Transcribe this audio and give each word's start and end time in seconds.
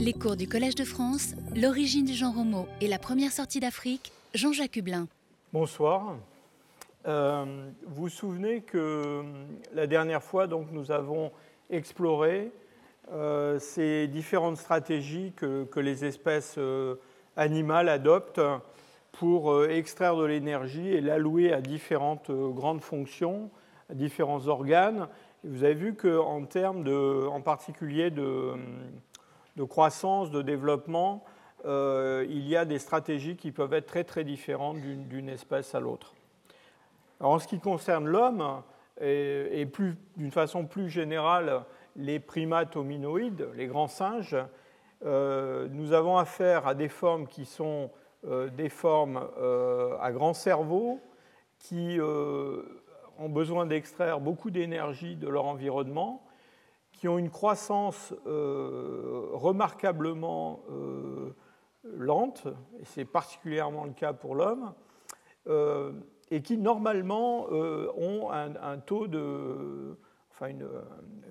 Les 0.00 0.12
cours 0.12 0.36
du 0.36 0.46
Collège 0.46 0.76
de 0.76 0.84
France, 0.84 1.34
l'origine 1.56 2.04
du 2.04 2.14
genre 2.14 2.38
homo 2.38 2.68
et 2.80 2.86
la 2.86 3.00
première 3.00 3.32
sortie 3.32 3.58
d'Afrique, 3.58 4.12
Jean-Jacques 4.32 4.76
Hublin. 4.76 5.08
Bonsoir. 5.52 6.14
Euh, 7.08 7.68
vous 7.84 8.02
vous 8.02 8.08
souvenez 8.08 8.60
que 8.60 9.24
la 9.74 9.88
dernière 9.88 10.22
fois, 10.22 10.46
donc, 10.46 10.68
nous 10.70 10.92
avons 10.92 11.32
exploré 11.68 12.52
euh, 13.10 13.58
ces 13.58 14.06
différentes 14.06 14.58
stratégies 14.58 15.32
que, 15.34 15.64
que 15.64 15.80
les 15.80 16.04
espèces 16.04 16.54
euh, 16.58 16.94
animales 17.36 17.88
adoptent 17.88 18.40
pour 19.10 19.50
euh, 19.50 19.68
extraire 19.68 20.14
de 20.16 20.24
l'énergie 20.24 20.90
et 20.90 21.00
l'allouer 21.00 21.52
à 21.52 21.60
différentes 21.60 22.30
euh, 22.30 22.50
grandes 22.50 22.82
fonctions, 22.82 23.50
à 23.90 23.94
différents 23.94 24.46
organes. 24.46 25.08
Vous 25.42 25.64
avez 25.64 25.74
vu 25.74 25.94
qu'en 25.94 26.44
termes 26.44 26.84
de, 26.84 27.26
en 27.26 27.40
particulier 27.40 28.10
de, 28.10 28.52
de 29.58 29.64
croissance, 29.64 30.30
de 30.30 30.40
développement, 30.40 31.24
euh, 31.66 32.24
il 32.30 32.46
y 32.48 32.56
a 32.56 32.64
des 32.64 32.78
stratégies 32.78 33.36
qui 33.36 33.50
peuvent 33.50 33.74
être 33.74 33.86
très 33.86 34.04
très 34.04 34.22
différentes 34.22 34.78
d'une 34.80 35.28
espèce 35.28 35.74
à 35.74 35.80
l'autre. 35.80 36.14
En 37.18 37.40
ce 37.40 37.48
qui 37.48 37.58
concerne 37.58 38.06
l'homme, 38.06 38.62
et, 39.00 39.68
d'une 40.16 40.30
façon 40.30 40.64
plus 40.66 40.88
générale 40.88 41.62
les 41.96 42.20
primates 42.20 42.76
hominoïdes, 42.76 43.48
les 43.56 43.66
grands 43.66 43.88
singes, 43.88 44.36
euh, 45.04 45.68
nous 45.70 45.92
avons 45.92 46.16
affaire 46.16 46.66
à 46.66 46.74
des 46.74 46.88
formes 46.88 47.26
qui 47.26 47.44
sont 47.44 47.90
euh, 48.26 48.48
des 48.50 48.68
formes 48.68 49.20
à 50.00 50.12
grand 50.12 50.34
cerveau 50.34 51.00
qui 51.58 51.98
ont 52.00 53.28
besoin 53.28 53.66
d'extraire 53.66 54.20
beaucoup 54.20 54.52
d'énergie 54.52 55.16
de 55.16 55.28
leur 55.28 55.46
environnement, 55.46 56.22
qui 56.98 57.08
ont 57.08 57.16
une 57.16 57.30
croissance 57.30 58.12
remarquablement 58.26 60.60
lente, 61.84 62.46
et 62.80 62.84
c'est 62.84 63.06
particulièrement 63.06 63.84
le 63.84 63.92
cas 63.92 64.12
pour 64.12 64.34
l'homme, 64.34 64.74
et 66.30 66.42
qui 66.42 66.58
normalement 66.58 67.46
ont 67.50 68.30
un, 68.30 68.78
taux 68.78 69.06
de, 69.06 69.96
enfin 70.32 70.48
une, 70.48 70.68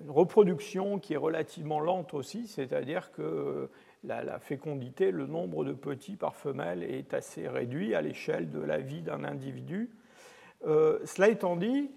reproduction 0.08 0.98
qui 0.98 1.14
est 1.14 1.18
relativement 1.18 1.80
lente 1.80 2.14
aussi, 2.14 2.46
c'est-à-dire 2.46 3.12
que 3.12 3.68
la, 4.04 4.38
fécondité, 4.38 5.10
le 5.10 5.26
nombre 5.26 5.64
de 5.64 5.72
petits 5.72 6.16
par 6.16 6.36
femelle 6.36 6.82
est 6.82 7.14
assez 7.14 7.48
réduit 7.48 7.94
à 7.94 8.02
l'échelle 8.02 8.50
de 8.50 8.60
la 8.60 8.78
vie 8.78 9.02
d'un 9.02 9.24
individu. 9.24 9.90
Euh, 10.66 10.98
cela 11.04 11.28
étant 11.28 11.56
dit, 11.56 11.90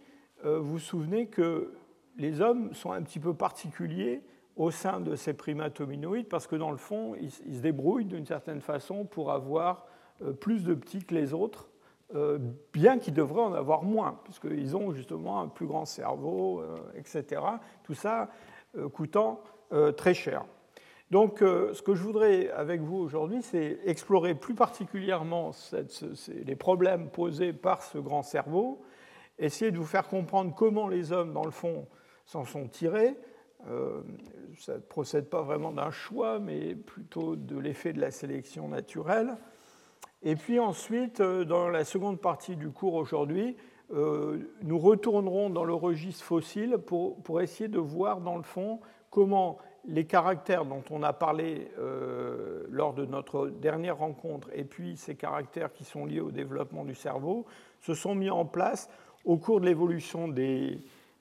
euh, 0.45 0.59
vous 0.59 0.73
vous 0.73 0.79
souvenez 0.79 1.27
que 1.27 1.73
les 2.17 2.41
hommes 2.41 2.73
sont 2.73 2.91
un 2.91 3.01
petit 3.01 3.19
peu 3.19 3.33
particuliers 3.33 4.21
au 4.55 4.71
sein 4.71 4.99
de 4.99 5.15
ces 5.15 5.33
primates 5.33 5.79
hominoïdes 5.79 6.27
parce 6.27 6.47
que 6.47 6.55
dans 6.55 6.71
le 6.71 6.77
fond, 6.77 7.15
ils, 7.19 7.31
se 7.31 7.61
débrouillent 7.61 8.05
d'une 8.05 8.25
certaine 8.25 8.61
façon 8.61 9.05
pour 9.05 9.31
avoir 9.31 9.85
euh, 10.21 10.33
plus 10.33 10.63
de 10.63 10.73
petits 10.73 11.03
que 11.03 11.15
les 11.15 11.33
autres, 11.33 11.69
euh, 12.15 12.37
bien 12.73 12.99
qu'ils 12.99 13.13
devraient 13.13 13.41
en 13.41 13.53
avoir 13.53 13.83
moins, 13.83 14.19
puisqu'ils 14.23 14.75
ont 14.75 14.91
justement 14.91 15.41
un 15.41 15.47
plus 15.47 15.65
grand 15.65 15.85
cerveau, 15.85 16.59
euh, 16.59 16.75
etc. 16.95 17.41
Tout 17.83 17.93
ça 17.93 18.29
coûtant 18.93 19.41
très 19.97 20.13
cher. 20.13 20.45
Donc, 21.09 21.39
ce 21.39 21.81
que 21.81 21.93
je 21.93 22.01
voudrais 22.01 22.49
avec 22.51 22.79
vous 22.79 22.95
aujourd'hui, 22.95 23.41
c'est 23.41 23.79
explorer 23.83 24.33
plus 24.33 24.55
particulièrement 24.55 25.51
les 26.29 26.55
problèmes 26.55 27.09
posés 27.09 27.51
par 27.51 27.83
ce 27.83 27.97
grand 27.97 28.23
cerveau, 28.23 28.81
essayer 29.37 29.71
de 29.71 29.77
vous 29.77 29.85
faire 29.85 30.07
comprendre 30.07 30.55
comment 30.55 30.87
les 30.87 31.11
hommes, 31.11 31.33
dans 31.33 31.43
le 31.43 31.51
fond, 31.51 31.85
s'en 32.31 32.45
sont 32.45 32.67
tirés. 32.67 33.17
Euh, 33.69 34.01
ça 34.57 34.75
ne 34.75 34.79
procède 34.79 35.29
pas 35.29 35.41
vraiment 35.41 35.71
d'un 35.71 35.91
choix, 35.91 36.39
mais 36.39 36.75
plutôt 36.75 37.35
de 37.35 37.59
l'effet 37.59 37.91
de 37.91 37.99
la 37.99 38.09
sélection 38.09 38.69
naturelle. 38.69 39.35
Et 40.23 40.37
puis 40.37 40.59
ensuite, 40.59 41.19
euh, 41.19 41.43
dans 41.43 41.67
la 41.67 41.83
seconde 41.83 42.21
partie 42.21 42.55
du 42.55 42.69
cours 42.69 42.93
aujourd'hui, 42.93 43.57
euh, 43.93 44.37
nous 44.61 44.79
retournerons 44.79 45.49
dans 45.49 45.65
le 45.65 45.73
registre 45.73 46.23
fossile 46.23 46.77
pour, 46.77 47.21
pour 47.21 47.41
essayer 47.41 47.67
de 47.67 47.79
voir, 47.79 48.21
dans 48.21 48.37
le 48.37 48.43
fond, 48.43 48.79
comment 49.09 49.57
les 49.83 50.05
caractères 50.05 50.63
dont 50.63 50.83
on 50.89 51.03
a 51.03 51.11
parlé 51.11 51.71
lors 52.69 52.93
de 52.93 53.03
notre 53.07 53.47
dernière 53.47 53.97
rencontre 53.97 54.47
et 54.53 54.63
puis 54.63 54.95
ces 54.95 55.15
caractères 55.15 55.73
qui 55.73 55.85
sont 55.85 56.05
liés 56.05 56.19
au 56.19 56.29
développement 56.29 56.85
du 56.85 56.93
cerveau 56.93 57.47
se 57.79 57.95
sont 57.95 58.13
mis 58.13 58.29
en 58.29 58.45
place 58.45 58.91
au 59.25 59.37
cours 59.37 59.59
de 59.59 59.65
l'évolution 59.65 60.27
des, 60.27 60.77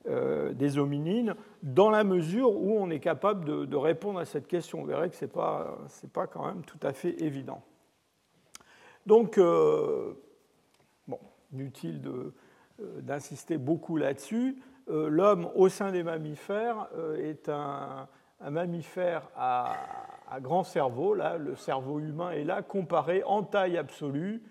euh, 0.08 0.54
des, 0.54 0.78
hominines 0.78 1.34
dans 1.62 1.90
la 1.90 2.04
mesure 2.04 2.56
où 2.56 2.72
on 2.72 2.88
est 2.88 3.00
capable 3.00 3.66
de, 3.68 3.76
répondre 3.76 4.18
à 4.18 4.24
cette 4.24 4.48
question. 4.48 4.80
Vous 4.80 4.86
verrez 4.86 5.10
que 5.10 5.16
ce 5.16 5.26
n'est 5.26 5.30
pas, 5.30 6.26
quand 6.26 6.46
même 6.46 6.62
tout 6.62 6.78
à 6.82 6.94
fait 6.94 7.20
évident. 7.22 7.62
Donc, 9.04 9.36
euh, 9.36 10.14
inutile 11.52 12.00
euh, 12.06 12.32
d'insister 13.02 13.58
beaucoup 13.58 13.98
là-dessus. 13.98 14.56
L'homme 14.88 15.50
au 15.54 15.68
sein 15.68 15.92
des 15.92 16.02
mammifères 16.02 16.88
est 17.18 17.50
un 17.50 18.08
mammifère 18.40 19.28
à, 19.36 19.76
à, 20.30 20.40
grand 20.40 20.64
cerveau, 20.64 21.14
là, 21.14 21.36
le 21.36 21.54
cerveau 21.56 22.00
humain 22.00 22.30
est 22.30 22.42
là, 22.42 22.62
comparé 22.62 23.22
en 23.24 23.42
taille 23.44 23.76
absolue 23.76 24.42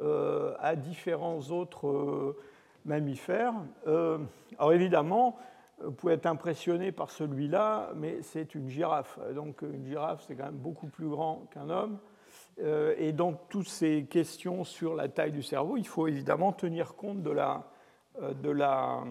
à 0.00 0.76
différents 0.76 1.40
autres 1.50 2.36
mammifères. 2.84 3.54
Euh, 3.86 4.18
alors 4.58 4.72
évidemment, 4.72 5.36
vous 5.82 5.92
pouvez 5.92 6.14
être 6.14 6.26
impressionné 6.26 6.92
par 6.92 7.10
celui-là, 7.10 7.90
mais 7.96 8.22
c'est 8.22 8.54
une 8.54 8.68
girafe. 8.68 9.18
Donc 9.34 9.62
une 9.62 9.86
girafe, 9.86 10.24
c'est 10.26 10.34
quand 10.34 10.46
même 10.46 10.54
beaucoup 10.54 10.86
plus 10.86 11.08
grand 11.08 11.46
qu'un 11.52 11.70
homme. 11.70 11.98
Euh, 12.60 12.94
et 12.98 13.12
donc 13.12 13.38
toutes 13.48 13.68
ces 13.68 14.04
questions 14.04 14.64
sur 14.64 14.94
la 14.94 15.08
taille 15.08 15.32
du 15.32 15.42
cerveau, 15.42 15.76
il 15.76 15.86
faut 15.86 16.06
évidemment 16.06 16.52
tenir 16.52 16.94
compte 16.94 17.22
de 17.22 17.30
la, 17.30 17.64
euh, 18.20 18.34
de 18.34 18.50
la, 18.50 19.02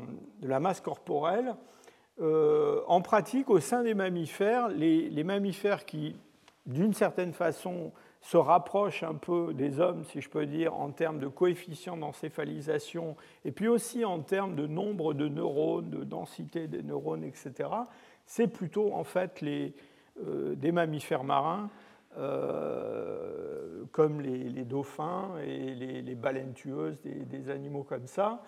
de 0.41 0.47
la 0.47 0.59
masse 0.59 0.81
corporelle 0.81 1.55
euh, 2.21 2.81
en 2.87 3.01
pratique, 3.01 3.49
au 3.49 3.59
sein 3.59 3.83
des 3.83 3.93
mammifères, 3.93 4.67
les, 4.67 5.09
les 5.09 5.23
mammifères 5.23 5.85
qui, 5.85 6.15
d'une 6.65 6.93
certaine 6.93 7.33
façon, 7.33 7.91
se 8.21 8.37
rapprochent 8.37 9.03
un 9.03 9.15
peu 9.15 9.53
des 9.53 9.79
hommes, 9.79 10.03
si 10.03 10.21
je 10.21 10.29
peux 10.29 10.45
dire, 10.45 10.75
en 10.75 10.91
termes 10.91 11.19
de 11.19 11.27
coefficient 11.27 11.97
d'encéphalisation, 11.97 13.15
et 13.45 13.51
puis 13.51 13.67
aussi 13.67 14.05
en 14.05 14.19
termes 14.19 14.55
de 14.55 14.67
nombre 14.67 15.13
de 15.13 15.27
neurones, 15.27 15.89
de 15.89 16.03
densité 16.03 16.67
des 16.67 16.83
neurones, 16.83 17.23
etc., 17.23 17.69
c'est 18.25 18.47
plutôt 18.47 18.93
en 18.93 19.03
fait 19.03 19.41
les, 19.41 19.73
euh, 20.25 20.55
des 20.55 20.71
mammifères 20.71 21.23
marins, 21.23 21.69
euh, 22.17 23.85
comme 23.91 24.21
les, 24.21 24.63
dauphins 24.65 25.31
et 25.43 25.73
les, 25.73 26.15
baleines 26.15 26.53
tueuses, 26.53 27.01
des, 27.01 27.49
animaux 27.49 27.83
comme 27.83 28.05
ça. 28.05 28.43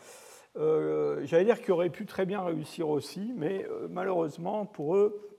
Euh, 0.55 1.21
j'allais 1.25 1.45
dire 1.45 1.59
qu'ils 1.59 1.71
auraient 1.71 1.89
pu 1.89 2.05
très 2.05 2.25
bien 2.25 2.43
réussir 2.43 2.89
aussi, 2.89 3.33
mais 3.35 3.65
malheureusement 3.89 4.65
pour 4.65 4.95
eux, 4.95 5.29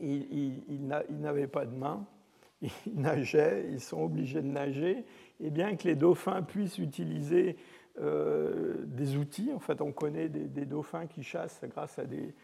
ils, 0.00 0.26
ils, 0.30 0.94
ils 1.08 1.20
n'avaient 1.20 1.46
pas 1.46 1.64
de 1.64 1.74
main, 1.74 2.04
ils 2.62 2.70
nageaient, 2.94 3.66
ils 3.70 3.80
sont 3.80 4.02
obligés 4.02 4.42
de 4.42 4.48
nager, 4.48 5.04
et 5.40 5.50
bien 5.50 5.76
que 5.76 5.88
les 5.88 5.94
dauphins 5.94 6.42
puissent 6.42 6.78
utiliser 6.78 7.56
euh, 8.00 8.74
des 8.84 9.16
outils, 9.16 9.50
en 9.54 9.58
fait 9.58 9.80
on 9.80 9.92
connaît 9.92 10.28
des, 10.28 10.64
dauphins 10.64 11.06
qui 11.06 11.22
chassent 11.22 11.60
grâce 11.64 11.98
à 11.98 12.04
des, 12.04 12.34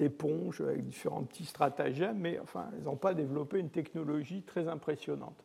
éponges 0.00 0.60
avec 0.60 0.86
différents 0.86 1.24
petits 1.24 1.44
stratagèmes, 1.44 2.18
mais 2.18 2.38
enfin 2.38 2.70
ils 2.78 2.84
n'ont 2.84 2.96
pas 2.96 3.12
développé 3.12 3.58
une 3.58 3.70
technologie 3.70 4.42
très 4.42 4.68
impressionnante. 4.68 5.44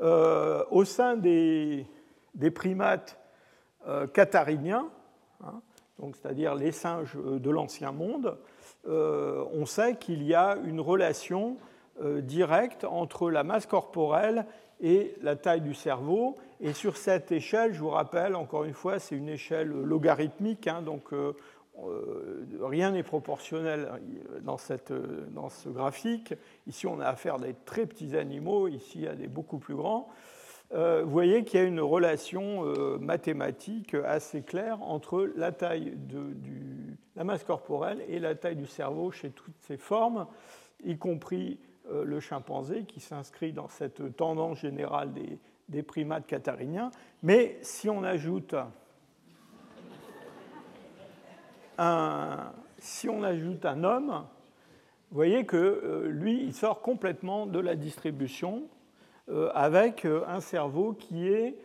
Euh, 0.00 0.64
au 0.70 0.84
sein 0.84 1.16
des, 1.16 1.86
primates, 2.54 3.18
euh, 3.86 4.06
cathariniens, 4.06 4.88
hein, 5.44 5.60
c'est-à-dire 6.14 6.54
les 6.54 6.72
singes 6.72 7.16
de 7.16 7.50
l'Ancien 7.50 7.92
Monde, 7.92 8.38
euh, 8.88 9.44
on 9.52 9.66
sait 9.66 9.96
qu'il 9.96 10.22
y 10.22 10.34
a 10.34 10.56
une 10.64 10.80
relation 10.80 11.58
euh, 12.00 12.20
directe 12.20 12.84
entre 12.84 13.30
la 13.30 13.44
masse 13.44 13.66
corporelle 13.66 14.46
et 14.80 15.14
la 15.22 15.36
taille 15.36 15.60
du 15.60 15.74
cerveau. 15.74 16.36
Et 16.60 16.72
sur 16.72 16.96
cette 16.96 17.32
échelle, 17.32 17.72
je 17.72 17.80
vous 17.80 17.90
rappelle, 17.90 18.34
encore 18.34 18.64
une 18.64 18.74
fois, 18.74 18.98
c'est 18.98 19.16
une 19.16 19.28
échelle 19.28 19.68
logarithmique, 19.68 20.66
hein, 20.66 20.82
donc 20.82 21.12
euh, 21.12 21.34
rien 22.60 22.90
n'est 22.90 23.02
proportionnel 23.02 23.90
dans, 24.42 24.58
cette, 24.58 24.92
dans, 25.32 25.48
ce 25.48 25.68
graphique. 25.68 26.34
Ici, 26.66 26.86
on 26.86 27.00
a 27.00 27.06
affaire 27.06 27.36
à 27.36 27.38
des 27.38 27.54
très 27.64 27.86
petits 27.86 28.16
animaux, 28.16 28.68
ici, 28.68 29.06
à 29.06 29.14
des 29.14 29.28
beaucoup 29.28 29.58
plus 29.58 29.74
grands. 29.74 30.08
Euh, 30.72 31.02
vous 31.04 31.10
voyez 31.10 31.44
qu'il 31.44 31.58
y 31.58 31.62
a 31.62 31.66
une 31.66 31.80
relation 31.80 32.64
euh, 32.64 32.96
mathématique 32.98 33.94
assez 33.94 34.42
claire 34.42 34.80
entre 34.82 35.28
la 35.34 35.50
taille 35.50 35.94
de 35.96 36.32
du, 36.34 36.96
la 37.16 37.24
masse 37.24 37.42
corporelle 37.42 38.04
et 38.08 38.20
la 38.20 38.36
taille 38.36 38.54
du 38.54 38.66
cerveau 38.66 39.10
chez 39.10 39.30
toutes 39.30 39.58
ces 39.62 39.76
formes, 39.76 40.26
y 40.84 40.96
compris 40.96 41.58
euh, 41.64 41.69
le 41.90 42.20
chimpanzé 42.20 42.84
qui 42.84 43.00
s'inscrit 43.00 43.52
dans 43.52 43.68
cette 43.68 44.16
tendance 44.16 44.58
générale 44.58 45.12
des, 45.68 45.82
primates 45.82 46.26
cathariniens. 46.26 46.90
Mais 47.22 47.58
si 47.62 47.88
on 47.88 48.02
ajoute 48.02 48.54
un, 51.78 52.52
si 52.78 53.08
on 53.08 53.22
ajoute 53.22 53.64
un 53.64 53.84
homme, 53.84 54.26
vous 55.10 55.16
voyez 55.16 55.46
que 55.46 56.06
lui, 56.08 56.42
il 56.42 56.54
sort 56.54 56.82
complètement 56.82 57.46
de 57.46 57.58
la 57.58 57.76
distribution 57.76 58.64
avec 59.54 60.04
un 60.04 60.40
cerveau 60.40 60.92
qui 60.92 61.28
est 61.28 61.56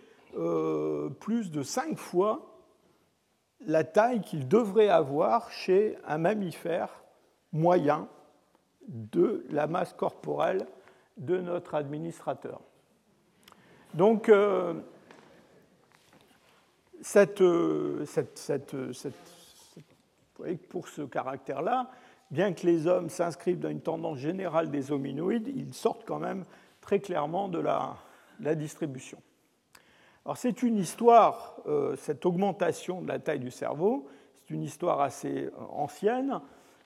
plus 1.19 1.51
de 1.51 1.63
5 1.63 1.98
fois 1.98 2.56
la 3.66 3.83
taille 3.83 4.22
qu'il 4.22 4.48
devrait 4.48 4.89
avoir 4.89 5.51
chez 5.51 5.98
un 6.06 6.18
mammifère 6.18 7.04
moyen 7.51 8.07
de 8.88 9.46
la 9.50 9.68
masse 9.68 9.94
corporelle 9.94 10.66
de 11.18 11.38
notre 11.38 11.76
administrateur. 11.76 12.62
Donc, 13.94 14.30
euh, 14.30 14.74
euh, 17.40 18.06
pour 20.70 20.88
ce 20.88 21.02
caractère-là, 21.04 21.90
bien 22.32 22.54
que 22.54 22.66
les 22.66 22.88
hommes 22.88 23.10
s'inscrivent 23.10 23.60
dans 23.60 23.70
une 23.70 23.82
tendance 23.82 24.18
générale 24.18 24.70
des 24.70 24.92
hominoïdes, 24.92 25.48
ils 25.48 25.74
sortent 25.74 26.04
quand 26.06 26.20
même 26.20 26.44
très 26.82 27.00
clairement 27.00 27.48
de 27.48 27.60
la, 27.60 27.96
distribution. 28.56 29.18
Alors 30.26 30.38
c'est 30.38 30.62
une 30.62 30.78
histoire, 30.78 31.56
euh, 31.68 31.96
cette 31.96 32.26
augmentation 32.26 33.02
de 33.02 33.08
la 33.08 33.20
taille 33.20 33.40
du 33.40 33.52
cerveau, 33.52 34.10
c'est 34.34 34.54
une 34.54 34.64
histoire 34.64 35.00
assez 35.00 35.50
ancienne. 35.72 36.42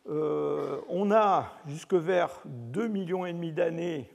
On 0.09 1.11
a 1.11 1.53
jusque 1.67 1.93
vers 1.93 2.41
2,5 2.73 2.87
millions 2.87 3.25
et 3.25 3.33
demi 3.33 3.51
d'années 3.51 4.09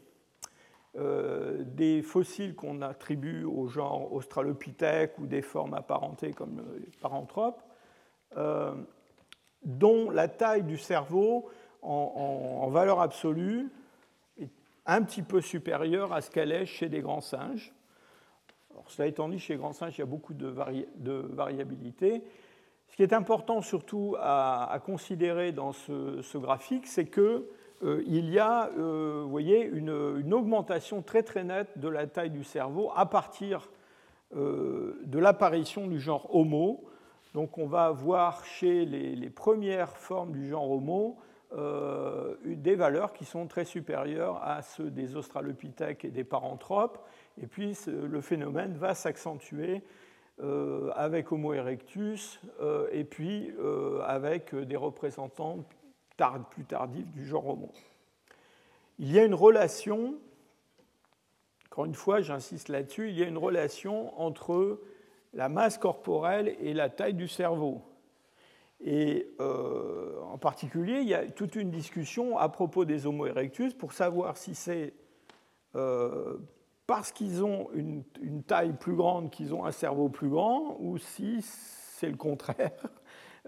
euh, 0.96 1.64
des 1.64 2.02
fossiles 2.02 2.54
qu'on 2.54 2.80
attribue 2.80 3.42
au 3.42 3.66
genre 3.66 4.12
Australopithèque 4.12 5.18
ou 5.18 5.26
des 5.26 5.42
formes 5.42 5.74
apparentées 5.74 6.32
comme 6.32 6.62
paranthropes, 7.00 7.60
euh, 8.36 8.72
dont 9.64 10.08
la 10.10 10.28
taille 10.28 10.62
du 10.62 10.78
cerveau 10.78 11.50
en, 11.82 12.68
valeur 12.68 13.00
absolue 13.00 13.72
est 14.38 14.50
un 14.86 15.02
petit 15.02 15.22
peu 15.22 15.40
supérieure 15.40 16.12
à 16.12 16.20
ce 16.20 16.30
qu'elle 16.30 16.52
est 16.52 16.64
chez 16.64 16.88
des 16.88 17.00
grands 17.00 17.20
singes. 17.20 17.74
Cela 18.86 19.08
étant 19.08 19.28
dit, 19.28 19.40
chez 19.40 19.54
les 19.54 19.58
grands 19.58 19.72
singes, 19.72 19.98
il 19.98 20.00
y 20.00 20.02
a 20.02 20.06
beaucoup 20.06 20.34
de, 20.34 20.46
variabilité. 20.46 22.22
Ce 22.88 22.96
qui 22.96 23.02
est 23.02 23.12
important 23.12 23.60
surtout 23.60 24.16
à, 24.20 24.78
considérer 24.84 25.52
dans 25.52 25.72
ce 25.72 26.38
graphique, 26.38 26.86
c'est 26.86 27.06
que 27.06 27.48
euh, 27.84 28.02
il 28.06 28.30
y 28.30 28.38
a 28.38 28.70
euh, 28.78 29.20
vous 29.24 29.30
voyez, 29.30 29.64
une, 29.64 30.32
augmentation 30.32 31.02
très 31.02 31.22
très 31.22 31.44
nette 31.44 31.78
de 31.78 31.88
la 31.88 32.06
taille 32.06 32.30
du 32.30 32.44
cerveau 32.44 32.90
à 32.96 33.06
partir 33.06 33.68
euh, 34.36 35.00
de 35.04 35.18
l'apparition 35.18 35.86
du 35.86 36.00
genre 36.00 36.34
Homo. 36.34 36.84
Donc 37.34 37.58
on 37.58 37.66
va 37.66 37.90
voir 37.90 38.44
chez 38.44 38.84
les, 38.86 39.28
premières 39.30 39.96
formes 39.96 40.32
du 40.32 40.48
genre 40.48 40.70
Homo 40.70 41.18
des 42.44 42.74
valeurs 42.74 43.12
qui 43.12 43.24
sont 43.24 43.46
très 43.46 43.64
supérieures 43.64 44.40
à 44.42 44.62
ceux 44.62 44.90
des 44.90 45.14
australopithèques 45.14 46.04
et 46.04 46.10
des 46.10 46.24
paranthropes. 46.24 46.98
Et 47.40 47.46
puis 47.46 47.76
le 47.86 48.20
phénomène 48.20 48.74
va 48.76 48.94
s'accentuer 48.94 49.82
avec 50.94 51.30
Homo 51.32 51.52
erectus 51.52 52.40
et 52.90 53.04
puis 53.04 53.52
avec 54.04 54.54
des 54.54 54.76
représentants 54.76 55.64
plus 56.50 56.64
tardif 56.64 57.10
du 57.12 57.26
genre 57.26 57.48
Homo. 57.48 57.72
Il 58.98 59.12
y 59.12 59.18
a 59.18 59.24
une 59.24 59.34
relation, 59.34 60.14
encore 61.66 61.84
une 61.84 61.94
fois, 61.94 62.20
j'insiste 62.20 62.68
là-dessus, 62.68 63.10
il 63.10 63.18
y 63.18 63.22
a 63.22 63.26
une 63.26 63.38
relation 63.38 64.18
entre 64.20 64.80
la 65.32 65.48
masse 65.48 65.78
corporelle 65.78 66.54
et 66.60 66.74
la 66.74 66.88
taille 66.88 67.14
du 67.14 67.26
cerveau. 67.26 67.82
Et 68.80 69.28
euh, 69.40 70.20
en 70.22 70.38
particulier, 70.38 71.00
il 71.00 71.08
y 71.08 71.14
a 71.14 71.26
toute 71.26 71.56
une 71.56 71.70
discussion 71.70 72.38
à 72.38 72.48
propos 72.48 72.84
des 72.84 73.06
Homo 73.06 73.26
erectus 73.26 73.74
pour 73.74 73.92
savoir 73.92 74.36
si 74.36 74.54
c'est 74.54 74.92
euh, 75.74 76.36
parce 76.86 77.12
qu'ils 77.12 77.44
ont 77.44 77.68
une, 77.74 78.04
taille 78.46 78.74
plus 78.74 78.94
grande 78.94 79.30
qu'ils 79.30 79.54
ont 79.54 79.64
un 79.64 79.72
cerveau 79.72 80.08
plus 80.08 80.28
grand 80.28 80.76
ou 80.80 80.98
si 80.98 81.38
c'est 81.42 82.10
le 82.10 82.16
contraire. 82.16 82.72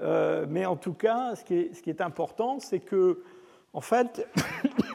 Euh, 0.02 0.44
mais 0.46 0.66
en 0.66 0.76
tout 0.76 0.92
cas, 0.92 1.34
ce 1.36 1.42
qui 1.42 1.54
est, 1.54 2.00
important, 2.02 2.60
c'est 2.60 2.80
que, 2.80 3.22
en 3.72 3.80
fait, 3.80 4.28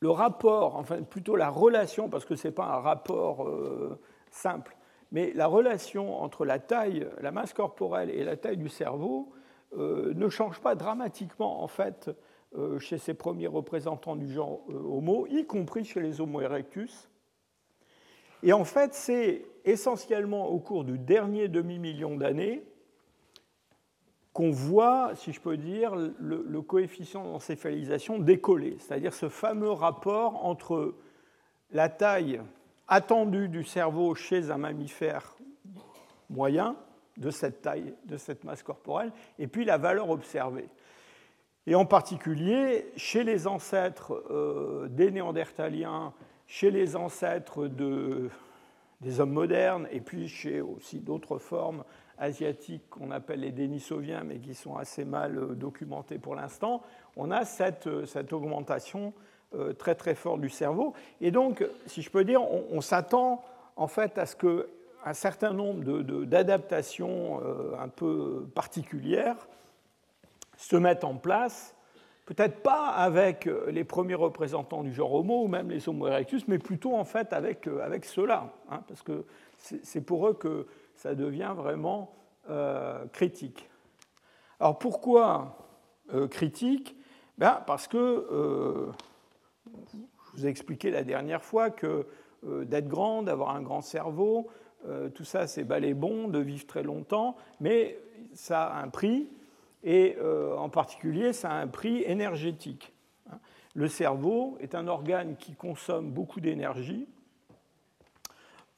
le 0.00 0.10
rapport, 0.10 0.74
enfin 0.74 1.02
plutôt 1.02 1.36
la 1.36 1.48
relation, 1.48 2.08
parce 2.08 2.24
que 2.24 2.34
ce 2.34 2.48
n'est 2.48 2.52
pas 2.52 2.64
un 2.64 2.80
rapport 2.80 3.46
euh, 3.46 3.96
simple, 4.32 4.76
mais 5.12 5.32
la 5.36 5.46
relation 5.46 6.20
entre 6.20 6.44
la 6.44 6.58
taille, 6.58 7.06
la 7.20 7.30
masse 7.30 7.52
corporelle 7.52 8.10
et 8.10 8.24
la 8.24 8.36
taille 8.36 8.56
du 8.56 8.68
cerveau 8.68 9.32
euh, 9.78 10.12
ne 10.14 10.28
change 10.28 10.58
pas 10.58 10.74
dramatiquement, 10.74 11.62
en 11.62 11.68
fait, 11.68 12.10
chez 12.78 12.98
ces 12.98 13.14
premiers 13.14 13.46
représentants 13.46 14.16
du 14.16 14.30
genre 14.30 14.60
Homo, 14.68 15.26
y 15.28 15.46
compris 15.46 15.84
chez 15.84 16.00
les 16.00 16.20
Homo 16.20 16.40
erectus. 16.40 17.08
Et 18.42 18.52
en 18.52 18.64
fait, 18.64 18.94
c'est 18.94 19.44
essentiellement 19.64 20.48
au 20.48 20.58
cours 20.58 20.84
du 20.84 20.98
dernier 20.98 21.48
demi-million 21.48 22.16
d'années 22.16 22.62
qu'on 24.32 24.50
voit, 24.50 25.12
si 25.14 25.32
je 25.32 25.40
peux 25.40 25.56
dire, 25.56 25.94
le, 25.94 26.62
coefficient 26.62 27.22
d'encéphalisation 27.22 28.18
décoller, 28.18 28.76
c'est-à-dire 28.78 29.12
ce 29.12 29.28
fameux 29.28 29.70
rapport 29.70 30.44
entre 30.46 30.94
la 31.70 31.88
taille 31.88 32.40
attendue 32.88 33.48
du 33.48 33.62
cerveau 33.62 34.14
chez 34.14 34.50
un 34.50 34.58
mammifère 34.58 35.36
moyen, 36.30 36.76
de 37.18 37.30
cette 37.30 37.60
taille, 37.60 37.94
de 38.06 38.16
cette 38.16 38.42
masse 38.42 38.62
corporelle, 38.62 39.12
et 39.38 39.46
puis 39.46 39.66
la 39.66 39.76
valeur 39.76 40.08
observée. 40.08 40.68
Et 41.66 41.74
en 41.76 41.84
particulier, 41.84 42.86
chez 42.96 43.22
les 43.22 43.46
ancêtres 43.46 44.24
euh, 44.30 44.88
des 44.88 45.12
Néandertaliens, 45.12 46.12
chez 46.48 46.72
les 46.72 46.96
ancêtres 46.96 47.68
des 49.00 49.20
hommes 49.20 49.32
modernes, 49.32 49.86
et 49.92 50.00
puis 50.00 50.26
chez 50.26 50.60
aussi 50.60 50.98
d'autres 50.98 51.38
formes 51.38 51.84
asiatiques 52.18 52.88
qu'on 52.90 53.12
appelle 53.12 53.40
les 53.40 53.52
Denisoviens, 53.52 54.24
mais 54.24 54.38
qui 54.38 54.54
sont 54.54 54.76
assez 54.76 55.04
mal 55.04 55.38
euh, 55.38 55.54
documentés 55.54 56.18
pour 56.18 56.34
l'instant, 56.34 56.82
on 57.16 57.30
a 57.30 57.44
cette, 57.44 57.86
euh, 57.86 58.06
augmentation 58.32 59.12
très 59.78 59.94
très 59.94 60.14
forte 60.14 60.40
du 60.40 60.48
cerveau. 60.48 60.94
Et 61.20 61.30
donc, 61.30 61.62
si 61.84 62.00
je 62.00 62.10
peux 62.10 62.24
dire, 62.24 62.40
on, 62.40 62.80
s'attend 62.80 63.44
en 63.76 63.86
fait 63.86 64.16
à 64.16 64.24
ce 64.24 64.34
qu'un 64.34 65.12
certain 65.12 65.52
nombre 65.52 66.00
d'adaptations 66.24 67.38
un 67.78 67.88
peu 67.88 68.46
particulières 68.54 69.36
se 70.64 70.76
mettent 70.76 71.04
en 71.04 71.14
place, 71.14 71.74
peut-être 72.26 72.62
pas 72.62 72.88
avec 72.88 73.48
les 73.68 73.84
premiers 73.84 74.14
représentants 74.14 74.82
du 74.82 74.92
genre 74.92 75.12
Homo 75.14 75.44
ou 75.44 75.48
même 75.48 75.70
les 75.70 75.88
Homo 75.88 76.06
erectus, 76.06 76.46
mais 76.48 76.58
plutôt 76.58 76.94
en 76.94 77.04
fait 77.04 77.32
avec, 77.32 77.66
avec 77.66 78.04
ceux-là, 78.04 78.52
hein, 78.70 78.82
parce 78.86 79.02
que 79.02 79.24
c'est 79.56 80.00
pour 80.00 80.28
eux 80.28 80.34
que 80.34 80.66
ça 80.96 81.14
devient 81.14 81.52
vraiment 81.56 82.14
euh, 82.50 83.06
critique. 83.12 83.70
Alors 84.60 84.78
pourquoi 84.78 85.56
euh, 86.14 86.28
critique? 86.28 86.96
Ben, 87.38 87.62
Parce 87.66 87.88
que, 87.88 87.96
euh, 87.96 88.92
je 89.86 90.32
vous 90.32 90.46
ai 90.46 90.48
expliqué 90.48 90.90
la 90.90 91.04
dernière 91.04 91.42
fois 91.42 91.70
que 91.70 92.06
d'être 92.42 92.88
grand, 92.88 93.22
d'avoir 93.22 93.50
un 93.50 93.62
grand 93.62 93.82
cerveau, 93.82 94.48
tout 95.14 95.24
ça 95.24 95.46
c'est 95.46 95.62
balai 95.62 95.94
bon, 95.94 96.26
de 96.26 96.40
vivre 96.40 96.66
très 96.66 96.82
longtemps, 96.82 97.36
mais 97.60 97.96
ça 98.34 98.64
a 98.64 98.82
un 98.82 98.88
prix, 98.88 99.28
et 99.82 100.16
en 100.56 100.68
particulier 100.68 101.32
ça 101.32 101.50
a 101.50 101.54
un 101.54 101.66
prix 101.66 102.02
énergétique. 102.02 102.92
Le 103.74 103.88
cerveau 103.88 104.56
est 104.60 104.74
un 104.74 104.86
organe 104.86 105.36
qui 105.36 105.54
consomme 105.54 106.10
beaucoup 106.10 106.40
d'énergie, 106.40 107.08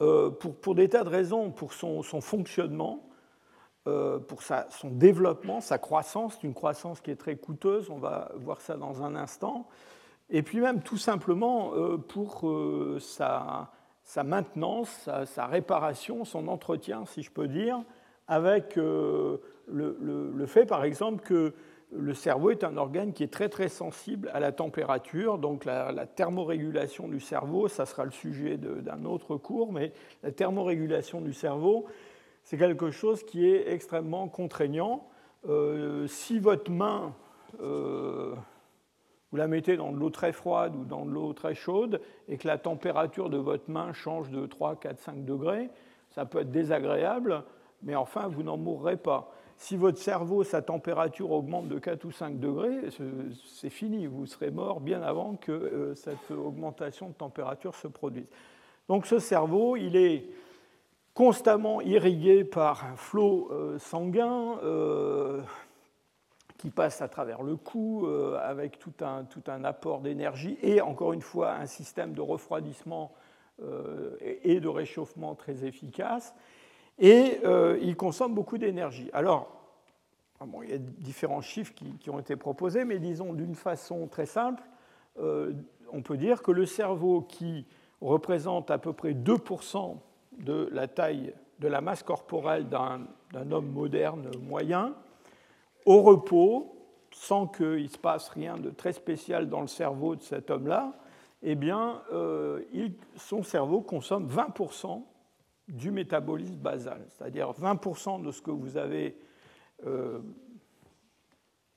euh, 0.00 0.30
pour, 0.30 0.74
des 0.74 0.88
tas 0.88 1.04
de 1.04 1.08
raisons, 1.08 1.50
pour 1.50 1.72
son, 1.72 2.02
fonctionnement, 2.02 3.08
euh, 3.86 4.18
pour 4.18 4.42
son 4.42 4.90
développement, 4.90 5.60
sa 5.60 5.78
croissance, 5.78 6.38
une 6.42 6.54
croissance 6.54 7.00
qui 7.00 7.10
est 7.10 7.16
très 7.16 7.36
coûteuse, 7.36 7.90
on 7.90 7.98
va 7.98 8.32
voir 8.36 8.60
ça 8.60 8.76
dans 8.76 9.02
un 9.02 9.14
instant, 9.14 9.68
et 10.30 10.42
puis 10.42 10.60
même 10.60 10.82
tout 10.82 10.96
simplement 10.96 11.74
euh, 11.74 11.96
pour 11.96 12.44
sa, 13.00 13.70
maintenance, 14.24 15.08
sa, 15.26 15.46
réparation, 15.46 16.24
son 16.24 16.48
entretien, 16.48 17.04
si 17.06 17.22
je 17.22 17.30
peux 17.30 17.48
dire, 17.48 17.80
avec 18.26 18.78
le, 19.68 20.46
fait, 20.46 20.66
par 20.66 20.84
exemple, 20.84 21.22
que 21.22 21.54
le 21.92 22.14
cerveau 22.14 22.50
est 22.50 22.64
un 22.64 22.76
organe 22.76 23.12
qui 23.12 23.22
est 23.22 23.32
très 23.32 23.48
très 23.48 23.68
sensible 23.68 24.30
à 24.32 24.40
la 24.40 24.52
température, 24.52 25.38
donc 25.38 25.64
la, 25.64 26.06
thermorégulation 26.06 27.08
du 27.08 27.20
cerveau, 27.20 27.68
ça 27.68 27.86
sera 27.86 28.04
le 28.04 28.10
sujet 28.10 28.56
d'un 28.56 29.04
autre 29.04 29.36
cours, 29.36 29.72
mais 29.72 29.92
la 30.22 30.32
thermorégulation 30.32 31.20
du 31.20 31.32
cerveau, 31.32 31.86
c'est 32.42 32.58
quelque 32.58 32.90
chose 32.90 33.22
qui 33.22 33.48
est 33.48 33.72
extrêmement 33.72 34.28
contraignant. 34.28 35.08
Euh, 35.48 36.06
si 36.06 36.38
votre 36.38 36.70
main, 36.70 37.14
euh, 37.60 38.34
vous 39.30 39.36
la 39.36 39.46
mettez 39.46 39.76
dans 39.76 39.92
de 39.92 39.98
l'eau 39.98 40.10
très 40.10 40.32
froide 40.32 40.74
ou 40.76 40.84
dans 40.84 41.04
de 41.04 41.10
l'eau 41.10 41.32
très 41.32 41.54
chaude, 41.54 42.00
et 42.28 42.36
que 42.36 42.46
la 42.46 42.58
température 42.58 43.30
de 43.30 43.38
votre 43.38 43.70
main 43.70 43.92
change 43.92 44.30
de 44.30 44.46
3, 44.46 44.76
4, 44.76 45.00
5 45.00 45.24
degrés, 45.24 45.70
ça 46.10 46.24
peut 46.26 46.40
être 46.40 46.50
désagréable, 46.50 47.44
mais 47.82 47.94
enfin, 47.94 48.28
vous 48.28 48.42
n'en 48.42 48.56
mourrez 48.56 48.96
pas. 48.96 49.32
Si 49.56 49.76
votre 49.76 49.98
cerveau, 49.98 50.44
sa 50.44 50.62
température 50.62 51.30
augmente 51.30 51.68
de 51.68 51.78
4 51.78 52.04
ou 52.04 52.12
5 52.12 52.38
degrés, 52.38 52.88
c'est 53.46 53.70
fini, 53.70 54.06
vous 54.06 54.26
serez 54.26 54.50
mort 54.50 54.80
bien 54.80 55.02
avant 55.02 55.36
que 55.36 55.52
euh, 55.52 55.94
cette 55.94 56.30
augmentation 56.30 57.08
de 57.08 57.14
température 57.14 57.74
se 57.74 57.88
produise. 57.88 58.26
Donc 58.88 59.06
ce 59.06 59.18
cerveau, 59.18 59.76
il 59.76 59.96
est 59.96 60.26
constamment 61.14 61.80
irrigué 61.80 62.44
par 62.44 62.84
un 62.84 62.96
flot 62.96 63.48
euh, 63.52 63.78
sanguin 63.78 64.58
euh, 64.64 65.40
qui 66.58 66.70
passe 66.70 67.00
à 67.00 67.08
travers 67.08 67.42
le 67.42 67.56
cou 67.56 68.08
avec 68.42 68.78
tout 68.78 68.94
un, 69.00 69.24
tout 69.24 69.42
un 69.48 69.64
apport 69.64 70.00
d'énergie 70.00 70.58
et 70.62 70.80
encore 70.80 71.12
une 71.12 71.20
fois 71.20 71.52
un 71.52 71.66
système 71.66 72.14
de 72.14 72.22
refroidissement 72.22 73.12
et 74.20 74.60
de 74.60 74.68
réchauffement 74.68 75.34
très 75.34 75.66
efficace 75.66 76.34
et 76.98 77.40
euh, 77.44 77.78
il 77.82 77.96
consomme 77.96 78.34
beaucoup 78.34 78.58
d'énergie. 78.58 79.10
Alors, 79.12 79.50
ah 80.40 80.46
il 80.62 80.70
y 80.70 80.74
a 80.74 80.78
différents 80.78 81.40
chiffres 81.40 81.72
qui, 81.74 82.10
ont 82.10 82.18
été 82.18 82.36
proposés, 82.36 82.84
mais 82.84 82.98
disons 82.98 83.32
d'une 83.32 83.54
façon 83.54 84.06
très 84.06 84.26
simple, 84.26 84.62
euh, 85.18 85.52
on 85.92 86.02
peut 86.02 86.16
dire 86.16 86.42
que 86.42 86.50
le 86.50 86.66
cerveau 86.66 87.22
qui 87.22 87.66
représente 88.00 88.70
à 88.70 88.78
peu 88.78 88.92
près 88.92 89.12
2% 89.12 89.96
de 90.38 90.68
la 90.72 90.88
taille, 90.88 91.32
de 91.60 91.68
la 91.68 91.80
masse 91.80 92.02
corporelle 92.02 92.68
d'un 92.68 93.06
homme 93.52 93.70
moderne 93.70 94.30
moyen, 94.42 94.94
au 95.86 96.02
repos, 96.02 96.74
sans 97.12 97.46
qu'il 97.46 97.88
se 97.88 97.98
passe 97.98 98.28
rien 98.28 98.56
de 98.56 98.70
très 98.70 98.92
spécial 98.92 99.48
dans 99.48 99.60
le 99.60 99.68
cerveau 99.68 100.16
de 100.16 100.22
cet 100.22 100.50
homme-là, 100.50 100.94
eh 101.42 101.54
bien, 101.54 102.02
euh, 102.12 102.62
son 103.16 103.42
cerveau 103.42 103.82
consomme 103.82 104.26
20% 104.26 105.02
du 105.68 105.90
métabolisme 105.90 106.56
basal, 106.56 107.04
c'est-à-dire 107.10 107.52
20% 107.52 108.22
de 108.22 108.30
ce 108.30 108.42
que 108.42 108.50
vous 108.50 108.76
avez 108.76 109.16
euh, 109.86 110.20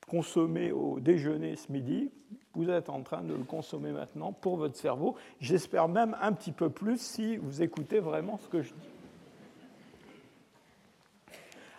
consommé 0.08 0.72
au 0.72 1.00
déjeuner 1.00 1.56
ce 1.56 1.72
midi, 1.72 2.12
vous 2.54 2.70
êtes 2.70 2.90
en 2.90 3.02
train 3.02 3.22
de 3.22 3.34
le 3.34 3.44
consommer 3.44 3.92
maintenant 3.92 4.34
pour 4.34 4.58
votre 4.58 4.76
cerveau. 4.76 5.16
J'espère 5.40 5.88
même 5.88 6.18
un 6.22 6.34
petit 6.34 6.52
peu 6.52 6.70
plus 6.70 7.00
si 7.00 7.38
vous 7.38 7.62
écoutez 7.62 8.00
vraiment 8.00 8.38
ce 8.38 8.48
que 8.48 8.62
je 8.62 8.74
dis. 8.74 8.90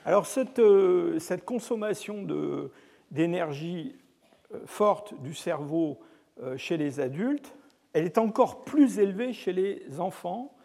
Alors 0.04 0.26
cette, 0.26 0.60
euh, 0.60 1.18
consommation 1.44 2.26
d'énergie 3.10 3.96
euh, 4.54 4.60
forte 4.66 5.20
du 5.20 5.34
cerveau 5.34 5.98
chez 6.56 6.76
les 6.76 7.00
adultes, 7.00 7.52
elle 7.92 8.04
est 8.04 8.16
encore 8.16 8.62
plus 8.62 9.00
élevée 9.00 9.32
chez 9.32 9.52
les 9.52 9.98
enfants 9.98 10.56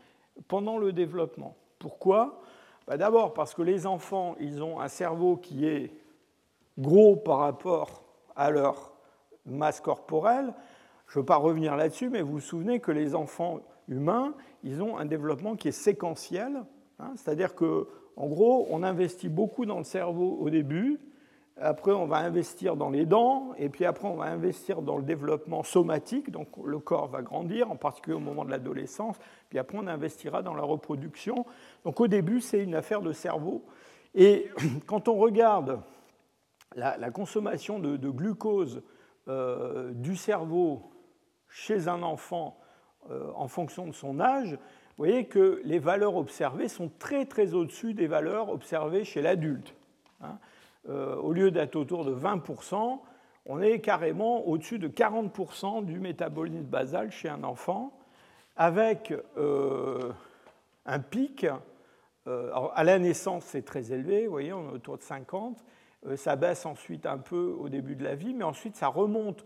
pendant 0.48 0.78
le 0.78 0.94
développement. 0.94 1.56
Pourquoi? 1.80 2.42
Bah, 2.88 2.98
D'abord 2.98 3.34
parce 3.34 3.54
que 3.54 3.62
les 3.62 3.86
enfants, 3.86 4.36
ils 4.40 4.62
ont 4.64 4.80
un 4.80 4.88
cerveau 4.88 5.38
qui 5.38 5.66
est 5.66 5.92
gros 6.78 7.16
par 7.16 7.40
rapport 7.40 8.04
à 8.36 8.50
leur 8.50 8.94
masse 9.46 9.80
corporelle. 9.80 10.54
Je 11.08 11.20
ne 11.20 11.22
veux 11.22 11.26
pas 11.26 11.36
revenir 11.36 11.76
là-dessus, 11.76 12.10
mais 12.10 12.22
vous 12.22 12.34
vous 12.34 12.40
souvenez 12.40 12.80
que 12.80 12.92
les 12.92 13.16
enfants 13.16 13.60
humains, 13.88 14.34
ils 14.64 14.82
ont 14.82 14.98
un 14.98 15.06
développement 15.06 15.56
qui 15.56 15.68
est 15.68 15.74
séquentiel, 15.74 16.64
hein. 17.00 17.14
c'est-à-dire 17.16 17.54
que, 17.54 17.88
en 18.16 18.28
gros, 18.28 18.68
on 18.70 18.84
investit 18.84 19.30
beaucoup 19.30 19.66
dans 19.66 19.78
le 19.78 19.84
cerveau 19.84 20.38
au 20.40 20.50
début, 20.50 21.00
après, 21.62 21.92
on 21.92 22.08
va 22.08 22.18
investir 22.18 22.76
dans 22.76 22.90
les 22.90 23.06
dents, 23.06 23.54
et 23.58 23.70
puis 23.70 23.86
après, 23.86 24.08
on 24.08 24.16
va 24.16 24.26
investir 24.26 24.82
dans 24.82 24.98
le 24.98 25.04
développement 25.04 25.62
somatique, 25.62 26.32
donc 26.32 26.48
le 26.64 26.80
corps 26.80 27.08
va 27.08 27.22
grandir, 27.22 27.70
en 27.70 27.76
particulier 27.76 28.16
au 28.16 28.20
moment 28.20 28.44
de 28.44 28.50
l'adolescence, 28.50 29.18
puis 29.50 29.60
après, 29.60 29.78
on 29.78 29.86
investira 29.86 30.42
dans 30.42 30.56
la 30.56 30.64
reproduction. 30.64 31.46
Donc 31.86 32.00
au 32.00 32.08
début, 32.08 32.42
c'est 32.42 32.64
une 32.64 32.74
affaire 32.74 33.02
de 33.02 33.14
cerveau. 33.14 33.64
Et 34.16 34.50
quand 34.88 35.08
on 35.08 35.16
regarde 35.16 35.80
la, 36.76 37.12
consommation 37.12 37.78
de, 37.78 38.10
glucose 38.10 38.82
euh, 39.28 39.92
du 39.94 40.16
cerveau 40.16 40.92
chez 41.48 41.88
un 41.88 42.02
enfant 42.02 42.60
euh, 43.12 43.32
en 43.36 43.48
fonction 43.48 43.86
de 43.86 43.94
son 43.94 44.20
âge, 44.20 44.54
vous 44.54 45.06
voyez 45.06 45.26
que 45.26 45.62
les 45.66 45.80
valeurs 45.80 46.16
observées 46.16 46.68
sont 46.68 46.92
très 47.00 47.26
très 47.26 47.54
au-dessus 47.54 47.94
des 47.94 48.08
valeurs 48.08 48.50
observées 48.50 49.04
chez 49.04 49.22
l'adulte. 49.22 49.76
Hein. 50.22 50.38
Euh, 50.90 51.16
au 51.16 51.32
lieu 51.32 51.50
d'être 51.50 51.76
autour 51.76 52.04
de 52.04 52.14
20%, 52.14 53.00
on 53.46 53.62
est 53.62 53.80
carrément 53.80 54.46
au-dessus 54.48 54.80
de 54.80 54.88
40% 54.88 55.86
du 55.86 56.00
métabolisme 56.00 56.64
basal 56.64 57.12
chez 57.12 57.30
un 57.30 57.44
enfant, 57.44 57.98
avec 58.58 59.14
euh, 59.38 60.12
un 60.86 61.00
pic. 61.00 61.46
Euh, 62.28 62.52
à 62.74 62.84
la 62.84 63.00
naissance, 63.00 63.44
c'est 63.46 63.64
très 63.64 63.92
élevé, 63.92 64.26
vous 64.26 64.32
voyez, 64.32 64.54
on 64.54 64.70
est 64.70 64.74
autour 64.74 64.98
de 64.98 65.04
50. 65.04 65.64
ça 66.16 66.36
baisse 66.36 66.66
ensuite 66.66 67.06
un 67.06 67.18
peu 67.18 67.56
au 67.58 67.70
début 67.70 67.96
de 67.96 68.04
la 68.04 68.16
vie, 68.16 68.34
mais 68.34 68.46
ensuite 68.46 68.76
ça 68.76 68.88
remonte, 68.88 69.46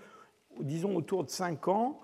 disons, 0.60 0.96
autour 0.96 1.24
de 1.24 1.29
5 1.29 1.67
ans 1.67 2.00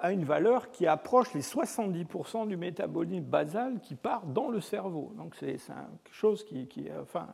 à 0.00 0.12
une 0.12 0.22
valeur 0.22 0.70
qui 0.70 0.86
approche 0.86 1.34
les 1.34 1.40
70% 1.40 2.46
du 2.46 2.56
métabolisme 2.56 3.24
basal 3.24 3.80
qui 3.80 3.96
part 3.96 4.26
dans 4.26 4.48
le 4.48 4.60
cerveau. 4.60 5.12
Donc 5.16 5.34
c'est 5.34 5.56
quelque 5.56 6.12
chose 6.12 6.44
qui, 6.44 6.68
qui 6.68 6.88
enfin, 7.00 7.26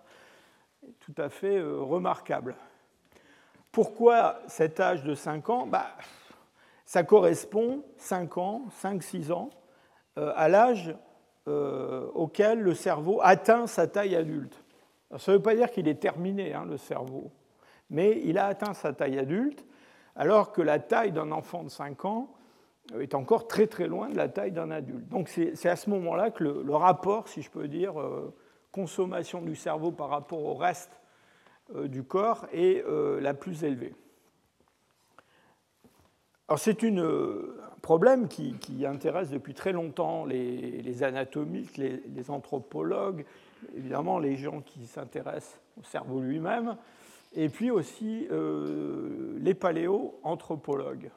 tout 1.00 1.14
à 1.16 1.28
fait 1.28 1.58
euh, 1.58 1.80
remarquable. 1.80 2.54
Pourquoi 3.72 4.38
cet 4.46 4.80
âge 4.80 5.04
de 5.04 5.14
5 5.14 5.50
ans? 5.50 5.66
Bah, 5.66 5.86
Ça 6.84 7.02
correspond, 7.02 7.84
5 7.98 8.38
ans, 8.38 8.62
5-6 8.82 9.32
ans, 9.32 9.50
euh, 10.18 10.32
à 10.36 10.48
l'âge 10.48 10.94
euh, 11.48 12.06
auquel 12.14 12.60
le 12.60 12.74
cerveau 12.74 13.20
atteint 13.22 13.66
sa 13.66 13.86
taille 13.86 14.16
adulte. 14.16 14.62
ça 15.16 15.32
ne 15.32 15.36
veut 15.36 15.42
pas 15.42 15.54
dire 15.54 15.70
qu'il 15.70 15.88
est 15.88 16.00
terminé, 16.00 16.54
hein, 16.54 16.64
le 16.68 16.76
cerveau, 16.76 17.30
mais 17.90 18.20
il 18.24 18.38
a 18.38 18.46
atteint 18.46 18.74
sa 18.74 18.92
taille 18.92 19.18
adulte, 19.18 19.64
alors 20.16 20.52
que 20.52 20.62
la 20.62 20.78
taille 20.78 21.12
d'un 21.12 21.30
enfant 21.30 21.62
de 21.62 21.68
5 21.68 22.04
ans 22.04 22.28
est 22.98 23.14
encore 23.14 23.46
très 23.46 23.66
très 23.66 23.86
loin 23.86 24.08
de 24.08 24.16
la 24.16 24.28
taille 24.28 24.52
d'un 24.52 24.70
adulte. 24.70 25.08
Donc 25.08 25.28
c'est 25.28 25.68
à 25.68 25.76
ce 25.76 25.90
moment-là 25.90 26.30
que 26.30 26.44
le, 26.44 26.74
rapport, 26.74 27.28
si 27.28 27.42
je 27.42 27.50
peux 27.50 27.68
dire, 27.68 27.94
consommation 28.76 29.40
du 29.40 29.56
cerveau 29.56 29.90
par 29.90 30.10
rapport 30.10 30.44
au 30.44 30.54
reste 30.54 31.00
euh, 31.74 31.88
du 31.88 32.02
corps 32.02 32.46
est 32.52 32.84
euh, 32.84 33.18
la 33.22 33.32
plus 33.32 33.64
élevée. 33.64 33.94
Alors 36.46 36.58
c'est 36.58 36.84
un 36.84 36.98
euh, 36.98 37.58
problème 37.80 38.28
qui, 38.28 38.84
intéresse 38.84 39.30
depuis 39.30 39.54
très 39.54 39.72
longtemps 39.72 40.26
les, 40.26 41.02
anatomistes, 41.02 41.78
les, 41.78 42.30
anthropologues, 42.30 43.24
évidemment 43.74 44.18
les 44.18 44.36
gens 44.36 44.60
qui 44.60 44.86
s'intéressent 44.86 45.58
au 45.80 45.84
cerveau 45.84 46.20
lui-même, 46.20 46.76
et 47.34 47.48
puis 47.48 47.70
aussi 47.70 48.28
les 49.40 49.54
paléoanthropologues. 49.54 51.10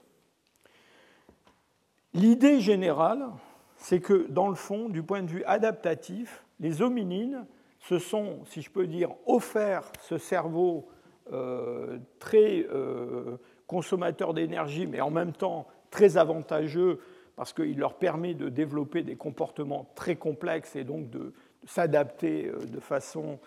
L'idée 2.14 2.60
générale, 2.60 3.30
c'est 3.78 4.00
que 4.00 4.28
dans 4.30 4.48
le 4.48 4.56
fond, 4.56 4.90
du 4.90 5.04
point 5.04 5.24
de 5.24 5.30
vue 5.30 5.44
adaptatif, 5.46 6.44
les 6.60 6.82
hominines 6.82 7.46
se 7.80 8.00
sont, 8.00 8.44
si 8.46 8.62
je 8.62 8.70
peux 8.70 8.88
dire, 8.88 9.12
offert 9.26 9.92
ce 10.02 10.18
cerveau 10.18 10.90
euh, 11.32 12.00
très 12.20 12.66
euh, 12.72 13.38
consommateur 13.68 14.34
d'énergie, 14.34 14.88
mais 14.88 15.00
en 15.00 15.12
même 15.12 15.32
temps 15.32 15.68
très 15.92 16.18
avantageux 16.18 17.00
parce 17.36 17.54
qu'il 17.54 17.78
leur 17.78 17.96
permet 17.96 18.34
de 18.34 18.50
développer 18.50 19.04
des 19.04 19.16
comportements 19.16 19.90
très 19.96 20.16
complexes 20.16 20.76
et 20.76 20.84
donc 20.84 21.10
de, 21.10 21.34
s'adapter 21.66 22.48
euh, 22.48 22.58
de 22.66 22.80
façon 22.80 23.40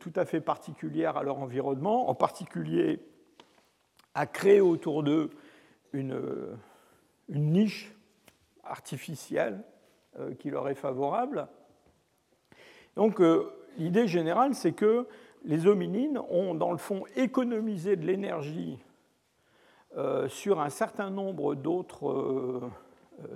tout 0.00 0.12
à 0.16 0.24
fait 0.24 0.40
particulière 0.40 1.16
à 1.16 1.22
leur 1.22 1.38
environnement, 1.38 2.08
en 2.08 2.14
particulier 2.14 3.00
à 4.14 4.26
créer 4.26 4.60
autour 4.60 5.04
d'eux 5.04 5.30
une, 5.92 6.18
une, 7.28 7.52
niche 7.52 7.94
artificielle 8.64 9.62
qui 10.40 10.50
leur 10.50 10.68
est 10.68 10.74
favorable. 10.74 11.46
Donc, 12.96 13.20
euh, 13.20 13.52
l'idée 13.76 14.08
générale, 14.08 14.54
c'est 14.54 14.72
que 14.72 15.06
les 15.44 15.66
hominines 15.66 16.18
ont, 16.30 16.54
dans 16.54 16.72
le 16.72 16.78
fond, 16.78 17.04
économisé 17.14 17.94
de 17.96 18.06
l'énergie 18.06 18.78
euh, 19.96 20.28
sur 20.28 20.60
un 20.60 20.70
certain 20.70 21.10
nombre 21.10 21.54
d'autres, 21.54 22.10
euh, 22.10 22.60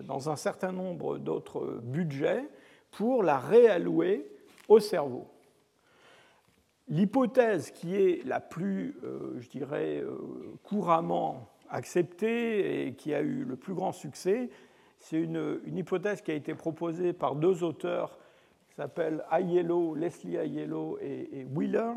dans 0.02 0.30
un 0.30 0.36
certain 0.36 0.72
nombre 0.72 1.18
d'autres 1.18 1.78
budgets 1.82 2.48
pour 2.90 3.22
la 3.22 3.38
réallouer 3.38 4.26
au 4.68 4.80
cerveau. 4.80 5.28
L'hypothèse 6.88 7.70
qui 7.70 7.94
est 7.94 8.26
la 8.26 8.40
plus, 8.40 8.98
je 9.38 9.48
dirais, 9.48 10.02
couramment 10.64 11.48
acceptée 11.68 12.88
et 12.88 12.94
qui 12.94 13.14
a 13.14 13.20
eu 13.20 13.44
le 13.44 13.54
plus 13.54 13.74
grand 13.74 13.92
succès, 13.92 14.50
c'est 14.98 15.20
une, 15.20 15.60
une 15.66 15.78
hypothèse 15.78 16.20
qui 16.20 16.32
a 16.32 16.34
été 16.34 16.52
proposée 16.52 17.12
par 17.12 17.36
deux 17.36 17.62
auteurs 17.62 18.18
s'appelle 18.74 19.24
Aiello, 19.30 19.94
Leslie 19.94 20.36
Aiello 20.36 20.98
et, 21.00 21.46
Wheeler 21.54 21.92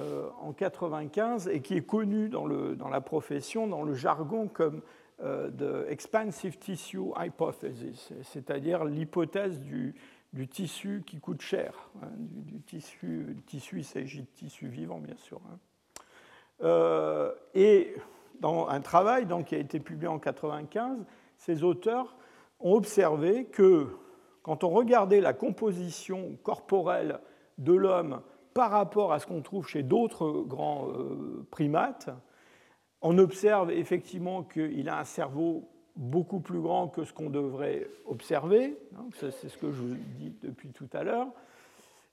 euh, 0.00 0.28
en 0.40 0.52
95 0.52 1.48
et 1.48 1.60
qui 1.60 1.74
est 1.74 1.86
connu 1.86 2.28
dans, 2.28 2.46
le, 2.46 2.76
dans, 2.76 2.88
la 2.88 3.00
profession, 3.00 3.66
dans 3.66 3.82
le 3.82 3.94
jargon 3.94 4.48
comme 4.48 4.82
euh, 5.22 5.50
the 5.50 5.90
expansive 5.90 6.58
tissue 6.58 7.12
hypothesis, 7.18 8.12
c'est-à-dire 8.22 8.84
l'hypothèse 8.84 9.60
du, 9.60 9.94
du 10.32 10.48
tissu 10.48 11.02
qui 11.06 11.18
coûte 11.18 11.40
cher. 11.40 11.90
Hein, 12.02 12.08
du, 12.18 12.60
tissu, 12.60 13.36
tissu, 13.46 13.78
il 13.78 13.84
s'agit 13.84 14.22
de 14.22 14.28
tissu 14.34 14.68
vivant, 14.68 14.98
bien 14.98 15.16
sûr. 15.16 15.40
Hein. 15.50 15.58
Euh, 16.62 17.32
et 17.54 17.94
dans 18.40 18.68
un 18.68 18.80
travail 18.80 19.26
donc, 19.26 19.46
qui 19.46 19.54
a 19.54 19.58
été 19.58 19.80
publié 19.80 20.08
en 20.08 20.20
1995, 20.20 21.04
ces 21.38 21.64
auteurs 21.64 22.16
ont 22.60 22.74
observé 22.74 23.46
que 23.46 23.88
quand 24.46 24.62
on 24.62 24.68
regardait 24.68 25.20
la 25.20 25.32
composition 25.32 26.38
corporelle 26.44 27.18
de 27.58 27.72
l'homme 27.72 28.22
par 28.54 28.70
rapport 28.70 29.12
à 29.12 29.18
ce 29.18 29.26
qu'on 29.26 29.42
trouve 29.42 29.66
chez 29.66 29.82
d'autres 29.82 30.44
grands 30.46 30.86
euh, 30.88 31.44
primates, 31.50 32.10
on 33.02 33.18
observe 33.18 33.72
effectivement 33.72 34.44
qu'il 34.44 34.88
a 34.88 35.00
un 35.00 35.04
cerveau 35.04 35.68
beaucoup 35.96 36.38
plus 36.38 36.60
grand 36.60 36.86
que 36.86 37.02
ce 37.02 37.12
qu'on 37.12 37.28
devrait 37.28 37.88
observer. 38.06 38.78
C'est 39.14 39.32
ce 39.32 39.58
que 39.58 39.72
je 39.72 39.82
vous 39.82 39.96
dis 40.16 40.32
depuis 40.40 40.70
tout 40.70 40.88
à 40.92 41.02
l'heure. 41.02 41.26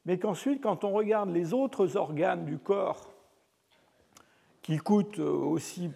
Mais 0.08 0.18
qu'ensuite, 0.18 0.64
quand 0.64 0.84
on 0.84 0.92
regarde 0.92 1.30
les 1.30 1.54
autres 1.54 1.98
organes 1.98 2.46
du 2.46 2.58
corps 2.58 3.12
qui 4.64 4.80
coûtent 4.80 5.20
aussi 5.20 5.92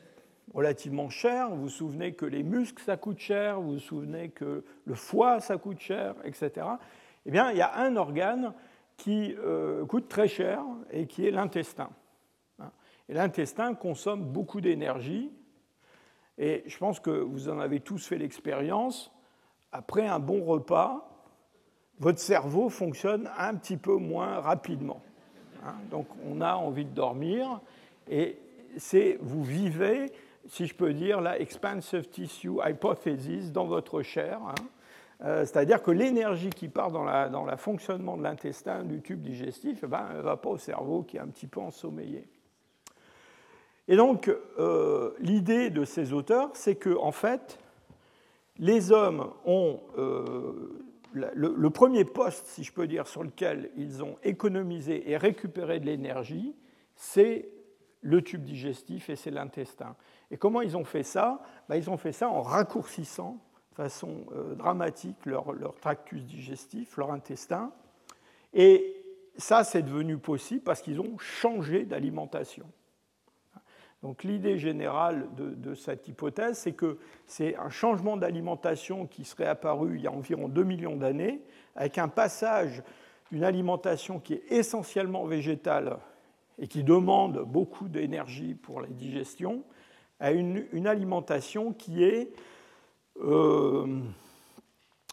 relativement 0.54 1.10
cher, 1.10 1.50
vous 1.50 1.64
vous 1.64 1.70
souvenez 1.70 2.14
que 2.14 2.26
les 2.26 2.44
muscles, 2.44 2.82
ça 2.84 2.98
coûte 2.98 3.20
cher, 3.20 3.60
vous 3.60 3.74
vous 3.74 3.80
souvenez 3.80 4.30
que 4.30 4.64
le 4.86 4.96
foie, 4.96 5.40
ça 5.40 5.58
coûte 5.58 5.80
cher, 5.80 6.16
etc. 6.24 6.66
Eh 7.26 7.32
bien, 7.32 7.52
il 7.52 7.58
y 7.58 7.62
a 7.62 7.76
un 7.78 7.96
organe 7.96 8.54
qui 8.96 9.36
euh, 9.38 9.86
coûte 9.86 10.08
très 10.08 10.28
cher 10.28 10.64
et 10.92 11.06
qui 11.08 11.28
est 11.28 11.32
l'intestin. 11.32 11.90
Et 13.10 13.14
l'intestin 13.14 13.74
consomme 13.74 14.26
beaucoup 14.26 14.60
d'énergie, 14.60 15.32
et 16.38 16.64
je 16.68 16.78
pense 16.78 17.00
que 17.00 17.10
vous 17.10 17.50
en 17.50 17.60
avez 17.60 17.80
tous 17.80 18.06
fait 18.06 18.18
l'expérience. 18.18 19.12
Après 19.72 20.06
un 20.06 20.20
bon 20.20 20.44
repas, 20.44 21.10
votre 22.00 22.20
cerveau 22.20 22.70
fonctionne 22.70 23.30
un 23.38 23.56
petit 23.56 23.78
peu 23.78 23.96
moins 23.96 24.40
rapidement. 24.40 25.02
Hein. 25.66 25.74
Donc 25.90 26.08
on 26.30 26.42
a 26.42 26.54
envie 26.54 26.86
de 26.86 26.94
dormir 26.94 27.60
et 28.10 28.38
c'est 28.78 29.18
vous 29.22 29.44
vivez, 29.44 30.12
si 30.48 30.66
je 30.66 30.76
peux 30.76 30.94
dire, 30.94 31.22
la 31.22 31.40
expansive 31.40 32.08
tissue 32.10 32.60
hypothesis 32.66 33.52
dans 33.52 33.66
votre 33.66 34.02
chair. 34.02 34.40
Hein. 34.46 34.56
Euh, 35.24 35.46
c'est-à-dire 35.46 35.82
que 35.82 35.92
l'énergie 35.92 36.52
qui 36.52 36.68
part 36.68 36.92
dans 36.92 37.04
le 37.04 37.30
dans 37.30 37.44
la 37.46 37.58
fonctionnement 37.58 38.18
de 38.18 38.24
l'intestin, 38.24 38.84
du 38.84 39.02
tube 39.02 39.22
digestif, 39.22 39.80
eh 39.84 39.88
ben, 39.88 40.08
ne 40.16 40.22
va 40.22 40.38
pas 40.38 40.50
au 40.50 40.58
cerveau 40.58 41.04
qui 41.04 41.18
est 41.18 41.20
un 41.20 41.28
petit 41.28 41.48
peu 41.48 41.60
ensommeillé. 41.60 42.28
Et 43.88 43.96
donc, 43.96 44.32
euh, 44.60 45.12
l'idée 45.20 45.70
de 45.70 45.86
ces 45.86 46.14
auteurs, 46.14 46.50
c'est 46.54 46.76
que, 46.76 46.96
en 46.98 47.12
fait, 47.12 47.58
les 48.58 48.92
hommes 48.92 49.32
ont 49.46 49.80
euh, 49.98 50.88
le, 51.14 51.70
premier 51.70 52.06
poste, 52.06 52.46
si 52.48 52.64
je 52.64 52.74
peux 52.74 52.88
dire, 52.88 53.08
sur 53.08 53.24
lequel 53.24 53.72
ils 53.76 54.04
ont 54.04 54.16
économisé 54.24 55.10
et 55.10 55.18
récupéré 55.18 55.80
de 55.80 55.86
l'énergie, 55.86 56.56
c'est 56.96 57.50
le 58.02 58.22
tube 58.22 58.44
digestif 58.44 59.10
et 59.10 59.16
c'est 59.16 59.32
l'intestin. 59.32 59.96
Et 60.32 60.38
comment 60.38 60.62
ils 60.62 60.76
ont 60.76 60.86
fait 60.86 61.04
ça 61.04 61.42
ben, 61.70 61.76
Ils 61.76 61.90
ont 61.90 61.98
fait 61.98 62.12
ça 62.12 62.30
en 62.30 62.42
raccourcissant 62.42 63.38
de 63.72 63.76
façon 63.76 64.26
euh, 64.36 64.56
dramatique 64.56 65.26
leur, 65.26 65.54
leur, 65.54 65.76
tractus 65.76 66.24
digestif, 66.24 66.98
leur 66.98 67.12
intestin. 67.12 67.72
Et 68.54 68.96
ça, 69.38 69.64
c'est 69.64 69.84
devenu 69.84 70.18
possible 70.18 70.62
parce 70.62 70.82
qu'ils 70.82 71.00
ont 71.00 71.18
changé 71.18 71.86
d'alimentation. 71.86 72.66
Donc 74.04 74.24
l'idée 74.24 74.58
générale 74.60 75.28
de, 75.36 75.74
cette 75.74 76.08
hypothèse, 76.08 76.60
c'est 76.60 76.74
que 76.74 77.00
c'est 77.26 77.56
un 77.56 77.70
changement 77.70 78.16
d'alimentation 78.16 79.08
qui 79.08 79.26
serait 79.26 79.48
apparu 79.48 79.96
il 79.96 80.04
y 80.04 80.08
a 80.08 80.12
environ 80.12 80.48
2 80.48 80.64
millions 80.64 80.96
d'années, 80.96 81.42
avec 81.76 81.98
un 81.98 82.08
passage 82.08 82.84
d'une 83.32 83.44
alimentation 83.44 84.20
qui 84.20 84.36
est 84.36 84.44
essentiellement 84.52 85.26
végétale 85.26 85.98
et 86.60 86.68
qui 86.68 86.84
demande 86.84 87.44
beaucoup 87.46 87.88
d'énergie 87.88 88.54
pour 88.54 88.82
la 88.82 88.88
digestion, 88.88 89.64
à 90.20 90.32
une, 90.32 90.88
alimentation 90.88 91.74
qui 91.74 92.04
est 92.04 92.32
euh, 93.22 94.02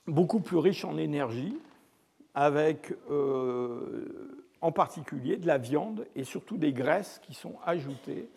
beaucoup 0.07 0.41
plus 0.41 0.57
riche 0.57 0.85
en 0.85 0.97
énergie, 0.97 1.59
avec 2.35 2.93
euh, 3.11 4.45
en 4.61 4.73
particulier 4.73 5.37
de 5.37 5.47
la 5.47 5.59
viande 5.59 6.07
et 6.17 6.25
surtout 6.25 6.57
des 6.57 6.73
graisses 6.73 7.21
qui 7.23 7.35
sont 7.35 7.55
ajoutées 7.65 8.29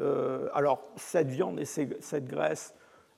euh, 0.00 0.48
alors, 0.54 0.80
cette 0.94 1.28
viande 1.28 1.58
et 1.58 1.64
cette 1.64 2.26
graisse, 2.26 2.72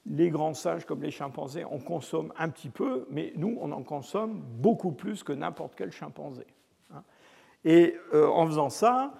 les 0.07 0.31
grands 0.31 0.55
singes 0.55 0.87
comme 0.87 1.03
les 1.03 1.11
chimpanzés 1.11 1.63
en 1.63 1.79
consomment 1.79 2.33
un 2.39 2.49
petit 2.49 2.71
peu, 2.71 3.07
mais 3.11 3.35
nous, 3.37 3.59
on 3.61 3.71
en 3.73 3.83
consomme 3.83 4.41
beaucoup 4.41 4.93
plus 4.93 5.23
que 5.23 5.35
n'importe 5.35 5.75
quel 5.77 5.93
chimpanzé. 5.93 6.47
Hein. 6.95 7.03
Et 7.67 7.97
en 8.15 8.47
faisant 8.47 8.71
ça, 8.71 9.13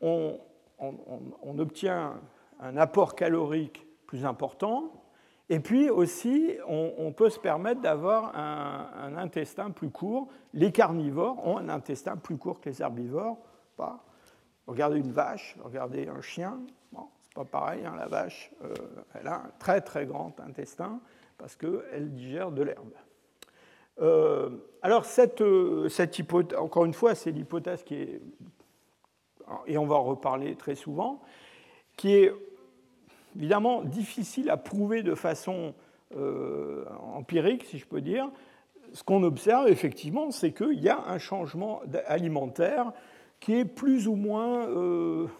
on, 0.00 0.38
obtient 1.58 2.14
un 2.62 2.76
apport 2.78 3.14
calorique 3.14 3.86
plus 4.06 4.24
important, 4.24 5.02
et 5.48 5.60
puis 5.60 5.90
aussi, 5.90 6.56
on, 6.66 7.12
peut 7.12 7.28
se 7.28 7.38
permettre 7.38 7.82
d'avoir 7.82 8.34
un, 8.34 9.16
intestin 9.16 9.70
plus 9.70 9.90
court. 9.90 10.28
Les 10.54 10.72
carnivores 10.72 11.46
ont 11.46 11.58
un 11.58 11.68
intestin 11.68 12.16
plus 12.16 12.38
court 12.38 12.58
que 12.58 12.70
les 12.70 12.80
herbivores. 12.80 13.36
Pas. 13.76 14.02
Regardez 14.66 14.98
une 14.98 15.12
vache, 15.12 15.56
regardez 15.62 16.08
un 16.08 16.22
chien, 16.22 16.58
pas 17.34 17.44
pareil, 17.44 17.84
hein, 17.84 17.94
la 17.96 18.06
vache, 18.06 18.50
euh, 18.62 18.74
elle 19.14 19.26
a 19.26 19.36
un 19.36 19.50
très 19.58 19.80
très 19.80 20.06
grand 20.06 20.38
intestin 20.40 21.00
parce 21.38 21.56
qu'elle 21.56 22.14
digère 22.14 22.50
de 22.50 22.62
l'herbe. 22.62 22.92
Euh, 24.00 24.50
alors 24.82 25.04
cette, 25.04 25.40
euh, 25.40 25.88
cette 25.88 26.18
hypothèse, 26.18 26.58
encore 26.58 26.84
une 26.84 26.94
fois, 26.94 27.14
c'est 27.14 27.30
l'hypothèse 27.30 27.82
qui 27.82 27.94
est, 27.94 28.22
et 29.66 29.76
on 29.78 29.86
va 29.86 29.96
en 29.96 30.04
reparler 30.04 30.56
très 30.56 30.74
souvent, 30.74 31.22
qui 31.96 32.14
est 32.14 32.32
évidemment 33.36 33.82
difficile 33.82 34.50
à 34.50 34.56
prouver 34.56 35.02
de 35.02 35.14
façon 35.14 35.74
empirique, 37.14 37.64
si 37.64 37.78
je 37.78 37.86
peux 37.86 38.02
dire. 38.02 38.28
Ce 38.92 39.02
qu'on 39.02 39.22
observe 39.22 39.68
effectivement, 39.68 40.30
c'est 40.30 40.52
qu'il 40.52 40.78
y 40.78 40.90
a 40.90 41.02
un 41.06 41.16
changement 41.16 41.80
alimentaire 42.06 42.92
qui 43.40 43.54
est 43.54 43.64
plus 43.64 44.08
ou 44.08 44.14
moins, 44.14 44.68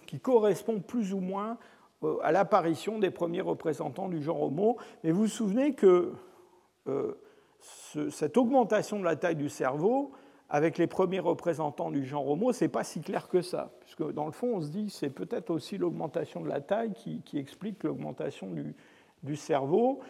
qui 0.06 0.18
correspond 0.18 0.80
plus 0.80 1.12
ou 1.12 1.20
moins 1.20 1.58
euh, 2.04 2.16
à 2.22 2.32
l'apparition 2.32 2.98
des 2.98 3.10
premiers 3.10 3.40
représentants 3.40 4.08
du 4.08 4.22
genre 4.22 4.42
Homo. 4.42 4.76
Mais 5.04 5.12
vous 5.12 5.22
vous 5.22 5.28
souvenez 5.28 5.74
que 5.74 6.12
euh, 6.88 7.12
cette 8.10 8.36
augmentation 8.36 8.98
de 8.98 9.04
la 9.04 9.14
taille 9.14 9.36
du 9.36 9.48
cerveau, 9.48 10.10
avec 10.52 10.78
les 10.78 10.86
premiers 10.86 11.18
représentants 11.18 11.90
du 11.90 12.06
genre 12.06 12.28
Homo, 12.28 12.52
c'est 12.52 12.68
pas 12.68 12.84
si 12.84 13.00
clair 13.00 13.26
que 13.26 13.42
ça, 13.42 13.72
puisque 13.80 14.12
dans 14.12 14.26
le 14.26 14.32
fond, 14.32 14.56
on 14.56 14.60
se 14.60 14.68
dit 14.68 14.86
que 14.86 14.92
c'est 14.92 15.10
peut-être 15.10 15.50
aussi 15.50 15.78
l'augmentation 15.78 16.42
de 16.42 16.48
la 16.48 16.60
taille 16.60 16.92
qui, 16.92 17.38
explique 17.38 17.82
l'augmentation 17.82 18.48
du, 19.22 19.36
cerveau. 19.36 20.00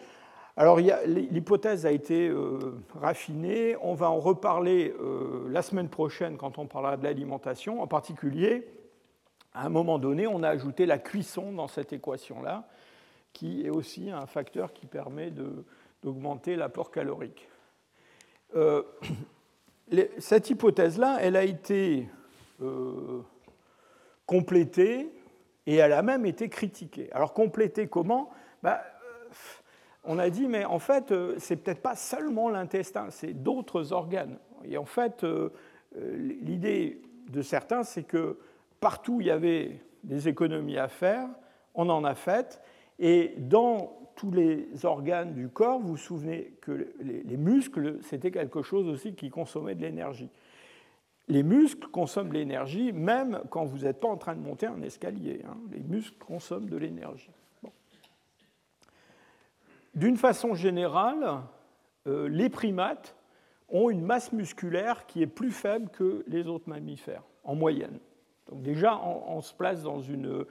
Alors 0.55 0.79
l'hypothèse 0.79 1.87
a 1.87 1.91
été 1.91 2.27
euh, 2.27 2.59
raffinée, 2.93 3.75
on 3.81 3.95
va 3.95 4.11
en 4.11 4.19
reparler 4.19 4.93
la 5.49 5.63
semaine 5.63 5.89
prochaine 5.89 6.37
quand 6.37 6.59
on 6.59 6.67
parlera 6.67 6.97
de 6.97 7.03
l'alimentation, 7.03 7.81
en 7.81 7.87
particulier 7.87 8.67
à 9.53 9.65
un 9.65 9.69
moment 9.69 9.99
donné, 9.99 10.27
on 10.27 10.43
a 10.43 10.49
ajouté 10.49 10.85
la 10.85 10.97
cuisson 10.97 11.51
dans 11.51 11.67
cette 11.67 11.93
équation-là, 11.93 12.67
qui 13.33 13.65
est 13.65 13.69
aussi 13.69 14.09
un 14.09 14.25
facteur 14.25 14.73
qui 14.73 14.85
permet 14.85 15.31
d'augmenter 16.01 16.55
l'apport 16.55 16.91
calorique. 16.91 17.47
Euh, 18.55 18.83
cette 20.17 20.49
hypothèse-là, 20.49 21.17
elle 21.21 21.35
a 21.35 21.43
été 21.43 22.07
euh, 22.61 23.21
complétée 24.25 25.11
et 25.65 25.75
elle 25.75 25.93
a 25.93 26.01
même 26.01 26.25
été 26.25 26.49
critiquée. 26.49 27.11
Alors 27.11 27.33
complétée 27.33 27.87
comment? 27.87 28.31
Bah, 28.61 28.83
On 30.05 30.19
a 30.19 30.29
dit, 30.29 30.47
mais 30.47 30.65
en 30.65 30.79
fait, 30.79 31.11
euh, 31.11 31.35
c'est 31.37 31.57
peut-être 31.57 31.81
pas 31.81 31.95
seulement 31.95 32.49
l'intestin, 32.49 33.07
c'est 33.09 33.33
d'autres 33.33 33.93
organes. 33.93 34.37
Et 34.65 34.77
en 34.77 34.85
fait, 34.85 35.25
l'idée 35.95 37.01
de 37.29 37.41
certains, 37.41 37.83
c'est 37.83 38.03
que 38.03 38.37
partout 38.79 39.19
il 39.19 39.27
y 39.27 39.31
avait 39.31 39.79
des 40.03 40.27
économies 40.27 40.77
à 40.77 40.87
faire, 40.87 41.27
on 41.75 41.89
en 41.89 42.03
a 42.03 42.15
fait. 42.15 42.61
Et 42.99 43.33
dans 43.37 44.02
tous 44.15 44.31
les 44.31 44.85
organes 44.85 45.33
du 45.33 45.49
corps, 45.49 45.79
vous 45.79 45.89
vous 45.89 45.97
souvenez 45.97 46.53
que 46.61 46.93
les, 47.01 47.37
muscles, 47.37 47.99
c'était 48.01 48.31
quelque 48.31 48.61
chose 48.61 48.87
aussi 48.87 49.13
qui 49.13 49.29
consommait 49.29 49.75
de 49.75 49.81
l'énergie. 49.81 50.29
Les 51.27 51.43
muscles 51.43 51.87
consomment 51.87 52.29
de 52.29 52.33
l'énergie 52.33 52.91
même 52.91 53.41
quand 53.49 53.65
vous 53.65 53.79
n'êtes 53.79 53.99
pas 53.99 54.09
en 54.09 54.17
train 54.17 54.35
de 54.35 54.41
monter 54.41 54.65
un 54.65 54.81
escalier. 54.81 55.41
Hein. 55.47 55.57
Les 55.71 55.81
muscles 55.81 56.17
consomment 56.17 56.69
de 56.69 56.77
l'énergie. 56.77 57.31
D'une 59.95 60.17
façon 60.17 60.55
générale, 60.55 61.41
euh, 62.07 62.27
les 62.27 62.49
primates 62.49 63.15
ont 63.69 63.89
une 63.89 64.01
masse 64.01 64.31
musculaire 64.31 65.05
qui 65.05 65.21
est 65.21 65.27
plus 65.27 65.51
faible 65.51 65.89
que 65.89 66.23
les 66.27 66.47
autres 66.47 66.67
mammifères, 66.67 67.23
en 67.43 67.55
moyenne. 67.55 67.99
Donc 68.49 68.61
déjà, 68.61 68.99
on, 69.01 69.41
se 69.41 69.53
place 69.53 69.83
dans 69.83 69.99
une, 69.99 70.45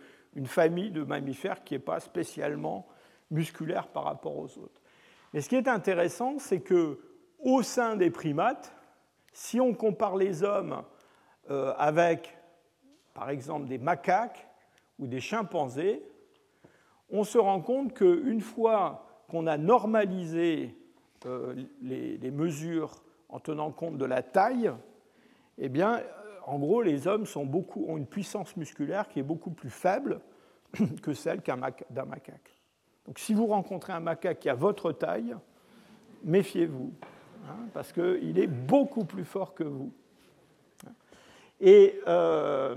famille 0.44 0.90
de 0.90 1.03
mammifères 1.03 1.62
qui 1.62 1.75
n'est 1.75 1.81
pas 1.81 2.01
spécialement 2.01 2.87
musculaire 3.33 3.88
par 3.88 4.05
rapport 4.05 4.37
aux 4.37 4.59
autres. 4.59 4.81
Mais 5.33 5.40
ce 5.40 5.49
qui 5.49 5.57
est 5.57 5.68
intéressant, 5.68 6.38
c'est 6.38 6.61
que 6.61 7.01
au 7.40 7.62
sein 7.62 7.97
des 7.97 8.11
primates, 8.11 8.73
Si 9.35 9.59
on 9.61 9.73
compare 9.73 10.16
les 10.16 10.42
hommes 10.42 10.83
euh, 11.51 11.73
avec, 11.79 12.37
par 13.14 13.31
exemple, 13.31 13.66
des 13.66 13.79
macaques 13.79 14.47
ou 14.99 15.07
des 15.07 15.21
chimpanzés, 15.21 16.03
on 17.09 17.25
se 17.25 17.38
rend 17.38 17.62
compte 17.62 17.95
qu'une 17.95 18.42
fois 18.42 19.07
qu'on 19.29 19.47
a 19.47 19.57
normalisé 19.57 20.77
euh, 21.25 21.55
les, 21.81 22.31
mesures 22.31 23.03
en 23.31 23.40
tenant 23.40 23.71
compte 23.71 23.97
de 23.97 24.05
la 24.05 24.23
taille, 24.23 24.71
eh 25.57 25.71
bien, 25.71 25.97
euh, 25.97 26.03
en 26.45 26.59
gros, 26.59 26.83
les 26.83 27.07
hommes 27.07 27.25
ont 27.35 27.97
une 27.97 28.07
puissance 28.07 28.55
musculaire 28.57 29.09
qui 29.09 29.18
est 29.18 29.25
beaucoup 29.25 29.53
plus 29.53 29.71
faible 29.71 30.21
que 31.03 31.14
celle 31.14 31.40
d'un 31.40 32.05
macaque. 32.05 32.62
Donc 33.06 33.18
si 33.18 33.34
vous 33.34 33.46
rencontrez 33.46 33.92
un 33.92 34.00
macaque 34.00 34.40
qui 34.40 34.48
a 34.48 34.54
votre 34.54 34.92
taille, 34.92 35.36
méfiez-vous, 36.24 36.92
hein, 37.48 37.56
parce 37.74 37.92
qu'il 37.92 38.38
est 38.38 38.46
beaucoup 38.46 39.04
plus 39.04 39.24
fort 39.24 39.54
que 39.54 39.64
vous. 39.64 39.92
Euh, 41.62 42.76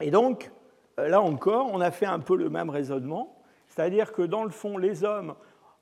et, 0.00 0.10
donc, 0.10 0.50
là 0.98 1.20
encore, 1.20 1.70
on 1.72 1.80
a 1.80 1.90
fait 1.90 2.06
un 2.06 2.18
peu 2.18 2.36
le 2.36 2.50
même 2.50 2.70
raisonnement, 2.70 3.42
c'est-à-dire 3.68 4.12
que 4.12 4.22
dans 4.22 4.44
le 4.44 4.50
fond, 4.50 4.78
les 4.78 5.04
hommes 5.04 5.34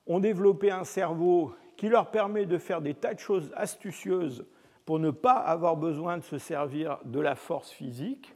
ont 0.06 0.20
développé 0.20 0.70
un 0.70 0.84
cerveau 0.84 1.54
qui 1.76 1.88
leur 1.88 2.10
permet 2.10 2.46
de 2.46 2.58
faire 2.58 2.80
des 2.80 2.94
tas 2.94 3.14
de 3.14 3.18
choses 3.18 3.50
astucieuses 3.56 4.46
pour 4.84 4.98
ne 4.98 5.10
pas 5.10 5.32
avoir 5.32 5.76
besoin 5.76 6.18
de 6.18 6.22
se 6.22 6.38
servir 6.38 6.98
de 7.04 7.20
la 7.20 7.34
force 7.34 7.70
physique. 7.70 8.34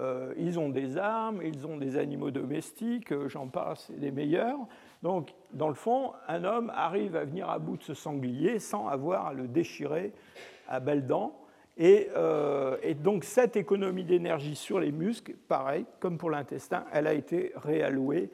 Euh, 0.00 0.32
ils 0.38 0.58
ont 0.58 0.70
des 0.70 0.96
armes, 0.96 1.42
ils 1.44 1.66
ont 1.66 1.76
des 1.76 1.98
animaux 1.98 2.30
domestiques, 2.30 3.12
euh, 3.12 3.28
j'en 3.28 3.48
passe, 3.48 3.84
c'est 3.88 4.00
les 4.00 4.10
meilleurs. 4.10 4.58
Donc, 5.02 5.34
dans 5.52 5.68
le 5.68 5.74
fond, 5.74 6.12
un 6.26 6.44
homme 6.44 6.72
arrive 6.74 7.16
à 7.16 7.24
venir 7.24 7.50
à 7.50 7.58
bout 7.58 7.76
de 7.76 7.82
ce 7.82 7.92
sanglier 7.92 8.58
sans 8.58 8.88
avoir 8.88 9.26
à 9.26 9.34
le 9.34 9.46
déchirer 9.46 10.12
à 10.68 10.80
belles 10.80 11.06
dents. 11.06 11.36
Et, 11.76 12.08
euh, 12.16 12.78
et 12.82 12.94
donc, 12.94 13.24
cette 13.24 13.56
économie 13.56 14.04
d'énergie 14.04 14.56
sur 14.56 14.80
les 14.80 14.92
muscles, 14.92 15.34
pareil, 15.48 15.84
comme 15.98 16.16
pour 16.16 16.30
l'intestin, 16.30 16.84
elle 16.92 17.06
a 17.06 17.12
été 17.12 17.52
réallouée 17.56 18.30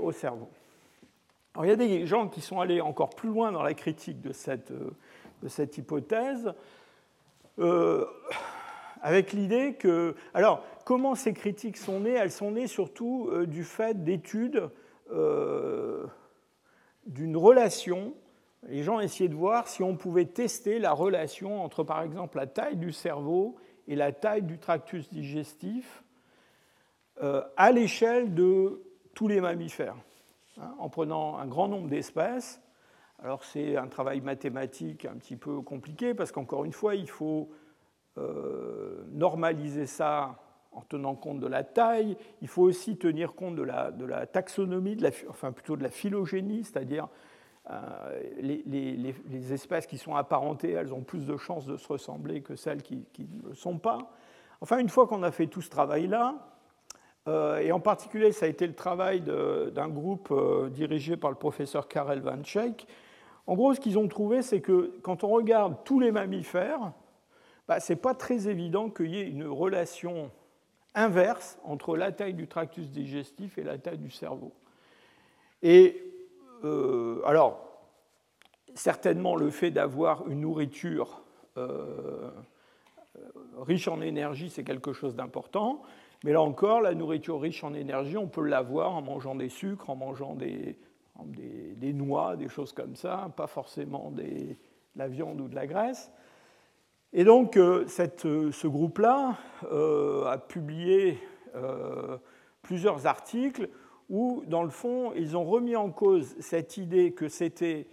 au 0.00 0.12
cerveau. 0.12 0.48
Alors, 1.54 1.66
il 1.66 1.68
y 1.68 1.72
a 1.72 1.76
des 1.76 2.06
gens 2.06 2.28
qui 2.28 2.40
sont 2.40 2.60
allés 2.60 2.80
encore 2.80 3.10
plus 3.10 3.28
loin 3.28 3.52
dans 3.52 3.62
la 3.62 3.74
critique 3.74 4.22
de 4.22 4.32
cette, 4.32 4.72
de 4.72 5.48
cette 5.48 5.76
hypothèse, 5.76 6.52
avec 9.02 9.32
l'idée 9.32 9.74
que... 9.74 10.14
Alors, 10.32 10.64
comment 10.84 11.14
ces 11.14 11.32
critiques 11.32 11.76
sont 11.76 12.00
nées? 12.00 12.12
Elles 12.12 12.30
sont 12.30 12.52
nées 12.52 12.66
surtout 12.66 13.28
euh, 13.30 13.46
du 13.46 13.64
fait 13.64 14.04
d'études 14.04 14.70
euh, 15.10 16.06
d'une 17.06 17.36
relation. 17.36 18.14
Les 18.68 18.82
gens 18.82 19.00
essayaient 19.00 19.28
de 19.28 19.34
voir 19.34 19.68
si 19.68 19.82
on 19.82 19.96
pouvait 19.96 20.24
tester 20.24 20.78
la 20.78 20.92
relation 20.92 21.62
entre, 21.62 21.84
par 21.84 22.02
exemple, 22.02 22.38
la 22.38 22.46
taille 22.46 22.76
du 22.76 22.92
cerveau 22.92 23.56
et 23.88 23.96
la 23.96 24.12
taille 24.12 24.42
du 24.42 24.58
tractus 24.58 25.08
digestif 25.10 26.02
à 27.56 27.70
l'échelle 27.70 28.34
de 28.34 28.82
tous 29.14 29.28
les 29.28 29.40
mammifères, 29.40 29.94
hein, 30.60 30.74
en 30.78 30.88
prenant 30.88 31.38
un 31.38 31.46
grand 31.46 31.68
nombre 31.68 31.88
d'espèces 31.88 32.60
alors 33.24 33.42
c'est 33.42 33.76
un 33.76 33.86
travail 33.86 34.20
mathématique 34.20 35.06
un 35.06 35.14
petit 35.14 35.36
peu 35.36 35.62
compliqué 35.62 36.12
parce 36.12 36.30
qu'encore 36.30 36.66
une 36.66 36.74
fois, 36.74 36.94
il 36.94 37.08
faut 37.08 37.48
euh, 38.18 39.02
normaliser 39.12 39.86
ça 39.86 40.38
en 40.74 40.82
tenant 40.82 41.14
compte 41.14 41.40
de 41.40 41.46
la 41.46 41.62
taille. 41.62 42.16
Il 42.42 42.48
faut 42.48 42.62
aussi 42.62 42.96
tenir 42.96 43.34
compte 43.34 43.56
de 43.56 43.62
la, 43.62 44.26
taxonomie, 44.26 44.96
enfin 45.28 45.52
plutôt 45.52 45.76
de 45.76 45.82
la 45.82 45.88
phylogénie, 45.88 46.64
c'est-à-dire 46.64 47.08
euh, 47.70 48.22
les, 48.40 49.52
espèces 49.52 49.86
qui 49.86 49.98
sont 49.98 50.14
apparentées, 50.14 50.72
elles 50.72 50.92
ont 50.92 51.02
plus 51.02 51.26
de 51.26 51.36
chances 51.36 51.66
de 51.66 51.76
se 51.76 51.88
ressembler 51.88 52.42
que 52.42 52.56
celles 52.56 52.82
qui, 52.82 53.06
ne 53.18 53.48
le 53.48 53.54
sont 53.54 53.78
pas. 53.78 54.10
Enfin, 54.60 54.78
une 54.78 54.88
fois 54.88 55.06
qu'on 55.06 55.22
a 55.22 55.30
fait 55.30 55.46
tout 55.46 55.62
ce 55.62 55.70
travail-là, 55.70 56.34
euh, 57.26 57.58
et 57.58 57.72
en 57.72 57.80
particulier, 57.80 58.32
ça 58.32 58.46
a 58.46 58.48
été 58.48 58.66
le 58.66 58.74
travail 58.74 59.22
d'un 59.22 59.88
groupe 59.88 60.32
dirigé 60.70 61.16
par 61.16 61.30
le 61.30 61.36
professeur 61.36 61.88
Karel 61.88 62.20
Van 62.20 62.42
Schaik, 62.42 62.86
en 63.46 63.54
gros, 63.54 63.74
ce 63.74 63.80
qu'ils 63.80 63.98
ont 63.98 64.08
trouvé, 64.08 64.42
c'est 64.42 64.60
que 64.60 64.94
quand 65.02 65.22
on 65.22 65.28
regarde 65.28 65.76
tous 65.84 66.00
les 66.00 66.12
mammifères, 66.12 66.92
bah, 67.68 67.80
ce 67.80 67.92
n'est 67.92 67.98
pas 67.98 68.14
très 68.14 68.48
évident 68.48 68.88
qu'il 68.90 69.14
y 69.14 69.20
ait 69.20 69.28
une 69.28 69.46
relation 69.46 70.30
inverse 70.94 71.58
entre 71.64 71.96
la 71.96 72.12
taille 72.12 72.34
du 72.34 72.46
tractus 72.46 72.90
digestif 72.90 73.58
et 73.58 73.62
la 73.62 73.78
taille 73.78 73.98
du 73.98 74.10
cerveau. 74.10 74.52
Et 75.62 76.02
euh, 76.64 77.20
alors, 77.24 77.60
certainement 78.74 79.36
le 79.36 79.50
fait 79.50 79.70
d'avoir 79.70 80.28
une 80.28 80.40
nourriture 80.40 81.22
euh, 81.56 82.30
riche 83.58 83.88
en 83.88 84.00
énergie, 84.00 84.50
c'est 84.50 84.64
quelque 84.64 84.92
chose 84.92 85.14
d'important. 85.14 85.82
Mais 86.24 86.32
là 86.32 86.40
encore, 86.40 86.80
la 86.80 86.94
nourriture 86.94 87.40
riche 87.40 87.62
en 87.64 87.74
énergie, 87.74 88.16
on 88.16 88.26
peut 88.26 88.46
l'avoir 88.46 88.94
en 88.94 89.02
mangeant 89.02 89.34
des 89.34 89.48
sucres, 89.48 89.90
en 89.90 89.96
mangeant 89.96 90.34
des, 90.34 90.76
noix, 91.92 92.36
des 92.36 92.48
choses 92.48 92.72
comme 92.72 92.96
ça, 92.96 93.30
pas 93.36 93.46
forcément 93.46 94.10
de 94.10 94.24
la 94.96 95.06
viande 95.06 95.40
ou 95.40 95.48
de 95.48 95.54
la 95.54 95.66
graisse. 95.66 96.10
Et 97.16 97.22
donc, 97.22 97.56
euh, 97.56 97.86
euh, 98.24 98.50
ce 98.50 98.66
groupe-là 98.66 99.38
euh, 99.70 100.24
a 100.26 100.36
publié 100.36 101.18
plusieurs 102.62 103.06
articles 103.06 103.68
où, 104.10 104.42
dans 104.48 104.64
le 104.64 104.70
fond, 104.70 105.12
ils 105.14 105.36
ont 105.36 105.44
remis 105.44 105.76
en 105.76 105.90
cause 105.90 106.34
cette 106.40 106.76
idée 106.78 107.12
que 107.12 107.28
c'était 107.28 107.86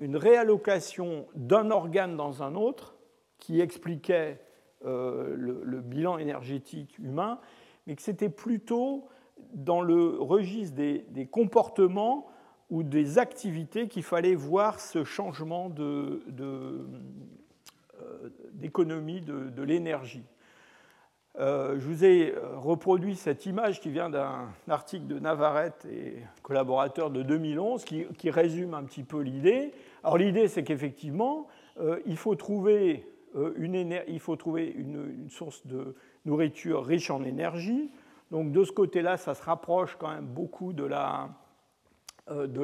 une 0.00 0.16
réallocation 0.16 1.26
d'un 1.34 1.72
organe 1.72 2.16
dans 2.16 2.44
un 2.44 2.54
autre 2.54 2.94
qui 3.38 3.60
expliquait 3.60 4.40
le, 4.84 5.80
bilan 5.80 6.18
énergétique 6.18 6.96
humain, 7.00 7.40
mais 7.88 7.96
que 7.96 8.02
c'était 8.02 8.28
plutôt 8.28 9.08
dans 9.52 9.80
le 9.80 10.16
registre 10.20 10.76
des, 10.76 11.26
comportements 11.26 12.28
ou 12.70 12.84
des 12.84 13.18
activités 13.18 13.88
qu'il 13.88 14.04
fallait 14.04 14.36
voir 14.36 14.78
ce 14.78 15.02
changement 15.02 15.72
euh, 15.80 16.86
d'économie 18.52 19.20
de, 19.20 19.62
l'énergie. 19.62 20.24
Euh, 21.38 21.78
je 21.78 21.86
vous 21.86 22.04
ai 22.04 22.34
reproduit 22.56 23.14
cette 23.14 23.46
image 23.46 23.80
qui 23.80 23.90
vient 23.90 24.10
d'un 24.10 24.48
article 24.68 25.06
de 25.06 25.18
Navarrete 25.18 25.86
et 25.86 26.16
collaborateur 26.42 27.10
de 27.10 27.22
2011 27.22 27.84
qui, 27.84 28.30
résume 28.30 28.74
un 28.74 28.82
petit 28.84 29.04
peu 29.04 29.20
l'idée. 29.20 29.72
Alors 30.02 30.18
l'idée 30.18 30.48
c'est 30.48 30.64
qu'effectivement 30.64 31.46
euh, 31.80 32.00
il 32.06 32.16
faut 32.16 32.34
trouver, 32.34 33.06
une, 33.56 34.00
il 34.08 34.20
faut 34.20 34.36
trouver 34.36 34.66
une, 34.66 35.28
source 35.30 35.66
de 35.66 35.94
nourriture 36.24 36.84
riche 36.84 37.10
en 37.10 37.22
énergie. 37.22 37.90
Donc 38.30 38.50
de 38.50 38.64
ce 38.64 38.72
côté-là 38.72 39.16
ça 39.16 39.34
se 39.34 39.42
rapproche 39.42 39.96
quand 39.96 40.08
même 40.08 40.26
beaucoup 40.26 40.72
de 40.72 40.84
la, 40.84 41.28
euh, 42.30 42.46
de 42.46 42.60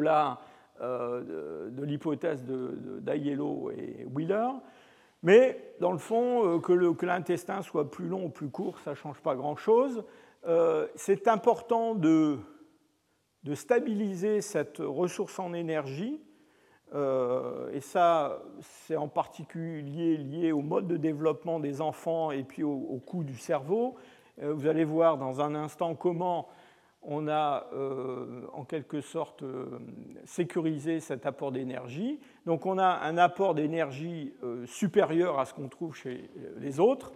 euh, 0.81 1.71
de 1.71 1.85
l'hypothèse 1.85 2.45
d'Aiello 2.45 3.71
et 3.71 4.07
Wheeler. 4.13 4.49
Mais 5.25 5.75
dans 5.81 5.91
le 5.91 5.99
fond, 5.99 6.47
euh, 6.47 6.59
que 6.61 7.07
l'intestin 7.07 7.63
soit 7.63 7.91
plus 7.91 8.07
long 8.07 8.27
ou 8.27 8.29
plus 8.29 8.51
court, 8.51 8.79
ça 8.79 8.91
ne 8.91 8.95
change 8.95 9.21
pas 9.21 9.35
grand-chose. 9.35 10.05
C'est 10.95 11.27
important 11.27 11.95
de, 11.95 12.39
stabiliser 13.55 14.43
cette 14.43 14.77
ressource 14.79 15.39
en 15.39 15.55
énergie. 15.55 16.21
et 16.93 17.81
ça, 17.81 18.43
c'est 18.61 18.97
en 18.97 19.09
particulier 19.09 20.19
lié 20.19 20.53
au 20.53 20.61
mode 20.61 20.87
de 20.87 20.99
développement 20.99 21.61
des 21.61 21.81
enfants 21.81 22.31
et 22.31 22.45
puis 22.45 22.63
au 22.63 23.01
coût 23.07 23.25
du 23.25 23.39
cerveau. 23.39 23.97
vous 24.37 24.67
allez 24.67 24.85
voir 24.85 25.17
dans 25.17 25.41
un 25.41 25.55
instant 25.55 25.95
comment 25.95 26.49
on 27.07 27.29
a 27.29 27.67
euh, 27.73 28.43
en 28.53 28.65
quelque 28.65 29.01
sorte 29.01 29.43
euh, 29.43 29.67
sécurisé 30.25 31.01
cet 31.01 31.27
apport 31.27 31.53
d'énergie. 31.53 32.21
Donc 32.47 32.67
on 32.67 32.79
a 32.79 33.01
un 33.03 33.19
apport 33.19 33.55
d'énergie 33.55 34.33
euh, 34.43 34.67
supérieur 34.67 35.39
à 35.39 35.45
ce 35.45 35.55
qu'on 35.55 35.69
trouve 35.69 35.95
chez 35.95 36.31
les 36.59 36.81
autres. 36.81 37.13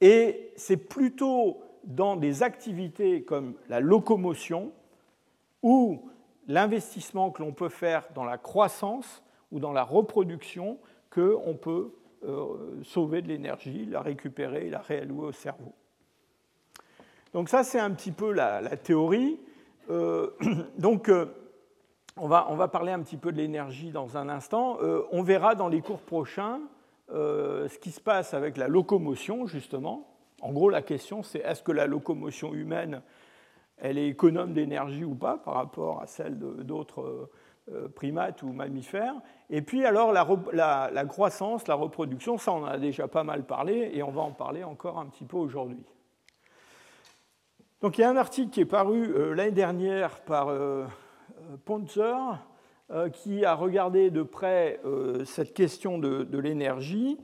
et 0.00 0.52
c'est 0.56 0.78
plutôt 0.78 1.60
dans 1.84 2.16
des 2.16 2.42
activités 2.42 3.22
comme 3.22 3.54
la 3.68 3.80
locomotion 3.80 4.72
ou 5.62 6.08
l'investissement 6.48 7.30
que 7.30 7.42
l'on 7.42 7.52
peut 7.52 7.68
faire 7.68 8.08
dans 8.14 8.24
la 8.24 8.38
croissance 8.38 9.22
ou 9.50 9.60
dans 9.60 9.72
la 9.72 9.84
reproduction 9.84 10.78
qu'on 11.10 11.54
peut 11.54 11.92
sauver 12.82 13.20
de 13.20 13.28
l'énergie, 13.28 13.84
la 13.84 14.00
récupérer 14.00 14.68
et 14.68 14.70
la 14.70 14.80
réallouer 14.80 15.26
au 15.26 15.32
cerveau. 15.32 15.74
Donc 17.32 17.48
ça, 17.48 17.64
c'est 17.64 17.80
un 17.80 17.90
petit 17.90 18.12
peu 18.12 18.32
la, 18.32 18.60
théorie. 18.76 19.40
Euh, 19.90 20.30
donc, 20.78 21.08
euh, 21.08 21.26
on, 22.16 22.28
va, 22.28 22.68
parler 22.68 22.92
un 22.92 23.00
petit 23.00 23.16
peu 23.16 23.32
de 23.32 23.38
l'énergie 23.38 23.90
dans 23.90 24.18
un 24.18 24.28
instant. 24.28 24.78
Euh, 24.82 25.02
on 25.12 25.22
verra 25.22 25.54
dans 25.54 25.68
les 25.68 25.80
cours 25.80 26.02
prochains 26.02 26.60
ce 27.08 27.78
qui 27.78 27.90
se 27.90 28.00
passe 28.00 28.32
avec 28.32 28.56
la 28.56 28.68
locomotion, 28.68 29.46
justement. 29.46 30.08
En 30.40 30.50
gros, 30.50 30.70
la 30.70 30.80
question, 30.80 31.22
c'est 31.22 31.40
est-ce 31.40 31.62
que 31.62 31.72
la 31.72 31.86
locomotion 31.86 32.54
humaine, 32.54 33.02
elle 33.76 33.98
est 33.98 34.08
économe 34.08 34.54
d'énergie 34.54 35.04
ou 35.04 35.14
pas 35.14 35.36
par 35.36 35.54
rapport 35.54 36.00
à 36.00 36.06
celle 36.06 36.38
d'autres 36.38 37.28
primates 37.94 38.42
ou 38.42 38.52
mammifères. 38.52 39.14
Et 39.50 39.60
puis 39.60 39.84
alors 39.84 40.10
la, 40.10 41.04
croissance, 41.04 41.68
la 41.68 41.74
reproduction, 41.74 42.38
ça 42.38 42.52
on 42.52 42.62
en 42.62 42.66
a 42.66 42.78
déjà 42.78 43.08
pas 43.08 43.24
mal 43.24 43.44
parlé 43.44 43.90
et 43.92 44.02
on 44.02 44.10
va 44.10 44.22
en 44.22 44.32
parler 44.32 44.64
encore 44.64 44.98
un 44.98 45.04
petit 45.04 45.26
peu 45.26 45.36
aujourd'hui. 45.36 45.84
Donc 47.82 47.98
il 47.98 48.02
y 48.02 48.04
a 48.04 48.10
un 48.10 48.16
article 48.16 48.50
qui 48.50 48.60
est 48.60 48.64
paru 48.64 49.12
euh, 49.14 49.34
l'année 49.34 49.50
dernière 49.50 50.20
par 50.20 50.48
euh, 50.48 50.86
Ponzer 51.64 52.38
qui 53.14 53.42
a 53.46 53.54
regardé 53.54 54.10
de 54.10 54.22
près 54.22 54.78
cette 55.24 55.54
question 55.54 55.96
de, 55.96 56.36
l'énergie, 56.36 57.16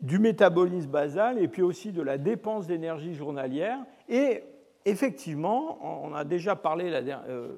du 0.00 0.18
métabolisme 0.18 0.90
basal 0.90 1.38
et 1.38 1.46
puis 1.46 1.60
aussi 1.60 1.92
de 1.92 2.00
la 2.00 2.16
dépense 2.16 2.66
d'énergie 2.66 3.12
journalière. 3.12 3.78
Et 4.08 4.44
effectivement, 4.86 5.78
on 5.82 6.14
a 6.14 6.24
déjà 6.24 6.56
parlé 6.56 6.90
euh, 6.90 7.48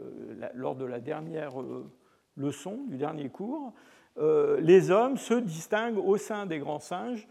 lors 0.55 0.75
de 0.75 0.85
la 0.85 0.99
dernière 0.99 1.61
euh, 1.61 1.89
leçon, 2.37 2.81
du 2.89 2.97
dernier 2.97 3.29
cours, 3.29 3.73
euh, 4.19 4.59
les 4.61 4.91
hommes 4.91 5.19
se 5.19 5.35
distinguent 5.35 5.99
au 6.05 6.17
sein 6.17 6.47
des 6.47 6.59
grands 6.59 6.81
singes 6.81 7.29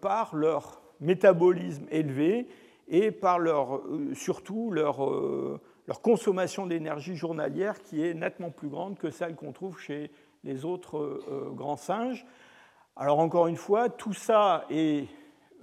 par 0.00 0.34
leur 0.34 0.80
métabolisme 0.98 1.84
élevé 1.90 2.48
et 2.88 3.10
par 3.10 3.38
leur, 3.38 3.82
surtout 4.14 4.70
leur, 4.70 5.00
leur 5.86 6.00
consommation 6.00 6.66
d'énergie 6.66 7.16
journalière 7.16 7.82
qui 7.82 8.04
est 8.04 8.14
nettement 8.14 8.50
plus 8.50 8.68
grande 8.68 8.98
que 8.98 9.10
celle 9.10 9.34
qu'on 9.34 9.52
trouve 9.52 9.78
chez 9.78 10.10
les 10.44 10.64
autres 10.64 11.20
grands 11.54 11.76
singes. 11.76 12.26
Alors 12.96 13.18
encore 13.18 13.46
une 13.46 13.56
fois, 13.56 13.88
tout 13.88 14.12
ça 14.12 14.64
est 14.70 15.06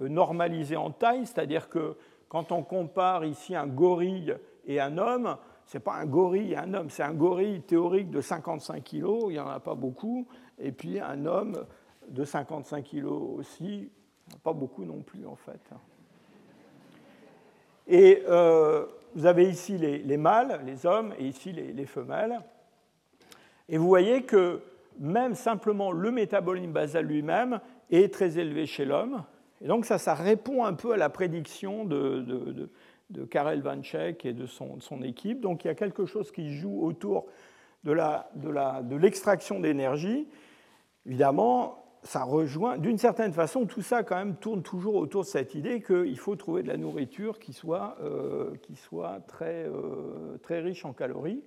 normalisé 0.00 0.76
en 0.76 0.90
taille, 0.90 1.26
c'est-à-dire 1.26 1.68
que 1.68 1.96
quand 2.28 2.52
on 2.52 2.62
compare 2.62 3.24
ici 3.24 3.54
un 3.54 3.66
gorille 3.66 4.36
et 4.66 4.80
un 4.80 4.98
homme, 4.98 5.36
ce 5.66 5.76
n'est 5.76 5.82
pas 5.82 5.94
un 5.94 6.06
gorille 6.06 6.52
et 6.52 6.56
un 6.56 6.74
homme, 6.74 6.90
c'est 6.90 7.02
un 7.02 7.14
gorille 7.14 7.62
théorique 7.62 8.10
de 8.10 8.20
55 8.20 8.82
kg, 8.82 9.06
il 9.28 9.28
n'y 9.28 9.38
en 9.38 9.48
a 9.48 9.60
pas 9.60 9.74
beaucoup, 9.74 10.26
et 10.58 10.72
puis 10.72 11.00
un 11.00 11.26
homme 11.26 11.64
de 12.08 12.24
55 12.24 12.84
kg 12.84 13.06
aussi, 13.06 13.90
pas 14.42 14.52
beaucoup 14.52 14.84
non 14.84 15.02
plus 15.02 15.26
en 15.26 15.36
fait. 15.36 15.60
Et 17.86 18.22
euh, 18.28 18.86
vous 19.14 19.26
avez 19.26 19.48
ici 19.48 19.78
les, 19.78 20.16
mâles, 20.16 20.60
les 20.66 20.86
hommes, 20.86 21.14
et 21.18 21.26
ici 21.26 21.52
les, 21.52 21.72
les, 21.72 21.86
femelles. 21.86 22.40
Et 23.68 23.78
vous 23.78 23.86
voyez 23.86 24.22
que 24.22 24.60
même 24.98 25.34
simplement 25.34 25.92
le 25.92 26.10
métabolisme 26.10 26.72
basal 26.72 27.06
lui-même 27.06 27.60
est 27.90 28.12
très 28.12 28.38
élevé 28.38 28.66
chez 28.66 28.84
l'homme, 28.84 29.22
et 29.62 29.68
donc 29.68 29.86
ça, 29.86 29.98
ça 29.98 30.14
répond 30.14 30.64
un 30.64 30.74
peu 30.74 30.92
à 30.92 30.96
la 30.96 31.08
prédiction 31.08 31.84
de, 31.84 32.20
de, 32.20 32.70
de, 33.10 33.24
Karel 33.24 33.62
Vanchek 33.62 34.26
et 34.26 34.32
de 34.32 34.46
son, 34.46 34.78
équipe. 35.02 35.40
Donc 35.40 35.64
il 35.64 35.68
y 35.68 35.70
a 35.70 35.74
quelque 35.74 36.04
chose 36.04 36.30
qui 36.30 36.54
joue 36.54 36.82
autour 36.82 37.26
de 37.84 38.96
l'extraction 38.96 39.60
d'énergie. 39.60 40.28
Évidemment, 41.06 41.85
ça 42.06 42.22
rejoint, 42.24 42.78
d'une 42.78 42.98
certaine 42.98 43.32
façon, 43.32 43.66
tout 43.66 43.82
ça 43.82 44.02
quand 44.02 44.16
même 44.16 44.36
tourne 44.36 44.62
toujours 44.62 44.94
autour 44.94 45.22
de 45.22 45.26
cette 45.26 45.54
idée 45.54 45.82
qu'il 45.82 46.18
faut 46.18 46.36
trouver 46.36 46.62
de 46.62 46.68
la 46.68 46.76
nourriture 46.76 47.38
qui 47.38 47.52
soit, 47.52 47.96
euh, 48.00 48.54
qui 48.62 48.76
soit 48.76 49.20
très, 49.26 49.66
euh, 49.66 50.38
très 50.42 50.60
riche 50.60 50.84
en 50.84 50.92
calories. 50.92 51.42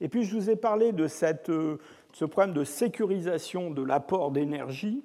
Et 0.00 0.08
puis 0.08 0.24
je 0.24 0.36
vous 0.36 0.50
ai 0.50 0.56
parlé 0.56 0.92
de 0.92 1.06
cette, 1.06 1.48
euh, 1.48 1.78
ce 2.12 2.24
problème 2.24 2.52
de 2.54 2.64
sécurisation 2.64 3.70
de 3.70 3.82
l'apport 3.82 4.30
d'énergie 4.30 5.02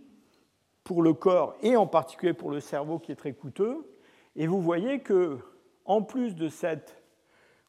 pour 0.84 1.04
le 1.04 1.13
corps 1.13 1.56
et 1.62 1.78
en 1.78 1.88
particulier 1.88 2.34
pour 2.34 2.52
le 2.52 2.60
cerveau 2.60 3.00
qui 3.00 3.12
est 3.12 3.15
très 3.15 3.34
coûteux. 3.34 3.88
Et 4.36 4.48
vous 4.48 4.62
voyez 4.62 5.00
que, 5.00 5.38
en 5.86 6.02
plus 6.02 6.36
de 6.36 6.50
cette 6.50 7.02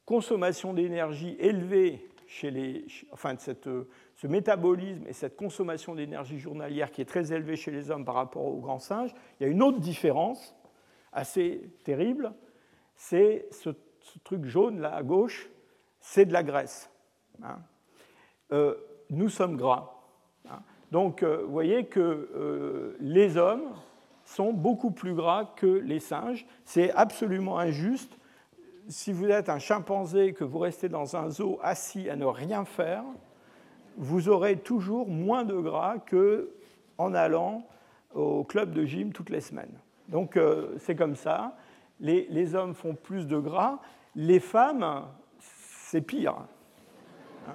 consommation 0.07 0.73
d'énergie 0.73 1.37
élevée 1.39 2.09
chez 2.27 2.51
les, 2.51 2.87
enfin 3.13 3.35
de 3.35 3.41
cette, 3.41 3.69
ce 4.23 4.29
métabolisme 4.29 5.05
et 5.09 5.13
cette 5.13 5.37
consommation 5.37 5.97
d'énergie 5.97 6.39
journalière 6.39 6.93
qui 6.93 7.01
est 7.01 7.07
très 7.07 7.33
élevée 7.33 7.57
chez 7.57 7.73
les 7.73 7.91
hommes 7.91 8.05
par 8.05 8.15
rapport 8.15 8.45
aux 8.45 8.61
grands 8.61 8.79
singes, 8.79 9.13
il 9.41 9.43
y 9.43 9.47
a 9.47 9.51
une 9.51 9.65
autre 9.65 9.81
différence 9.81 10.55
assez 11.13 11.69
terrible, 11.83 12.33
c'est 12.95 13.49
ce, 13.51 13.71
truc 14.23 14.45
jaune 14.45 14.79
là 14.79 14.95
à 14.95 15.03
gauche, 15.03 15.51
c'est 15.99 16.25
de 16.25 16.33
la 16.33 16.45
graisse. 16.45 16.89
Hein. 17.43 17.59
Euh, 18.53 18.77
nous 19.11 19.29
sommes 19.29 19.57
gras. 19.57 19.91
Donc 20.93 21.25
euh, 21.25 21.43
vous 21.45 21.51
voyez 21.51 21.87
que 21.87 21.99
euh, 22.01 22.97
les 23.01 23.37
hommes 23.37 23.75
sont 24.25 24.53
beaucoup 24.53 24.93
plus 24.93 25.15
gras 25.15 25.47
que 25.57 25.67
les 25.67 25.99
singes. 25.99 26.47
C'est 26.65 26.93
absolument 26.93 27.59
injuste. 27.59 28.17
Si 28.87 29.13
vous 29.13 29.27
êtes 29.27 29.49
un 29.49 29.59
chimpanzé, 29.59 30.33
que 30.33 30.45
vous 30.45 30.61
restez 30.61 30.89
dans 30.89 31.17
un 31.17 31.29
zoo 31.29 31.59
assis 31.61 32.09
à 32.09 32.15
ne 32.15 32.25
rien 32.25 32.65
faire, 32.65 33.03
vous 33.97 34.29
aurez 34.29 34.57
toujours 34.59 35.09
moins 35.09 35.45
de 35.45 35.55
gras 35.55 35.97
qu'en 35.99 37.15
allant 37.15 37.67
au 38.15 38.45
club 38.45 38.73
de 38.73 38.85
gym 38.85 39.13
toutes 39.13 39.31
les 39.31 39.41
semaines. 39.41 39.79
Donc 40.09 40.37
euh, 40.37 40.75
c'est 40.79 40.97
comme 40.97 41.17
ça. 41.17 41.57
Les, 42.01 42.55
hommes 42.55 42.75
font 42.75 42.95
plus 42.95 43.27
de 43.27 43.39
gras. 43.39 43.79
Les 44.17 44.41
femmes, 44.41 45.05
c'est 45.39 46.01
pire. 46.01 46.35
Hein 47.49 47.55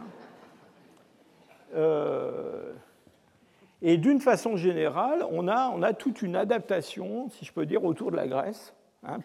et 3.82 3.98
d'une 3.98 4.20
façon 4.20 4.56
générale, 4.56 5.26
on 5.30 5.48
a, 5.48 5.70
on 5.70 5.84
a, 5.84 5.94
toute 5.94 6.22
une 6.22 6.36
adaptation, 6.36 7.30
si 7.30 7.46
je 7.46 7.54
peux 7.54 7.66
dire, 7.66 7.84
autour 7.84 8.12
de 8.12 8.16
la 8.16 8.28
Grèce. 8.28 8.74
Hein, 9.04 9.20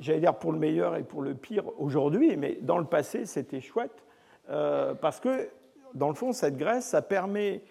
j'allais 0.00 0.20
dire 0.20 0.34
pour 0.34 0.52
le 0.52 0.58
meilleur 0.58 0.96
et 0.96 1.02
pour 1.02 1.22
le 1.22 1.34
pire 1.34 1.64
aujourd'hui, 1.78 2.36
mais 2.36 2.58
dans 2.60 2.78
le 2.78 2.84
passé, 2.84 3.26
c'était 3.26 3.60
chouette, 3.60 4.04
euh, 4.50 4.94
parce 4.94 5.20
que, 5.20 5.48
dans 5.94 6.08
le 6.08 6.14
fond, 6.14 6.32
cette 6.32 6.56
Grèce, 6.56 6.86
ça 6.86 7.02
permet 7.02 7.62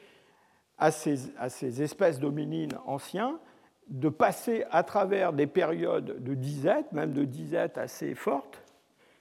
à 0.78 0.92
ces, 0.92 1.36
à 1.38 1.50
ces 1.50 1.82
espèces 1.82 2.20
dominines 2.20 2.78
anciens 2.86 3.40
de 3.88 4.10
passer 4.10 4.64
à 4.72 4.84
travers 4.84 5.34
des 5.34 5.48
périodes 5.48 6.24
de 6.24 6.34
disette, 6.34 6.92
même 6.92 7.14
de 7.14 7.26
disette 7.26 7.78
assez 7.78 8.16
fortes, 8.16 8.64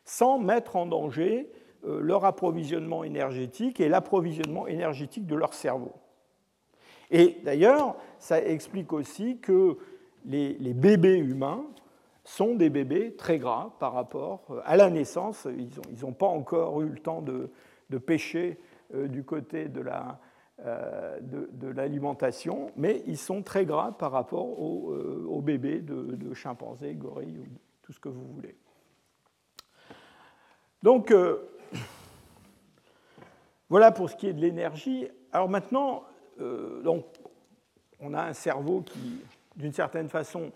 sans 0.04 0.38
mettre 0.38 0.76
en 0.76 0.86
danger 0.86 1.50
euh, 1.84 2.00
leur 2.00 2.24
approvisionnement 2.24 3.04
énergétique 3.04 3.80
et 3.80 3.88
l'approvisionnement 3.88 4.66
énergétique 4.66 5.26
de 5.26 5.34
leur 5.34 5.54
cerveau. 5.54 5.92
Et 7.10 7.38
d'ailleurs, 7.42 7.96
ça 8.18 8.40
explique 8.40 8.92
aussi 8.92 9.38
que 9.38 9.78
les, 10.24 10.54
bébés 10.74 11.18
humains 11.18 11.64
sont 12.24 12.54
des 12.54 12.70
bébés 12.70 13.14
très 13.16 13.38
gras 13.38 13.74
par 13.78 13.92
rapport 13.92 14.44
euh, 14.50 14.60
à 14.64 14.76
la 14.76 14.90
naissance. 14.90 15.46
Ils 15.46 16.00
n'ont 16.02 16.12
pas 16.12 16.26
encore 16.26 16.80
eu 16.82 16.88
le 16.88 16.98
temps 16.98 17.22
de, 17.22 17.50
pêcher 17.98 18.58
euh, 18.94 19.08
du 19.08 19.24
côté 19.24 19.68
de 19.68 19.82
l'alimentation, 21.68 22.70
mais 22.76 23.02
ils 23.06 23.18
sont 23.18 23.42
très 23.42 23.64
gras 23.64 23.92
par 23.92 24.12
rapport 24.12 24.60
aux, 24.60 25.40
bébés 25.42 25.80
de, 25.80 26.34
chimpanzés, 26.34 26.94
gorilles, 26.94 27.38
ou 27.38 27.46
tout 27.82 27.92
ce 27.92 28.00
que 28.00 28.08
vous 28.08 28.24
voulez. 28.24 28.56
Donc, 30.82 31.12
voilà 33.70 33.92
pour 33.92 34.10
ce 34.10 34.16
qui 34.16 34.26
est 34.26 34.32
de 34.32 34.40
l'énergie. 34.40 35.08
Alors 35.32 35.48
maintenant, 35.48 36.02
euh, 36.40 36.82
donc, 36.82 37.04
on 38.00 38.14
a 38.14 38.22
un 38.22 38.32
cerveau 38.32 38.82
qui, 38.82 39.22
d'une 39.56 39.72
certaine 39.72 40.08
façon, 40.08 40.50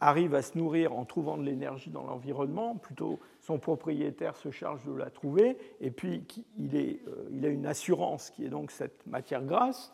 arrive 0.00 0.34
à 0.34 0.42
se 0.42 0.58
nourrir 0.58 0.92
en 0.94 1.04
trouvant 1.04 1.36
de 1.36 1.42
l'énergie 1.42 1.90
dans 1.90 2.04
l'environnement, 2.04 2.76
plutôt 2.76 3.18
son 3.40 3.58
propriétaire 3.58 4.36
se 4.36 4.50
charge 4.50 4.84
de 4.84 4.94
la 4.94 5.10
trouver, 5.10 5.56
et 5.80 5.90
puis 5.90 6.22
euh, 6.58 7.28
il 7.30 7.46
a 7.46 7.48
une 7.48 7.66
assurance 7.66 8.30
qui 8.30 8.44
est 8.44 8.48
donc 8.48 8.70
cette 8.70 9.06
matière 9.06 9.42
grasse. 9.42 9.92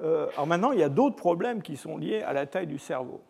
Euh, 0.00 0.28
alors 0.34 0.46
maintenant, 0.46 0.72
il 0.72 0.78
y 0.78 0.84
a 0.84 0.88
d'autres 0.88 1.16
problèmes 1.16 1.62
qui 1.62 1.76
sont 1.76 1.96
liés 1.96 2.22
à 2.22 2.32
la 2.32 2.46
taille 2.46 2.66
du 2.66 2.78
cerveau. 2.78 3.20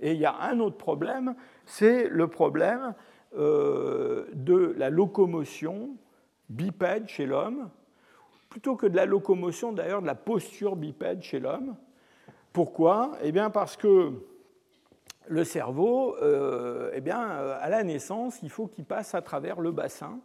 Et 0.00 0.12
il 0.12 0.18
y 0.18 0.26
a 0.26 0.34
un 0.40 0.60
autre 0.60 0.76
problème, 0.76 1.34
c'est 1.66 2.08
le 2.08 2.28
problème 2.28 2.94
de 3.32 4.74
la 4.76 4.90
locomotion 4.90 5.96
bipède 6.48 7.08
chez 7.08 7.26
l'homme, 7.26 7.68
plutôt 8.48 8.76
que 8.76 8.86
de 8.86 8.96
la 8.96 9.06
locomotion, 9.06 9.72
d'ailleurs, 9.72 10.02
de 10.02 10.06
la 10.06 10.14
posture 10.14 10.76
bipède 10.76 11.22
chez 11.22 11.40
l'homme. 11.40 11.74
Pourquoi? 12.52 13.12
Eh 13.22 13.32
bien, 13.32 13.50
parce 13.50 13.76
que 13.76 14.12
le 15.26 15.44
cerveau, 15.44 16.16
euh, 16.16 16.90
eh 16.94 17.00
bien, 17.00 17.30
euh, 17.30 17.58
à 17.60 17.68
la 17.68 17.82
naissance, 17.82 18.40
il 18.42 18.50
faut 18.50 18.66
qu'il 18.66 18.84
passe 18.84 19.14
à 19.14 19.22
travers 19.22 19.60
le 19.60 19.72
bassin 19.72 20.20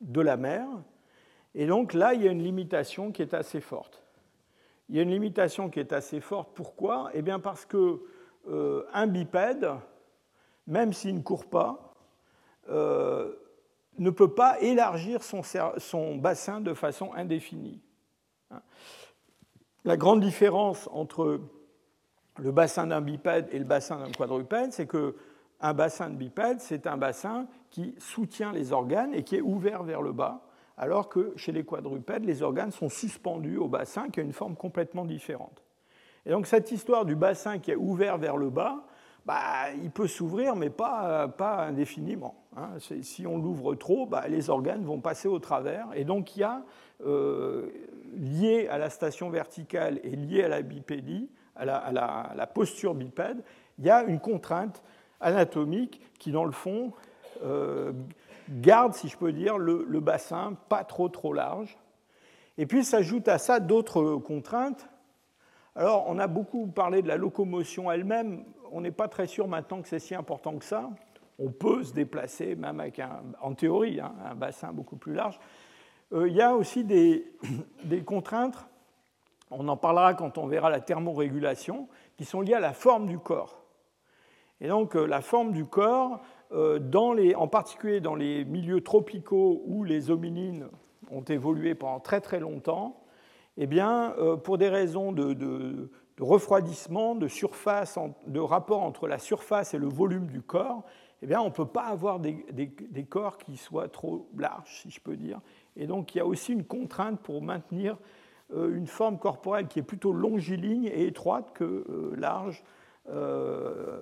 de 0.00 0.20
la 0.20 0.36
mer. 0.36 0.66
Et 1.54 1.66
donc 1.66 1.92
là, 1.92 2.14
il 2.14 2.22
y 2.22 2.28
a 2.28 2.30
une 2.30 2.42
limitation 2.42 3.10
qui 3.10 3.22
est 3.22 3.34
assez 3.34 3.60
forte. 3.60 4.04
Il 4.88 4.96
y 4.96 5.00
a 5.00 5.02
une 5.02 5.10
limitation 5.10 5.70
qui 5.70 5.80
est 5.80 5.92
assez 5.92 6.20
forte. 6.20 6.50
Pourquoi? 6.54 7.10
Eh 7.14 7.22
bien, 7.22 7.40
parce 7.40 7.64
que 7.64 8.00
euh, 8.48 8.84
un 8.92 9.06
bipède, 9.06 9.68
même 10.66 10.92
s'il 10.92 11.16
ne 11.16 11.22
court 11.22 11.46
pas, 11.46 11.84
ne 12.70 14.10
peut 14.10 14.34
pas 14.34 14.60
élargir 14.60 15.22
son, 15.22 16.16
bassin 16.16 16.60
de 16.60 16.74
façon 16.74 17.12
indéfinie. 17.14 17.80
La 19.84 19.96
grande 19.96 20.20
différence 20.20 20.86
entre 20.92 21.40
le 22.38 22.52
bassin 22.52 22.86
d'un 22.86 23.00
bipède 23.00 23.48
et 23.52 23.58
le 23.58 23.64
bassin 23.64 23.98
d'un 23.98 24.10
quadrupède, 24.10 24.72
c'est 24.72 24.86
que 24.86 25.16
un 25.60 25.74
bassin 25.74 26.08
de 26.08 26.14
bipède, 26.14 26.60
c'est 26.60 26.86
un 26.86 26.96
bassin 26.96 27.46
qui 27.70 27.94
soutient 27.98 28.52
les 28.52 28.72
organes 28.72 29.12
et 29.12 29.24
qui 29.24 29.36
est 29.36 29.40
ouvert 29.40 29.82
vers 29.82 30.02
le 30.02 30.12
bas, 30.12 30.42
alors 30.76 31.08
que 31.08 31.32
chez 31.36 31.50
les 31.50 31.64
quadrupèdes, 31.64 32.24
les 32.24 32.42
organes 32.42 32.70
sont 32.70 32.88
suspendus 32.88 33.56
au 33.56 33.66
bassin 33.66 34.08
qui 34.08 34.20
a 34.20 34.22
une 34.22 34.32
forme 34.32 34.54
complètement 34.54 35.04
différente. 35.04 35.64
Et 36.26 36.30
donc 36.30 36.46
cette 36.46 36.70
histoire 36.70 37.04
du 37.04 37.16
bassin 37.16 37.58
qui 37.58 37.72
est 37.72 37.76
ouvert 37.76 38.18
vers 38.18 38.36
le 38.36 38.50
bas, 38.50 38.84
bah, 39.26 39.72
il 39.82 39.90
peut 39.90 40.06
s'ouvrir, 40.06 40.56
mais 40.56 40.70
pas, 40.70 41.28
pas 41.28 41.66
indéfiniment. 41.66 42.34
Hein. 42.56 42.70
Si 43.02 43.26
on 43.26 43.36
l'ouvre 43.36 43.74
trop, 43.74 44.06
bah, 44.06 44.26
les 44.28 44.48
organes 44.48 44.84
vont 44.84 45.00
passer 45.00 45.28
au 45.28 45.38
travers. 45.38 45.88
Et 45.94 46.04
donc 46.04 46.36
il 46.36 46.40
y 46.40 46.44
a, 46.44 46.62
euh, 47.04 47.68
lié 48.14 48.68
à 48.68 48.78
la 48.78 48.90
station 48.90 49.28
verticale 49.28 50.00
et 50.02 50.16
lié 50.16 50.44
à 50.44 50.48
la 50.48 50.62
bipédie, 50.62 51.28
à 51.58 52.34
la, 52.34 52.46
posture 52.46 52.94
bipède, 52.94 53.42
il 53.78 53.84
y 53.84 53.90
a 53.90 54.04
une 54.04 54.20
contrainte 54.20 54.82
anatomique 55.20 56.00
qui, 56.18 56.30
dans 56.30 56.44
le 56.44 56.52
fond, 56.52 56.92
euh, 57.44 57.92
garde, 58.48 58.94
si 58.94 59.08
je 59.08 59.16
peux 59.16 59.32
dire, 59.32 59.58
le, 59.58 60.00
bassin 60.00 60.56
pas 60.68 60.84
trop 60.84 61.08
trop 61.08 61.32
large. 61.32 61.76
Et 62.56 62.66
puis 62.66 62.84
s'ajoutent 62.84 63.28
à 63.28 63.38
ça 63.38 63.60
d'autres 63.60 64.16
contraintes. 64.16 64.88
Alors, 65.76 66.06
on 66.08 66.18
a 66.18 66.26
beaucoup 66.26 66.66
parlé 66.66 67.02
de 67.02 67.08
la 67.08 67.16
locomotion 67.16 67.90
elle-même. 67.90 68.44
On 68.72 68.80
n'est 68.80 68.90
pas 68.90 69.06
très 69.06 69.26
sûr 69.26 69.46
maintenant 69.46 69.80
que 69.80 69.88
c'est 69.88 70.00
si 70.00 70.14
important 70.14 70.56
que 70.58 70.64
ça. 70.64 70.90
On 71.38 71.50
peut 71.50 71.84
se 71.84 71.92
déplacer, 71.92 72.56
même 72.56 72.80
avec, 72.80 72.98
un, 72.98 73.22
en 73.40 73.54
théorie, 73.54 74.00
hein, 74.00 74.12
un 74.28 74.34
bassin 74.34 74.72
beaucoup 74.72 74.96
plus 74.96 75.14
large. 75.14 75.38
Euh, 76.12 76.28
il 76.28 76.34
y 76.34 76.42
a 76.42 76.54
aussi 76.54 76.82
des 76.82 77.32
contraintes 78.06 78.67
on 79.50 79.68
en 79.68 79.76
parlera 79.76 80.14
quand 80.14 80.38
on 80.38 80.46
verra 80.46 80.70
la 80.70 80.80
thermorégulation, 80.80 81.88
qui 82.16 82.24
sont 82.24 82.40
liées 82.40 82.54
à 82.54 82.60
la 82.60 82.72
forme 82.72 83.06
du 83.06 83.18
corps. 83.18 83.62
Et 84.60 84.68
donc 84.68 84.96
euh, 84.96 85.06
la 85.06 85.20
forme 85.20 85.52
du 85.52 85.64
corps, 85.64 86.20
euh, 86.52 86.80
en 87.36 87.48
particulier 87.48 88.00
dans 88.00 88.14
les 88.14 88.44
milieux 88.44 88.80
tropicaux 88.80 89.62
où 89.66 89.84
les 89.84 90.10
hominines 90.10 90.68
ont 91.10 91.22
évolué 91.22 91.74
pendant 91.74 92.00
très 92.00 92.20
très 92.20 92.40
longtemps, 92.40 93.00
eh 93.56 93.66
bien, 93.66 94.14
euh, 94.18 94.36
pour 94.36 94.58
des 94.58 94.68
raisons 94.68 95.12
de, 95.12 95.90
refroidissement, 96.20 97.14
de 97.14 97.28
surface, 97.28 97.98
de 98.26 98.40
rapport 98.40 98.82
entre 98.82 99.08
la 99.08 99.18
surface 99.18 99.74
et 99.74 99.78
le 99.78 99.88
volume 99.88 100.26
du 100.26 100.42
corps, 100.42 100.84
eh 101.22 101.26
bien, 101.26 101.40
on 101.40 101.46
ne 101.46 101.50
peut 101.50 101.66
pas 101.66 101.86
avoir 101.86 102.20
des, 102.20 102.44
des, 102.52 103.04
corps 103.04 103.38
qui 103.38 103.56
soient 103.56 103.88
trop 103.88 104.28
larges, 104.36 104.82
si 104.82 104.90
je 104.90 105.00
peux 105.00 105.16
dire. 105.16 105.40
Et 105.76 105.88
donc, 105.88 106.14
il 106.14 106.18
y 106.18 106.20
a 106.20 106.26
aussi 106.26 106.52
une 106.52 106.64
contrainte 106.64 107.20
pour 107.20 107.42
maintenir 107.42 107.96
une 108.54 108.86
forme 108.86 109.18
corporelle 109.18 109.66
qui 109.68 109.78
est 109.78 109.82
plutôt 109.82 110.12
longiligne 110.12 110.86
et 110.86 111.06
étroite 111.06 111.52
que 111.52 111.64
euh, 111.64 112.14
large. 112.16 112.62
Euh, 113.10 114.00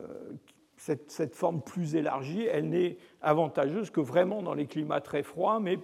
cette, 0.77 1.35
forme 1.35 1.63
plus 1.63 1.97
élargie, 1.97 2.45
elle 2.45 2.69
n'est 2.69 2.99
avantageuse 3.23 3.91
que 3.91 4.01
vraiment 4.01 4.43
dans 4.43 4.53
les 4.55 4.67
climats 4.67 5.01
très 5.01 5.23
froids, 5.23 5.59
mais 5.59 5.79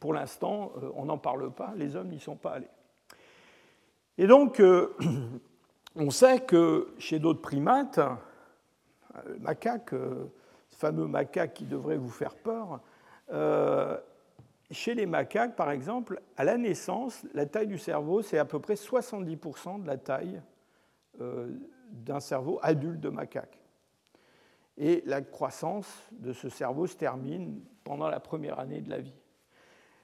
pour 0.00 0.12
l'instant, 0.12 0.72
on 0.94 1.04
n'en 1.04 1.16
parle 1.16 1.52
pas, 1.52 1.72
les 1.76 1.94
hommes 1.94 2.08
n'y 2.08 2.18
sont 2.18 2.34
pas 2.34 2.54
allés. 2.54 2.68
Et 4.18 4.26
donc, 4.26 4.60
on 5.96 6.10
sait 6.10 6.40
que 6.40 6.88
chez 6.98 7.20
d'autres 7.20 7.40
primates, 7.40 8.00
le 9.26 9.38
macaque, 9.38 9.90
ce 9.90 10.76
fameux 10.76 11.06
macaque 11.06 11.54
qui 11.54 11.64
devrait 11.64 11.96
vous 11.96 12.10
faire 12.10 12.34
peur, 12.34 12.80
chez 14.70 14.94
les 14.94 15.06
macaques, 15.06 15.56
par 15.56 15.70
exemple, 15.70 16.20
à 16.36 16.44
la 16.44 16.56
naissance, 16.56 17.26
la 17.34 17.46
taille 17.46 17.66
du 17.66 17.78
cerveau, 17.78 18.22
c'est 18.22 18.38
à 18.38 18.44
peu 18.44 18.60
près 18.60 18.74
70% 18.74 19.82
de 19.82 19.86
la 19.86 19.96
taille 19.96 20.40
euh, 21.20 21.48
d'un 21.90 22.20
cerveau 22.20 22.60
adulte 22.62 23.00
de 23.00 23.08
macaque. 23.08 23.60
Et 24.78 25.02
la 25.06 25.22
croissance 25.22 26.08
de 26.12 26.32
ce 26.32 26.48
cerveau 26.48 26.86
se 26.86 26.96
termine 26.96 27.60
pendant 27.82 28.08
la 28.08 28.20
première 28.20 28.60
année 28.60 28.80
de 28.80 28.88
la 28.88 29.00
vie. 29.00 29.14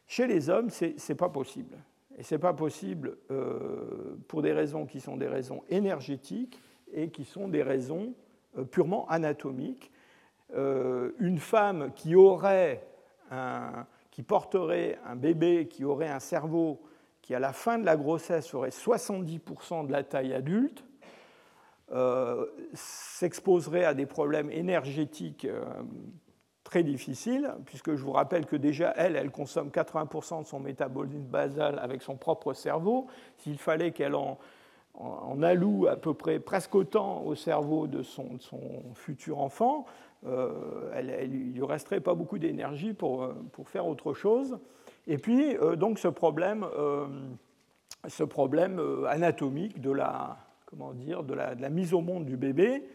Chez 0.08 0.26
les 0.26 0.50
hommes, 0.50 0.70
ce 0.70 0.86
n'est 0.86 1.16
pas 1.16 1.28
possible. 1.28 1.76
Et 2.18 2.22
ce 2.22 2.34
n'est 2.34 2.40
pas 2.40 2.54
possible 2.54 3.18
euh, 3.30 4.16
pour 4.26 4.42
des 4.42 4.52
raisons 4.52 4.84
qui 4.86 5.00
sont 5.00 5.16
des 5.16 5.28
raisons 5.28 5.62
énergétiques 5.68 6.60
et 6.92 7.10
qui 7.10 7.24
sont 7.24 7.48
des 7.48 7.62
raisons 7.62 8.14
euh, 8.58 8.64
purement 8.64 9.08
anatomiques. 9.08 9.92
une 10.52 11.38
femme 11.38 11.92
qui 11.94 12.14
aurait 12.14 12.86
un, 13.30 13.86
qui 14.16 14.22
porterait 14.22 14.98
un 15.04 15.14
bébé 15.14 15.68
qui 15.68 15.84
aurait 15.84 16.08
un 16.08 16.20
cerveau 16.20 16.80
qui, 17.20 17.34
à 17.34 17.38
la 17.38 17.52
fin 17.52 17.78
de 17.78 17.84
la 17.84 17.98
grossesse, 17.98 18.54
aurait 18.54 18.70
70% 18.70 19.86
de 19.86 19.92
la 19.92 20.04
taille 20.04 20.32
adulte, 20.32 20.86
euh, 21.92 22.46
s'exposerait 22.72 23.84
à 23.84 23.92
des 23.92 24.06
problèmes 24.06 24.50
énergétiques 24.50 25.44
euh, 25.44 25.66
très 26.64 26.82
difficiles, 26.82 27.52
puisque 27.66 27.94
je 27.94 28.02
vous 28.02 28.12
rappelle 28.12 28.46
que 28.46 28.56
déjà, 28.56 28.94
elle, 28.96 29.16
elle 29.16 29.30
consomme 29.30 29.68
80% 29.68 30.44
de 30.44 30.46
son 30.46 30.60
métabolisme 30.60 31.20
basal 31.20 31.78
avec 31.78 32.00
son 32.00 32.16
propre 32.16 32.54
cerveau. 32.54 33.08
S'il 33.36 33.58
fallait 33.58 33.90
qu'elle 33.90 34.14
en, 34.14 34.38
alloue 35.42 35.88
à 35.88 35.96
peu 35.96 36.14
près 36.14 36.40
presque 36.40 36.74
autant 36.74 37.20
au 37.20 37.34
cerveau 37.34 37.86
de 37.86 38.02
son 38.02 38.38
futur 38.94 39.40
enfant, 39.40 39.84
euh, 40.24 41.20
il 41.22 41.52
ne 41.54 41.62
resterait 41.62 42.00
pas 42.00 42.14
beaucoup 42.14 42.38
d'énergie 42.38 42.94
pour, 42.94 43.22
euh, 43.22 43.34
pour, 43.52 43.68
faire 43.68 43.86
autre 43.86 44.14
chose. 44.14 44.58
Et 45.06 45.18
puis, 45.18 45.56
euh, 45.56 45.76
donc, 45.76 45.98
ce 45.98 46.08
problème, 46.08 46.66
ce 48.08 48.24
problème 48.24 48.80
anatomique 49.08 49.80
de 49.80 49.90
la, 49.90 50.38
comment 50.66 50.94
dire, 50.94 51.22
de 51.22 51.34
la, 51.34 51.54
mise 51.70 51.92
au 51.94 52.00
monde 52.00 52.24
du 52.24 52.36
bébé, 52.36 52.88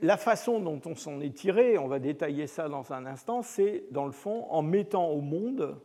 la 0.00 0.16
façon 0.16 0.60
dont 0.60 0.80
on 0.84 0.94
s'en 0.94 1.20
est 1.20 1.34
tiré, 1.34 1.78
on 1.78 1.88
va 1.88 1.98
détailler 1.98 2.46
ça 2.46 2.68
dans 2.68 2.92
un 2.92 3.06
instant, 3.06 3.42
c'est 3.42 3.84
dans 3.90 4.04
le 4.04 4.12
fond 4.12 4.46
en 4.50 4.62
mettant 4.62 5.08
au 5.08 5.20
monde 5.20 5.80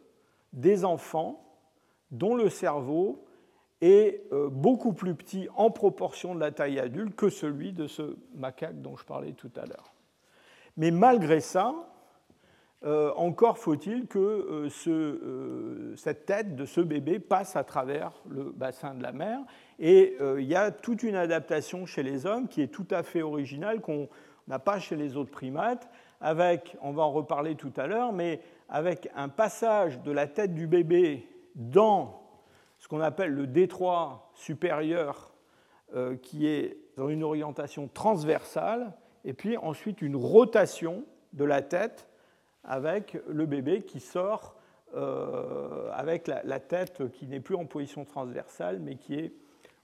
des 0.51 0.83
enfants 0.83 1.45
dont 2.11 2.35
le 2.35 2.49
cerveau 2.49 3.23
est 3.81 4.23
euh, 4.31 4.49
beaucoup 4.49 4.93
plus 4.93 5.15
petit 5.15 5.47
en 5.55 5.71
proportion 5.71 6.35
de 6.35 6.39
la 6.39 6.51
taille 6.51 6.79
adulte 6.79 7.15
que 7.15 7.29
celui 7.29 7.71
de 7.71 7.87
ce 7.87 8.17
macaque 8.35 8.81
dont 8.81 8.97
je 8.97 9.05
parlais 9.05 9.31
tout 9.31 9.51
à 9.55 9.65
l'heure. 9.65 9.93
Mais 10.77 10.91
malgré 10.91 11.39
ça, 11.39 11.73
euh, 12.85 13.11
encore 13.15 13.57
faut-il 13.57 14.07
que 14.07 14.19
euh, 14.19 14.69
ce, 14.69 15.93
cette 15.97 16.25
tête 16.25 16.55
de 16.55 16.65
ce 16.65 16.81
bébé 16.81 17.19
passe 17.19 17.55
à 17.55 17.63
travers 17.63 18.11
le 18.29 18.51
bassin 18.51 18.93
de 18.93 19.03
la 19.03 19.11
mer. 19.11 19.39
Et 19.79 20.17
il 20.37 20.45
y 20.45 20.55
a 20.55 20.71
toute 20.71 21.03
une 21.03 21.15
adaptation 21.15 21.85
chez 21.85 22.03
les 22.03 22.25
hommes 22.25 22.49
qui 22.49 22.61
est 22.61 22.67
tout 22.67 22.87
à 22.91 23.01
fait 23.01 23.21
originale, 23.21 23.79
qu'on 23.79 24.09
n'a 24.49 24.59
pas 24.59 24.77
chez 24.77 24.97
les 24.97 25.15
autres 25.15 25.31
primates, 25.31 25.89
avec, 26.19 26.75
on 26.81 26.91
va 26.91 27.03
en 27.03 27.11
reparler 27.11 27.55
tout 27.55 27.71
à 27.77 27.87
l'heure, 27.87 28.11
mais 28.11 28.41
avec 28.67 29.09
un 29.15 29.29
passage 29.29 30.01
de 30.01 30.11
la 30.11 30.27
tête 30.27 30.53
du 30.53 30.67
bébé 30.67 31.25
dans 31.55 32.18
ce 32.79 32.87
qu'on 32.87 33.01
appelle 33.01 33.31
le 33.31 33.45
détroit 33.45 34.31
supérieur, 34.33 35.33
euh, 35.95 36.15
qui 36.15 36.47
est 36.47 36.77
dans 36.97 37.09
une 37.09 37.23
orientation 37.23 37.87
transversale, 37.87 38.93
et 39.25 39.33
puis 39.33 39.57
ensuite 39.57 40.01
une 40.01 40.15
rotation 40.15 41.03
de 41.33 41.43
la 41.43 41.61
tête 41.61 42.07
avec 42.63 43.17
le 43.27 43.45
bébé 43.45 43.81
qui 43.83 43.99
sort 43.99 44.55
euh, 44.95 45.91
avec 45.91 46.27
la, 46.27 46.59
tête 46.59 47.11
qui 47.11 47.27
n'est 47.27 47.39
plus 47.39 47.55
en 47.55 47.65
position 47.65 48.05
transversale, 48.05 48.79
mais 48.79 48.95
qui 48.95 49.15
est 49.15 49.33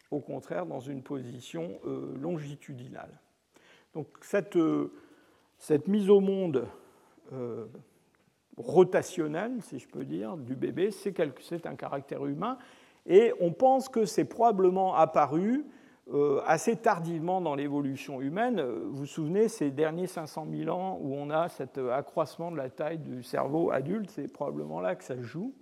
au 0.10 0.20
contraire 0.20 0.66
dans 0.66 0.80
une 0.80 1.04
position 1.04 1.80
euh, 1.86 2.16
longitudinale. 2.20 3.20
Donc 3.94 4.08
cette, 4.22 4.58
cette, 5.58 5.88
mise 5.88 6.10
au 6.10 6.22
monde 6.22 6.68
rotationnelle, 8.58 9.62
si 9.62 9.80
je 9.80 9.88
peux 9.88 10.06
dire, 10.06 10.38
du 10.38 10.56
bébé, 10.56 10.92
c'est 10.92 11.66
un 11.66 11.76
caractère 11.76 12.26
humain 12.26 12.58
et 13.06 13.34
on 13.40 13.52
pense 13.52 13.90
que 13.90 14.06
c'est 14.06 14.26
probablement 14.26 14.96
apparu 14.96 15.66
euh, 16.14 16.42
assez 16.46 16.76
tardivement 16.76 17.42
dans 17.42 17.56
l'évolution 17.56 18.22
humaine. 18.22 18.62
Vous 18.62 18.98
vous 18.98 19.06
souvenez, 19.06 19.48
ces 19.48 19.72
derniers 19.72 20.08
500 20.08 20.48
000 20.52 20.76
ans 20.76 21.00
où 21.02 21.16
on 21.16 21.30
a 21.30 21.50
cet 21.50 21.78
accroissement 21.78 22.52
de 22.52 22.58
la 22.58 22.70
taille 22.70 23.00
du 23.00 23.24
cerveau 23.24 23.72
adulte, 23.72 24.12
c'est 24.12 24.32
probablement 24.32 24.82
là 24.82 24.96
que 24.96 25.04
ça 25.04 25.20
joue. 25.22 25.54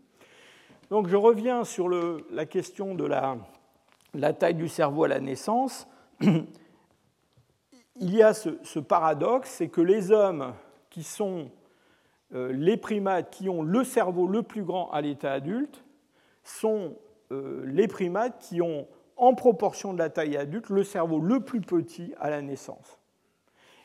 Donc 0.90 1.08
je 1.08 1.16
reviens 1.16 1.64
sur 1.64 1.90
la 1.90 2.46
question 2.46 2.94
de 2.94 3.06
la, 3.06 4.34
taille 4.34 4.54
du 4.54 4.68
cerveau 4.68 5.06
à 5.06 5.08
la 5.08 5.20
naissance. 5.20 5.88
Il 6.22 8.14
y 8.14 8.22
a 8.22 8.34
ce, 8.34 8.80
paradoxe, 8.80 9.50
c'est 9.50 9.70
que 9.70 9.82
les 9.82 10.12
hommes 10.12 10.54
qui 10.90 11.04
sont 11.04 11.50
euh, 12.34 12.52
les 12.52 12.78
primates 12.78 13.32
qui 13.32 13.50
ont 13.50 13.62
le 13.62 13.84
cerveau 13.84 14.28
le 14.28 14.44
plus 14.44 14.64
grand 14.64 14.92
à 14.92 15.02
l'état 15.02 15.32
adulte 15.32 15.84
sont 16.44 16.96
euh, 17.34 17.64
les 17.66 17.88
primates 17.88 18.40
qui 18.40 18.62
ont, 18.62 18.88
en 19.18 19.34
proportion 19.34 19.94
de 19.94 20.00
la 20.00 20.10
taille 20.10 20.38
adulte, 20.38 20.70
le 20.70 20.84
cerveau 20.84 21.20
le 21.20 21.40
plus 21.40 21.62
petit 21.62 22.14
à 22.20 22.30
la 22.30 22.42
naissance. 22.42 23.00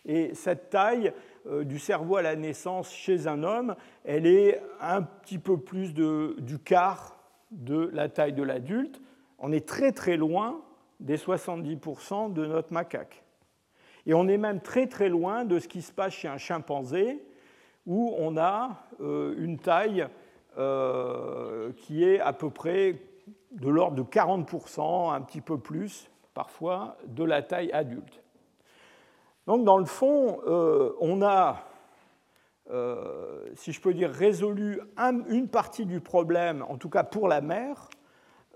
Et 0.04 0.34
cette 0.34 0.70
taille 0.70 1.12
euh, 1.46 1.64
du 1.64 1.78
cerveau 1.78 2.16
à 2.16 2.22
la 2.22 2.36
naissance 2.36 2.90
chez 2.92 3.26
un 3.26 3.42
homme, 3.42 3.74
elle 4.04 4.26
est 4.26 4.60
un 4.80 5.02
petit 5.02 5.38
peu 5.38 5.58
plus 5.58 5.94
du 5.94 6.58
quart 6.58 7.18
de 7.50 7.90
la 7.92 8.08
taille 8.08 8.32
de 8.32 8.42
l'adulte. 8.42 9.00
On 9.38 9.52
est 9.52 9.66
très 9.66 9.92
très 9.92 10.16
loin 10.16 10.60
des 11.00 11.16
70% 11.16 12.32
de 12.32 12.46
notre 12.46 12.72
macaque. 12.72 13.22
Et 14.06 14.14
on 14.14 14.28
est 14.28 14.38
même 14.38 14.60
très 14.60 14.86
très 14.86 15.08
loin 15.08 15.44
de 15.44 15.58
ce 15.58 15.68
qui 15.68 15.82
se 15.82 15.92
passe 15.92 16.14
chez 16.14 16.28
un 16.28 16.38
chimpanzé, 16.38 17.22
où 17.86 18.14
on 18.18 18.36
a 18.36 18.84
euh, 19.00 19.34
une 19.38 19.58
taille 19.58 20.06
qui 21.76 22.02
est 22.02 22.18
à 22.18 22.32
peu 22.32 22.50
près 22.50 22.96
de 23.52 23.68
l'ordre 23.68 23.96
de 23.96 24.02
40%, 24.02 25.12
un 25.12 25.20
petit 25.20 25.40
peu 25.40 25.58
plus 25.58 26.10
parfois, 26.34 26.96
de 27.06 27.24
la 27.24 27.42
taille 27.42 27.72
adulte. 27.72 28.22
Donc 29.46 29.64
dans 29.64 29.78
le 29.78 29.86
fond, 29.86 30.40
euh, 30.46 30.92
on 31.00 31.22
a, 31.22 31.64
si 33.54 33.72
je 33.72 33.80
peux 33.80 33.94
dire, 33.94 34.10
résolu 34.10 34.80
une 35.28 35.48
partie 35.48 35.86
du 35.86 36.00
problème, 36.00 36.64
en 36.68 36.76
tout 36.76 36.90
cas 36.90 37.02
pour 37.02 37.28
la 37.28 37.40
mère, 37.40 37.88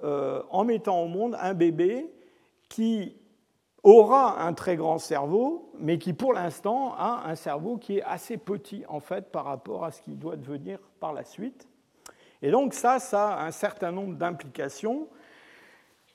en 0.03 0.65
mettant 0.65 1.01
au 1.01 1.09
monde 1.09 1.37
un 1.41 1.55
bébé 1.55 2.13
qui 2.69 3.17
aura 3.83 4.43
un 4.43 4.53
très 4.53 4.77
grand 4.77 4.99
cerveau, 4.99 5.73
mais 5.79 5.99
qui 5.99 6.13
pour 6.13 6.33
l'instant 6.33 6.95
a 6.97 7.25
un 7.27 7.35
cerveau 7.35 7.77
qui 7.77 7.99
est 7.99 8.03
assez 8.03 8.37
petit 8.37 8.85
en 8.89 9.01
fait 9.01 9.31
par 9.33 9.45
rapport 9.45 9.85
à 9.85 9.91
ce 9.91 10.03
qu'il 10.03 10.19
doit 10.19 10.37
devenir 10.37 10.79
par 11.01 11.13
la 11.13 11.25
suite. 11.25 11.69
Et 12.43 12.51
donc 12.51 12.75
ça, 12.75 12.99
ça 12.99 13.35
a 13.35 13.47
un 13.47 13.51
certain 13.53 13.93
nombre 13.93 14.17
d'implications. 14.17 15.09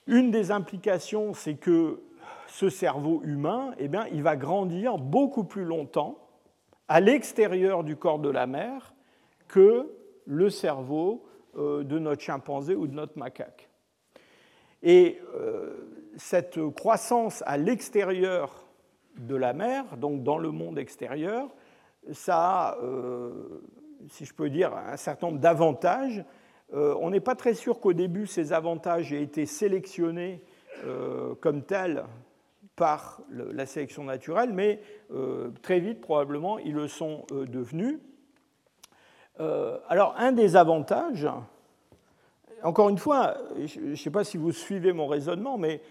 Une 0.06 0.30
des 0.30 0.52
implications, 0.52 1.34
c'est 1.34 1.56
que 1.56 2.02
ce 2.48 2.70
cerveau 2.70 3.22
humain, 3.24 3.74
eh 3.78 3.88
bien, 3.88 4.06
il 4.12 4.24
va 4.24 4.36
grandir 4.36 4.98
beaucoup 4.98 5.44
plus 5.44 5.64
longtemps 5.64 6.18
à 6.88 7.00
l'extérieur 7.00 7.84
du 7.84 7.96
corps 7.96 8.20
de 8.20 8.30
la 8.30 8.48
mère 8.48 8.94
que 9.48 9.92
le 10.26 10.50
cerveau 10.50 11.26
euh, 11.58 11.84
de 11.84 12.00
notre 12.00 12.22
chimpanzé 12.22 12.76
ou 12.76 12.88
de 12.88 12.94
notre 12.94 13.18
macaque. 13.18 13.70
Et 14.84 15.20
euh, 15.36 15.76
cette 16.18 16.60
croissance 16.72 17.44
à 17.46 17.58
l'extérieur 17.58 18.66
de 19.18 19.36
la 19.36 19.54
mer, 19.54 19.98
donc 19.98 20.24
dans 20.24 20.38
le 20.38 20.52
monde 20.52 20.78
extérieur, 20.78 21.50
ça 22.12 22.38
a, 22.38 22.78
euh, 22.84 23.62
si 24.10 24.26
je 24.26 24.34
peux 24.34 24.50
dire, 24.50 24.74
un 24.76 24.98
certain 24.98 25.28
nombre 25.28 25.40
d'avantages. 25.40 26.24
Euh, 26.74 26.96
on 27.00 27.10
n'est 27.10 27.20
pas 27.20 27.36
très 27.36 27.54
sûr 27.54 27.80
qu'au 27.80 27.94
début, 27.94 28.28
ces 28.28 28.54
avantages 28.54 29.14
aient 29.14 29.24
été 29.24 29.46
sélectionnés 29.46 30.42
euh, 30.84 31.36
comme 31.36 31.64
tels 31.64 32.04
par 32.76 33.22
la 33.32 33.66
sélection 33.66 34.04
naturelle, 34.04 34.54
mais 34.54 34.80
très 35.64 35.80
vite, 35.80 36.00
probablement, 36.00 36.60
ils 36.60 36.76
le 36.76 36.88
sont 36.88 37.26
devenus. 37.32 37.98
alors, 39.40 40.14
un 40.16 40.32
des 40.32 40.56
avantages, 40.56 41.28
encore 42.62 42.90
une 42.90 43.00
fois, 43.00 43.36
je 43.66 43.80
ne 43.80 43.96
sais 43.96 44.12
pas 44.12 44.24
si 44.24 44.38
vous 44.38 44.52
suivez 44.52 44.94
mon 44.94 45.08
raisonnement, 45.08 45.58
mais 45.58 45.82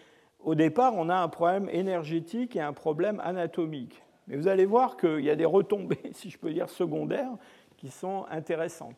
au 0.46 0.54
départ, 0.54 0.94
on 0.94 1.08
a 1.08 1.16
un 1.16 1.28
problème 1.28 1.68
énergétique 1.70 2.54
et 2.54 2.60
un 2.60 2.72
problème 2.72 3.20
anatomique. 3.20 4.02
Mais 4.28 4.36
vous 4.36 4.48
allez 4.48 4.64
voir 4.64 4.96
qu'il 4.96 5.20
y 5.20 5.30
a 5.30 5.36
des 5.36 5.44
retombées, 5.44 5.98
si 6.12 6.30
je 6.30 6.38
peux 6.38 6.52
dire, 6.52 6.68
secondaires 6.68 7.32
sont 7.90 8.26
intéressantes. 8.30 8.96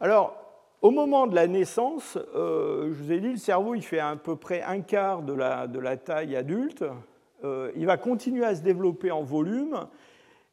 Alors, 0.00 0.36
au 0.80 0.90
moment 0.90 1.26
de 1.26 1.34
la 1.34 1.46
naissance, 1.46 2.18
euh, 2.34 2.88
je 2.92 3.02
vous 3.02 3.12
ai 3.12 3.20
dit, 3.20 3.30
le 3.30 3.36
cerveau, 3.36 3.74
il 3.74 3.82
fait 3.82 4.00
à 4.00 4.16
peu 4.16 4.36
près 4.36 4.62
un 4.62 4.80
quart 4.80 5.22
de 5.22 5.32
la, 5.32 5.66
de 5.66 5.78
la 5.78 5.96
taille 5.96 6.34
adulte. 6.36 6.84
Euh, 7.44 7.70
il 7.76 7.86
va 7.86 7.96
continuer 7.96 8.44
à 8.44 8.54
se 8.54 8.62
développer 8.62 9.10
en 9.10 9.22
volume, 9.22 9.86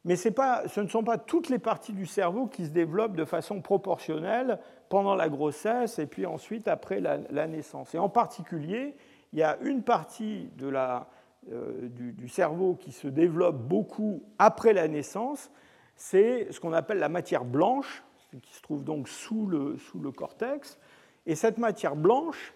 mais 0.06 0.16
pas, 0.32 0.68
ce 0.68 0.82
ne 0.82 0.88
sont 0.88 1.04
pas 1.04 1.18
toutes 1.18 1.50
les 1.50 1.60
parties 1.60 1.94
du 1.94 2.06
cerveau 2.06 2.48
qui 2.48 2.66
se 2.66 2.72
développent 2.72 3.16
de 3.16 3.26
façon 3.26 3.62
proportionnelle 3.62 4.60
pendant 4.88 5.16
la 5.16 5.30
grossesse 5.30 6.00
et 6.00 6.06
puis 6.06 6.26
ensuite 6.26 6.68
après 6.68 7.00
la, 7.00 7.18
la 7.30 7.48
naissance. 7.48 7.94
Et 7.94 8.00
en 8.00 8.10
particulier, 8.10 8.96
il 9.34 9.40
y 9.40 9.44
a 9.44 9.58
une 9.62 9.84
partie 9.84 10.50
euh, 10.62 11.90
du, 11.90 12.30
cerveau 12.30 12.76
qui 12.76 12.92
se 12.92 13.08
développe 13.08 13.58
beaucoup 13.58 14.24
après 14.38 14.74
la 14.74 14.88
naissance, 14.88 15.52
c'est 16.00 16.48
ce 16.52 16.62
qu'on 16.62 16.72
appelle 16.72 16.98
la 16.98 17.10
matière 17.10 17.44
blanche, 17.44 18.04
qui 18.42 18.54
se 18.54 18.62
trouve 18.62 18.86
donc 18.86 19.10
sous 19.10 19.46
le, 19.46 19.78
sous 19.78 20.00
le 20.00 20.12
cortex. 20.12 20.80
Et 21.26 21.36
cette 21.36 21.58
matière 21.58 21.98
blanche, 21.98 22.54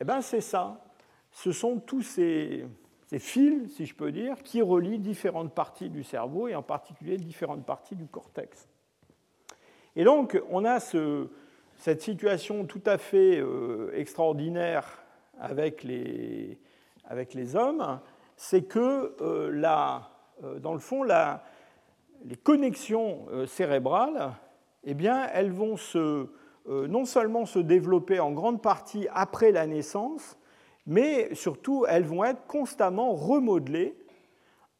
eh 0.00 0.04
ben 0.04 0.22
c'est 0.22 0.40
ça. 0.40 0.80
Ce 1.32 1.50
sont 1.50 1.80
tous 1.80 2.02
ces, 2.02 2.64
fils, 3.18 3.74
si 3.74 3.84
je 3.84 3.94
peux 3.96 4.12
dire, 4.12 4.40
qui 4.44 4.62
relient 4.62 5.00
différentes 5.00 5.52
parties 5.52 5.90
du 5.90 6.04
cerveau 6.04 6.46
et 6.46 6.54
en 6.54 6.62
particulier 6.62 7.16
différentes 7.16 7.66
parties 7.66 7.96
du 7.96 8.06
cortex. 8.06 8.68
Et 9.96 10.04
donc, 10.04 10.40
on 10.48 10.64
a 10.64 10.78
ce, 10.78 11.26
cette 11.76 12.00
situation 12.00 12.64
tout 12.64 12.82
à 12.86 12.96
fait 12.96 13.40
euh, 13.40 13.90
extraordinaire 13.94 15.02
avec 15.40 15.82
les, 15.82 16.60
avec 17.04 17.34
les 17.34 17.56
hommes, 17.56 17.98
c'est 18.36 18.62
que 18.62 19.16
euh, 19.20 19.50
euh, 20.44 20.58
dans 20.60 20.72
le 20.72 20.78
fond, 20.78 21.02
la, 21.02 21.44
les 22.24 22.36
connexions 22.36 23.26
euh, 23.32 23.46
cérébrales, 23.46 24.32
eh 24.84 24.94
bien, 24.94 25.28
elles 25.32 25.52
vont 25.52 25.76
se, 25.76 26.28
non 26.66 27.04
seulement 27.04 27.46
se 27.46 27.58
développer 27.58 28.20
en 28.20 28.32
grande 28.32 28.60
partie 28.60 29.06
après 29.12 29.52
la 29.52 29.66
naissance, 29.66 30.38
mais 30.86 31.34
surtout 31.34 31.86
elles 31.88 32.04
vont 32.04 32.24
être 32.24 32.46
constamment 32.46 33.12
remodelées 33.14 33.96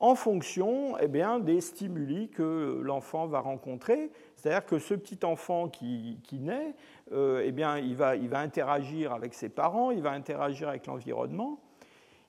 en 0.00 0.14
fonction 0.14 0.98
eh 0.98 1.08
bien, 1.08 1.38
des 1.38 1.62
stimuli 1.62 2.28
que 2.28 2.80
l'enfant 2.82 3.26
va 3.26 3.40
rencontrer. 3.40 4.10
C'est-à-dire 4.36 4.66
que 4.66 4.78
ce 4.78 4.92
petit 4.92 5.24
enfant 5.24 5.68
qui, 5.68 6.20
qui 6.24 6.40
naît, 6.40 6.74
euh, 7.12 7.42
eh 7.42 7.52
bien, 7.52 7.78
il, 7.78 7.96
va, 7.96 8.16
il 8.16 8.28
va 8.28 8.40
interagir 8.40 9.14
avec 9.14 9.32
ses 9.32 9.48
parents, 9.48 9.90
il 9.90 10.02
va 10.02 10.10
interagir 10.10 10.68
avec 10.68 10.86
l'environnement. 10.86 11.58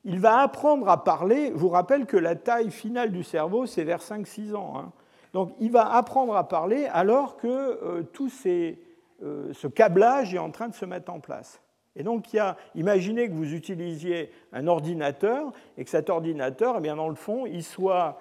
Il 0.05 0.19
va 0.19 0.39
apprendre 0.39 0.87
à 0.87 1.03
parler. 1.03 1.47
Je 1.47 1.57
vous 1.57 1.67
rappelle 1.67 2.05
que 2.05 2.15
la 2.15 2.35
taille 2.35 2.71
finale 2.71 3.11
du 3.11 3.23
cerveau, 3.23 3.65
c'est 3.65 3.83
vers 3.83 4.01
5-6 4.01 4.55
ans. 4.55 4.73
Hein. 4.77 4.93
Donc 5.35 5.53
il 5.59 5.69
va 5.69 5.93
apprendre 5.93 6.33
à 6.37 6.47
parler 6.47 6.85
alors 6.93 7.35
que 7.35 7.47
euh, 7.47 8.03
tout 8.13 8.29
euh, 8.47 9.51
ce 9.51 9.67
câblage 9.67 10.33
est 10.33 10.39
en 10.39 10.49
train 10.49 10.69
de 10.69 10.73
se 10.73 10.85
mettre 10.85 11.11
en 11.11 11.19
place. 11.19 11.61
Et 11.97 12.03
donc, 12.03 12.31
il 12.31 12.37
y 12.37 12.39
a, 12.39 12.55
imaginez 12.73 13.27
que 13.27 13.33
vous 13.33 13.53
utilisiez 13.53 14.31
un 14.53 14.67
ordinateur 14.67 15.51
et 15.77 15.83
que 15.83 15.89
cet 15.89 16.09
ordinateur, 16.09 16.75
eh 16.77 16.81
bien, 16.81 16.95
dans 16.95 17.09
le 17.09 17.15
fond, 17.15 17.45
il 17.45 17.63
soit 17.63 18.17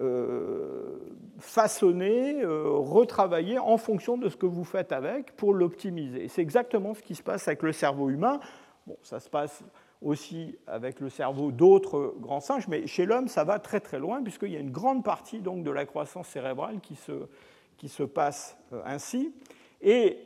euh, 0.00 0.98
façonner, 1.38 2.42
euh, 2.42 2.68
retravailler 2.68 3.60
en 3.60 3.76
fonction 3.76 4.18
de 4.18 4.28
ce 4.28 4.36
que 4.36 4.46
vous 4.46 4.64
faites 4.64 4.90
avec 4.90 5.36
pour 5.36 5.54
l'optimiser. 5.54 6.26
C'est 6.26 6.42
exactement 6.42 6.94
ce 6.94 7.02
qui 7.02 7.14
se 7.14 7.22
passe 7.22 7.46
avec 7.46 7.62
le 7.62 7.70
cerveau 7.70 8.10
humain. 8.10 8.40
Bon, 8.88 8.96
ça 9.02 9.20
se 9.20 9.30
passe 9.30 9.62
aussi 10.02 10.58
avec 10.66 11.00
le 11.00 11.08
cerveau 11.08 11.52
d'autres 11.52 12.14
grands 12.18 12.40
singes, 12.40 12.68
mais 12.68 12.86
chez 12.86 13.06
l'homme, 13.06 13.28
ça 13.28 13.44
va 13.44 13.58
très 13.58 13.80
très 13.80 13.98
loin, 13.98 14.22
puisqu'il 14.22 14.52
y 14.52 14.56
a 14.56 14.60
une 14.60 14.70
grande 14.70 15.04
partie 15.04 15.40
donc, 15.40 15.64
de 15.64 15.70
la 15.70 15.86
croissance 15.86 16.28
cérébrale 16.28 16.80
qui 16.80 16.94
se, 16.96 17.26
qui 17.76 17.88
se 17.88 18.02
passe 18.02 18.56
euh, 18.72 18.82
ainsi. 18.84 19.34
Et 19.80 20.18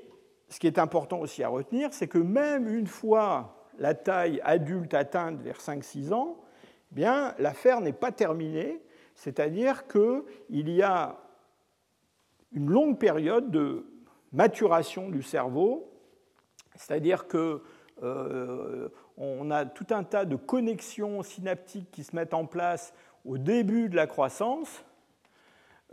ce 0.48 0.58
qui 0.58 0.66
est 0.66 0.78
important 0.78 1.20
aussi 1.20 1.42
à 1.42 1.48
retenir, 1.48 1.92
c'est 1.92 2.08
que 2.08 2.18
même 2.18 2.68
une 2.68 2.86
fois 2.86 3.56
la 3.78 3.94
taille 3.94 4.40
adulte 4.44 4.94
atteinte 4.94 5.40
vers 5.40 5.58
5-6 5.58 6.12
ans, 6.12 6.36
eh 6.92 6.94
bien 6.94 7.34
l'affaire 7.38 7.80
n'est 7.80 7.92
pas 7.92 8.12
terminée, 8.12 8.82
c'est-à-dire 9.14 9.86
qu'il 9.86 10.70
y 10.70 10.82
a 10.82 11.16
une 12.52 12.68
longue 12.68 12.98
période 12.98 13.50
de 13.50 13.86
maturation 14.32 15.08
du 15.08 15.22
cerveau, 15.22 15.90
c'est-à-dire 16.74 17.28
qu'on 17.28 17.60
euh, 18.02 18.88
a 19.50 19.64
tout 19.66 19.86
un 19.90 20.04
tas 20.04 20.24
de 20.24 20.36
connexions 20.36 21.22
synaptiques 21.22 21.90
qui 21.90 22.04
se 22.04 22.14
mettent 22.14 22.34
en 22.34 22.46
place 22.46 22.94
au 23.24 23.38
début 23.38 23.88
de 23.88 23.96
la 23.96 24.06
croissance, 24.06 24.84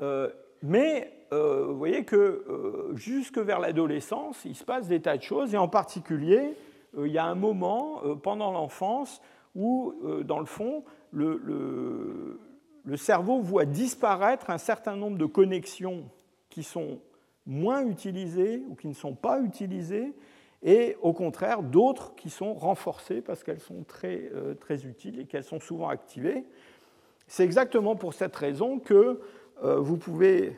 euh, 0.01 0.29
mais 0.61 1.11
euh, 1.33 1.65
vous 1.67 1.77
voyez 1.77 2.05
que 2.05 2.91
jusque 2.95 3.37
vers 3.37 3.59
l'adolescence, 3.59 4.45
il 4.45 4.55
se 4.55 4.63
passe 4.63 4.87
des 4.87 5.01
tas 5.01 5.17
de 5.17 5.23
choses, 5.23 5.53
et 5.53 5.57
en 5.57 5.67
particulier, 5.67 6.53
il 6.97 7.11
y 7.11 7.17
a 7.17 7.25
un 7.25 7.35
moment 7.35 8.01
pendant 8.23 8.51
l'enfance 8.51 9.21
où, 9.55 9.93
dans 10.23 10.39
le 10.39 10.45
fond, 10.45 10.83
le 11.11 12.37
cerveau 12.95 13.41
voit 13.41 13.65
disparaître 13.65 14.49
un 14.49 14.57
certain 14.57 14.95
nombre 14.95 15.17
de 15.17 15.25
connexions 15.25 16.05
qui 16.49 16.63
sont 16.63 16.99
moins 17.45 17.85
utilisées 17.85 18.63
ou 18.69 18.75
qui 18.75 18.87
ne 18.87 18.93
sont 18.93 19.15
pas 19.15 19.41
utilisées, 19.41 20.13
et 20.63 20.97
au 21.01 21.13
contraire 21.13 21.61
d'autres 21.61 22.15
qui 22.15 22.29
sont 22.29 22.53
renforcées 22.53 23.21
parce 23.21 23.43
qu'elles 23.43 23.59
sont 23.59 23.83
très, 23.83 24.29
euh, 24.33 24.53
très 24.55 24.85
utiles 24.85 25.19
et 25.19 25.25
qu'elles 25.25 25.43
sont 25.43 25.59
souvent 25.59 25.89
activées. 25.89 26.45
C'est 27.27 27.43
exactement 27.43 27.95
pour 27.95 28.13
cette 28.13 28.35
raison 28.35 28.79
que 28.79 29.19
euh, 29.63 29.79
vous 29.79 29.97
pouvez 29.97 30.57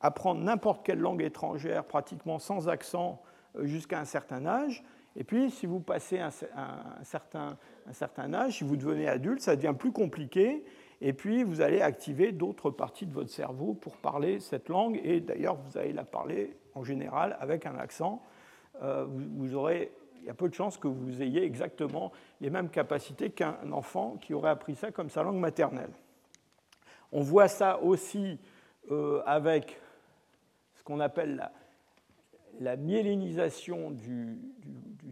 apprendre 0.00 0.40
n'importe 0.42 0.84
quelle 0.84 0.98
langue 0.98 1.22
étrangère 1.22 1.84
pratiquement 1.84 2.38
sans 2.38 2.68
accent 2.68 3.22
euh, 3.56 3.66
jusqu'à 3.66 4.00
un 4.00 4.04
certain 4.04 4.44
âge. 4.46 4.82
Et 5.14 5.24
puis, 5.24 5.50
si 5.50 5.66
vous 5.66 5.80
passez 5.80 6.18
un, 6.18 6.30
certain, 7.02 7.58
un 7.86 7.92
certain 7.92 8.32
âge, 8.32 8.58
si 8.58 8.64
vous 8.64 8.76
devenez 8.76 9.06
adulte, 9.06 9.42
ça 9.42 9.56
devient 9.56 9.74
plus 9.78 9.92
compliqué 9.92 10.64
et 11.02 11.12
puis 11.12 11.42
vous 11.42 11.60
allez 11.60 11.80
activer 11.82 12.30
d'autres 12.30 12.70
parties 12.70 13.06
de 13.06 13.12
votre 13.12 13.28
cerveau 13.28 13.74
pour 13.74 13.96
parler 13.96 14.38
cette 14.38 14.68
langue, 14.68 15.00
et 15.02 15.20
d'ailleurs 15.20 15.56
vous 15.56 15.76
allez 15.76 15.92
la 15.92 16.04
parler 16.04 16.56
en 16.74 16.84
général 16.84 17.36
avec 17.40 17.66
un 17.66 17.76
accent. 17.76 18.22
Euh, 18.82 19.06
vous 19.08 19.54
aurez 19.54 19.92
il 20.20 20.26
y 20.26 20.30
a 20.30 20.34
peu 20.34 20.48
de 20.48 20.54
chances 20.54 20.78
que 20.78 20.86
vous 20.86 21.20
ayez 21.20 21.42
exactement 21.42 22.12
les 22.40 22.48
mêmes 22.48 22.68
capacités 22.68 23.30
qu'un 23.30 23.56
enfant 23.72 24.18
qui 24.20 24.34
aurait 24.34 24.50
appris 24.50 24.76
ça 24.76 24.92
comme 24.92 25.10
sa 25.10 25.24
langue 25.24 25.40
maternelle. 25.40 25.90
On 27.10 27.22
voit 27.22 27.48
ça 27.48 27.80
aussi 27.82 28.38
euh, 28.92 29.20
avec 29.26 29.80
ce 30.76 30.84
qu'on 30.84 31.00
appelle 31.00 31.50
la, 32.60 32.76
myélinisation 32.76 33.90
du, 33.90 34.38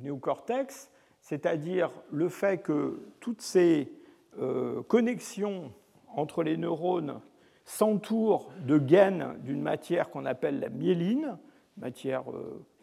néocortex, 0.01 0.93
c'est-à-dire 1.21 1.91
le 2.13 2.29
fait 2.29 2.59
que 2.59 3.03
toutes 3.19 3.43
ces 3.43 3.93
euh, 4.39 4.81
connexions 4.85 5.73
entre 6.07 6.45
les 6.45 6.57
neurones 6.57 7.21
s'entourent 7.65 8.53
de 8.61 8.79
gaines 8.79 9.37
d'une 9.41 9.61
matière 9.61 10.11
qu'on 10.11 10.25
appelle 10.25 10.61
la 10.61 10.69
myéline, 10.69 11.37
matière 11.77 12.25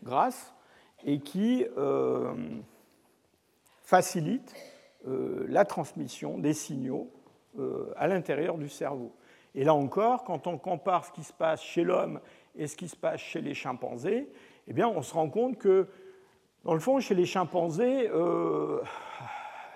grasse, 0.04 0.54
et 1.06 1.20
qui 1.20 1.66
euh, 1.78 2.34
facilite 3.82 4.54
la 5.06 5.64
transmission 5.64 6.38
des 6.38 6.52
signaux 6.52 7.10
à 7.96 8.08
l'intérieur 8.08 8.58
du 8.58 8.68
cerveau. 8.68 9.16
Et 9.56 9.64
là 9.64 9.74
encore, 9.74 10.24
quand 10.24 10.48
on 10.48 10.58
compare 10.58 11.06
ce 11.06 11.12
qui 11.12 11.24
se 11.24 11.32
passe 11.34 11.62
chez 11.62 11.84
l'homme 11.84 12.20
et 12.56 12.68
ce 12.68 12.76
qui 12.76 12.88
se 12.88 12.96
passe 12.96 13.22
chez 13.22 13.42
les 13.42 13.54
chimpanzés, 13.54 14.30
eh 14.68 14.74
bien, 14.74 14.88
on 14.88 15.02
se 15.02 15.14
rend 15.14 15.30
compte 15.30 15.58
que, 15.58 15.88
dans 16.64 16.74
le 16.74 16.80
fond, 16.80 17.00
chez 17.00 17.16
les 17.16 17.26
chimpanzés, 17.26 18.10
euh, 18.10 18.82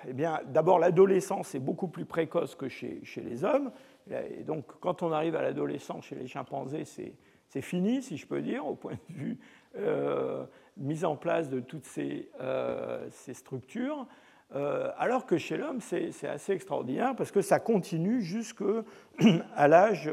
eh 0.07 0.13
d'abord, 0.13 0.79
l'adolescence 0.79 1.55
est 1.55 1.59
beaucoup 1.59 1.87
plus 1.87 2.05
précoce 2.05 2.55
que 2.55 2.69
chez, 2.69 3.03
chez, 3.03 3.21
les 3.21 3.43
hommes. 3.43 3.71
Et 4.11 4.43
donc, 4.43 4.65
quand 4.81 5.01
on 5.01 5.11
arrive 5.11 5.35
à 5.35 5.41
l'adolescence 5.41 6.05
chez 6.05 6.15
les 6.15 6.27
chimpanzés, 6.27 6.85
c'est 6.85 7.61
fini, 7.61 8.01
si 8.03 8.17
je 8.17 8.27
peux 8.27 8.41
dire, 8.41 8.67
au 8.67 8.75
point 8.75 8.93
de 9.09 9.13
vue 9.13 9.39
euh, 9.77 10.45
mise 10.77 11.05
en 11.05 11.15
place 11.15 11.49
de 11.49 11.59
toutes 11.59 11.85
ces, 11.85 12.29
euh, 12.39 13.07
structures. 13.33 14.07
Euh, 14.53 14.91
alors 14.97 15.25
que 15.25 15.37
chez 15.37 15.57
l'homme, 15.57 15.79
c'est 15.81 16.27
assez 16.27 16.53
extraordinaire 16.53 17.15
parce 17.15 17.31
que 17.31 17.41
ça 17.41 17.59
continue 17.59 18.21
jusqu'à 18.21 18.83
l'âge, 19.67 20.11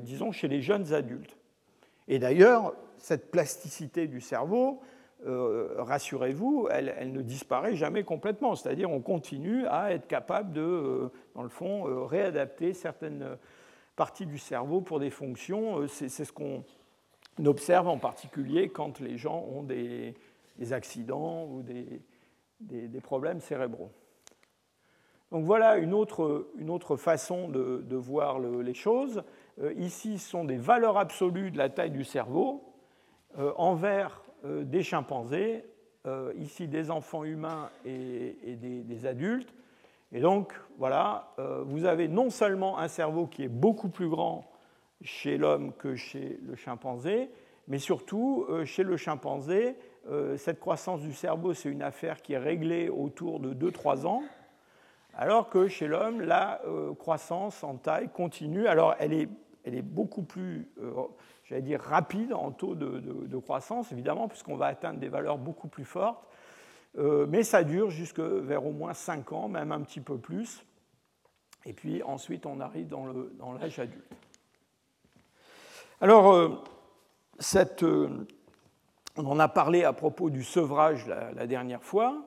disons, 0.00 0.32
chez 0.32 0.48
les 0.48 0.62
jeunes 0.62 0.92
adultes. 0.92 1.36
Et 2.08 2.18
d'ailleurs, 2.18 2.74
cette 2.98 3.30
plasticité 3.30 4.06
du 4.06 4.20
cerveau, 4.20 4.80
euh, 5.26 5.74
rassurez-vous, 5.78 6.68
elle, 6.70 7.12
ne 7.12 7.22
disparaît 7.22 7.76
jamais 7.76 8.04
complètement. 8.04 8.54
C'est-à-dire 8.54 8.90
on 8.90 9.00
continue 9.00 9.66
à 9.66 9.92
être 9.92 10.06
capable 10.06 10.52
de, 10.52 10.60
euh, 10.60 11.08
dans 11.34 11.42
le 11.42 11.48
fond, 11.48 11.88
euh, 11.88 12.04
réadapter 12.04 12.74
certaines 12.74 13.26
parties 13.96 14.26
du 14.26 14.38
cerveau 14.38 14.80
pour 14.80 15.00
des 15.00 15.10
fonctions. 15.10 15.86
C'est 15.88 16.08
ce 16.08 16.32
qu'on 16.32 16.64
observe 17.44 17.88
en 17.88 17.98
particulier 17.98 18.68
quand 18.68 19.00
les 19.00 19.16
gens 19.16 19.44
ont 19.54 19.62
des, 19.62 20.14
accidents 20.70 21.46
ou 21.46 21.62
des, 21.62 23.00
problèmes 23.00 23.40
cérébraux. 23.40 23.90
Donc 25.32 25.44
voilà 25.44 25.78
une 25.78 25.94
autre, 25.94 26.48
une 26.58 26.70
autre 26.70 26.96
façon 26.96 27.48
de, 27.48 27.96
voir 27.96 28.38
les 28.38 28.74
choses. 28.74 29.22
ici, 29.76 30.18
ce 30.18 30.30
sont 30.30 30.44
des 30.44 30.56
valeurs 30.56 30.96
absolues 30.96 31.50
de 31.50 31.58
la 31.58 31.68
taille 31.68 31.90
du 31.90 32.04
cerveau. 32.04 32.74
Euh, 33.38 33.52
envers 33.56 34.22
euh, 34.44 34.62
des 34.62 34.84
chimpanzés, 34.84 35.64
euh, 36.06 36.32
ici 36.36 36.68
des 36.68 36.92
enfants 36.92 37.24
humains 37.24 37.68
et, 37.84 38.36
des, 38.54 39.06
adultes. 39.06 39.52
Et 40.12 40.20
donc, 40.20 40.52
voilà, 40.78 41.34
vous 41.66 41.84
avez 41.84 42.06
non 42.06 42.30
seulement 42.30 42.78
un 42.78 42.86
cerveau 42.86 43.26
qui 43.26 43.42
est 43.42 43.48
beaucoup 43.48 43.88
plus 43.88 44.08
grand 44.08 44.44
chez 45.02 45.36
l'homme 45.36 45.72
que 45.74 45.96
chez 45.96 46.38
le 46.42 46.54
chimpanzé, 46.54 47.30
mais 47.68 47.78
surtout, 47.78 48.46
chez 48.64 48.82
le 48.82 48.96
chimpanzé, 48.96 49.76
cette 50.36 50.60
croissance 50.60 51.00
du 51.00 51.14
cerveau, 51.14 51.54
c'est 51.54 51.70
une 51.70 51.82
affaire 51.82 52.20
qui 52.20 52.34
est 52.34 52.38
réglée 52.38 52.90
autour 52.90 53.40
de 53.40 53.54
2-3 53.54 54.06
ans, 54.06 54.22
alors 55.14 55.48
que 55.48 55.66
chez 55.66 55.86
l'homme, 55.86 56.20
la 56.20 56.60
croissance 56.98 57.64
en 57.64 57.76
taille 57.76 58.10
continue. 58.10 58.66
Alors, 58.66 58.94
elle 58.98 59.14
est, 59.14 59.28
elle 59.64 59.74
est 59.74 59.82
beaucoup 59.82 60.22
plus 60.22 60.68
j'allais 61.44 61.62
dire, 61.62 61.80
rapide 61.80 62.32
en 62.32 62.50
taux 62.50 62.74
de, 62.74 63.36
croissance, 63.38 63.92
évidemment, 63.92 64.28
puisqu'on 64.28 64.56
va 64.56 64.66
atteindre 64.66 64.98
des 64.98 65.08
valeurs 65.08 65.38
beaucoup 65.38 65.68
plus 65.68 65.84
fortes. 65.84 66.26
Euh, 66.96 67.26
mais 67.28 67.42
ça 67.42 67.64
dure 67.64 67.90
jusque 67.90 68.20
vers 68.20 68.64
au 68.64 68.72
moins 68.72 68.94
5 68.94 69.32
ans, 69.32 69.48
même 69.48 69.72
un 69.72 69.80
petit 69.80 70.00
peu 70.00 70.16
plus. 70.16 70.64
Et 71.66 71.72
puis 71.72 72.02
ensuite, 72.02 72.46
on 72.46 72.60
arrive 72.60 72.88
dans 72.88 73.52
l'âge 73.58 73.78
adulte. 73.78 74.04
Alors, 76.04 76.34
euh, 76.34 76.50
euh, 77.82 78.08
on 79.16 79.24
en 79.24 79.38
a 79.38 79.48
parlé 79.48 79.84
à 79.84 79.94
propos 79.94 80.28
du 80.28 80.44
sevrage 80.44 81.06
la, 81.06 81.46
dernière 81.46 81.82
fois. 81.82 82.26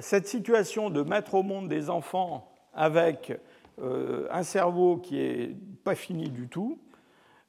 cette 0.00 0.26
situation 0.26 0.90
de 0.90 1.04
mettre 1.04 1.36
au 1.36 1.44
monde 1.44 1.68
des 1.68 1.90
enfants 1.90 2.52
avec 2.74 3.38
un 3.80 4.42
cerveau 4.42 4.96
qui 4.96 5.14
n'est 5.14 5.56
pas 5.84 5.94
fini 5.94 6.28
du 6.28 6.48
tout, 6.48 6.80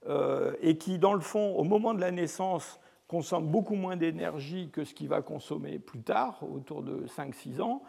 euh, 0.07 0.53
et 0.61 0.77
qui, 0.77 0.99
dans 0.99 1.15
le 1.15 1.19
fond, 1.19 1.55
au 1.55 1.63
moment 1.63 1.95
de 1.95 2.01
la 2.01 2.11
naissance, 2.11 2.79
consomme 3.07 3.47
beaucoup 3.47 3.73
moins 3.73 3.97
d'énergie 3.97 4.69
que 4.71 4.83
ce 4.83 4.93
qu'il 4.93 5.09
va 5.09 5.23
consommer 5.23 5.79
plus 5.79 6.03
tard, 6.03 6.43
autour 6.43 6.83
de 6.83 7.07
5-6 7.07 7.59
ans, 7.59 7.81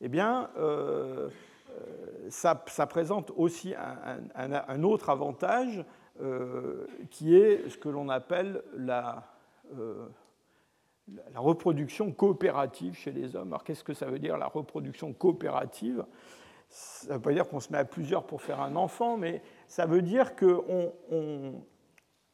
eh 0.00 0.08
bien, 0.08 0.50
euh, 0.58 1.28
euh, 1.70 2.28
ça, 2.28 2.54
présente 2.54 3.32
aussi 3.36 3.74
un, 3.76 4.82
autre 4.82 5.10
avantage 5.10 5.84
qui 7.10 7.36
est 7.36 7.68
ce 7.68 7.76
que 7.76 7.88
l'on 7.88 8.08
appelle 8.08 8.62
la, 8.76 9.24
la, 9.72 11.40
reproduction 11.40 12.12
coopérative 12.12 12.94
chez 12.94 13.12
les 13.12 13.36
hommes. 13.36 13.48
Alors, 13.48 13.64
qu'est-ce 13.64 13.84
que 13.84 13.94
ça 13.94 14.06
veut 14.06 14.18
dire 14.18 14.38
la 14.38 14.46
reproduction 14.46 15.12
coopérative? 15.12 16.04
Ça 16.68 17.08
ne 17.08 17.14
veut 17.14 17.22
pas 17.22 17.32
dire 17.32 17.48
qu'on 17.48 17.60
se 17.60 17.72
met 17.72 17.78
à 17.78 17.84
plusieurs 17.84 18.24
pour 18.24 18.42
faire 18.42 18.60
un 18.60 18.76
enfant, 18.76 19.16
mais 19.16 19.42
ça 19.68 19.86
veut 19.86 20.02
dire 20.02 20.34
que, 20.34 20.60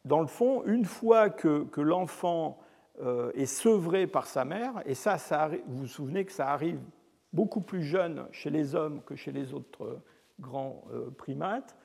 dans 0.05 0.21
le 0.21 0.27
fond, 0.27 0.65
une 0.65 0.85
fois 0.85 1.31
que, 1.31 1.81
l'enfant 1.81 2.59
euh, 3.01 3.33
est 3.35 3.47
sevré 3.47 4.07
par 4.07 4.27
sa 4.27 4.45
mère, 4.45 4.83
et 4.87 4.95
ça, 4.95 5.17
vous 5.67 5.79
vous 5.79 5.87
souvenez 5.87 6.25
que 6.25 6.33
ça 6.33 6.51
arrive 6.51 6.81
beaucoup 7.33 7.61
plus 7.61 7.83
jeune 7.83 8.27
chez 8.33 8.51
les 8.51 8.75
hommes 8.75 9.03
que 9.03 9.17
chez 9.17 9.33
les 9.33 9.55
autres 9.55 9.85
euh, 9.85 10.03
grands 10.41 10.85
euh, 10.93 11.11
primates, 11.11 11.77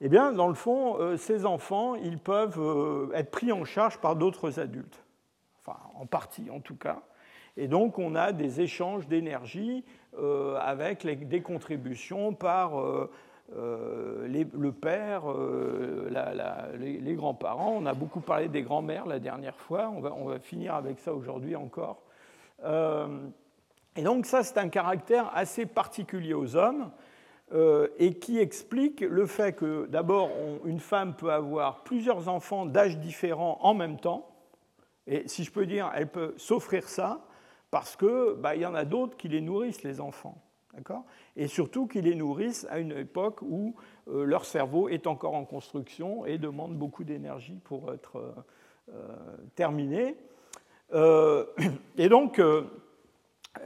eh 0.00 0.08
bien, 0.08 0.32
dans 0.32 0.48
le 0.48 0.54
fond, 0.54 1.16
ces 1.16 1.46
enfants, 1.46 1.94
ils 1.94 2.18
peuvent 2.18 3.10
être 3.14 3.30
pris 3.30 3.50
en 3.52 3.64
charge 3.64 3.98
par 3.98 4.14
d'autres 4.14 4.60
adultes, 4.60 5.04
en 5.94 6.04
partie 6.06 6.50
en 6.50 6.60
tout 6.60 6.76
cas. 6.76 7.00
Et 7.56 7.66
donc, 7.68 7.98
on 7.98 8.14
a 8.14 8.32
des 8.32 8.60
échanges 8.60 9.08
d'énergie 9.08 9.84
avec 10.60 11.06
des 11.28 11.40
contributions 11.40 12.34
par 12.34 13.08
euh, 13.54 14.26
le 14.28 14.72
père, 14.72 15.30
euh, 15.30 16.08
les, 16.78 17.14
grands-parents. 17.14 17.76
On 17.78 17.86
a 17.86 17.94
beaucoup 17.94 18.20
parlé 18.20 18.48
des 18.48 18.62
grands-mères 18.62 19.06
la 19.06 19.20
dernière 19.20 19.56
fois. 19.56 19.92
On 19.94 20.00
va, 20.00 20.38
finir 20.40 20.74
avec 20.74 20.98
ça 20.98 21.14
aujourd'hui 21.14 21.54
encore. 21.54 22.02
Euh, 22.64 23.06
et 23.94 24.02
donc 24.02 24.26
ça, 24.26 24.42
c'est 24.42 24.58
un 24.58 24.68
caractère 24.68 25.30
assez 25.34 25.64
particulier 25.64 26.34
aux 26.34 26.56
hommes 26.56 26.90
et 27.52 28.14
qui 28.14 28.38
explique 28.38 29.00
le 29.00 29.24
fait 29.24 29.52
que 29.52 29.86
d'abord, 29.86 30.30
une 30.64 30.80
femme 30.80 31.14
peut 31.14 31.30
avoir 31.30 31.84
plusieurs 31.84 32.28
enfants 32.28 32.66
d'âge 32.66 32.98
différents 32.98 33.58
en 33.62 33.72
même 33.72 34.00
temps. 34.00 34.28
Et 35.06 35.28
si 35.28 35.44
je 35.44 35.52
peux 35.52 35.66
dire, 35.66 35.90
elle 35.94 36.08
peut 36.08 36.34
s'offrir 36.36 36.88
ça 36.88 37.24
parce 37.70 37.94
qu'il 37.94 38.34
bah, 38.38 38.56
y 38.56 38.66
en 38.66 38.74
a 38.74 38.84
d'autres 38.84 39.16
qui 39.16 39.28
les 39.28 39.40
nourrissent, 39.40 39.84
les 39.84 40.00
enfants 40.00 40.42
et 41.36 41.48
surtout 41.48 41.86
qu'ils 41.86 42.04
les 42.04 42.14
nourrissent 42.14 42.66
à 42.70 42.78
une 42.78 42.92
époque 42.92 43.42
où 43.42 43.74
euh, 44.08 44.24
leur 44.24 44.44
cerveau 44.44 44.88
est 44.88 45.06
encore 45.06 45.34
en 45.34 45.44
construction 45.44 46.26
et 46.26 46.38
demande 46.38 46.76
beaucoup 46.76 47.04
d'énergie 47.04 47.60
pour 47.64 47.92
être 47.92 48.16
euh, 48.16 48.32
euh, 48.92 49.36
terminé. 49.54 50.16
et 51.98 52.08
donc, 52.08 52.40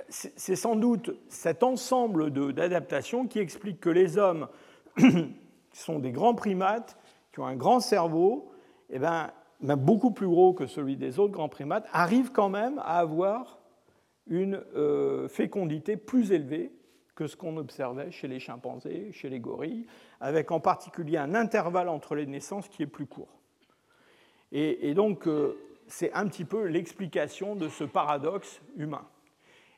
c'est 0.08 0.56
sans 0.56 0.76
doute 0.76 1.10
cet 1.28 1.62
ensemble 1.62 2.30
d'adaptations 2.52 3.26
qui 3.26 3.38
explique 3.38 3.80
que 3.80 3.90
les 3.90 4.18
hommes 4.18 4.48
sont 5.72 5.98
des 5.98 6.12
grands 6.12 6.34
primates, 6.34 6.98
qui 7.32 7.40
ont 7.40 7.46
un 7.46 7.56
grand 7.56 7.80
cerveau, 7.80 8.50
et 8.88 8.96
eh 8.96 8.98
ben, 8.98 9.30
même 9.60 9.78
beaucoup 9.78 10.10
plus 10.10 10.26
gros 10.26 10.52
que 10.52 10.66
celui 10.66 10.96
des 10.96 11.18
autres 11.18 11.32
grands 11.32 11.48
primates, 11.48 11.86
arrivent 11.92 12.32
quand 12.32 12.48
même 12.48 12.78
à 12.80 12.98
avoir 12.98 13.58
une 14.26 14.60
fécondité 15.28 15.96
plus 15.96 16.32
élevée 16.32 16.72
que 17.20 17.26
ce 17.26 17.36
qu'on 17.36 17.58
observait 17.58 18.10
chez 18.10 18.28
les 18.28 18.40
chimpanzés, 18.40 19.12
chez 19.12 19.28
les 19.28 19.40
gorilles, 19.40 19.86
avec 20.20 20.50
en 20.50 20.58
particulier 20.58 21.18
un 21.18 21.34
intervalle 21.34 21.90
entre 21.90 22.14
les 22.14 22.24
naissances 22.24 22.66
qui 22.66 22.82
est 22.82 22.86
plus 22.86 23.04
court. 23.04 23.40
Et, 24.52 24.94
donc, 24.94 25.28
euh, 25.28 25.56
c'est 25.86 26.12
un 26.14 26.26
petit 26.26 26.46
peu 26.46 26.64
l'explication 26.64 27.56
de 27.56 27.68
ce 27.68 27.84
paradoxe 27.84 28.62
humain. 28.74 29.06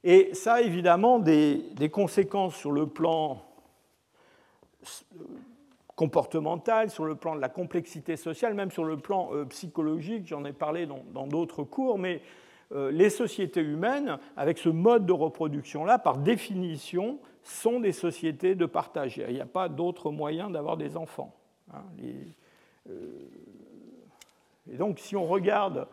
Et 0.05 0.35
ça 0.35 0.55
a 0.55 0.61
évidemment 0.63 1.19
des, 1.19 1.91
conséquences 1.93 2.57
sur 2.57 2.73
le 2.73 2.87
plan 2.87 3.43
euh, 4.83 5.25
comportemental, 5.95 6.91
sur 6.91 7.05
le 7.05 7.15
plan 7.15 7.37
de 7.37 7.41
la 7.41 7.49
complexité 7.49 8.17
sociale, 8.17 8.55
même 8.55 8.73
sur 8.73 8.85
le 8.85 8.97
plan 8.97 9.31
euh, 9.33 9.45
psychologique, 9.45 10.27
j'en 10.27 10.45
ai 10.45 10.53
parlé 10.53 10.87
dans 10.87 11.27
d'autres 11.27 11.63
cours, 11.63 11.99
mais 11.99 12.21
les 12.91 13.11
sociétés 13.11 13.61
humaines, 13.61 14.19
avec 14.35 14.57
ce 14.57 14.71
mode 14.71 15.05
de 15.05 15.13
reproduction-là, 15.13 15.99
par 15.99 16.17
définition, 16.17 17.19
sont 17.43 17.81
des 17.81 17.93
sociétés 17.93 18.55
de 18.55 18.65
partage. 18.65 19.19
Il 19.19 19.35
n'y 19.35 19.43
a 19.43 19.47
pas 19.47 19.69
d'autre 19.69 20.11
moyen 20.11 20.49
d'avoir 20.49 20.79
des 20.79 20.97
enfants. 20.97 21.35
Hein. 21.75 21.83
et 22.89 24.77
donc, 24.79 25.01
si 25.01 25.17
on 25.17 25.27
regarde 25.27 25.87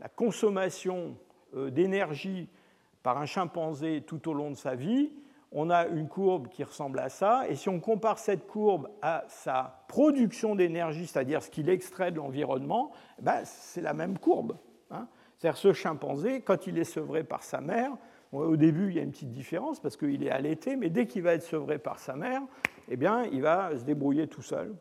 la 0.00 0.08
consommation 0.08 1.16
d'énergie 1.54 2.48
par 3.06 3.18
un 3.18 3.26
chimpanzé 3.26 4.00
tout 4.00 4.28
au 4.28 4.34
long 4.34 4.50
de 4.50 4.56
sa 4.56 4.74
vie, 4.74 5.12
on 5.52 5.70
a 5.70 5.86
une 5.86 6.08
courbe 6.08 6.48
qui 6.48 6.64
ressemble 6.64 6.98
à 6.98 7.08
ça. 7.08 7.48
Et 7.48 7.54
si 7.54 7.68
on 7.68 7.78
compare 7.78 8.18
cette 8.18 8.48
courbe 8.48 8.88
à 9.00 9.22
sa 9.28 9.84
production 9.86 10.56
d'énergie, 10.56 11.06
c'est-à-dire 11.06 11.40
ce 11.40 11.48
qu'il 11.48 11.68
extrait 11.68 12.10
de 12.10 12.16
l'environnement, 12.16 12.90
eh 13.20 13.22
ben, 13.22 13.42
c'est 13.44 13.80
la 13.80 13.94
même 13.94 14.18
courbe. 14.18 14.56
Hein. 14.90 15.06
C'est-à-dire 15.38 15.56
ce 15.56 15.72
chimpanzé, 15.72 16.40
quand 16.40 16.66
il 16.66 16.78
est 16.78 16.84
sevré 16.84 17.22
par 17.22 17.44
sa 17.44 17.60
mère, 17.60 17.92
au 18.32 18.56
début 18.56 18.88
il 18.88 18.96
y 18.96 18.98
a 18.98 19.02
une 19.04 19.12
petite 19.12 19.30
différence 19.30 19.78
parce 19.78 19.96
qu'il 19.96 20.24
est 20.24 20.30
allaité, 20.32 20.74
mais 20.74 20.90
dès 20.90 21.06
qu'il 21.06 21.22
va 21.22 21.34
être 21.34 21.44
sevré 21.44 21.78
par 21.78 22.00
sa 22.00 22.16
mère, 22.16 22.42
eh 22.88 22.96
bien, 22.96 23.22
il 23.30 23.40
va 23.40 23.70
se 23.76 23.84
débrouiller 23.84 24.26
tout 24.26 24.42
seul 24.42 24.74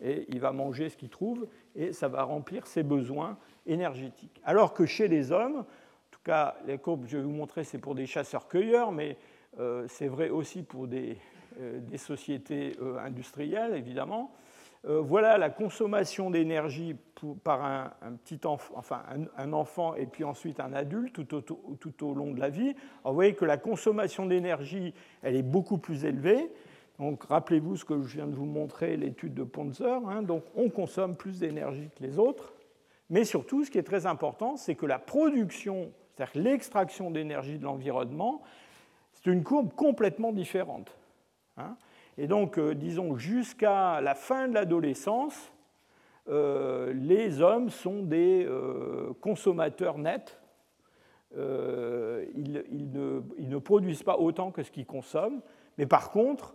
et 0.00 0.26
il 0.28 0.38
va 0.38 0.52
manger 0.52 0.90
ce 0.90 0.96
qu'il 0.96 1.08
trouve 1.08 1.48
et 1.74 1.92
ça 1.92 2.06
va 2.06 2.22
remplir 2.22 2.68
ses 2.68 2.84
besoins 2.84 3.36
énergétiques. 3.66 4.40
Alors 4.44 4.74
que 4.74 4.86
chez 4.86 5.08
les 5.08 5.32
hommes, 5.32 5.64
cas, 6.24 6.56
les 6.66 6.78
courbes 6.78 7.04
que 7.04 7.10
je 7.10 7.18
vais 7.18 7.22
vous 7.22 7.30
montrer, 7.30 7.64
c'est 7.64 7.78
pour 7.78 7.94
des 7.94 8.06
chasseurs-cueilleurs, 8.06 8.90
mais 8.90 9.16
euh, 9.60 9.84
c'est 9.88 10.08
vrai 10.08 10.30
aussi 10.30 10.62
pour 10.62 10.88
des, 10.88 11.16
euh, 11.60 11.80
sociétés 11.96 12.76
euh, 12.80 12.98
industrielles, 12.98 13.74
évidemment. 13.74 14.32
voilà 14.84 15.38
la 15.38 15.48
consommation 15.48 16.30
d'énergie 16.30 16.94
par 17.42 17.64
un, 17.64 18.12
petit 18.22 18.46
enfant, 18.46 18.74
enfin 18.76 19.02
un, 19.38 19.52
enfant 19.54 19.94
et 19.94 20.04
puis 20.04 20.24
ensuite 20.24 20.60
un 20.60 20.74
adulte 20.74 21.26
tout 21.26 21.34
au, 21.34 21.40
tout 21.40 22.06
au 22.06 22.12
long 22.12 22.32
de 22.32 22.40
la 22.40 22.50
vie. 22.50 22.74
vous 23.02 23.14
voyez 23.14 23.34
que 23.34 23.46
la 23.46 23.56
consommation 23.56 24.26
d'énergie, 24.26 24.92
elle 25.22 25.36
est 25.36 25.42
beaucoup 25.42 25.78
plus 25.78 26.04
élevée. 26.04 26.50
Donc, 26.98 27.24
rappelez-vous 27.24 27.76
ce 27.76 27.84
que 27.84 28.02
je 28.02 28.16
viens 28.16 28.26
de 28.26 28.34
vous 28.34 28.44
montrer, 28.44 28.96
l'étude 28.98 29.32
de 29.32 29.42
Ponzer. 29.42 30.00
Hein. 30.06 30.22
donc, 30.22 30.44
on 30.54 30.68
consomme 30.68 31.16
plus 31.16 31.40
d'énergie 31.40 31.88
que 31.96 32.02
les 32.02 32.18
autres. 32.18 32.52
Mais 33.08 33.24
surtout, 33.24 33.64
ce 33.64 33.70
qui 33.70 33.78
est 33.78 33.84
très 33.84 34.06
important, 34.06 34.56
c'est 34.56 34.74
que 34.74 34.86
la 34.86 34.98
production 34.98 35.92
c'est-à-dire 36.14 36.32
que 36.32 36.38
l'extraction 36.38 37.10
d'énergie 37.10 37.58
de 37.58 37.64
l'environnement, 37.64 38.42
c'est 39.12 39.30
une 39.30 39.42
courbe 39.42 39.72
complètement 39.74 40.32
différente. 40.32 40.96
Hein. 41.56 41.76
et 42.18 42.26
donc, 42.26 42.58
euh, 42.58 42.74
disons, 42.74 43.16
jusqu'à 43.16 44.00
la 44.00 44.14
fin 44.14 44.48
de 44.48 44.54
l'adolescence, 44.54 45.52
euh, 46.28 46.92
les 46.92 47.40
hommes 47.40 47.70
sont 47.70 48.02
des 48.02 48.44
euh, 48.44 49.12
consommateurs 49.20 49.98
nets. 49.98 50.40
Ils, 51.36 52.52
ne, 52.52 53.22
ils, 53.38 53.48
ne, 53.48 53.58
produisent 53.58 54.04
pas 54.04 54.18
autant 54.18 54.52
que 54.52 54.62
ce 54.62 54.70
qu'ils 54.70 54.86
consomment. 54.86 55.40
Mais 55.78 55.86
par 55.86 56.12
contre, 56.12 56.54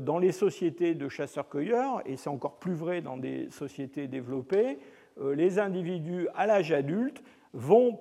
dans 0.00 0.20
les 0.20 0.30
sociétés 0.30 0.94
de 0.94 1.08
chasseurs-cueilleurs, 1.08 2.02
et 2.06 2.16
c'est 2.16 2.30
encore 2.30 2.60
plus 2.60 2.74
vrai 2.74 3.00
dans 3.00 3.16
des 3.16 3.50
sociétés 3.50 4.06
développées, 4.06 4.78
les 5.20 5.58
individus 5.58 6.28
à 6.36 6.46
l'âge 6.46 6.70
adulte 6.70 7.20
vont 7.52 7.98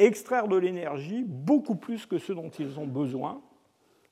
extraire 0.00 0.48
de 0.48 0.56
l'énergie 0.56 1.22
beaucoup 1.24 1.76
plus 1.76 2.06
que 2.06 2.18
ce 2.18 2.32
dont 2.32 2.50
ils 2.50 2.80
ont 2.80 2.86
besoin, 2.86 3.40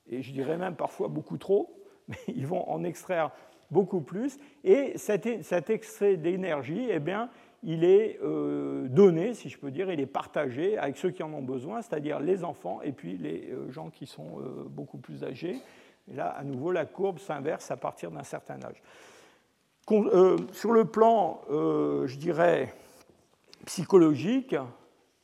et 0.09 0.23
je 0.23 0.33
dirais 0.33 0.57
même 0.57 0.77
parfois 0.77 1.09
beaucoup 1.09 1.39
trop, 1.39 1.75
mais 2.09 2.19
ils 2.29 2.47
vont 2.47 2.69
en 2.71 2.85
extraire 2.85 3.33
beaucoup 3.71 4.01
plus, 4.01 4.39
et 4.65 4.97
cet, 4.97 5.43
cet 5.43 5.71
extrait 5.71 6.17
d'énergie, 6.17 6.89
eh 6.91 7.01
bien, 7.01 7.29
il 7.63 7.85
est 7.85 8.19
euh, 8.23 8.89
donné, 8.89 9.35
si 9.35 9.49
je 9.49 9.59
peux 9.59 9.71
dire, 9.71 9.91
il 9.91 10.01
est 10.01 10.07
partagé 10.07 10.79
avec 10.79 10.97
ceux 10.97 11.11
qui 11.11 11.23
en 11.23 11.33
ont 11.33 11.43
besoin, 11.43 11.83
c'est-à-dire 11.83 12.21
les 12.21 12.45
enfants 12.45 12.81
et 12.83 12.93
puis 12.93 13.17
les 13.17 13.51
euh, 13.51 13.71
gens 13.71 13.91
qui 13.91 14.07
sont 14.07 14.39
euh, 14.39 14.65
beaucoup 14.69 14.99
plus 14.99 15.25
âgés. 15.25 15.61
Et 16.11 16.15
là, 16.15 16.29
à 16.29 16.45
nouveau, 16.45 16.71
la 16.71 16.87
courbe 16.87 17.19
s'inverse 17.19 17.71
à 17.71 17.77
partir 17.77 18.11
d'un 18.11 18.23
certain 18.23 18.59
âge. 18.63 18.81
sur 20.53 20.73
le 20.73 20.85
plan, 20.85 21.43
je 21.51 22.17
dirais, 22.17 22.73
psychologique, 23.67 24.55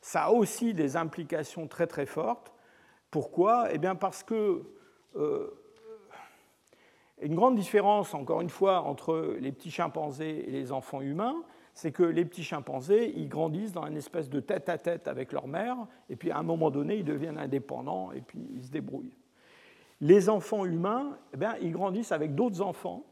ça 0.05 0.25
a 0.25 0.31
aussi 0.33 0.75
des 0.75 0.99
implications 0.99 1.67
très 1.67 1.87
très 1.87 2.05
fortes. 2.05 2.53
Pourquoi? 3.11 3.69
Eh 3.73 3.79
bien 3.79 3.95
parce 3.95 4.23
que 4.23 4.63
euh, 5.17 5.49
une 7.23 7.35
grande 7.35 7.57
différence, 7.57 8.13
encore 8.13 8.43
une 8.43 8.51
fois, 8.51 8.83
entre 8.83 9.35
les 9.41 9.51
petits 9.51 9.71
chimpanzés 9.71 10.47
et 10.47 10.51
les 10.51 10.73
enfants 10.73 11.01
humains, 11.01 11.37
c'est 11.73 11.91
que 11.91 12.03
les 12.03 12.27
petits 12.27 12.45
chimpanzés, 12.45 13.15
ils 13.17 13.31
grandissent 13.31 13.73
dans 13.73 13.87
une 13.87 13.97
espèce 13.97 14.29
de 14.29 14.41
tête-à-tête 14.41 15.09
avec 15.09 15.33
leur 15.33 15.47
mère, 15.47 15.79
et 16.11 16.17
puis 16.17 16.31
à 16.31 16.37
un 16.37 16.43
moment 16.43 16.71
donné, 16.71 16.97
ils 16.97 17.05
deviennent 17.05 17.39
indépendants, 17.39 18.13
et 18.13 18.21
puis 18.21 18.47
ils 18.55 18.65
se 18.65 18.71
débrouillent. 18.71 19.17
Les 20.03 20.29
enfants 20.29 20.67
humains, 20.67 21.17
eh 21.33 21.39
bien, 21.39 21.57
ils 21.63 21.73
grandissent 21.73 22.13
avec 22.13 22.35
d'autres 22.35 22.61
enfants, 22.61 23.07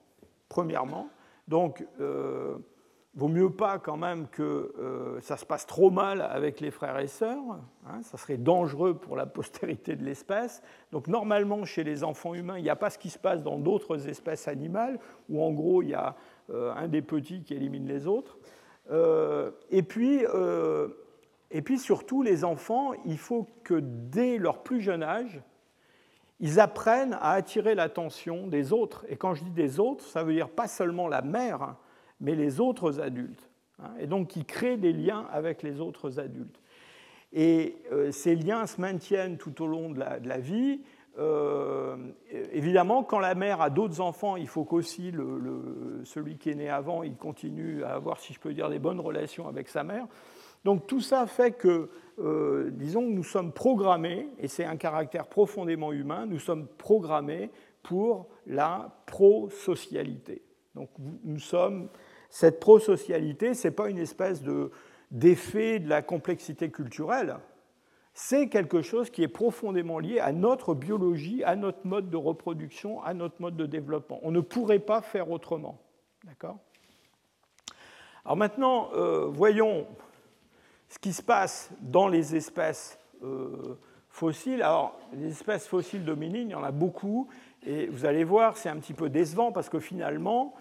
premièrement. 0.51 1.09
Donc, 1.49 1.87
euh, 2.01 2.59
vaut 3.15 3.29
mieux 3.29 3.51
pas 3.51 3.79
quand 3.79 3.97
même 3.97 4.27
que 4.29 4.73
euh, 4.79 5.21
ça 5.21 5.37
se 5.37 5.45
passe 5.45 5.67
trop 5.67 5.91
mal 5.91 6.23
avec 6.23 6.61
les 6.61 6.71
frères 6.71 6.99
et 6.99 7.07
sœurs, 7.07 7.59
hein, 7.87 8.03
ça 8.03 8.17
serait 8.17 8.39
dangereux 8.39 8.95
pour 8.95 9.17
la 9.17 9.27
postérité 9.27 9.97
de 9.97 10.05
l'espèce. 10.05 10.63
Donc 10.93 11.09
normalement, 11.09 11.65
chez 11.65 11.85
les 11.85 12.05
enfants 12.05 12.35
humains, 12.35 12.59
il 12.59 12.63
n'y 12.63 12.71
a 12.71 12.77
pas 12.77 12.91
ce 12.91 12.99
qui 12.99 13.11
se 13.11 13.19
passe 13.19 13.43
dans 13.43 13.59
d'autres 13.59 14.09
espèces 14.09 14.49
animales, 14.49 14.99
où 15.29 15.43
en 15.43 15.51
gros, 15.53 15.83
il 15.83 15.91
y 15.91 15.95
a 15.95 16.17
euh, 16.51 16.73
un 16.75 16.89
des 16.89 17.03
petits 17.03 17.43
qui 17.43 17.55
élimine 17.55 17.87
les 17.87 18.07
autres. 18.07 18.39
Euh, 18.91 19.51
et, 19.71 19.83
puis, 19.83 20.25
et 21.51 21.63
puis 21.63 21.79
surtout, 21.79 22.23
les 22.23 22.45
enfants, 22.45 22.93
il 23.05 23.19
faut 23.19 23.47
que 23.63 23.75
dès 23.75 24.39
leur 24.39 24.63
plus 24.63 24.81
jeune 24.81 25.03
âge, 25.03 25.43
ils 26.41 26.59
apprennent 26.59 27.17
à 27.21 27.33
attirer 27.33 27.75
l'attention 27.75 28.49
des 28.49 28.73
autres. 28.73 29.05
Et 29.09 29.17
quand 29.17 29.35
je 29.35 29.45
dis 29.45 29.51
des 29.51 29.79
autres, 29.79 30.05
ça 30.05 30.25
veut 30.25 30.33
dire 30.33 30.49
pas 30.49 30.67
seulement 30.67 31.07
la 31.07 31.23
mère, 31.23 31.63
hein, 31.63 31.77
mais 32.23 32.35
les 32.35 32.61
autres 32.61 33.01
adultes. 33.01 33.51
Hein, 33.83 33.91
et 34.01 34.07
donc 34.07 34.29
qui 34.29 34.47
créent 34.47 34.79
des 34.79 34.93
liens 34.93 35.27
avec 35.31 35.63
les 35.63 35.81
autres 35.81 36.19
adultes. 36.19 36.61
Et 37.35 37.77
euh, 37.93 38.11
ces 38.11 38.35
liens 38.35 38.67
se 38.67 38.81
maintiennent 38.81 39.37
tout 39.37 39.63
au 39.63 39.67
long 39.67 39.91
de 39.91 39.99
la, 39.99 40.39
vie. 40.39 40.81
Euh, 41.19 41.97
évidemment, 42.53 43.03
quand 43.03 43.19
la 43.19 43.35
mère 43.35 43.61
a 43.61 43.71
d'autres 43.71 44.01
enfants, 44.01 44.37
il 44.37 44.49
faut 44.49 44.65
qu'aussi 44.65 45.11
le, 45.11 46.03
celui 46.05 46.37
qui 46.37 46.51
est 46.51 46.55
né 46.55 46.69
avant, 46.69 47.03
il 47.03 47.17
continue 47.17 47.85
à 47.85 47.95
avoir, 47.95 48.21
si 48.21 48.35
je 48.35 48.41
peux 48.41 48.53
dire, 48.53 48.69
des 48.69 48.79
bonnes 48.79 49.01
relations 49.01 49.49
avec 49.49 49.69
sa 49.69 49.83
mère. 49.83 50.07
Donc 50.65 50.87
tout 50.87 51.01
ça 51.01 51.27
fait 51.27 51.53
que, 51.53 51.89
euh, 52.19 52.71
disons, 52.71 53.03
nous 53.03 53.25
sommes 53.25 53.53
programmés, 53.53 54.29
et 54.39 54.47
c'est 54.47 54.65
un 54.65 54.77
caractère 54.77 55.27
profondément 55.27 55.93
humain, 55.93 56.27
nous 56.27 56.39
sommes 56.39 56.69
programmés 56.69 57.51
pour 57.83 58.29
la 58.47 59.03
prosocialité. 59.07 60.43
Donc 60.75 60.91
nous 61.25 61.41
sommes 61.41 61.89
cette 62.33 62.61
prosocialité, 62.61 63.53
ce 63.53 63.69
n'est 63.69 63.75
pas 63.75 63.91
une 63.91 63.99
espèce 63.99 64.43
d'effet 65.11 65.79
de, 65.81 65.89
la 65.91 66.01
complexité 66.01 66.71
culturelle, 66.71 67.37
c'est 68.15 68.49
quelque 68.49 68.81
chose 68.81 69.11
qui 69.11 69.23
est 69.23 69.29
profondément 69.29 69.99
lié 69.99 70.19
à 70.19 70.33
notre 70.33 70.75
biologie, 70.75 71.45
à 71.45 71.57
notre 71.57 71.87
mode 71.87 72.09
de 72.09 72.17
reproduction, 72.17 73.03
à 73.03 73.13
notre 73.13 73.35
mode 73.43 73.57
de 73.57 73.67
développement. 73.67 74.19
On 74.23 74.31
ne 74.31 74.41
pourrait 74.41 74.79
pas 74.79 75.03
faire 75.03 75.31
autrement. 75.31 75.79
D'accord? 76.25 76.57
Alors 78.25 78.39
maintenant, 78.39 78.89
euh, 78.95 79.27
voyons 79.27 79.87
ce 80.89 80.99
qui 80.99 81.13
se 81.13 81.23
passe 81.23 81.71
dans 81.83 82.09
les 82.09 82.35
espèces 82.35 82.99
euh, 83.23 83.79
fossiles. 84.09 84.63
Alors, 84.63 84.99
les 85.13 85.29
espèces 85.29 85.67
fossiles 85.69 86.07
dominines, 86.07 86.49
il 86.49 86.53
y 86.53 86.55
en 86.55 86.65
a 86.65 86.73
beaucoup, 86.73 87.29
et 87.63 87.89
vous 87.89 88.07
allez 88.07 88.25
voir, 88.25 88.57
c'est 88.57 88.71
un 88.71 88.79
petit 88.79 88.95
peu 88.95 89.11
décevant 89.11 89.53
parce 89.53 89.69
que 89.69 89.81
finalement, 89.81 90.55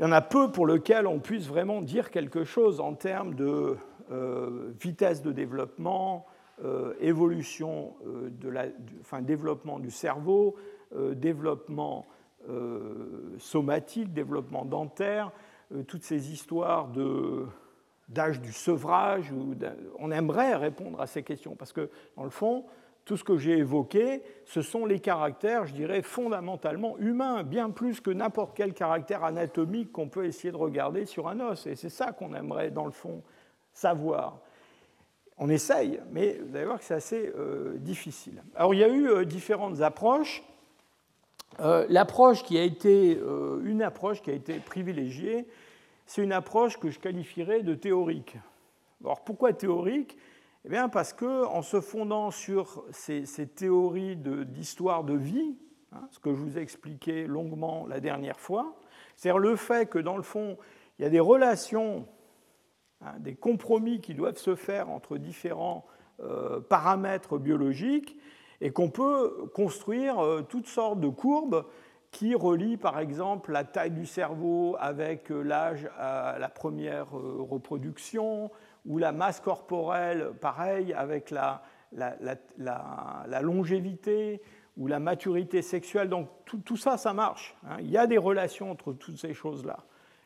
il 0.00 0.04
y 0.04 0.06
en 0.06 0.12
a 0.12 0.22
peu 0.22 0.50
pour 0.50 0.66
lesquels 0.66 1.06
on 1.06 1.18
puisse 1.18 1.46
vraiment 1.46 1.82
dire 1.82 2.10
quelque 2.10 2.42
chose 2.42 2.80
en 2.80 2.94
termes 2.94 3.34
de 3.34 3.76
euh, 4.10 4.72
vitesse 4.80 5.20
de 5.20 5.30
développement, 5.30 6.24
euh, 6.64 6.94
évolution 7.00 7.92
euh, 8.06 8.30
de 8.30 8.48
la, 8.48 8.64
enfin, 9.02 9.20
développement 9.20 9.78
du 9.78 9.90
cerveau, 9.90 10.56
développement 11.12 12.06
somatique, 13.38 14.12
développement 14.12 14.64
dentaire, 14.64 15.30
toutes 15.86 16.02
ces 16.02 16.32
histoires 16.32 16.88
de, 16.88 17.46
d'âge 18.08 18.40
du 18.40 18.52
sevrage. 18.52 19.32
on 20.00 20.10
aimerait 20.10 20.56
répondre 20.56 21.00
à 21.00 21.06
ces 21.06 21.22
questions 21.22 21.54
parce 21.54 21.72
que, 21.72 21.90
dans 22.16 22.24
le 22.24 22.30
fond, 22.30 22.64
tout 23.10 23.16
ce 23.16 23.24
que 23.24 23.38
j'ai 23.38 23.58
évoqué, 23.58 24.22
ce 24.44 24.62
sont 24.62 24.86
les 24.86 25.00
caractères, 25.00 25.66
je 25.66 25.74
dirais, 25.74 26.00
fondamentalement 26.00 26.96
humains, 26.98 27.42
bien 27.42 27.70
plus 27.70 28.00
que 28.00 28.12
n'importe 28.12 28.56
quel 28.56 28.72
caractère 28.72 29.24
anatomique 29.24 29.90
qu'on 29.90 30.08
peut 30.08 30.26
essayer 30.26 30.52
de 30.52 30.56
regarder 30.56 31.06
sur 31.06 31.26
un 31.26 31.40
os. 31.40 31.66
Et 31.66 31.74
c'est 31.74 31.88
ça 31.88 32.12
qu'on 32.12 32.32
aimerait, 32.34 32.70
dans 32.70 32.84
le 32.84 32.92
fond, 32.92 33.24
savoir. 33.72 34.38
On 35.38 35.48
essaye, 35.48 35.98
mais 36.12 36.38
vous 36.38 36.54
allez 36.54 36.66
voir 36.66 36.78
que 36.78 36.84
c'est 36.84 36.94
assez 36.94 37.32
euh, 37.36 37.78
difficile. 37.78 38.44
Alors, 38.54 38.74
il 38.74 38.78
y 38.78 38.84
a 38.84 38.88
eu 38.88 39.08
euh, 39.08 39.24
différentes 39.24 39.80
approches. 39.80 40.44
Euh, 41.58 41.86
l'approche 41.88 42.44
qui 42.44 42.58
a 42.58 42.62
été, 42.62 43.18
une 43.64 43.82
approche 43.82 44.22
qui 44.22 44.30
a 44.30 44.34
été 44.34 44.60
privilégiée, 44.60 45.48
c'est 46.06 46.22
une 46.22 46.30
approche 46.30 46.76
que 46.76 46.90
je 46.90 47.00
qualifierais 47.00 47.64
de 47.64 47.74
théorique. 47.74 48.36
Alors, 49.02 49.24
pourquoi 49.24 49.52
théorique? 49.52 50.16
Eh 50.64 50.68
bien 50.68 50.90
parce 50.90 51.14
qu'en 51.14 51.62
se 51.62 51.80
fondant 51.80 52.30
sur 52.30 52.84
ces, 52.90 53.24
théories 53.46 54.16
d'histoire 54.16 55.04
de, 55.04 55.14
vie, 55.14 55.56
hein, 55.92 56.06
ce 56.10 56.18
que 56.18 56.34
je 56.34 56.38
vous 56.38 56.58
ai 56.58 56.60
expliqué 56.60 57.26
longuement 57.26 57.86
la 57.86 58.00
dernière 58.00 58.38
fois, 58.38 58.76
c'est-à-dire 59.16 59.38
le 59.38 59.56
fait 59.56 59.88
que 59.88 59.98
dans 59.98 60.18
le 60.18 60.22
fond, 60.22 60.58
il 60.98 61.02
y 61.02 61.06
a 61.06 61.10
des 61.10 61.20
relations, 61.20 62.06
hein, 63.00 63.14
des 63.20 63.34
compromis 63.34 64.02
qui 64.02 64.12
doivent 64.12 64.36
se 64.36 64.54
faire 64.54 64.90
entre 64.90 65.16
différents 65.16 65.86
euh, 66.20 66.60
paramètres 66.60 67.38
biologiques, 67.38 68.18
et 68.60 68.70
qu'on 68.70 68.90
peut 68.90 69.50
construire 69.54 70.18
euh, 70.18 70.42
toutes 70.42 70.66
sortes 70.66 71.00
de 71.00 71.08
courbes 71.08 71.64
qui 72.10 72.34
relient 72.34 72.76
par 72.76 72.98
exemple 72.98 73.52
la 73.52 73.64
taille 73.64 73.92
du 73.92 74.04
cerveau 74.04 74.76
avec 74.78 75.30
euh, 75.30 75.40
l'âge 75.40 75.88
à 75.96 76.36
la 76.38 76.50
première 76.50 77.12
reproduction, 77.12 78.50
ou 78.86 78.98
la 78.98 79.12
masse 79.12 79.40
corporelle, 79.40 80.32
pareil, 80.40 80.92
avec 80.92 81.30
la, 81.30 81.62
longévité 83.42 84.40
ou 84.76 84.86
la 84.86 85.00
maturité 85.00 85.62
sexuelle. 85.62 86.08
Donc 86.08 86.28
tout, 86.44 86.76
ça, 86.76 86.96
ça 86.96 87.12
marche. 87.12 87.56
Hein. 87.68 87.76
Il 87.80 87.90
y 87.90 87.98
a 87.98 88.06
des 88.06 88.18
relations 88.18 88.70
entre 88.70 88.92
toutes 88.92 89.18
ces 89.18 89.34
choses-là. 89.34 89.78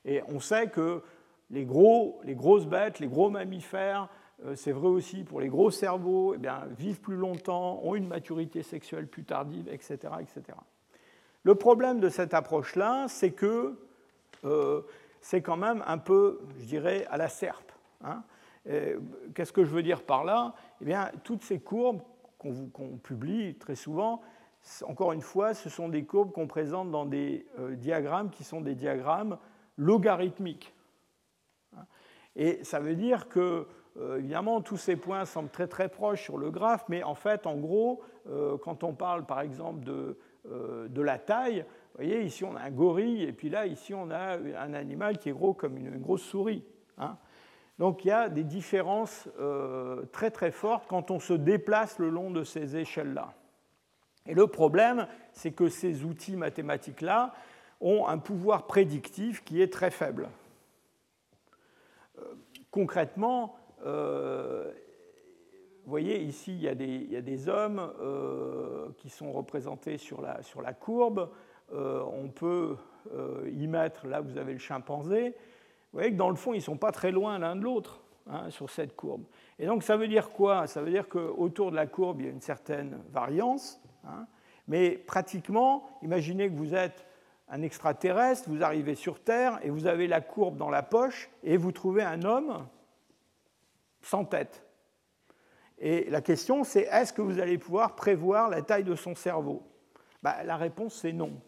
Et 0.04 0.22
on 0.28 0.40
sait 0.40 0.68
que 0.68 1.02
les, 1.50 1.64
gros, 1.64 2.20
les 2.24 2.34
grosses 2.34 2.66
bêtes, 2.66 3.00
les 3.00 3.08
gros 3.08 3.30
mammifères, 3.30 4.08
euh, 4.44 4.54
c'est 4.56 4.72
vrai 4.72 4.88
aussi 4.88 5.24
pour 5.24 5.40
les 5.40 5.48
gros 5.48 5.70
cerveaux, 5.70 6.34
eh 6.34 6.48
vivent 6.76 7.00
plus 7.00 7.16
longtemps, 7.16 7.80
ont 7.82 7.94
une 7.94 8.06
maturité 8.06 8.62
sexuelle 8.62 9.06
plus 9.06 9.24
tardive, 9.24 9.68
etc. 9.68 9.96
etc. 10.20 10.58
Le 11.42 11.54
problème 11.54 12.00
de 12.00 12.08
cette 12.08 12.34
approche-là, 12.34 13.06
c'est 13.08 13.32
que 13.32 13.78
euh, 14.44 14.82
c'est 15.20 15.40
quand 15.40 15.56
même 15.56 15.82
un 15.86 15.98
peu, 15.98 16.40
je 16.58 16.66
dirais, 16.66 17.06
à 17.10 17.16
la 17.16 17.28
serpe. 17.28 17.72
Hein. 18.02 18.22
Qu'est-ce 18.64 19.52
que 19.52 19.64
je 19.64 19.70
veux 19.70 19.82
dire 19.82 20.02
par 20.02 20.24
là? 20.24 20.54
Eh 20.80 20.86
bien, 20.86 21.10
toutes 21.22 21.42
ces 21.42 21.60
courbes 21.60 22.00
qu'on 22.38 22.98
publie 23.02 23.56
très 23.56 23.74
souvent, 23.74 24.22
encore 24.86 25.12
une 25.12 25.20
fois, 25.20 25.54
ce 25.54 25.68
sont 25.68 25.88
des 25.88 26.04
courbes 26.04 26.32
qu'on 26.32 26.46
présente 26.46 26.90
dans 26.90 27.04
des 27.04 27.46
euh, 27.58 27.74
diagrammes 27.76 28.30
qui 28.30 28.44
sont 28.44 28.60
des 28.60 28.74
diagrammes 28.74 29.38
logarithmiques. 29.76 30.72
Et 32.36 32.64
ça 32.64 32.80
veut 32.80 32.94
dire 32.96 33.28
que, 33.28 33.66
euh, 33.98 34.18
évidemment, 34.18 34.60
tous 34.60 34.76
ces 34.76 34.96
points 34.96 35.24
semblent 35.24 35.50
très 35.50 35.68
très 35.68 35.88
proches 35.88 36.22
sur 36.22 36.38
le 36.38 36.50
graphe, 36.50 36.84
mais 36.88 37.02
en 37.02 37.14
fait, 37.14 37.46
en 37.46 37.56
gros, 37.56 38.02
euh, 38.28 38.56
quand 38.58 38.82
on 38.82 38.94
parle 38.94 39.26
par 39.26 39.40
exemple 39.40 39.84
de, 39.84 40.18
de, 40.44 41.02
la 41.02 41.18
taille, 41.18 41.60
vous 41.60 42.04
voyez, 42.04 42.22
ici 42.22 42.44
on 42.44 42.56
a 42.56 42.60
un 42.60 42.70
gorille, 42.70 43.22
et 43.22 43.32
puis 43.32 43.48
là, 43.50 43.66
ici 43.66 43.94
on 43.94 44.10
a 44.10 44.36
un 44.36 44.74
animal 44.74 45.18
qui 45.18 45.28
est 45.28 45.32
gros 45.32 45.54
comme 45.54 45.76
une, 45.76 45.98
grosse 45.98 46.22
souris. 46.22 46.64
Hein. 46.98 47.16
Donc 47.78 48.04
il 48.04 48.08
y 48.08 48.12
a 48.12 48.28
des 48.28 48.44
différences 48.44 49.28
euh, 49.40 50.04
très 50.12 50.30
très 50.30 50.50
fortes 50.50 50.84
quand 50.88 51.10
on 51.10 51.18
se 51.18 51.32
déplace 51.32 51.98
le 51.98 52.08
long 52.08 52.30
de 52.30 52.44
ces 52.44 52.76
échelles-là. 52.76 53.34
Et 54.26 54.34
le 54.34 54.46
problème, 54.46 55.06
c'est 55.32 55.50
que 55.50 55.68
ces 55.68 56.04
outils 56.04 56.36
mathématiques-là 56.36 57.34
ont 57.80 58.06
un 58.06 58.18
pouvoir 58.18 58.66
prédictif 58.66 59.44
qui 59.44 59.60
est 59.60 59.72
très 59.72 59.90
faible. 59.90 60.28
Euh, 62.18 62.22
concrètement, 62.70 63.56
euh, 63.84 64.72
vous 65.84 65.90
voyez, 65.90 66.22
ici, 66.22 66.52
il 66.54 66.62
y 66.62 66.68
a 66.68 66.74
des, 66.74 67.48
hommes 67.50 67.92
qui 68.96 69.10
sont 69.10 69.32
représentés 69.32 69.98
sur 69.98 70.22
la 70.22 70.72
courbe. 70.72 71.28
on 71.70 72.30
peut 72.30 72.76
y 73.52 73.66
mettre, 73.66 74.06
là 74.06 74.22
vous 74.22 74.38
avez 74.38 74.54
le 74.54 74.58
chimpanzé, 74.58 75.34
vous 75.94 76.00
voyez 76.00 76.10
que 76.10 76.18
dans 76.18 76.28
le 76.28 76.34
fond, 76.34 76.54
ils 76.54 76.56
ne 76.56 76.62
sont 76.62 76.76
pas 76.76 76.90
très 76.90 77.12
loin 77.12 77.38
l'un 77.38 77.54
de 77.54 77.62
l'autre 77.62 78.02
hein, 78.28 78.50
sur 78.50 78.68
cette 78.68 78.96
courbe. 78.96 79.22
Et 79.60 79.66
donc 79.66 79.84
ça 79.84 79.96
veut 79.96 80.08
dire 80.08 80.30
quoi? 80.30 80.66
Ça 80.66 80.82
veut 80.82 80.90
dire 80.90 81.08
qu'autour 81.08 81.70
de 81.70 81.76
la 81.76 81.86
courbe, 81.86 82.20
il 82.20 82.26
y 82.26 82.28
a 82.28 82.32
une 82.32 82.40
certaine 82.40 82.98
variance. 83.12 83.80
Hein. 84.04 84.26
mais 84.66 84.98
pratiquement, 84.98 85.88
imaginez 86.02 86.50
que 86.50 86.56
vous 86.56 86.74
êtes 86.74 87.06
un 87.48 87.62
extraterrestre, 87.62 88.48
vous 88.48 88.64
arrivez 88.64 88.96
sur 88.96 89.22
Terre 89.22 89.60
et 89.62 89.70
vous 89.70 89.86
avez 89.86 90.08
la 90.08 90.20
courbe 90.20 90.56
dans 90.56 90.68
la 90.68 90.82
poche 90.82 91.30
et 91.44 91.56
vous 91.56 91.70
trouvez 91.70 92.02
un 92.02 92.24
homme 92.24 92.66
sans 94.02 94.24
tête. 94.24 94.66
Et 95.78 96.10
la 96.10 96.22
question, 96.22 96.64
c'est 96.64 96.88
est-ce 96.90 97.12
que 97.12 97.22
vous 97.22 97.38
allez 97.38 97.56
pouvoir 97.56 97.94
prévoir 97.94 98.50
la 98.50 98.62
taille 98.62 98.82
de 98.82 98.96
son 98.96 99.14
cerveau? 99.14 99.62
Bah, 100.24 100.42
La 100.42 100.56
réponse, 100.56 100.94
c'est 100.94 101.12
non. 101.12 101.40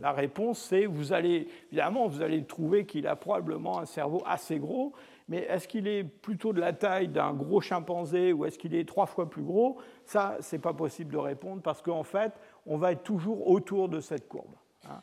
La 0.00 0.12
réponse, 0.12 0.58
c'est 0.58 0.86
vous 0.86 1.12
allez, 1.12 1.48
évidemment, 1.68 2.08
vous 2.08 2.22
allez 2.22 2.44
trouver 2.44 2.86
qu'il 2.86 3.06
a 3.06 3.14
probablement 3.14 3.78
un 3.78 3.84
cerveau 3.84 4.22
assez 4.26 4.58
gros, 4.58 4.92
mais 5.28 5.38
est-ce 5.48 5.68
qu'il 5.68 5.86
est 5.86 6.02
plutôt 6.04 6.52
de 6.52 6.60
la 6.60 6.72
taille 6.72 7.08
d'un 7.08 7.32
gros 7.32 7.60
chimpanzé 7.60 8.32
ou 8.32 8.44
est-ce 8.44 8.58
qu'il 8.58 8.74
est 8.74 8.88
trois 8.88 9.06
fois 9.06 9.28
plus 9.28 9.42
gros? 9.42 9.78
Ça, 10.04 10.36
ce 10.40 10.56
n'est 10.56 10.62
pas 10.62 10.72
possible 10.72 11.12
de 11.12 11.18
répondre 11.18 11.62
parce 11.62 11.82
qu'en 11.82 12.02
fait, 12.02 12.32
on 12.66 12.78
va 12.78 12.92
être 12.92 13.02
toujours 13.02 13.48
autour 13.48 13.88
de 13.88 14.00
cette 14.00 14.28
courbe. 14.28 14.54
Hein. 14.88 15.02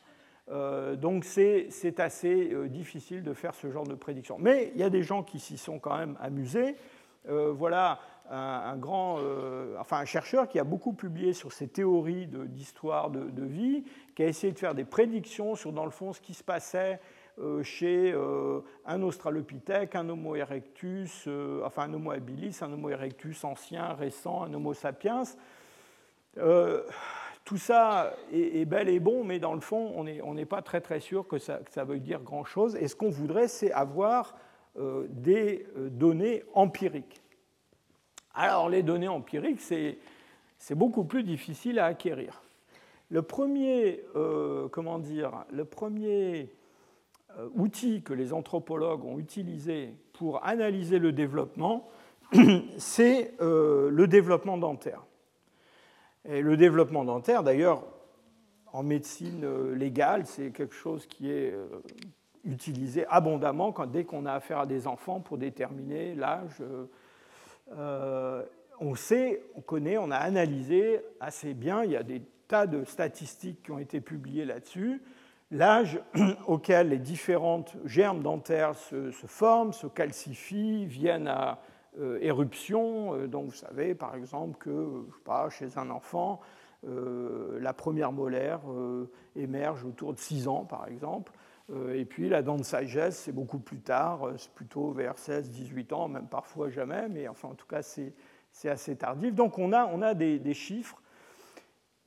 Euh, 0.50 0.96
donc 0.96 1.24
c'est 1.24 2.00
assez 2.00 2.52
euh, 2.52 2.68
difficile 2.68 3.22
de 3.22 3.32
faire 3.32 3.54
ce 3.54 3.70
genre 3.70 3.86
de 3.86 3.94
prédiction. 3.94 4.36
Mais 4.38 4.72
il 4.74 4.80
y 4.80 4.84
a 4.84 4.90
des 4.90 5.02
gens 5.02 5.22
qui 5.22 5.38
s'y 5.38 5.56
sont 5.56 5.78
quand 5.78 5.96
même 5.96 6.16
amusés. 6.20 6.76
Euh, 7.28 7.52
voilà 7.52 8.00
un, 8.32 8.76
grand, 8.76 9.18
enfin 9.80 9.98
un 9.98 10.04
chercheur 10.04 10.48
qui 10.48 10.60
a 10.60 10.64
beaucoup 10.64 10.92
publié 10.92 11.32
sur 11.32 11.52
ces 11.52 11.66
théories 11.66 12.28
d'histoire 12.28 13.10
de, 13.10 13.44
vie, 13.44 13.82
qui 14.20 14.24
a 14.24 14.28
essayé 14.28 14.52
de 14.52 14.58
faire 14.58 14.74
des 14.74 14.84
prédictions 14.84 15.54
sur, 15.54 15.72
dans 15.72 15.86
le 15.86 15.90
fond, 15.90 16.12
ce 16.12 16.20
qui 16.20 16.34
se 16.34 16.44
passait 16.44 17.00
euh, 17.38 17.62
chez 17.62 18.12
euh, 18.12 18.60
un 18.84 19.00
Australopithèque, 19.00 19.94
un 19.94 20.06
Homo 20.10 20.36
erectus, 20.36 21.26
enfin 21.64 21.84
un 21.84 21.94
Homo 21.94 22.10
habilis, 22.10 22.58
un 22.60 22.70
Homo 22.70 22.90
erectus 22.90 23.42
ancien, 23.44 23.94
récent, 23.94 24.42
un 24.42 24.52
Homo 24.52 24.74
sapiens. 24.74 25.22
tout 26.34 27.56
ça 27.56 28.12
est, 28.30 28.66
bel 28.66 28.90
et 28.90 29.00
bon, 29.00 29.24
mais 29.24 29.38
dans 29.38 29.54
le 29.54 29.60
fond, 29.60 29.94
on 29.96 30.34
n'est 30.34 30.44
pas 30.44 30.60
très 30.60 30.82
très 30.82 31.00
sûr 31.00 31.26
que 31.26 31.38
ça, 31.38 31.56
que 31.56 31.72
ça 31.72 31.84
veuille 31.84 32.00
dire 32.00 32.20
grand-chose. 32.20 32.76
Et 32.76 32.88
ce 32.88 32.96
qu'on 32.96 33.08
voudrait, 33.08 33.48
c'est 33.48 33.72
avoir 33.72 34.36
des 35.08 35.66
données 35.76 36.44
empiriques. 36.52 37.22
Alors 38.34 38.68
les 38.68 38.82
données 38.82 39.08
empiriques, 39.08 39.62
c'est 39.62 40.74
beaucoup 40.74 41.04
plus 41.04 41.22
difficile 41.22 41.78
à 41.78 41.86
acquérir. 41.86 42.42
Le 43.10 43.22
premier, 43.22 44.04
euh, 44.14 44.68
comment 44.68 45.00
dire, 45.00 45.44
le 45.50 45.64
premier 45.64 46.54
euh, 47.36 47.48
outil 47.54 48.02
que 48.02 48.14
les 48.14 48.32
anthropologues 48.32 49.04
ont 49.04 49.18
utilisé 49.18 49.96
pour 50.12 50.44
analyser 50.46 51.00
le 51.00 51.10
développement, 51.10 51.88
c'est 52.78 53.34
euh, 53.40 53.90
le 53.90 54.06
développement 54.06 54.58
dentaire. 54.58 55.04
Et 56.24 56.40
le 56.40 56.56
développement 56.56 57.04
dentaire, 57.04 57.42
d'ailleurs, 57.42 57.84
en 58.72 58.84
médecine 58.84 59.72
légale, 59.72 60.26
c'est 60.26 60.52
quelque 60.52 60.74
chose 60.74 61.06
qui 61.06 61.32
est 61.32 61.52
utilisé 62.44 63.04
abondamment 63.08 63.72
quand, 63.72 63.86
dès 63.86 64.04
qu'on 64.04 64.26
a 64.26 64.34
affaire 64.34 64.60
à 64.60 64.66
des 64.66 64.86
enfants 64.86 65.18
pour 65.18 65.38
déterminer 65.38 66.14
l'âge 66.14 66.62
on 68.80 68.94
sait, 68.94 69.42
on 69.54 69.60
connaît, 69.60 69.98
on 69.98 70.10
a 70.10 70.16
analysé 70.16 71.00
assez 71.20 71.52
bien, 71.52 71.84
il 71.84 71.90
y 71.90 71.96
a 71.96 72.02
des 72.02 72.22
tas 72.50 72.66
de 72.66 72.84
statistiques 72.84 73.62
qui 73.62 73.70
ont 73.70 73.78
été 73.78 74.00
publiées 74.00 74.44
là-dessus, 74.44 75.00
l'âge 75.52 76.00
auquel 76.48 76.88
les 76.88 76.98
différentes 76.98 77.76
germes 77.84 78.22
dentaires 78.22 78.74
se, 78.74 79.12
forment, 79.12 79.72
se 79.72 79.86
calcifient, 79.86 80.84
viennent 80.84 81.28
à 81.28 81.60
euh, 82.00 82.18
éruption. 82.20 83.14
Euh, 83.14 83.28
donc 83.28 83.46
vous 83.46 83.56
savez 83.56 83.94
par 83.94 84.16
exemple 84.16 84.58
que 84.58 85.06
sais 85.12 85.24
pas, 85.24 85.48
chez 85.48 85.78
un 85.78 85.90
enfant, 85.90 86.40
la 86.82 87.74
première 87.74 88.10
molaire 88.10 88.62
émerge 89.36 89.84
autour 89.84 90.14
de 90.14 90.18
6 90.18 90.48
ans 90.48 90.64
par 90.64 90.88
exemple. 90.88 91.30
Et 91.92 92.06
puis 92.06 92.30
la 92.30 92.40
dent 92.40 92.56
de 92.56 92.62
sagesse, 92.62 93.18
c'est 93.18 93.32
beaucoup 93.32 93.58
plus 93.58 93.80
tard, 93.80 94.30
c'est 94.38 94.50
plutôt 94.52 94.90
vers 94.90 95.18
16, 95.18 95.50
18 95.50 95.92
ans, 95.92 96.08
même 96.08 96.26
parfois 96.26 96.70
jamais, 96.70 97.06
mais 97.10 97.28
enfin 97.28 97.48
en 97.48 97.54
tout 97.54 97.66
cas 97.66 97.82
c'est 97.82 98.14
assez 98.64 98.96
tardif. 98.96 99.34
Donc 99.34 99.58
on 99.58 99.74
a, 99.74 99.84
on 99.92 100.00
a 100.00 100.14
des, 100.14 100.54
chiffres 100.54 101.02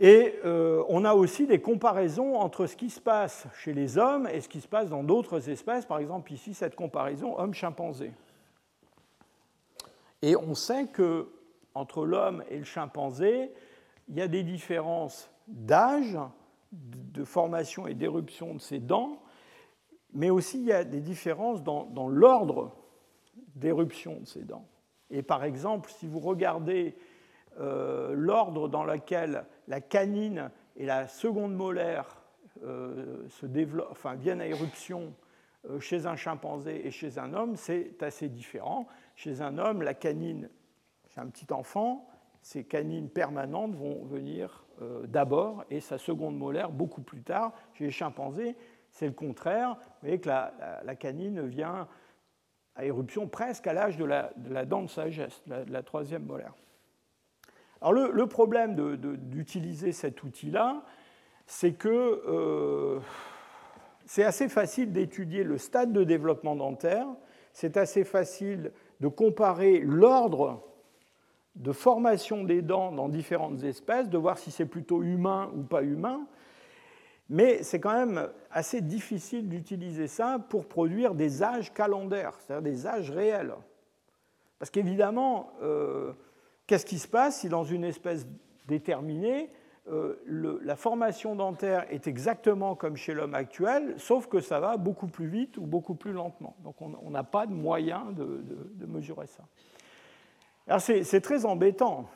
et 0.06 0.38
euh, 0.43 0.84
on 0.89 1.06
a 1.06 1.14
aussi 1.14 1.47
des 1.47 1.62
comparaisons 1.62 2.36
entre 2.36 2.66
ce 2.66 2.76
qui 2.76 2.89
se 2.89 2.99
passe 2.99 3.47
chez 3.56 3.74
les 3.74 3.97
hommes 3.97 4.28
et 4.28 4.41
ce 4.41 4.49
qui 4.49 4.60
se 4.60 4.68
passe 4.68 4.89
dans 4.89 5.01
d'autres 5.01 5.47
espèces. 5.49 5.86
Par 5.86 5.99
exemple 5.99 6.34
ici 6.34 6.54
cette 6.54 6.76
comparaison 6.76 7.39
homme-chimpanzé. 7.39 8.12
Et 10.22 10.36
on 10.36 10.56
sait 10.56 10.88
que 10.88 11.30
entre 11.74 12.06
l'homme 12.06 12.43
et 12.49 12.58
le 12.58 12.66
chimpanzé, 12.66 13.54
il 14.10 14.16
y 14.16 14.22
a 14.22 14.28
des 14.28 14.43
différences 14.43 15.32
d'âge, 15.47 16.20
de 16.74 17.24
formation 17.24 17.88
et 17.88 17.93
d'éruption 17.93 18.56
de 18.56 18.60
ces 18.60 18.80
dents, 18.80 19.22
mais 20.12 20.30
aussi 20.30 20.60
il 20.60 20.66
y 20.66 20.74
a 20.74 20.84
des 20.84 20.99
différences 20.99 21.64
dans, 21.64 22.10
l'ordre 22.10 22.76
d'éruption 23.56 24.20
de 24.20 24.26
ces 24.26 24.41
dents. 24.41 24.68
Et 25.10 25.24
par 25.24 25.45
exemple, 25.45 25.89
si 25.91 26.08
vous 26.08 26.20
regardez 26.20 26.97
euh, 27.60 28.14
l'ordre 28.16 28.68
dans 28.68 28.84
lequel 28.84 29.45
la 29.68 29.82
canine 29.82 30.49
et 30.76 30.86
la 30.86 31.08
seconde 31.08 31.56
molaire 31.56 32.18
euh, 32.64 33.28
se 33.30 33.45
enfin, 33.89 34.16
viennent 34.16 34.41
à 34.41 34.47
éruption 34.47 35.14
euh, 35.70 35.80
chez 35.80 36.06
un 36.06 36.16
chimpanzé 36.16 36.86
et 36.88 36.91
chez 36.91 37.20
un 37.20 37.34
homme, 37.34 37.56
c'est 37.56 38.01
assez 38.01 38.30
différent. 38.30 38.88
Chez 39.16 39.41
un 39.41 39.58
homme, 39.58 39.82
la 39.82 39.93
canine 39.93 40.49
chez 41.08 41.22
un 41.22 41.28
petit 41.28 41.51
enfant, 41.54 42.08
ces 42.41 42.64
canines 42.64 43.10
permanentes 43.10 43.76
vont 43.76 44.04
venir 44.06 44.66
d'abord 45.04 45.64
et 45.70 45.80
sa 45.80 45.97
seconde 45.97 46.36
molaire 46.36 46.72
beaucoup 46.72 47.04
plus 47.04 47.22
tard. 47.22 47.54
Chez 47.74 47.86
les 47.86 47.91
chimpanzés, 47.91 48.58
c'est 48.93 49.08
le 49.08 49.14
contraire. 49.14 49.76
Vous 49.76 50.08
voyez 50.08 50.20
que 50.20 50.30
la, 50.30 50.95
canine 50.95 51.45
vient 51.47 51.88
à 52.76 52.86
éruption 52.86 53.28
presque 53.28 53.68
à 53.68 53.74
l'âge 53.74 53.97
de 53.97 54.06
la, 54.06 54.32
dent 54.66 54.84
de 54.84 54.88
sagesse, 54.88 55.41
de 55.47 55.72
la, 55.72 55.84
troisième 55.84 56.26
molaire. 56.26 56.54
Alors 57.84 57.91
le, 57.91 58.27
problème 58.27 58.75
d'utiliser 58.95 59.91
cet 59.91 60.23
outil-là, 60.23 60.84
c'est 61.45 61.73
que 61.73 61.89
euh, 61.89 62.99
c'est 64.05 64.23
assez 64.23 64.47
facile 64.47 64.93
d'étudier 64.93 65.43
le 65.43 65.57
stade 65.57 65.91
de 65.91 66.05
développement 66.05 66.55
dentaire, 66.55 67.07
c'est 67.51 67.75
assez 67.75 68.05
facile 68.05 68.71
de 69.01 69.09
comparer 69.09 69.79
l'ordre 69.79 70.63
de 71.55 71.73
formation 71.73 72.45
des 72.45 72.61
dents 72.61 72.93
dans 72.93 73.09
différentes 73.09 73.61
espèces, 73.65 74.09
de 74.09 74.17
voir 74.17 74.38
si 74.38 74.49
c'est 74.49 74.65
plutôt 74.65 75.03
humain 75.03 75.51
ou 75.53 75.63
pas 75.63 75.84
humain. 75.84 76.25
Mais 77.29 77.63
c'est 77.63 77.81
quand 77.81 77.93
même 77.93 78.29
assez 78.49 78.79
difficile 78.79 79.49
d'utiliser 79.49 80.07
ça 80.07 80.39
pour 80.39 80.69
produire 80.69 81.15
des 81.15 81.43
âges 81.43 81.73
calendaires, 81.73 82.39
c'est-à-dire 82.39 82.63
des 82.63 82.88
âges 82.88 83.11
réels. 83.11 83.53
Parce 84.57 84.71
qu'évidemment, 84.71 85.51
euh, 85.61 86.13
qu'est-ce 86.68 86.86
qui 86.86 86.99
se 86.99 87.07
passe 87.07 87.41
si 87.41 87.49
dans 87.49 87.64
une 87.64 87.84
espèce 87.84 88.28
déterminée, 88.68 89.51
euh, 89.89 90.16
la 90.64 90.78
formation 90.78 91.36
dentaire 91.36 91.86
est 91.91 92.07
exactement 92.07 92.76
comme 92.76 92.95
chez 92.95 93.14
l'homme 93.14 93.36
actuel, 93.36 93.95
sauf 93.97 94.28
que 94.28 94.39
ça 94.39 94.61
va 94.61 94.78
beaucoup 94.78 95.07
plus 95.07 95.28
vite 95.28 95.57
ou 95.57 95.66
beaucoup 95.66 95.95
plus 95.95 96.14
lentement. 96.14 96.55
Donc 96.64 96.82
on 96.82 97.09
n'a 97.09 97.24
pas 97.24 97.45
de 97.45 97.53
moyen 97.53 98.05
de 98.11 98.86
mesurer 98.86 99.28
ça. 99.28 99.43
Alors 100.68 100.82
c'est 100.82 101.22
très 101.22 101.45
embêtant. 101.45 102.09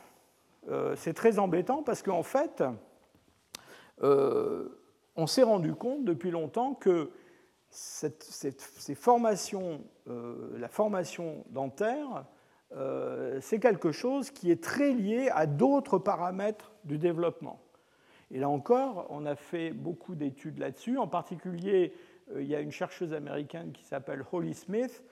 Euh, 0.70 0.96
c'est 0.96 1.14
très 1.14 1.40
embêtant 1.40 1.84
parce 1.84 2.02
qu'en 2.02 2.24
fait, 2.24 2.64
euh, 4.02 4.70
on 5.16 5.28
s'est 5.28 5.44
rendu 5.44 5.74
compte 5.74 6.06
depuis 6.06 6.32
longtemps 6.32 6.74
que 6.74 7.12
ces 7.70 8.96
formations, 8.96 9.82
la 10.06 10.70
formation 10.70 11.44
dentaire, 11.50 12.24
c'est 13.42 13.60
quelque 13.60 13.92
chose 13.92 14.32
qui 14.32 14.52
est 14.52 14.62
très 14.62 14.94
lié 14.94 15.30
à 15.34 15.46
d'autres 15.46 15.98
paramètres 15.98 16.74
du 16.84 16.98
développement. 16.98 17.60
Et 18.32 18.40
là 18.40 18.50
encore, 18.50 19.08
on 19.10 19.26
a 19.26 19.36
fait 19.36 19.72
beaucoup 19.72 20.16
d'études 20.16 20.60
là-dessus. 20.60 20.98
En 20.98 21.08
particulier, 21.08 21.94
il 22.36 22.46
y 22.46 22.56
a 22.56 22.60
une 22.60 22.72
chercheuse 22.72 23.14
américaine 23.14 23.72
qui 23.72 23.86
s'appelle 23.86 24.24
Holly 24.32 24.54
Smith 24.54 25.04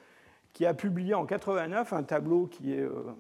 qui 0.55 0.65
a 0.65 0.73
publié 0.73 1.13
en 1.13 1.25
89 1.25 1.91
un 1.91 2.03
tableau 2.03 2.47
qui 2.47 2.73
est 2.73 2.79
euh, 2.79 3.13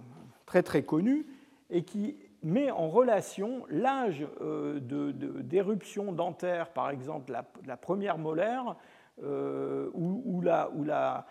très 0.45 0.63
très 0.63 0.83
connu 0.83 1.27
et 1.69 1.83
qui 1.83 2.17
met 2.43 2.71
en 2.71 2.87
relation 2.87 3.65
l'âge 3.69 4.25
euh, 4.41 4.79
d'éruption 4.79 6.13
dentaire, 6.13 6.69
par 6.69 6.89
exemple 6.89 7.33
la, 7.65 7.77
première 7.77 8.17
molaire, 8.17 8.77
euh, 9.21 9.89
ou, 9.93 10.41
la, 10.41 11.25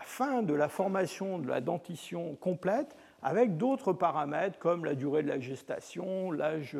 fin 0.00 0.42
de 0.42 0.54
la 0.54 0.68
formation 0.68 1.38
de 1.38 1.48
la 1.48 1.60
dentition 1.60 2.36
complète, 2.36 2.96
avec 3.22 3.56
d'autres 3.56 3.92
paramètres 3.92 4.58
comme 4.58 4.84
la 4.84 4.94
durée 4.94 5.22
de 5.22 5.28
la 5.28 5.40
gestation, 5.40 6.30
l'âge 6.30 6.76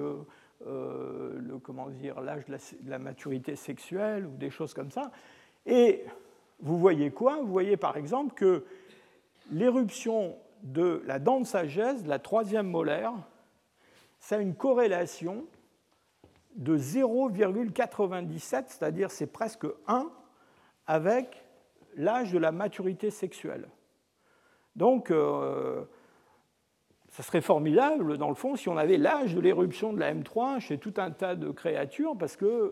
le, 0.65 1.59
comment 1.63 1.89
de, 1.89 2.89
la 2.89 2.99
maturité 2.99 3.57
sexuelle 3.57 4.27
ou 4.27 4.37
des 4.37 4.51
choses 4.51 4.75
comme 4.75 4.91
ça. 4.91 5.11
Et 5.67 6.05
vous 6.61 6.79
voyez 6.79 7.11
quoi? 7.11 7.37
Vous 7.37 7.51
voyez 7.51 7.77
par 7.77 7.97
exemple 7.97 8.35
que 8.35 8.65
l'éruption 9.51 10.37
de 10.63 11.03
la 11.07 11.19
dent 11.19 11.41
de 11.41 11.47
sagesse, 11.47 12.07
la 12.07 12.19
troisième 12.19 12.69
molaire, 12.69 13.13
ça 14.19 14.37
a 14.37 14.39
une 14.39 14.55
corrélation 14.55 15.47
de 16.57 16.77
0,97, 16.77 18.65
c'est-à-dire 18.69 19.11
c'est 19.11 19.27
presque 19.27 19.67
1 19.87 20.11
avec 20.87 21.45
l'âge 22.01 22.33
de 22.33 22.39
la 22.39 22.53
maturité 22.53 23.11
sexuelle. 23.11 23.69
Donc, 24.77 25.11
euh, 25.11 25.85
ça 27.11 27.25
serait 27.25 27.41
formidable, 27.41 28.19
dans 28.19 28.29
le 28.29 28.37
fond, 28.37 28.55
si 28.55 28.69
on 28.69 28.77
avait 28.77 28.97
l'âge 28.97 29.35
de 29.35 29.41
l'éruption 29.41 29.93
de 29.93 29.99
la 29.99 30.15
M3 30.15 30.61
chez 30.61 30.79
tout 30.79 30.95
un 30.97 31.11
tas 31.11 31.35
de 31.35 31.51
créatures, 31.51 32.17
parce 32.17 32.37
qu'on 32.37 32.71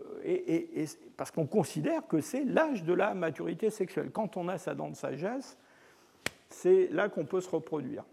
parce 1.17 1.31
qu'on 1.31 1.45
considère 1.45 2.07
que 2.07 2.21
c'est 2.21 2.45
l'âge 2.45 2.83
de 2.83 2.93
la 2.93 3.13
maturité 3.13 3.69
sexuelle. 3.69 4.11
Quand 4.11 4.37
on 4.37 4.47
a 4.47 4.57
sa 4.57 4.75
dent 4.75 4.89
de 4.89 4.95
sagesse, 4.95 5.57
c'est 6.47 6.87
là 6.91 7.09
qu'on 7.09 7.25
peut 7.25 7.41
se 7.41 7.49
reproduire. 7.49 8.05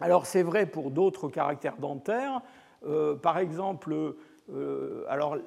Alors 0.00 0.26
c'est 0.26 0.42
vrai 0.42 0.66
pour 0.66 0.90
d'autres 0.90 1.28
caractères 1.28 1.76
dentaires. 1.76 2.42
Euh, 2.84 3.14
par 3.14 3.38
exemple, 3.38 4.16
euh, 4.52 5.04
alors 5.08 5.36
la, 5.36 5.42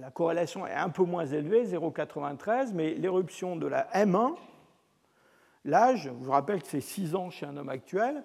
la, 0.00 0.10
corrélation 0.10 0.66
est 0.66 0.74
un 0.74 0.88
peu 0.88 1.04
moins 1.04 1.26
élevée, 1.26 1.64
0,93, 1.64 2.72
mais 2.74 2.94
l'éruption 2.94 3.56
de 3.56 3.66
la 3.66 3.86
M1, 3.94 4.34
l'âge, 5.64 6.04
je 6.04 6.10
vous 6.10 6.32
rappelle 6.32 6.62
que 6.62 6.68
c'est 6.68 6.80
6 6.80 7.14
ans 7.14 7.30
chez 7.30 7.46
un 7.46 7.56
homme 7.56 7.68
actuel, 7.68 8.24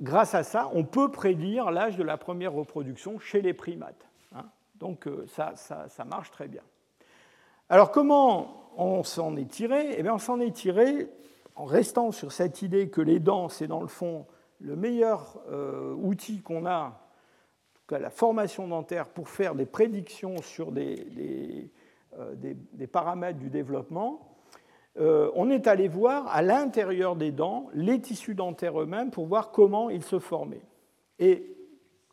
grâce 0.00 0.34
à 0.34 0.42
ça, 0.42 0.70
on 0.72 0.84
peut 0.84 1.10
prédire 1.10 1.70
l'âge 1.70 1.96
de 1.96 2.04
la 2.04 2.16
première 2.16 2.52
reproduction 2.52 3.18
chez 3.18 3.42
les 3.42 3.54
primates. 3.54 4.08
Hein. 4.34 4.44
Donc 4.76 5.06
euh, 5.06 5.26
ça, 5.28 5.54
ça, 5.56 6.04
marche 6.04 6.30
très 6.30 6.48
bien. 6.48 6.62
Alors 7.68 7.90
comment 7.90 8.70
on 8.76 9.02
s'en 9.02 9.36
est 9.36 9.50
tiré? 9.50 9.94
Eh 9.98 10.02
bien, 10.02 10.14
on 10.14 10.18
s'en 10.18 10.40
est 10.40 10.54
tiré 10.54 11.10
en 11.56 11.64
restant 11.64 12.12
sur 12.12 12.32
cette 12.32 12.62
idée 12.62 12.88
que 12.88 13.00
les 13.00 13.18
dents, 13.18 13.48
c'est 13.48 13.66
dans 13.66 13.80
le 13.80 13.88
fond 13.88 14.26
le 14.60 14.76
meilleur 14.76 15.40
euh, 15.50 15.94
outil 15.94 16.40
qu'on 16.42 16.66
a, 16.66 17.00
la 17.90 18.10
formation 18.10 18.68
dentaire, 18.68 19.08
pour 19.08 19.28
faire 19.28 19.54
des 19.54 19.66
prédictions 19.66 20.42
sur 20.42 20.72
des, 20.72 21.70
euh, 22.18 22.34
paramètres 22.92 23.38
du 23.38 23.50
développement. 23.50 24.36
Euh, 24.98 25.30
on 25.34 25.48
est 25.50 25.66
allé 25.66 25.88
voir 25.88 26.26
à 26.28 26.42
l'intérieur 26.42 27.16
des 27.16 27.30
dents 27.30 27.68
les 27.72 28.00
tissus 28.00 28.34
dentaires 28.34 28.80
eux-mêmes 28.80 29.10
pour 29.10 29.26
voir 29.26 29.52
comment 29.52 29.90
ils 29.90 30.02
se 30.02 30.18
formaient. 30.18 30.64
Et 31.18 31.56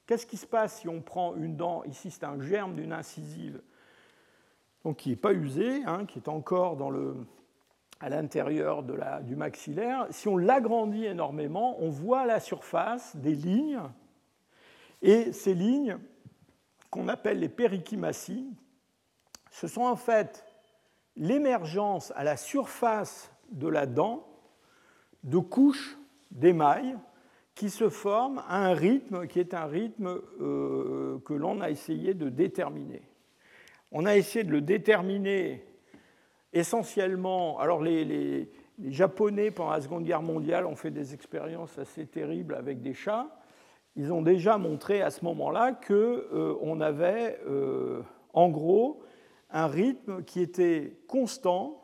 qu'est-ce 0.06 0.26
qui 0.26 0.38
se 0.38 0.46
passe 0.46 0.80
si 0.80 0.88
on 0.88 1.02
prend 1.02 1.36
une 1.36 1.56
dent, 1.56 1.84
ici 1.86 2.12
c'est 2.12 2.26
un 2.26 2.40
germe 2.40 2.76
d'une 2.76 2.94
incisive, 2.94 3.62
donc 4.84 4.98
qui 4.98 5.10
n'est 5.10 5.16
pas 5.16 5.34
usé, 5.34 5.84
hein, 5.86 6.06
qui 6.06 6.20
est 6.20 6.30
encore 6.30 6.78
à 8.00 8.10
l'intérieur 8.10 8.84
du 9.24 9.36
maxillaire, 9.36 10.06
si 10.12 10.28
on 10.28 10.38
l'agrandit 10.38 11.06
énormément, 11.06 11.78
on 11.80 11.90
voit 11.90 12.22
à 12.22 12.26
la 12.26 12.40
surface 12.40 13.16
des 13.16 13.34
lignes, 13.34 13.82
et 15.06 15.34
ces 15.34 15.54
lignes, 15.54 16.00
qu'on 16.90 17.10
appelle 17.10 17.40
les 17.40 17.48
périchimaties, 17.48 18.50
ce 19.52 19.68
sont 19.68 19.84
en 19.84 19.96
fait 19.96 20.44
l'émergence 21.16 22.12
à 22.16 22.24
la 22.24 22.38
surface 22.38 23.32
de 23.52 23.68
la 23.68 23.86
dent 23.86 24.28
de 25.24 25.38
couches 25.38 26.00
d'émail 26.32 26.98
qui 27.54 27.70
se 27.70 27.88
forment 27.88 28.42
à 28.48 28.66
un 28.66 28.74
rythme 28.74 29.28
qui 29.28 29.40
est 29.40 29.54
un 29.54 29.66
rythme 29.66 30.20
euh, 30.42 31.20
que 31.20 31.34
l'on 31.36 31.62
a 31.62 31.70
essayé 31.70 32.16
de 32.16 32.30
déterminer. 32.30 33.04
On 33.92 34.08
a 34.08 34.18
essayé 34.18 34.44
de 34.44 34.52
le 34.52 34.62
déterminer 34.62 35.64
essentiellement. 36.52 37.60
Alors, 37.60 37.84
les, 37.84 38.04
les 38.06 38.52
Japonais, 38.92 39.52
pendant 39.52 39.72
la 39.72 39.82
Seconde 39.82 40.04
Guerre 40.04 40.24
mondiale, 40.24 40.66
ont 40.66 40.76
fait 40.76 40.90
des 40.90 41.14
expériences 41.14 41.78
assez 41.78 42.08
terribles 42.08 42.56
avec 42.56 42.82
des 42.82 42.96
chats. 42.96 43.28
Ils 43.98 44.12
ont 44.12 44.22
déjà 44.22 44.58
montré 44.58 45.02
à 45.02 45.10
ce 45.10 45.24
moment-là 45.24 45.72
qu'on 45.72 45.94
euh, 45.94 46.80
avait, 46.82 47.40
euh, 47.48 48.02
en 48.34 48.50
gros, 48.50 49.02
un 49.50 49.68
rythme 49.68 50.24
qui 50.24 50.42
était 50.42 50.98
constant 51.08 51.82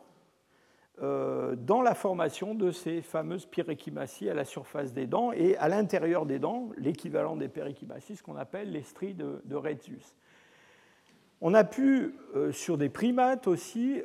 euh, 1.01 1.55
dans 1.55 1.82
la 1.82 1.95
formation 1.95 2.53
de 2.53 2.72
ces 2.72 3.01
fameuses 3.01 3.45
périchimaties 3.45 4.30
à 4.30 4.34
la 4.34 4.43
surface 4.43 4.91
des 4.91 5.07
dents 5.07 5.32
et 5.32 5.55
à 5.55 5.70
l'intérieur 5.70 6.26
des 6.26 6.38
dents, 6.38 6.70
l'équivalent 6.78 7.38
des 7.38 7.47
périchimaties, 7.47 8.18
ce 8.18 8.24
qu'on 8.24 8.36
appelle 8.36 8.72
les 8.72 8.84
stries 8.84 9.14
de, 9.14 9.41
de 9.45 9.57
On 11.39 11.53
a 11.53 11.64
pu, 11.64 12.14
sur 12.51 12.78
des 12.78 12.89
primates 12.89 13.47
aussi, 13.47 14.01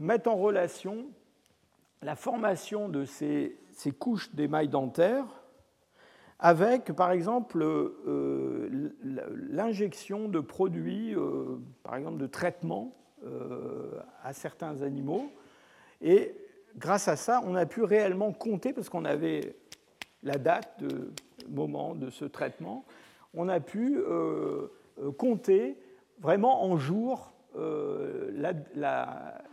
mettre 0.00 0.30
en 0.30 0.36
relation 0.36 1.06
la 2.00 2.16
formation 2.16 2.88
de 2.88 3.04
ces, 3.04 3.56
ces 3.72 3.92
couches 3.92 4.34
d'émail 4.34 4.68
dentaire 4.68 5.26
avec, 6.38 6.92
par 6.92 7.10
exemple, 7.10 7.62
euh, 7.62 8.92
l'injection 9.50 10.28
de 10.28 10.38
produits, 10.40 11.14
euh, 11.14 11.58
par 11.82 11.96
exemple, 11.96 12.18
de 12.18 12.26
traitement 12.26 12.94
euh, 13.24 13.98
à 14.22 14.32
certains 14.32 14.82
animaux. 14.82 15.30
Et 16.00 16.34
grâce 16.76 17.08
à 17.08 17.16
ça, 17.16 17.40
on 17.44 17.56
a 17.56 17.66
pu 17.66 17.82
réellement 17.82 18.32
compter, 18.32 18.72
parce 18.72 18.88
qu'on 18.88 19.04
avait 19.04 19.56
la 20.22 20.38
date 20.38 20.80
de 20.80 21.12
moment 21.48 21.94
de 21.94 22.08
ce 22.10 22.24
traitement, 22.24 22.84
on 23.34 23.48
a 23.48 23.60
pu 23.60 24.00
compter 25.16 25.76
vraiment 26.20 26.64
en 26.64 26.76
jours 26.76 27.32
le 27.54 28.52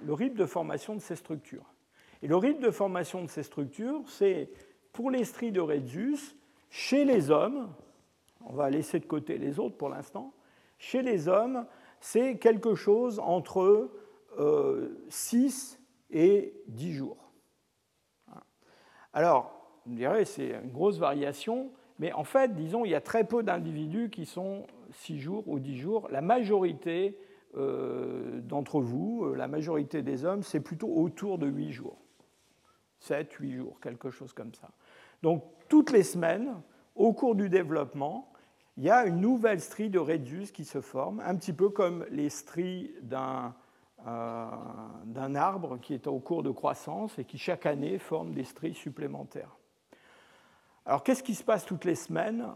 rythme 0.09 0.38
de 0.38 0.45
formation 0.45 0.95
de 0.95 1.01
ces 1.01 1.15
structures. 1.15 1.73
Et 2.21 2.27
le 2.27 2.36
rythme 2.36 2.61
de 2.61 2.71
formation 2.71 3.23
de 3.23 3.29
ces 3.29 3.43
structures, 3.43 4.01
c'est 4.07 4.49
pour 4.93 5.11
les 5.11 5.23
stries 5.25 5.51
de 5.51 5.61
Redius, 5.61 6.36
chez 6.70 7.05
les 7.05 7.32
hommes, 7.32 7.74
on 8.45 8.53
va 8.53 8.70
laisser 8.70 8.99
de 8.99 9.05
côté 9.05 9.38
les 9.38 9.59
autres 9.59 9.78
pour 9.78 9.89
l'instant, 9.89 10.34
chez 10.78 11.01
les 11.01 11.28
hommes, 11.28 11.66
c'est 11.99 12.38
quelque 12.38 12.76
chose 12.76 13.20
entre 13.20 13.89
6 15.09 15.80
euh, 15.80 16.18
et 16.18 16.53
10 16.68 16.93
jours. 16.93 17.32
Alors, 19.13 19.55
on 19.88 19.93
dirait 19.93 20.26
c'est 20.26 20.49
une 20.49 20.72
grosse 20.72 20.99
variation, 20.99 21.72
mais 21.99 22.11
en 22.11 22.24
fait, 22.26 22.53
disons, 22.53 22.84
il 22.84 22.91
y 22.91 22.95
a 22.95 23.01
très 23.01 23.24
peu 23.24 23.43
d'individus 23.43 24.09
qui 24.09 24.26
sont 24.26 24.68
6 24.91 25.20
jours 25.20 25.47
ou 25.47 25.59
10 25.59 25.78
jours. 25.78 26.07
La 26.11 26.22
majorité 26.22 27.18
euh, 27.55 28.41
d'entre 28.41 28.82
vous, 28.82 29.26
euh, 29.26 29.36
la 29.36 29.47
majorité 29.47 30.01
des 30.01 30.26
hommes, 30.26 30.43
c'est 30.43 30.59
plutôt 30.59 30.89
autour 30.89 31.38
de 31.38 31.47
8 31.47 31.72
jours. 31.72 31.97
7, 32.99 33.32
8 33.32 33.51
jours, 33.53 33.80
quelque 33.80 34.09
chose 34.09 34.34
comme 34.34 34.53
ça. 34.53 34.70
Donc 35.22 35.43
toutes 35.68 35.91
les 35.91 36.03
semaines, 36.03 36.61
au 36.95 37.13
cours 37.13 37.36
du 37.36 37.49
développement, 37.49 38.32
il 38.78 38.84
y 38.84 38.89
a 38.89 39.05
une 39.05 39.22
nouvelle 39.22 39.61
strie 39.61 39.89
de 39.89 39.99
Redius 39.99 40.51
qui 40.51 40.66
se 40.66 40.82
forme, 40.82 41.22
un 41.26 41.36
petit 41.36 41.53
peu 41.53 41.70
comme 41.70 42.05
les 42.11 42.30
stries 42.30 42.93
d'un 43.01 43.53
euh, 44.05 45.36
arbre 45.36 45.78
qui 45.78 45.93
est 45.93 46.07
au 46.07 46.20
cours 46.20 46.43
de 46.43 46.51
croissance 46.51 47.18
et 47.18 47.24
qui 47.24 47.38
chaque 47.38 47.66
année 47.66 47.99
forme 47.99 48.34
des 48.34 48.43
stries 48.43 48.74
supplémentaires. 48.74 49.55
Alors 50.86 51.03
qu'est-ce 51.03 51.24
qui 51.24 51.36
se 51.36 51.43
passe 51.43 51.66
toutes 51.66 51.86
les 51.86 51.95
semaines? 51.95 52.47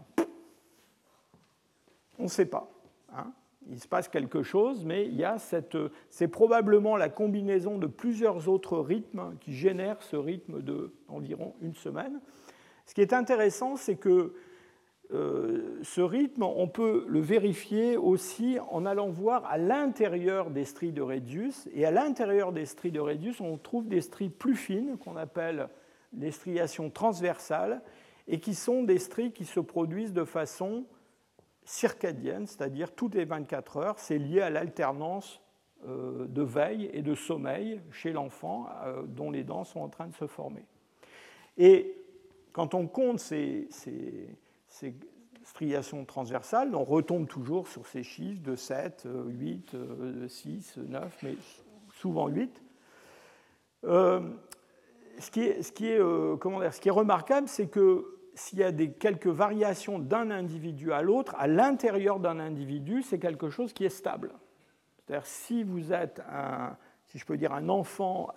On 2.20 2.24
ne 2.24 2.28
sait 2.28 2.46
pas. 2.46 2.70
Hein. 3.16 3.32
il 3.68 3.80
se 3.80 3.88
passe 3.88 4.08
quelque 4.08 4.44
chose, 4.44 4.86
mais 4.86 5.06
il 5.06 5.16
y 5.16 5.24
a 5.24 5.40
cette, 5.40 5.78
c'est 6.10 6.28
probablement 6.28 6.96
la 6.96 7.10
combinaison 7.10 7.80
de 7.80 7.88
plusieurs 7.88 8.48
autres 8.50 8.78
rythmes 8.78 9.36
qui 9.40 9.54
génèrent 9.54 10.04
ce 10.04 10.16
rythme 10.16 10.62
de 10.62 10.94
environ 11.08 11.56
une 11.62 11.74
semaine. 11.74 12.20
Ce 12.90 12.96
qui 12.96 13.02
est 13.02 13.14
intéressant, 13.14 13.76
c'est 13.76 13.98
que 13.98 14.34
euh, 15.12 15.78
ce 15.84 16.02
rythme, 16.02 16.42
on 16.42 16.68
peut 16.68 17.06
le 17.08 17.20
vérifier 17.20 17.98
aussi 17.98 18.58
en 18.72 18.84
allant 18.84 19.10
voir 19.10 19.46
à 19.46 19.60
l'intérieur 19.60 20.50
des 20.50 20.66
stries 20.66 20.92
de 20.92 21.04
Redius. 21.04 21.70
Et 21.72 21.86
à 21.86 21.92
l'intérieur 21.92 22.52
des 22.52 22.66
stries 22.66 22.90
de 22.90 23.00
Redius, 23.00 23.42
on 23.42 23.60
trouve 23.60 23.88
des 23.88 24.02
stries 24.02 24.30
plus 24.30 24.56
fines 24.56 24.98
qu'on 24.98 25.18
appelle 25.18 25.70
les 26.18 26.32
striations 26.32 26.90
transversales 26.90 27.84
et 28.28 28.40
qui 28.40 28.56
sont 28.56 28.82
des 28.82 28.98
stries 28.98 29.34
qui 29.34 29.46
se 29.46 29.60
produisent 29.60 30.14
de 30.14 30.26
façon 30.26 30.84
circadienne, 31.66 32.48
c'est-à-dire 32.48 32.96
toutes 32.96 33.14
les 33.14 33.26
24 33.26 33.78
heures. 33.78 34.00
C'est 34.00 34.18
lié 34.18 34.42
à 34.42 34.50
l'alternance 34.50 35.42
euh, 35.88 36.26
de 36.26 36.42
veille 36.42 36.90
et 36.92 37.04
de 37.04 37.14
sommeil 37.14 37.82
chez 37.92 38.14
l'enfant 38.14 38.68
euh, 38.84 39.04
dont 39.06 39.30
les 39.30 39.44
dents 39.44 39.64
sont 39.64 39.82
en 39.82 39.90
train 39.90 40.08
de 40.08 40.16
se 40.16 40.26
former. 40.26 40.66
Et 41.56 41.99
quand 42.60 42.74
on 42.74 42.88
compte 42.88 43.22
ces, 43.22 43.70
striations 45.46 46.04
transversales, 46.04 46.76
on 46.76 46.84
retombe 46.84 47.26
toujours 47.26 47.70
sur 47.70 47.88
ces 47.88 48.04
chiffres 48.04 48.44
de 48.44 48.58
7, 48.58 49.08
8, 49.28 49.78
6, 50.28 50.78
9, 50.78 51.20
mais 51.24 51.36
souvent 51.94 52.28
8. 52.28 52.62
Euh, 53.86 54.20
euh, 54.20 54.30
ce 55.22 55.32
qui 55.72 55.88
est 55.88 56.92
remarquable, 56.92 57.48
c'est 57.48 57.68
que 57.68 58.20
s'il 58.36 58.60
y 58.60 58.64
a 58.64 58.74
quelques 58.74 59.28
variations 59.28 59.98
d'un 59.98 60.30
individu 60.30 60.92
à 60.92 61.02
l'autre, 61.02 61.36
à 61.38 61.48
l'intérieur 61.48 62.20
d'un 62.20 62.42
individu, 62.42 63.04
c'est 63.04 63.20
quelque 63.20 63.50
chose 63.50 63.72
qui 63.72 63.86
est 63.86 63.90
stable. 63.90 64.34
C'est-à-dire 64.98 65.26
si 65.26 65.64
vous 65.64 65.94
êtes 65.94 66.22
si 67.06 67.18
je 67.18 67.26
peux 67.26 67.38
dire, 67.38 67.54
un 67.54 67.70
enfant 67.70 68.32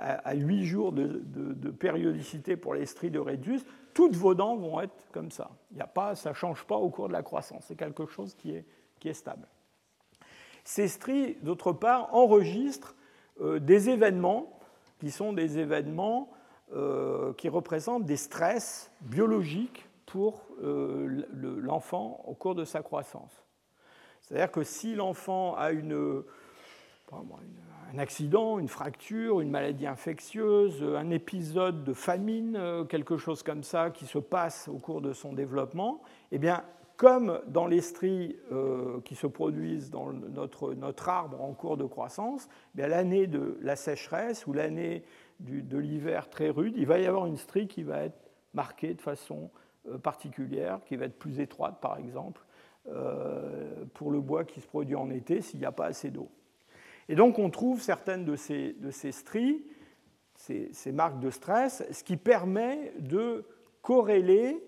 à 0.00 0.34
8 0.34 0.64
jours 0.64 0.92
de, 0.92 1.70
périodicité 1.70 2.56
pour 2.56 2.74
les 2.74 2.86
stries 2.86 3.10
de 3.10 3.18
Redius, 3.18 3.64
toutes 3.92 4.16
vos 4.16 4.34
dents 4.34 4.56
vont 4.56 4.80
être 4.80 5.10
comme 5.12 5.30
ça. 5.30 5.50
Y 5.76 5.80
a 5.80 5.86
pas, 5.86 6.14
ça 6.14 6.30
ne 6.30 6.34
change 6.34 6.64
pas 6.64 6.76
au 6.76 6.88
cours 6.88 7.08
de 7.08 7.12
la 7.12 7.22
croissance. 7.22 7.64
C'est 7.68 7.76
quelque 7.76 8.06
chose 8.06 8.34
qui 8.34 8.52
est, 8.52 8.64
qui 8.98 9.08
est 9.08 9.14
stable. 9.14 9.46
Ces 10.64 10.88
stries, 10.88 11.36
d'autre 11.42 11.72
part, 11.72 12.14
enregistrent 12.14 12.94
euh, 13.40 13.58
des 13.58 13.90
événements 13.90 14.58
qui 15.00 15.10
sont 15.10 15.32
des 15.32 15.58
événements 15.58 16.30
euh, 16.72 17.32
qui 17.34 17.48
représentent 17.48 18.04
des 18.04 18.16
stress 18.16 18.90
biologiques 19.00 19.88
pour 20.06 20.46
euh, 20.62 21.22
l'enfant 21.32 22.22
au 22.26 22.34
cours 22.34 22.54
de 22.54 22.64
sa 22.64 22.82
croissance. 22.82 23.44
C'est-à-dire 24.20 24.52
que 24.52 24.62
si 24.62 24.94
l'enfant 24.94 25.54
a 25.56 25.72
une, 25.72 26.22
un 27.92 27.98
accident, 27.98 28.58
une 28.58 28.68
fracture, 28.68 29.40
une 29.40 29.50
maladie 29.50 29.86
infectieuse, 29.86 30.82
un 30.82 31.10
épisode 31.10 31.84
de 31.84 31.92
famine, 31.92 32.56
euh, 32.56 32.84
quelque 32.84 33.16
chose 33.16 33.42
comme 33.42 33.62
ça 33.62 33.90
qui 33.90 34.06
se 34.06 34.18
passe 34.18 34.68
au 34.68 34.78
cours 34.78 35.00
de 35.00 35.12
son 35.12 35.32
développement, 35.32 36.02
eh 36.30 36.38
bien, 36.38 36.62
comme 36.96 37.40
dans 37.48 37.66
les 37.66 37.80
stries 37.80 38.36
euh, 38.52 39.00
qui 39.00 39.14
se 39.14 39.26
produisent 39.26 39.90
dans 39.90 40.12
notre, 40.12 40.76
arbre 41.08 41.42
en 41.42 41.52
cours 41.54 41.76
de 41.76 41.84
croissance, 41.84 42.48
eh 42.78 42.86
l'année 42.86 43.26
de 43.26 43.58
la 43.62 43.74
sécheresse 43.74 44.46
ou 44.46 44.52
l'année 44.52 45.02
de 45.40 45.78
l'hiver 45.78 46.28
très 46.28 46.50
rude, 46.50 46.74
il 46.76 46.86
va 46.86 46.98
y 46.98 47.06
avoir 47.06 47.26
une 47.26 47.38
strie 47.38 47.66
qui 47.66 47.82
va 47.82 48.02
être 48.02 48.30
marquée 48.52 48.92
de 48.92 49.00
façon 49.00 49.50
euh, 49.88 49.96
particulière, 49.96 50.80
qui 50.84 50.96
va 50.96 51.06
être 51.06 51.18
plus 51.18 51.40
étroite 51.40 51.80
par 51.80 51.98
exemple, 51.98 52.44
pour 53.94 54.10
le 54.10 54.20
bois 54.20 54.44
qui 54.44 54.60
se 54.60 54.66
produit 54.66 54.96
en 54.96 55.10
été 55.10 55.42
s'il 55.42 55.60
n'y 55.60 55.66
a 55.66 55.70
pas 55.70 55.84
assez 55.84 56.10
d'eau. 56.10 56.30
Et 57.10 57.16
donc 57.16 57.40
on 57.40 57.50
trouve 57.50 57.82
certaines 57.82 58.24
de 58.24 58.36
ces, 58.36 58.76
de 58.78 58.92
ces 58.92 59.10
stries, 59.10 59.64
ces, 60.36 60.92
marques 60.92 61.18
de 61.18 61.30
stress, 61.30 61.84
ce 61.90 62.04
qui 62.04 62.16
permet 62.16 62.92
de 63.00 63.44
corréler, 63.82 64.62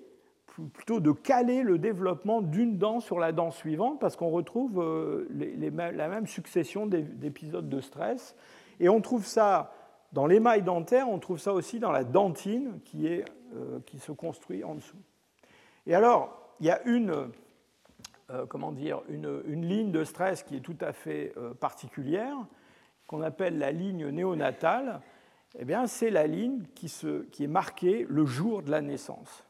plutôt 0.72 0.98
de 0.98 1.12
caler 1.12 1.62
le 1.62 1.78
développement 1.78 2.42
d'une 2.42 2.78
dent 2.78 2.98
sur 2.98 3.20
la 3.20 3.30
dent 3.30 3.52
suivante, 3.52 4.00
parce 4.00 4.16
qu'on 4.16 4.30
retrouve 4.30 4.82
euh, 4.82 5.28
la 5.30 6.08
même 6.08 6.26
succession 6.26 6.86
d'épisodes 6.86 7.68
de 7.68 7.80
stress. 7.80 8.34
Et 8.80 8.88
on 8.88 9.00
trouve 9.00 9.24
ça 9.24 9.72
dans 10.12 10.26
l'émail 10.26 10.62
dentaire, 10.62 11.08
on 11.08 11.20
trouve 11.20 11.38
ça 11.38 11.52
aussi 11.52 11.78
dans 11.78 11.92
la 11.92 12.02
dentine 12.02 12.80
qui, 12.84 13.06
est, 13.06 13.24
euh, 13.54 13.78
qui 13.86 14.00
se 14.00 14.10
construit 14.10 14.64
en 14.64 14.74
dessous. 14.74 14.98
Et 15.86 15.94
alors, 15.94 16.56
il 16.58 16.66
y 16.66 16.70
a 16.70 16.82
une 16.86 17.30
euh, 18.32 18.46
comment 18.46 18.72
dire, 18.72 19.02
une, 19.08 19.66
ligne 19.66 19.90
de 19.92 20.04
stress 20.04 20.42
qui 20.42 20.56
est 20.56 20.60
tout 20.60 20.76
à 20.80 20.92
fait 20.92 21.34
euh, 21.36 21.52
particulière, 21.52 22.36
qu'on 23.06 23.20
appelle 23.20 23.58
la 23.58 23.72
ligne 23.72 24.08
néonatale, 24.08 25.02
eh 25.58 25.66
bien, 25.66 25.86
c'est 25.86 26.08
la 26.08 26.26
ligne 26.26 26.62
qui, 26.74 26.88
se, 26.88 27.24
qui, 27.24 27.44
est 27.44 27.48
marquée 27.48 28.06
le 28.08 28.24
jour 28.24 28.62
de 28.62 28.70
la 28.70 28.80
naissance. 28.80 29.44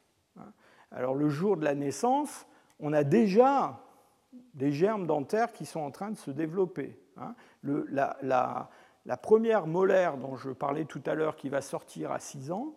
Alors, 0.90 1.14
le 1.14 1.28
jour 1.28 1.56
de 1.56 1.64
la 1.64 1.76
naissance, 1.76 2.46
on 2.80 2.92
a 2.92 3.04
déjà 3.04 3.78
des 4.54 4.72
germes 4.72 5.06
dentaires 5.06 5.52
qui 5.52 5.64
sont 5.64 5.80
en 5.80 5.92
train 5.92 6.10
de 6.10 6.18
se 6.18 6.32
développer. 6.32 6.98
Hein. 7.18 7.34
La, 7.62 9.16
première 9.22 9.68
molaire 9.68 10.16
dont 10.16 10.34
je 10.34 10.50
parlais 10.50 10.86
tout 10.86 11.02
à 11.06 11.14
l'heure, 11.14 11.36
qui 11.36 11.50
va 11.50 11.60
sortir 11.60 12.10
à 12.10 12.18
6 12.18 12.50
ans, 12.50 12.74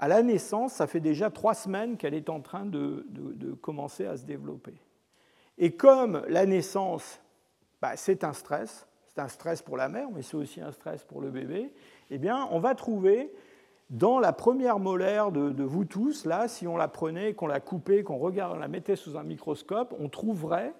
à 0.00 0.08
la 0.08 0.24
naissance, 0.24 0.72
ça 0.72 0.88
fait 0.88 0.98
déjà 0.98 1.30
trois 1.30 1.54
semaines 1.54 1.96
qu'elle 1.98 2.14
est 2.14 2.30
en 2.30 2.40
train 2.40 2.66
de, 2.66 3.06
de 3.10 3.52
commencer 3.52 4.06
à 4.06 4.16
se 4.16 4.24
développer. 4.24 4.74
Et 5.58 5.76
comme 5.76 6.22
la 6.28 6.46
naissance, 6.46 7.20
bah, 7.80 7.96
c'est 7.96 8.24
un 8.24 8.32
stress, 8.32 8.86
c'est 9.06 9.20
un 9.20 9.28
stress 9.28 9.62
pour 9.62 9.76
la 9.76 9.88
mère, 9.88 10.08
mais 10.12 10.22
c'est 10.22 10.36
aussi 10.36 10.60
un 10.60 10.72
stress 10.72 11.04
pour 11.04 11.20
le 11.20 11.30
bébé, 11.30 11.72
eh 12.10 12.18
bien, 12.18 12.48
on 12.50 12.58
va 12.58 12.74
trouver 12.74 13.32
dans 13.90 14.18
la 14.18 14.32
première 14.32 14.78
molaire 14.78 15.30
de, 15.30 15.62
vous 15.62 15.84
tous, 15.84 16.24
là, 16.24 16.48
si 16.48 16.66
on 16.66 16.76
la 16.76 16.88
prenait, 16.88 17.34
qu'on 17.34 17.46
la 17.46 17.60
coupait, 17.60 18.02
qu'on 18.02 18.18
regarde, 18.18 18.56
on 18.56 18.58
la 18.58 18.68
mettait 18.68 18.96
sous 18.96 19.16
un 19.16 19.22
microscope, 19.22 19.94
on 19.98 20.08
trouverait 20.08 20.74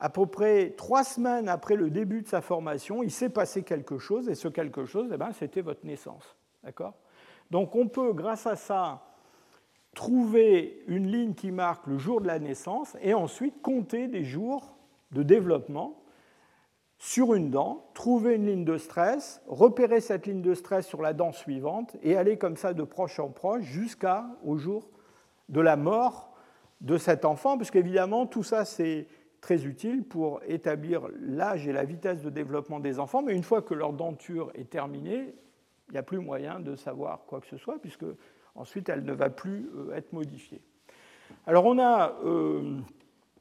à 0.00 0.10
peu 0.10 0.26
près 0.26 0.70
trois 0.76 1.04
semaines 1.04 1.48
après 1.48 1.76
le 1.76 1.90
début 1.90 2.22
de 2.22 2.26
sa 2.26 2.40
formation, 2.40 3.02
il 3.02 3.10
s'est 3.10 3.28
passé 3.28 3.62
quelque 3.62 3.98
chose, 3.98 4.28
et 4.28 4.34
ce 4.34 4.48
quelque 4.48 4.84
chose, 4.84 5.10
eh 5.12 5.16
ben, 5.16 5.32
c'était 5.32 5.60
votre 5.60 5.86
naissance. 5.86 6.36
D'accord? 6.64 6.94
Donc 7.50 7.76
on 7.76 7.86
peut, 7.86 8.12
grâce 8.12 8.46
à 8.46 8.56
ça, 8.56 9.02
trouver 9.94 10.82
une 10.86 11.06
ligne 11.06 11.34
qui 11.34 11.50
marque 11.50 11.86
le 11.86 11.98
jour 11.98 12.20
de 12.20 12.26
la 12.26 12.38
naissance 12.38 12.96
et 13.00 13.14
ensuite 13.14 13.62
compter 13.62 14.08
des 14.08 14.24
jours 14.24 14.76
de 15.12 15.22
développement 15.22 16.00
sur 16.98 17.34
une 17.34 17.50
dent, 17.50 17.90
trouver 17.94 18.36
une 18.36 18.46
ligne 18.46 18.64
de 18.64 18.78
stress, 18.78 19.42
repérer 19.46 20.00
cette 20.00 20.26
ligne 20.26 20.42
de 20.42 20.54
stress 20.54 20.86
sur 20.86 21.02
la 21.02 21.12
dent 21.12 21.32
suivante 21.32 21.96
et 22.02 22.16
aller 22.16 22.38
comme 22.38 22.56
ça 22.56 22.72
de 22.72 22.82
proche 22.82 23.18
en 23.18 23.28
proche 23.28 23.62
jusqu'au 23.62 24.56
jour 24.56 24.88
de 25.48 25.60
la 25.60 25.76
mort 25.76 26.32
de 26.80 26.96
cet 26.96 27.24
enfant, 27.24 27.56
parce 27.56 27.70
qu'évidemment 27.70 28.26
tout 28.26 28.42
ça 28.42 28.64
c'est 28.64 29.06
très 29.40 29.66
utile 29.66 30.04
pour 30.04 30.40
établir 30.46 31.02
l'âge 31.20 31.68
et 31.68 31.72
la 31.72 31.84
vitesse 31.84 32.22
de 32.22 32.30
développement 32.30 32.80
des 32.80 32.98
enfants, 32.98 33.22
mais 33.22 33.34
une 33.34 33.42
fois 33.42 33.60
que 33.60 33.74
leur 33.74 33.92
denture 33.92 34.50
est 34.54 34.70
terminée, 34.70 35.34
il 35.88 35.92
n'y 35.92 35.98
a 35.98 36.02
plus 36.02 36.18
moyen 36.18 36.60
de 36.60 36.76
savoir 36.76 37.24
quoi 37.26 37.40
que 37.40 37.46
ce 37.46 37.58
soit, 37.58 37.78
puisque 37.78 38.06
ensuite 38.54 38.88
elle 38.88 39.04
ne 39.04 39.12
va 39.12 39.30
plus 39.30 39.68
euh, 39.76 39.94
être 39.94 40.12
modifiée. 40.12 40.60
Alors 41.46 41.64
on 41.66 41.78
a 41.78 42.14
euh, 42.24 42.78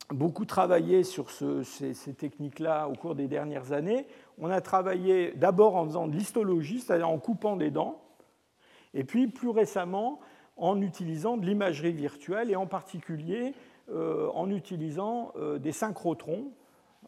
beaucoup 0.09 0.45
travaillé 0.45 1.03
sur 1.03 1.29
ces, 1.31 2.13
techniques-là 2.17 2.87
au 2.87 2.93
cours 2.93 3.15
des 3.15 3.27
dernières 3.27 3.71
années. 3.71 4.07
On 4.37 4.49
a 4.49 4.61
travaillé 4.61 5.31
d'abord 5.33 5.75
en 5.75 5.85
faisant 5.85 6.07
de 6.07 6.15
l'histologie, 6.15 6.79
c'est-à-dire 6.79 7.09
en 7.09 7.19
coupant 7.19 7.55
des 7.55 7.71
dents, 7.71 8.01
et 8.93 9.03
puis 9.03 9.27
plus 9.27 9.49
récemment 9.49 10.19
en 10.57 10.81
utilisant 10.81 11.37
de 11.37 11.45
l'imagerie 11.45 11.93
virtuelle 11.93 12.51
et 12.51 12.55
en 12.55 12.67
particulier 12.67 13.53
en 13.91 14.49
utilisant 14.49 15.33
des 15.59 15.73
synchrotrons. 15.73 16.51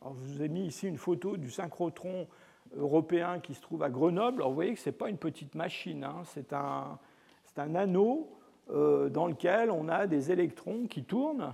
je 0.03 0.33
vous 0.33 0.41
ai 0.41 0.49
mis 0.49 0.65
ici 0.65 0.87
une 0.87 0.97
photo 0.97 1.37
du 1.37 1.49
synchrotron 1.49 2.27
européen 2.75 3.39
qui 3.39 3.53
se 3.53 3.61
trouve 3.61 3.83
à 3.83 3.89
Grenoble. 3.89 4.41
Alors, 4.41 4.49
vous 4.49 4.55
voyez 4.55 4.73
que 4.73 4.79
ce 4.79 4.89
n'est 4.89 4.95
pas 4.95 5.09
une 5.09 5.17
petite 5.17 5.55
machine, 5.55 6.03
hein. 6.03 6.21
c'est 6.25 6.53
un, 6.53 6.99
un, 7.57 7.75
anneau 7.75 8.31
dans 8.67 9.27
lequel 9.27 9.69
on 9.69 9.89
a 9.89 10.07
des 10.07 10.31
électrons 10.31 10.87
qui 10.87 11.03
tournent 11.03 11.53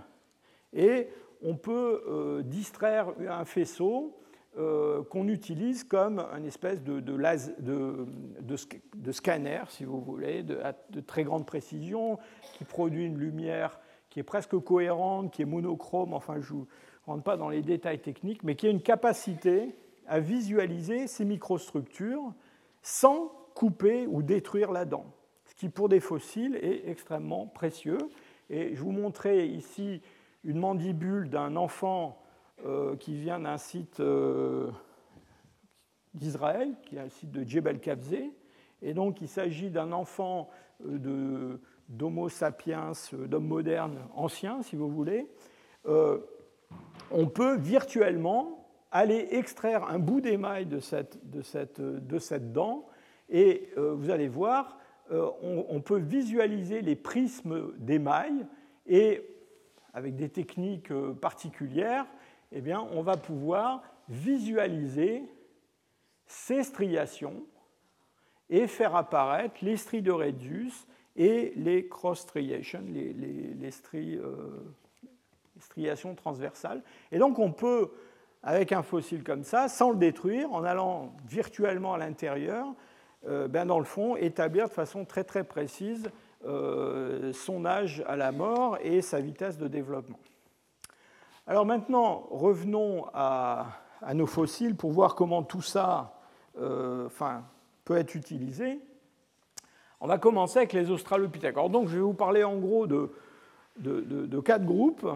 et 0.73 1.09
on 1.43 1.55
peut 1.55 2.03
euh, 2.07 2.43
distraire 2.43 3.07
un 3.27 3.45
faisceau 3.45 4.17
euh, 4.57 5.03
qu'on 5.03 5.27
utilise 5.27 5.83
comme 5.83 6.19
un 6.19 6.43
espèce 6.43 6.83
de, 6.83 6.99
de, 6.99 9.11
scanner, 9.11 9.61
si 9.69 9.85
vous 9.85 10.01
voulez, 10.01 10.43
de, 10.43 10.59
très 11.05 11.23
grande 11.23 11.45
précision, 11.45 12.19
qui 12.53 12.65
produit 12.65 13.05
une 13.05 13.17
lumière 13.17 13.79
qui 14.09 14.19
est 14.19 14.23
presque 14.23 14.57
cohérente, 14.59 15.31
qui 15.31 15.41
est 15.41 15.45
monochrome, 15.45 16.13
enfin 16.13 16.41
je 16.41 16.53
ne 16.53 16.63
rentre 17.05 17.23
pas 17.23 17.37
dans 17.37 17.49
les 17.49 17.61
détails 17.61 18.01
techniques, 18.01 18.43
mais 18.43 18.55
qui 18.55 18.67
a 18.67 18.69
une 18.69 18.81
capacité 18.81 19.75
à 20.05 20.19
visualiser 20.19 21.07
ces 21.07 21.23
microstructures 21.23 22.33
sans 22.81 23.31
couper 23.55 24.05
ou 24.07 24.21
détruire 24.21 24.71
la 24.71 24.83
dent, 24.83 25.05
qui 25.61 25.69
pour 25.69 25.89
des 25.89 25.99
fossiles 25.99 26.55
est 26.55 26.89
extrêmement 26.89 27.45
précieux. 27.45 27.99
Et 28.49 28.73
je 28.73 28.81
vous 28.81 28.89
montrais 28.89 29.47
ici 29.47 30.01
une 30.43 30.57
mandibule 30.57 31.29
d'un 31.29 31.55
enfant 31.55 32.19
euh, 32.65 32.95
qui 32.95 33.15
vient 33.15 33.37
d'un 33.37 33.59
site 33.59 33.99
euh, 33.99 34.71
d'Israël, 36.15 36.73
qui 36.87 36.95
est 36.95 37.01
un 37.01 37.09
site 37.09 37.29
de 37.29 37.47
Jebel 37.47 37.79
Kabzeh. 37.79 38.31
Et 38.81 38.95
donc, 38.95 39.21
il 39.21 39.27
s'agit 39.27 39.69
d'un 39.69 39.91
enfant 39.91 40.49
euh, 40.83 41.59
d'Homo 41.89 42.27
sapiens, 42.27 42.93
d'homme 43.13 43.45
moderne 43.45 43.99
ancien, 44.15 44.63
si 44.63 44.75
vous 44.75 44.89
voulez. 44.89 45.27
on 45.85 47.27
peut 47.27 47.55
virtuellement 47.55 48.67
aller 48.89 49.27
extraire 49.29 49.83
un 49.83 49.99
bout 49.99 50.21
d'émail 50.21 50.65
de 50.65 50.79
cette, 50.79 51.19
dent, 52.51 52.87
et 53.29 53.69
vous 53.77 54.09
allez 54.09 54.27
voir, 54.27 54.80
on, 55.11 55.65
on, 55.69 55.81
peut 55.81 55.99
visualiser 55.99 56.81
les 56.81 56.95
prismes 56.95 57.73
d'émail, 57.77 58.45
et 58.87 59.21
avec 59.93 60.15
des 60.15 60.29
techniques 60.29 60.91
euh, 60.91 61.13
particulières, 61.13 62.05
eh 62.51 62.61
bien, 62.61 62.85
on 62.91 63.01
va 63.01 63.17
pouvoir 63.17 63.81
visualiser 64.09 65.23
ces 66.27 66.63
striations 66.63 67.43
et 68.49 68.67
faire 68.67 68.95
apparaître 68.95 69.55
les 69.61 69.77
stries 69.77 70.01
de 70.01 70.11
Redius 70.11 70.87
et 71.15 71.53
les 71.55 71.87
cross 71.87 72.19
striations, 72.19 72.83
les, 72.89 73.15
euh, 73.93 74.73
striations 75.59 76.15
transversales. 76.15 76.83
Et 77.11 77.19
donc 77.19 77.39
on 77.39 77.51
peut, 77.51 77.91
avec 78.43 78.71
un 78.71 78.83
fossile 78.83 79.23
comme 79.23 79.43
ça, 79.43 79.67
sans 79.69 79.91
le 79.91 79.97
détruire, 79.97 80.51
en 80.53 80.63
allant 80.63 81.13
virtuellement 81.25 81.93
à 81.93 81.97
l'intérieur, 81.97 82.67
euh, 82.67 82.73
ben, 83.27 83.65
dans 83.65 83.79
le 83.79 83.85
fond, 83.85 84.15
établir 84.15 84.67
de 84.67 84.73
façon 84.73 85.05
très 85.05 85.23
très 85.23 85.43
précise 85.43 86.09
euh, 86.43 87.33
son 87.33 87.65
âge 87.65 88.03
à 88.07 88.15
la 88.15 88.31
mort 88.31 88.79
et 88.81 89.03
sa 89.03 89.19
vitesse 89.19 89.59
de 89.59 89.67
développement. 89.67 90.19
Alors 91.45 91.67
maintenant, 91.67 92.27
revenons 92.31 93.05
à, 93.13 93.67
nos 94.15 94.25
fossiles 94.25 94.75
pour 94.75 94.91
voir 94.91 95.13
comment 95.13 95.43
tout 95.43 95.61
ça 95.61 96.19
euh, 96.59 97.09
peut 97.85 97.95
être 97.95 98.15
utilisé. 98.15 98.79
On 99.99 100.07
va 100.07 100.17
commencer 100.17 100.57
avec 100.57 100.73
les 100.73 100.89
australopithèques. 100.89 101.55
Donc, 101.69 101.89
je 101.89 101.97
vais 101.97 102.01
vous 102.01 102.15
parler 102.15 102.43
en 102.43 102.57
gros 102.57 102.87
de, 102.87 103.11
de, 103.77 104.39
quatre 104.39 104.65
groupes. 104.65 105.07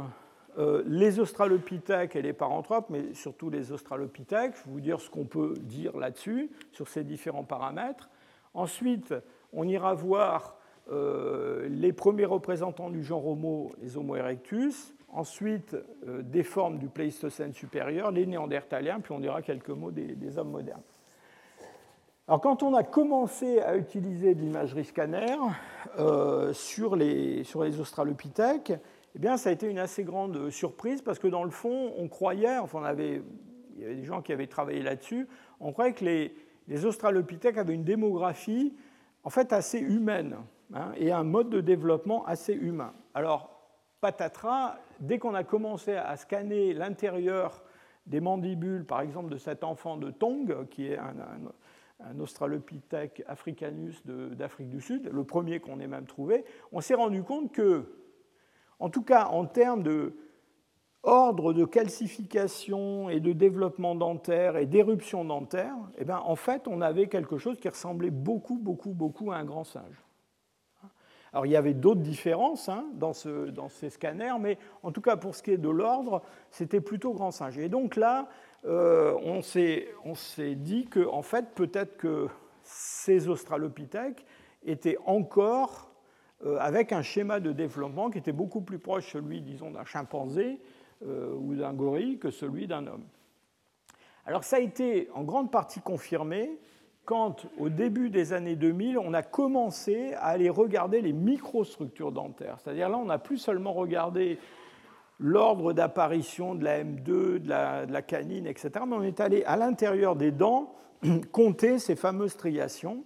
Euh, 0.57 0.83
les 0.85 1.19
australopithèques 1.19 2.15
et 2.15 2.21
les 2.21 2.31
paranthropes, 2.31 2.89
mais 2.89 3.13
surtout 3.13 3.49
les 3.49 3.73
australopithèques. 3.73 4.53
Je 4.55 4.63
vais 4.65 4.71
vous 4.71 4.79
dire 4.79 5.01
ce 5.01 5.09
qu'on 5.09 5.25
peut 5.25 5.53
dire 5.59 5.97
là-dessus, 5.97 6.49
sur 6.71 6.87
ces 6.87 7.03
différents 7.03 7.43
paramètres. 7.43 8.09
Ensuite, 8.53 9.13
on 9.51 9.67
ira 9.67 9.93
voir 9.93 10.55
euh, 10.89 11.67
les 11.69 11.91
premiers 11.91 12.23
représentants 12.23 12.89
du 12.89 13.03
genre 13.03 13.27
Homo, 13.27 13.73
les 13.81 13.97
Homo 13.97 14.15
erectus, 14.15 14.93
ensuite 15.09 15.75
euh, 16.07 16.21
des 16.21 16.43
formes 16.43 16.77
du 16.77 16.87
Pléistocène 16.87 17.51
supérieur, 17.51 18.11
les 18.11 18.25
Néandertaliens, 18.25 19.01
puis 19.01 19.11
on 19.11 19.19
dira 19.19 19.41
quelques 19.41 19.69
mots 19.69 19.91
des, 19.91 20.37
hommes 20.37 20.51
modernes. 20.51 20.83
Alors 22.29 22.39
quand 22.39 22.63
on 22.63 22.73
a 22.75 22.83
commencé 22.83 23.59
à 23.59 23.75
utiliser 23.75 24.35
de 24.35 24.39
l'imagerie 24.39 24.85
scanner 24.85 25.35
sur, 26.53 26.95
les, 26.95 27.43
sur 27.43 27.63
les 27.63 27.79
australopithèques, 27.79 28.73
eh 29.15 29.19
bien, 29.19 29.37
ça 29.37 29.49
a 29.49 29.53
été 29.53 29.67
une 29.67 29.79
assez 29.79 30.03
grande 30.03 30.49
surprise 30.49 31.01
parce 31.01 31.19
que 31.19 31.27
dans 31.27 31.43
le 31.43 31.49
fond, 31.49 31.93
on 31.97 32.07
croyait, 32.07 32.57
enfin 32.57 32.79
il 32.81 33.81
y 33.81 33.85
avait 33.85 33.95
des 33.95 34.03
gens 34.03 34.21
qui 34.21 34.33
avaient 34.33 34.47
travaillé 34.47 34.81
là-dessus, 34.81 35.27
on 35.59 35.71
croyait 35.71 35.93
que 35.93 36.05
les, 36.05 36.35
les 36.67 36.85
australopithèques 36.85 37.57
avaient 37.57 37.73
une 37.73 37.83
démographie 37.83 38.75
en 39.23 39.29
fait 39.29 39.53
assez 39.53 39.79
humaine. 39.79 40.35
Hein, 40.73 40.93
et 40.97 41.11
un 41.11 41.23
mode 41.23 41.49
de 41.49 41.61
développement 41.61 42.25
assez 42.25 42.53
humain. 42.53 42.93
Alors, 43.13 43.49
patatras, 44.01 44.77
dès 44.99 45.19
qu'on 45.19 45.35
a 45.35 45.43
commencé 45.43 45.93
à 45.93 46.15
scanner 46.17 46.73
l'intérieur 46.73 47.63
des 48.07 48.19
mandibules, 48.19 48.85
par 48.85 49.01
exemple, 49.01 49.29
de 49.29 49.37
cet 49.37 49.63
enfant 49.63 49.97
de 49.97 50.09
Tong, 50.11 50.67
qui 50.69 50.87
est 50.87 50.97
un, 50.97 51.13
Australopithèque 52.19 53.23
africanus 53.25 54.05
d'Afrique 54.05 54.69
du 54.69 54.81
Sud, 54.81 55.09
le 55.11 55.23
premier 55.23 55.59
qu'on 55.59 55.79
ait 55.79 55.87
même 55.87 56.05
trouvé, 56.05 56.43
on 56.73 56.81
s'est 56.81 56.93
rendu 56.93 57.23
compte 57.23 57.53
que, 57.53 57.85
en 58.79 58.89
tout 58.89 59.03
cas 59.03 59.25
en 59.25 59.45
termes 59.45 59.83
de 59.83 60.15
ordre 61.05 61.53
de 61.53 61.65
calcification 61.65 63.09
et 63.09 63.19
de 63.19 63.31
développement 63.31 63.95
dentaire 63.95 64.57
et 64.57 64.65
d'éruption 64.65 65.23
dentaire, 65.23 65.75
eh 65.97 66.03
bien, 66.03 66.17
en 66.17 66.35
fait, 66.35 66.67
on 66.67 66.81
avait 66.81 67.07
quelque 67.07 67.37
chose 67.37 67.59
qui 67.59 67.69
ressemblait 67.69 68.09
beaucoup, 68.09 68.57
beaucoup, 68.57 68.93
beaucoup 68.93 69.31
à 69.31 69.37
un 69.37 69.45
grand 69.45 69.63
singe. 69.63 70.03
Alors 71.31 71.45
il 71.45 71.51
y 71.51 71.57
avait 71.57 71.73
d'autres 71.73 72.01
différences 72.01 72.69
hein, 72.69 72.85
dans, 72.93 73.11
ces 73.11 73.89
scanners, 73.89 74.39
mais 74.39 74.57
en 74.83 74.93
tout 74.93 75.01
cas 75.01 75.17
pour 75.17 75.35
ce 75.35 75.43
qui 75.43 75.51
est 75.51 75.57
de 75.57 75.67
l'ordre, 75.67 76.21
c'était 76.49 76.79
plutôt 76.79 77.11
grand 77.11 77.31
singe. 77.31 77.57
Et 77.57 77.67
donc 77.67 77.97
là, 77.97 78.29
euh, 78.63 79.13
on 79.21 79.41
s'est 79.41 80.55
dit 80.55 80.85
que 80.85 81.05
en 81.05 81.21
fait 81.21 81.47
peut-être 81.53 81.97
que 81.97 82.29
ces 82.63 83.27
australopithèques 83.27 84.25
étaient 84.63 84.97
encore 85.05 85.91
avec 86.59 86.91
un 86.91 87.01
schéma 87.01 87.39
de 87.39 87.51
développement 87.51 88.09
qui 88.09 88.17
était 88.17 88.31
beaucoup 88.31 88.61
plus 88.61 88.79
proche 88.79 89.11
celui, 89.11 89.41
disons, 89.41 89.71
d'un 89.71 89.85
chimpanzé 89.85 90.59
euh, 91.05 91.33
ou 91.33 91.55
d'un 91.55 91.73
gorille 91.73 92.19
que 92.19 92.31
celui 92.31 92.67
d'un 92.67 92.87
homme. 92.87 93.03
Alors 94.25 94.43
ça 94.43 94.55
a 94.55 94.59
été 94.59 95.09
en 95.13 95.23
grande 95.23 95.51
partie 95.51 95.81
confirmé 95.81 96.57
quand, 97.03 97.45
au 97.59 97.69
début 97.69 98.09
des 98.09 98.33
années 98.33 98.55
2000, 98.55 98.97
on 98.97 99.13
a 99.13 99.21
commencé 99.21 100.13
à 100.13 100.27
aller 100.27 100.49
regarder 100.49 101.01
les 101.01 101.13
microstructures 101.13 102.11
dentaires. 102.11 102.57
C'est-à-dire 102.59 102.89
là, 102.89 102.97
on 102.97 103.05
n'a 103.05 103.19
plus 103.19 103.37
seulement 103.37 103.73
regardé 103.73 104.39
l'ordre 105.19 105.73
d'apparition 105.73 106.55
de 106.55 106.63
la 106.63 106.83
M2, 106.83 107.39
de 107.39 107.47
la, 107.91 108.01
canine, 108.01 108.47
etc., 108.47 108.71
mais 108.87 108.95
on 108.95 109.03
est 109.03 109.19
allé 109.19 109.43
à 109.43 109.57
l'intérieur 109.57 110.15
des 110.15 110.31
dents 110.31 110.73
compter 111.31 111.77
ces 111.77 111.95
fameuses 111.95 112.31
striations. 112.31 113.03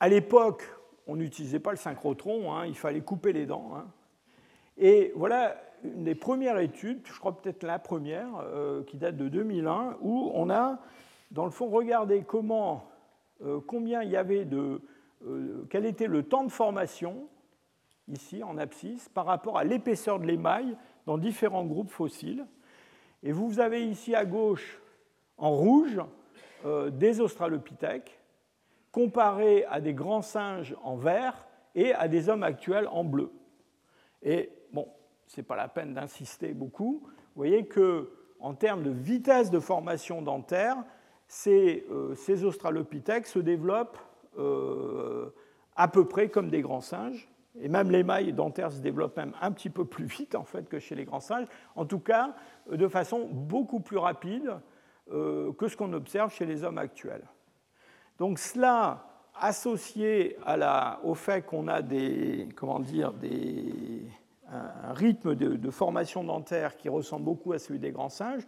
À 0.00 0.08
l'époque, 0.08 0.62
on 1.06 1.16
n'utilisait 1.16 1.60
pas 1.60 1.70
le 1.70 1.76
synchrotron, 1.76 2.54
hein, 2.54 2.66
il 2.66 2.76
fallait 2.76 3.00
couper 3.00 3.32
les 3.32 3.46
dents. 3.46 3.72
Hein. 3.76 3.86
Et 4.78 5.12
voilà 5.16 5.56
une 5.84 6.04
des 6.04 6.14
premières 6.14 6.58
études, 6.58 7.00
je 7.04 7.18
crois 7.18 7.36
peut-être 7.40 7.62
la 7.62 7.78
première, 7.78 8.28
euh, 8.42 8.82
qui 8.84 8.96
date 8.96 9.16
de 9.16 9.28
2001, 9.28 9.96
où 10.00 10.30
on 10.34 10.50
a 10.50 10.78
dans 11.30 11.44
le 11.44 11.50
fond, 11.50 11.72
comment, 12.26 12.84
euh, 13.42 13.58
combien 13.66 14.02
il 14.02 14.10
y 14.10 14.16
avait 14.16 14.44
de, 14.44 14.82
euh, 15.26 15.66
quel 15.70 15.86
était 15.86 16.06
le 16.06 16.22
temps 16.22 16.44
de 16.44 16.50
formation, 16.50 17.26
ici 18.08 18.42
en 18.42 18.58
abscisse, 18.58 19.08
par 19.08 19.26
rapport 19.26 19.58
à 19.58 19.64
l'épaisseur 19.64 20.20
de 20.20 20.26
l'émail 20.26 20.76
dans 21.06 21.18
différents 21.18 21.64
groupes 21.64 21.90
fossiles. 21.90 22.46
Et 23.22 23.32
vous 23.32 23.60
avez 23.60 23.86
ici 23.86 24.14
à 24.14 24.24
gauche, 24.24 24.80
en 25.38 25.50
rouge, 25.50 26.00
des 26.92 27.20
australopithèques, 27.20 28.21
comparés 28.92 29.64
à 29.64 29.80
des 29.80 29.94
grands 29.94 30.22
singes 30.22 30.76
en 30.82 30.96
vert 30.96 31.46
et 31.74 31.92
à 31.94 32.06
des 32.06 32.28
hommes 32.28 32.42
actuels 32.42 32.86
en 32.88 33.04
bleu. 33.04 33.32
Et 34.22 34.50
bon, 34.72 34.86
ce 35.26 35.40
n'est 35.40 35.44
pas 35.44 35.56
la 35.56 35.68
peine 35.68 35.94
d'insister 35.94 36.52
beaucoup. 36.52 37.02
Vous 37.04 37.10
voyez 37.34 37.66
que 37.66 38.10
en 38.38 38.54
termes 38.54 38.82
de 38.82 38.90
vitesse 38.90 39.50
de 39.50 39.60
formation 39.60 40.20
dentaire, 40.20 40.76
euh, 41.46 42.14
ces, 42.14 42.44
australopithèques 42.44 43.26
se 43.26 43.38
développent 43.38 43.98
euh, 44.38 45.30
à 45.76 45.88
peu 45.88 46.06
près 46.06 46.28
comme 46.28 46.50
des 46.50 46.60
grands 46.60 46.80
singes, 46.80 47.28
et 47.58 47.68
même 47.68 47.90
l'émail 47.90 48.32
dentaire 48.32 48.72
se 48.72 48.80
développe 48.80 49.16
même 49.16 49.32
un 49.40 49.52
petit 49.52 49.70
peu 49.70 49.84
plus 49.84 50.04
vite 50.04 50.34
en 50.34 50.44
fait 50.44 50.68
que 50.68 50.78
chez 50.78 50.94
les 50.94 51.04
grands 51.04 51.20
singes, 51.20 51.46
en 51.76 51.86
tout 51.86 52.00
cas 52.00 52.34
de 52.70 52.88
façon 52.88 53.28
beaucoup 53.30 53.80
plus 53.80 53.98
rapide 53.98 54.58
euh, 55.12 55.52
que 55.52 55.68
ce 55.68 55.76
qu'on 55.76 55.92
observe 55.92 56.32
chez 56.32 56.46
les 56.46 56.64
hommes 56.64 56.78
actuels. 56.78 57.24
Donc 58.22 58.38
cela 58.38 59.04
associé 59.34 60.36
au 61.02 61.14
fait 61.16 61.42
qu'on 61.42 61.66
a 61.66 61.82
des, 61.82 62.46
comment 62.54 62.78
dire, 62.78 63.12
un, 64.48 64.92
rythme 64.92 65.34
de, 65.34 65.56
de, 65.56 65.70
formation 65.70 66.22
dentaire 66.22 66.76
qui 66.76 66.88
ressemble 66.88 67.24
beaucoup 67.24 67.52
à 67.52 67.58
celui 67.58 67.80
des 67.80 67.90
grands 67.90 68.10
singes. 68.10 68.46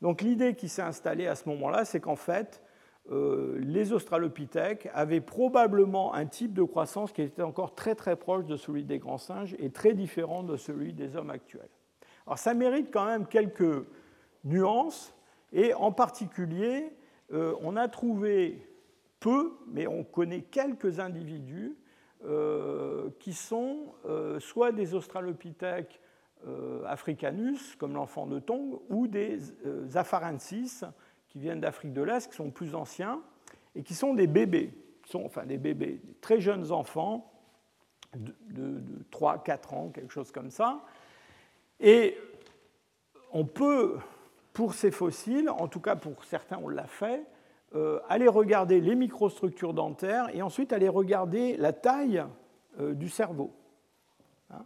Donc 0.00 0.22
l'idée 0.22 0.54
qui 0.54 0.70
s'est 0.70 0.80
installée 0.80 1.26
à 1.26 1.34
ce 1.34 1.46
moment-là, 1.50 1.84
c'est 1.84 2.00
qu'en 2.00 2.16
fait, 2.16 2.62
euh, 3.10 3.58
les 3.60 3.92
australopithèques 3.92 4.88
avaient 4.94 5.20
probablement 5.20 6.14
un 6.14 6.24
type 6.24 6.54
de 6.54 6.62
croissance 6.62 7.12
qui 7.12 7.20
était 7.20 7.42
encore 7.42 7.74
très 7.74 7.94
très 7.94 8.16
proche 8.16 8.46
de 8.46 8.56
celui 8.56 8.84
des 8.84 8.98
grands 8.98 9.18
singes 9.18 9.54
et 9.58 9.68
très 9.68 9.92
différent 9.92 10.44
de 10.44 10.56
celui 10.56 10.94
des 10.94 11.14
hommes 11.14 11.28
actuels. 11.28 11.68
Alors 12.26 12.38
ça 12.38 12.54
mérite 12.54 12.88
quand 12.90 13.04
même 13.04 13.26
quelques 13.26 13.84
nuances, 14.44 15.14
et 15.52 15.74
en 15.74 15.92
particulier, 15.92 16.96
euh, 17.34 17.54
on 17.60 17.76
a 17.76 17.86
trouvé 17.88 18.66
peu, 19.24 19.56
mais 19.68 19.86
on 19.86 20.04
connaît 20.04 20.42
quelques 20.42 21.00
individus 21.00 21.74
euh, 22.26 23.08
qui 23.20 23.32
sont 23.32 23.94
soit 24.38 24.70
des 24.70 24.92
australopithèques 24.94 25.98
africanus, 26.86 27.74
comme 27.76 27.94
l'enfant 27.94 28.26
de 28.26 28.38
Tong, 28.38 28.78
ou 28.90 29.06
des 29.06 29.38
afarensis, 29.94 30.84
qui 31.28 31.38
viennent 31.38 31.60
d'Afrique 31.60 31.94
de 31.94 32.02
l'Est, 32.02 32.28
qui 32.30 32.36
sont 32.36 32.50
plus 32.50 32.74
anciens, 32.74 33.22
et 33.74 33.82
qui 33.82 33.94
sont 33.94 34.12
des 34.12 34.26
bébés, 34.26 34.74
sont, 35.06 35.24
enfin 35.24 35.46
des 35.46 35.56
bébés, 35.56 36.00
des 36.04 36.14
très 36.20 36.38
jeunes 36.38 36.70
enfants, 36.70 37.32
de, 38.14 38.34
de, 38.50 39.04
3-4 39.10 39.74
ans, 39.74 39.88
quelque 39.88 40.12
chose 40.12 40.30
comme 40.32 40.50
ça. 40.50 40.84
Et 41.80 42.18
on 43.32 43.46
peut, 43.46 43.96
pour 44.52 44.74
ces 44.74 44.90
fossiles, 44.90 45.48
en 45.48 45.66
tout 45.66 45.80
cas 45.80 45.96
pour 45.96 46.24
certains 46.24 46.58
on 46.62 46.68
l'a 46.68 46.86
fait, 46.86 47.24
euh, 47.74 48.00
aller 48.08 48.28
regarder 48.28 48.80
les 48.80 48.94
microstructures 48.94 49.74
dentaires 49.74 50.28
et 50.34 50.42
ensuite 50.42 50.72
aller 50.72 50.88
regarder 50.88 51.56
la 51.56 51.72
taille 51.72 52.24
euh, 52.80 52.92
du 52.92 53.08
cerveau. 53.08 53.52
Hein. 54.50 54.64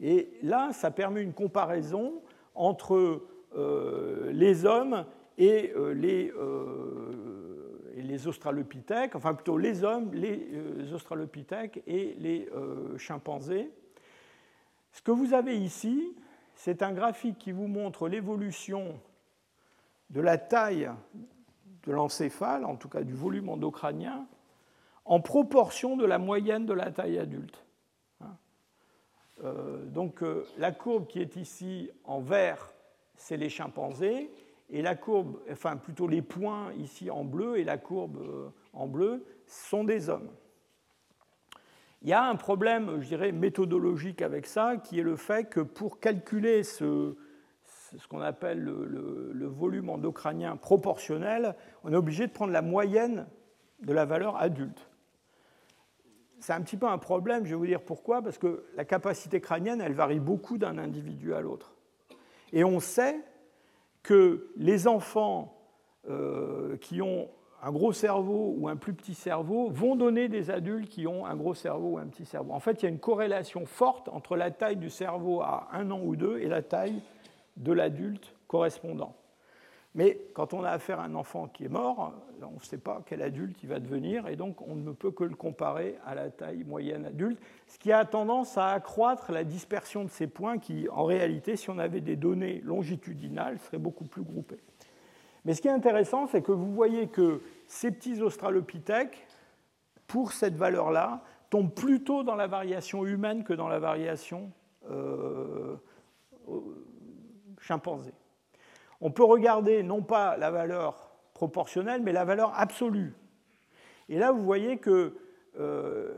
Et 0.00 0.30
là, 0.42 0.72
ça 0.72 0.90
permet 0.90 1.22
une 1.22 1.34
comparaison 1.34 2.22
entre 2.54 3.22
euh, 3.54 4.30
les 4.32 4.64
hommes 4.64 5.04
et 5.36 5.74
les, 5.94 6.30
euh, 6.30 7.90
les 7.96 8.26
australopithèques, 8.26 9.14
enfin 9.16 9.34
plutôt 9.34 9.58
les 9.58 9.84
hommes, 9.84 10.14
les 10.14 10.92
australopithèques 10.94 11.82
et 11.86 12.16
les 12.18 12.48
chimpanzés. 12.96 13.70
Ce 14.92 15.02
que 15.02 15.10
vous 15.10 15.34
avez 15.34 15.56
ici, 15.56 16.14
c'est 16.54 16.82
un 16.82 16.92
graphique 16.92 17.38
qui 17.38 17.52
vous 17.52 17.66
montre 17.66 18.08
l'évolution 18.08 19.00
de 20.10 20.20
la 20.20 20.38
taille 20.38 20.90
de 21.84 21.92
l'encéphale, 21.92 22.64
en 22.64 22.76
tout 22.76 22.88
cas 22.88 23.02
du 23.02 23.14
volume 23.14 23.48
endocranien, 23.48 24.26
en 25.04 25.20
proportion 25.20 25.96
de 25.96 26.04
la 26.04 26.18
moyenne 26.18 26.66
de 26.66 26.72
la 26.72 26.90
taille 26.90 27.18
adulte. 27.18 27.64
Hein. 28.20 28.36
donc 29.86 30.22
la 30.58 30.70
courbe 30.70 31.06
qui 31.08 31.20
est 31.20 31.36
ici 31.36 31.90
en 32.04 32.20
vert, 32.20 32.72
c'est 33.16 33.36
les 33.36 33.48
chimpanzés, 33.48 34.30
et 34.72 34.80
la 34.80 34.94
courbe, 34.94 35.38
enfin 35.50 35.76
plutôt 35.76 36.08
les 36.08 36.22
points 36.22 36.72
ici 36.78 37.10
en 37.10 37.24
bleu 37.24 37.58
et 37.58 37.64
la 37.64 37.76
courbe 37.76 38.16
euh, 38.16 38.48
en 38.72 38.86
bleu 38.86 39.24
sont 39.46 39.84
des 39.84 40.08
hommes. 40.08 40.30
Il 42.00 42.08
y 42.08 42.14
a 42.14 42.24
un 42.24 42.34
problème, 42.34 43.00
je 43.00 43.06
dirais, 43.06 43.30
méthodologique 43.30 44.22
avec 44.22 44.46
ça, 44.46 44.76
qui 44.76 44.98
est 44.98 45.04
le 45.04 45.14
fait 45.14 45.44
que 45.44 45.60
pour 45.60 46.00
calculer 46.00 46.64
ce, 46.64 47.14
ce 47.98 48.08
qu'on 48.08 48.20
appelle 48.20 48.60
le, 48.62 49.46
volume 49.46 49.90
endocranien 49.90 50.56
proportionnel, 50.56 51.54
on 51.84 51.92
est 51.92 51.96
obligé 51.96 52.26
de 52.26 52.32
prendre 52.32 52.52
la 52.52 52.62
moyenne 52.62 53.26
de 53.80 53.92
la 53.92 54.04
valeur 54.04 54.36
adulte. 54.36 54.88
C'est 56.40 56.52
un 56.52 56.60
petit 56.62 56.76
peu 56.76 56.86
un 56.86 56.98
problème, 56.98 57.44
je 57.44 57.50
vais 57.50 57.56
vous 57.56 57.66
dire 57.66 57.82
pourquoi, 57.82 58.22
parce 58.22 58.38
que 58.38 58.64
la 58.74 58.84
capacité 58.84 59.40
crânienne, 59.40 59.80
elle 59.80 59.92
varie 59.92 60.20
beaucoup 60.20 60.58
d'un 60.58 60.78
individu 60.78 61.34
à 61.34 61.40
l'autre. 61.40 61.74
Et 62.52 62.64
on 62.64 62.80
sait 62.80 63.20
que 64.02 64.50
les 64.56 64.88
enfants 64.88 65.56
euh, 66.08 66.76
qui 66.78 67.00
ont 67.00 67.28
un 67.62 67.70
gros 67.70 67.92
cerveau 67.92 68.54
ou 68.58 68.68
un 68.68 68.74
plus 68.76 68.92
petit 68.92 69.14
cerveau 69.14 69.70
vont 69.70 69.94
donner 69.94 70.28
des 70.28 70.50
adultes 70.50 70.88
qui 70.88 71.06
ont 71.06 71.24
un 71.26 71.36
gros 71.36 71.54
cerveau 71.54 71.90
ou 71.90 71.98
un 71.98 72.06
petit 72.06 72.24
cerveau. 72.24 72.52
En 72.52 72.58
fait, 72.58 72.82
il 72.82 72.82
y 72.82 72.86
a 72.86 72.88
une 72.88 72.98
corrélation 72.98 73.66
forte 73.66 74.08
entre 74.08 74.36
la 74.36 74.50
taille 74.50 74.76
du 74.76 74.90
cerveau 74.90 75.42
à 75.42 75.68
un 75.72 75.92
an 75.92 76.00
ou 76.02 76.16
deux 76.16 76.38
et 76.38 76.48
la 76.48 76.62
taille 76.62 77.00
de 77.56 77.72
l'adulte 77.72 78.34
correspondant. 78.46 79.16
Mais 79.94 80.18
quand 80.32 80.54
on 80.54 80.64
a 80.64 80.70
affaire 80.70 81.00
à 81.00 81.04
un 81.04 81.14
enfant 81.14 81.48
qui 81.48 81.64
est 81.64 81.68
mort, 81.68 82.14
on 82.40 82.54
ne 82.54 82.64
sait 82.64 82.78
pas 82.78 83.02
quel 83.04 83.20
adulte 83.20 83.62
il 83.62 83.68
va 83.68 83.78
devenir, 83.78 84.26
et 84.26 84.36
donc 84.36 84.62
on 84.62 84.74
ne 84.74 84.92
peut 84.92 85.10
que 85.10 85.24
le 85.24 85.34
comparer 85.34 85.98
à 86.06 86.14
la 86.14 86.30
taille 86.30 86.64
moyenne 86.64 87.04
adulte, 87.04 87.38
ce 87.66 87.78
qui 87.78 87.92
a 87.92 88.04
tendance 88.06 88.56
à 88.56 88.70
accroître 88.70 89.32
la 89.32 89.44
dispersion 89.44 90.04
de 90.04 90.08
ces 90.08 90.26
points 90.26 90.58
qui, 90.58 90.88
en 90.88 91.04
réalité, 91.04 91.56
si 91.56 91.68
on 91.68 91.78
avait 91.78 92.00
des 92.00 92.16
données 92.16 92.62
longitudinales, 92.64 93.58
seraient 93.58 93.78
beaucoup 93.78 94.04
plus 94.04 94.22
groupées. 94.22 94.62
Mais 95.44 95.54
ce 95.54 95.60
qui 95.60 95.68
est 95.68 95.72
intéressant, 95.72 96.26
c'est 96.26 96.42
que 96.42 96.52
vous 96.52 96.72
voyez 96.72 97.08
que 97.08 97.42
ces 97.66 97.90
petits 97.90 98.22
australopithèques, 98.22 99.26
pour 100.06 100.32
cette 100.32 100.56
valeur-là, 100.56 101.22
tombent 101.50 101.74
plutôt 101.74 102.22
dans 102.22 102.36
la 102.36 102.46
variation 102.46 103.04
humaine 103.04 103.44
que 103.44 103.52
dans 103.52 103.68
la 103.68 103.78
variation 103.78 104.50
euh, 104.90 105.76
on 109.00 109.10
peut 109.10 109.24
regarder 109.24 109.82
non 109.82 110.02
pas 110.02 110.36
la 110.36 110.50
valeur 110.50 111.10
proportionnelle, 111.34 112.02
mais 112.02 112.12
la 112.12 112.24
valeur 112.24 112.52
absolue. 112.56 113.14
Et 114.08 114.18
là, 114.18 114.32
vous 114.32 114.44
voyez 114.44 114.78
que 114.78 115.16
euh, 115.58 116.12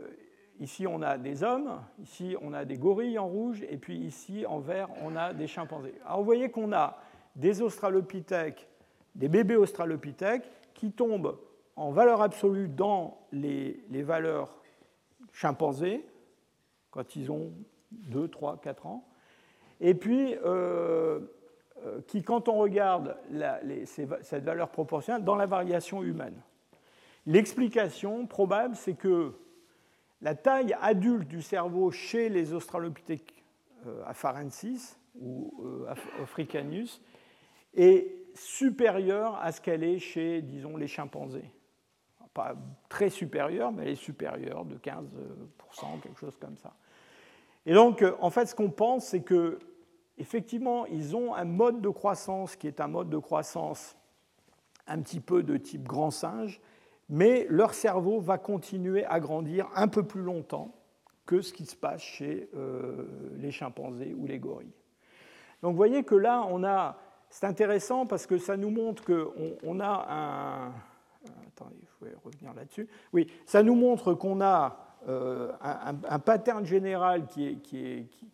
ici, 0.61 0.87
on 0.87 1.03
a 1.03 1.19
des 1.19 1.43
hommes, 1.43 1.81
ici, 2.03 2.37
on 2.43 2.53
a 2.53 2.65
des 2.65 2.77
gorilles 2.77 3.19
en 3.19 3.27
rouge, 3.27 3.63
et 3.69 3.77
puis 3.77 3.97
ici, 3.97 4.45
en 4.47 4.59
vert, 4.59 4.89
on 5.03 5.17
a 5.17 5.33
des 5.33 5.47
chimpanzés. 5.47 5.95
Alors, 6.05 6.19
vous 6.19 6.25
voyez 6.25 6.51
qu'on 6.51 6.73
a 6.73 6.99
des 7.37 7.63
australopithèques, 7.63 8.69
des 9.15 9.29
bébés 9.29 9.57
australopithèques, 9.57 10.51
qui 10.75 10.93
tombent 10.93 11.39
en 11.77 11.91
valeur 11.91 12.23
absolue 12.23 12.69
dans 12.69 13.19
les, 13.33 13.81
valeurs 13.91 14.63
chimpanzés, 15.33 16.05
quand 16.91 17.17
ils 17.17 17.31
ont 17.31 17.53
2, 17.93 18.29
3, 18.29 18.61
4 18.61 18.87
ans. 18.87 19.05
Et 19.81 19.95
puis, 19.95 20.35
euh, 20.45 21.21
euh, 21.85 22.01
qui, 22.07 22.23
quand 22.23 22.49
on 22.49 22.59
regarde 22.59 23.17
cette 23.85 24.45
valeur 24.45 24.71
proportionnelle, 24.71 25.25
dans 25.25 25.37
la 25.37 25.47
variation 25.47 26.03
humaine. 26.03 26.41
L'explication 27.27 28.27
probable, 28.27 28.77
c'est 28.77 28.95
que 28.95 29.33
la 30.21 30.35
taille 30.35 30.77
adulte 30.81 31.29
du 31.29 31.43
cerveau 31.43 31.91
chez 31.91 32.29
les 32.29 32.53
Australopithèques 32.53 33.45
afarensis 34.07 34.99
ou 35.21 35.53
euh, 35.65 36.23
africanus 36.23 37.01
est 37.75 38.11
supérieure 38.35 39.37
à 39.41 39.53
ce 39.53 39.61
qu'elle 39.61 39.85
est 39.85 39.99
chez, 39.99 40.43
disons, 40.43 40.77
les 40.77 40.89
chimpanzés. 40.89 41.51
Pas 42.33 42.57
très 42.89 43.11
supérieure, 43.11 43.71
mais 43.71 43.85
elle 43.85 43.91
est 43.91 43.95
supérieure 43.95 44.65
de 44.65 44.77
15%, 44.77 46.01
quelque 46.03 46.19
chose 46.19 46.37
comme 46.37 46.57
ça. 46.57 46.75
Et 47.67 47.75
donc, 47.75 48.05
en 48.21 48.31
fait, 48.31 48.47
ce 48.47 48.55
qu'on 48.55 48.71
pense, 48.71 49.07
c'est 49.07 49.23
que 49.23 49.59
effectivement, 50.19 50.87
ils 50.87 51.17
ont 51.17 51.35
un 51.35 51.45
mode 51.45 51.81
de 51.81 51.89
croissance 51.89 52.57
qui 52.57 52.67
est 52.67 52.81
un 52.81 52.89
mode 52.89 53.11
de 53.11 53.19
croissance 53.19 53.97
un 54.87 55.01
petit 55.01 55.21
peu 55.21 55.43
de 55.43 55.57
type 55.57 55.85
grand 55.85 56.11
singe, 56.11 56.61
mais 57.09 57.47
leur 57.49 57.75
cerveau 57.75 58.21
va 58.21 58.39
continuer 58.39 59.05
à 59.07 59.21
grandir 59.21 59.69
un 59.75 59.89
peu 59.89 60.03
plus 60.03 60.23
longtemps 60.23 60.75
que 61.27 61.41
ce 61.41 61.53
qui 61.53 61.65
se 61.65 61.77
passe 61.77 62.03
chez 62.03 62.49
euh, 62.55 63.07
les 63.37 63.51
chimpanzés 63.51 64.15
ou 64.15 64.27
les 64.27 64.39
gorilles. 64.39 64.75
Donc 65.63 65.73
vous 65.73 65.77
voyez 65.77 66.05
que 66.05 66.15
là, 66.15 66.47
on 66.51 66.65
a, 66.65 66.99
c'est 67.31 67.47
intéressant 67.47 68.05
parce 68.07 68.27
que 68.27 68.37
ça 68.37 68.57
nous 68.57 68.71
montre 68.71 69.05
qu'on 69.05 69.57
on 69.63 69.81
a 69.81 70.07
un, 70.11 70.73
attendez, 71.47 71.77
je 71.83 72.07
vais 72.07 72.15
revenir 72.23 72.53
là-dessus. 72.53 72.87
Oui, 73.15 73.31
ça 73.47 73.63
nous 73.63 73.75
montre 73.75 74.13
qu'on 74.13 74.43
a 74.43 74.84
euh, 75.09 75.53
un, 75.61 76.19
pattern 76.19 76.65
général 76.65 77.27
qui 77.27 77.59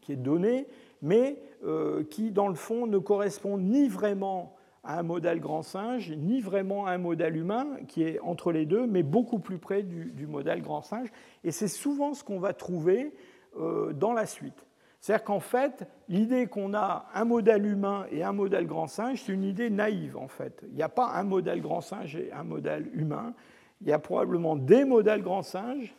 est 0.09 0.17
donné, 0.17 0.67
mais 1.03 1.43
euh, 1.65 2.05
qui, 2.05 2.31
dans 2.31 2.49
le 2.49 2.55
fond, 2.55 2.87
ne 2.87 2.99
correspond 2.99 3.59
ni 3.59 3.89
vraiment 3.89 4.57
à 4.83 4.99
un 4.99 5.03
modèle 5.03 5.41
grand 5.41 5.63
singe, 5.63 6.11
ni 6.11 6.41
vraiment 6.41 6.87
à 6.87 6.93
un 6.93 6.99
modèle 6.99 7.37
humain, 7.37 7.67
qui 7.87 8.03
est 8.03 8.19
entre 8.21 8.51
les 8.51 8.65
deux, 8.65 8.87
mais 8.87 9.03
beaucoup 9.03 9.39
plus 9.39 9.59
près 9.59 9.83
du, 9.83 10.27
modèle 10.27 10.63
grand 10.63 10.83
singe. 10.83 11.09
Et 11.45 11.51
c'est 11.51 11.69
souvent 11.69 12.15
ce 12.15 12.25
qu'on 12.25 12.41
va 12.41 12.55
trouver 12.55 13.13
euh, 13.59 13.93
dans 13.93 14.13
la 14.13 14.25
suite. 14.25 14.67
C'est-à-dire 15.01 15.25
qu'en 15.25 15.41
fait, 15.41 15.87
l'idée 16.09 16.47
qu'on 16.47 16.75
a 16.75 17.07
un 17.15 17.25
modèle 17.25 17.67
humain 17.67 18.07
et 18.11 18.23
un 18.23 18.33
modèle 18.33 18.67
grand 18.67 18.87
singe, 18.87 19.23
c'est 19.23 19.33
une 19.33 19.45
idée 19.45 19.71
naïve, 19.71 20.17
en 20.17 20.29
fait. 20.29 20.63
Il 20.69 20.75
n'y 20.75 20.83
a 20.83 20.89
pas 20.91 21.13
un 21.15 21.25
modèle 21.25 21.61
grand 21.61 21.81
singe 21.81 22.17
et 22.17 22.33
un 22.33 22.45
modèle 22.45 22.91
humain. 22.95 23.35
Il 23.81 23.89
y 23.89 23.93
a 23.93 23.99
probablement 23.99 24.57
des 24.57 24.85
modèles 24.85 25.23
grand 25.23 25.43
singe 25.43 25.95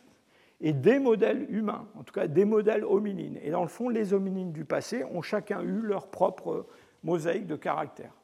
et 0.62 0.72
des 0.72 1.00
modèles 1.00 1.46
humains, 1.50 1.88
en 1.98 2.04
tout 2.04 2.14
cas 2.14 2.28
des 2.28 2.44
modèles 2.44 2.84
hominines. 2.84 3.38
Et 3.42 3.50
dans 3.50 3.62
le 3.62 3.68
fond, 3.68 3.88
les 3.88 4.14
hominines 4.14 4.52
du 4.52 4.64
passé 4.64 5.04
ont 5.04 5.20
chacun 5.20 5.60
eu 5.62 5.80
leur 5.80 6.06
propre 6.06 6.66
mosaïque 7.02 7.48
de 7.48 7.56
caractères. 7.56 8.14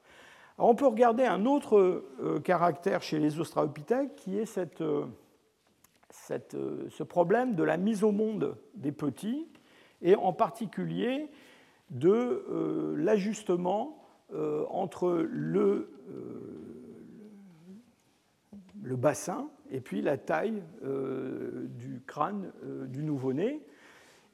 on 0.56 0.76
peut 0.76 0.86
regarder 0.86 1.24
un 1.24 1.46
autre 1.46 2.04
euh, 2.20 2.38
caractère 2.38 3.02
chez 3.02 3.18
les 3.18 3.40
australopithèques 3.40 4.14
qui 4.14 4.38
est 4.38 4.46
cette, 4.46 4.80
euh, 4.80 5.06
ce 6.88 7.02
problème 7.02 7.56
de 7.56 7.64
la 7.64 7.76
mise 7.76 8.04
au 8.04 8.12
monde 8.12 8.56
des 8.74 8.92
petits, 8.92 9.48
et 10.00 10.14
en 10.14 10.32
particulier 10.32 11.28
de 11.90 12.94
l'ajustement 12.96 13.98
entre 14.70 15.26
le, 15.28 15.90
le 18.82 18.96
bassin 18.96 19.48
et 19.70 19.80
puis 19.80 20.02
la 20.02 20.16
taille 20.16 20.62
du 20.82 22.02
crâne 22.06 22.50
du 22.86 23.02
nouveau-né. 23.02 23.60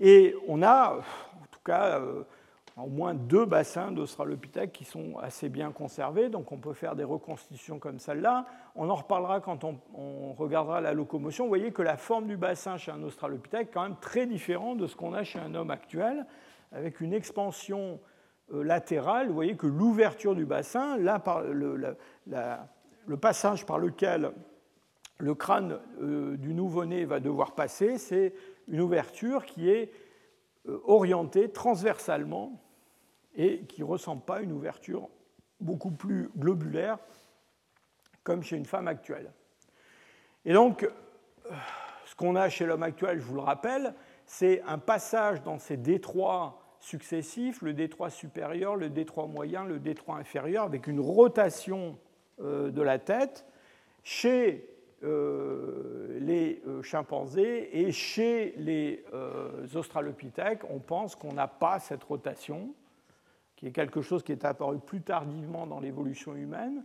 Et 0.00 0.34
on 0.48 0.62
a, 0.62 0.96
en 0.96 1.46
tout 1.50 1.60
cas, 1.64 2.00
au 2.76 2.88
moins 2.88 3.14
deux 3.14 3.44
bassins 3.44 3.92
d'Australopithèque 3.92 4.72
qui 4.72 4.84
sont 4.84 5.16
assez 5.18 5.48
bien 5.48 5.70
conservés, 5.70 6.28
donc 6.28 6.50
on 6.50 6.58
peut 6.58 6.72
faire 6.72 6.96
des 6.96 7.04
reconstitutions 7.04 7.78
comme 7.78 7.98
celle-là. 7.98 8.46
On 8.74 8.90
en 8.90 8.94
reparlera 8.96 9.40
quand 9.40 9.64
on, 9.64 10.32
regardera 10.32 10.80
la 10.80 10.92
locomotion. 10.92 11.44
Vous 11.44 11.50
voyez 11.50 11.70
que 11.70 11.82
la 11.82 11.96
forme 11.96 12.26
du 12.26 12.36
bassin 12.36 12.76
chez 12.76 12.90
un 12.90 13.02
Australopithèque 13.02 13.68
est 13.68 13.72
quand 13.72 13.84
même 13.84 13.96
très 14.00 14.26
différente 14.26 14.78
de 14.78 14.86
ce 14.88 14.96
qu'on 14.96 15.14
a 15.14 15.22
chez 15.22 15.38
un 15.38 15.54
homme 15.54 15.70
actuel, 15.70 16.26
avec 16.72 17.00
une 17.00 17.12
expansion 17.12 18.00
euh, 18.52 18.64
latérale. 18.64 19.28
Vous 19.28 19.34
voyez 19.34 19.56
que 19.56 19.68
l'ouverture 19.68 20.34
du 20.34 20.44
bassin, 20.44 20.98
là, 20.98 21.22
le, 21.46 21.96
passage 23.16 23.64
par 23.64 23.78
lequel 23.78 24.32
le 25.18 25.34
crâne 25.34 25.78
euh, 26.00 26.36
du 26.36 26.54
nouveau-né 26.54 27.04
va 27.04 27.20
devoir 27.20 27.54
passer, 27.54 27.98
c'est 27.98 28.34
une 28.68 28.80
ouverture 28.80 29.44
qui 29.46 29.70
est 29.70 29.92
euh, 30.68 30.80
orientée 30.84 31.50
transversalement 31.50 32.60
et 33.36 33.60
qui 33.66 33.80
ne 33.82 33.86
ressemble 33.86 34.22
pas 34.22 34.36
à 34.36 34.40
une 34.40 34.52
ouverture 34.52 35.08
beaucoup 35.60 35.90
plus 35.90 36.30
globulaire 36.36 36.98
comme 38.22 38.42
chez 38.42 38.56
une 38.56 38.64
femme 38.64 38.88
actuelle. 38.88 39.30
Et 40.44 40.52
donc, 40.52 40.88
ce 42.06 42.14
qu'on 42.14 42.36
a 42.36 42.48
chez 42.48 42.64
l'homme 42.64 42.82
actuel, 42.82 43.18
je 43.18 43.24
vous 43.24 43.34
le 43.34 43.40
rappelle, 43.40 43.94
c'est 44.26 44.62
un 44.62 44.78
passage 44.78 45.42
dans 45.42 45.58
ces 45.58 45.76
détroits 45.76 46.60
successifs, 46.80 47.62
le 47.62 47.72
détroit 47.72 48.10
supérieur, 48.10 48.76
le 48.76 48.90
détroit 48.90 49.26
moyen, 49.26 49.64
le 49.64 49.78
détroit 49.78 50.16
inférieur, 50.16 50.64
avec 50.64 50.86
une 50.86 51.00
rotation 51.00 51.98
euh, 52.40 52.70
de 52.70 52.82
la 52.82 52.98
tête. 52.98 53.46
Chez 54.02 54.68
euh, 55.04 56.18
les 56.20 56.62
euh, 56.66 56.82
chimpanzés. 56.82 57.70
Et 57.72 57.92
chez 57.92 58.54
les 58.56 59.04
australopithèques, 59.74 60.62
on 60.70 60.78
pense 60.78 61.14
qu'on 61.14 61.32
n'a 61.32 61.48
pas 61.48 61.78
cette 61.78 62.02
rotation 62.02 62.74
qui 63.56 63.66
est 63.66 63.72
quelque 63.72 64.02
chose 64.02 64.22
qui 64.22 64.32
est 64.32 64.44
apparu 64.44 64.78
plus 64.78 65.00
tardivement 65.00 65.66
dans 65.66 65.80
l'évolution 65.80 66.34
humaine, 66.34 66.84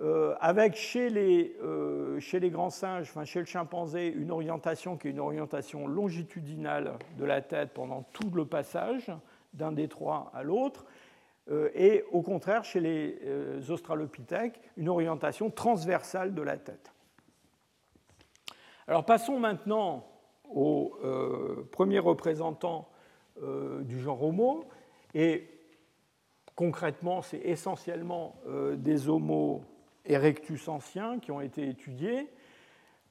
euh, 0.00 0.34
avec 0.40 0.76
chez 0.76 1.10
les, 1.10 1.56
euh, 1.62 2.20
chez 2.20 2.40
les 2.40 2.50
grands 2.50 2.70
singes, 2.70 3.08
enfin 3.10 3.24
chez 3.24 3.40
le 3.40 3.44
chimpanzé, 3.44 4.08
une 4.08 4.30
orientation 4.30 4.96
qui 4.96 5.08
est 5.08 5.10
une 5.10 5.20
orientation 5.20 5.86
longitudinale 5.88 6.94
de 7.18 7.24
la 7.24 7.40
tête 7.40 7.70
pendant 7.74 8.02
tout 8.12 8.30
le 8.32 8.44
passage 8.44 9.10
d'un 9.54 9.72
détroit 9.72 10.30
à 10.34 10.42
l'autre, 10.42 10.86
euh, 11.50 11.70
et 11.74 12.04
au 12.12 12.22
contraire 12.22 12.64
chez 12.64 12.80
les 12.80 13.70
australopithèques, 13.70 14.60
une 14.76 14.88
orientation 14.88 15.50
transversale 15.50 16.34
de 16.34 16.42
la 16.42 16.56
tête. 16.56 16.92
Alors 18.88 19.04
passons 19.04 19.38
maintenant 19.38 20.06
au 20.52 20.96
premier 21.70 21.98
représentant 21.98 22.88
du 23.40 24.00
genre 24.00 24.22
Homo, 24.22 24.64
et 25.14 25.46
Concrètement, 26.58 27.22
c'est 27.22 27.38
essentiellement 27.44 28.34
euh, 28.48 28.74
des 28.74 29.08
Homo 29.08 29.62
erectus 30.04 30.66
anciens 30.66 31.20
qui 31.20 31.30
ont 31.30 31.40
été 31.40 31.68
étudiés. 31.68 32.28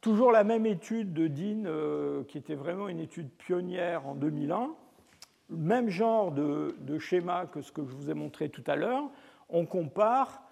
Toujours 0.02 0.34
la 0.34 0.44
même 0.44 0.66
étude 0.66 1.14
de 1.14 1.30
Dean, 1.30 1.64
euh, 1.66 2.26
qui 2.26 2.38
était 2.38 2.56
vraiment 2.56 2.90
une 2.90 3.00
étude 3.00 3.30
pionnière 3.30 4.06
en 4.06 4.16
2001. 4.16 4.72
Même 5.50 5.88
genre 5.88 6.34
de, 6.34 6.76
schéma 7.00 7.46
que 7.46 7.62
ce 7.62 7.72
que 7.72 7.86
je 7.86 7.96
vous 7.96 8.10
ai 8.10 8.14
montré 8.14 8.50
tout 8.50 8.66
à 8.68 8.76
l'heure. 8.76 9.10
On 9.48 9.66
compare 9.66 10.42
euh, 10.42 10.47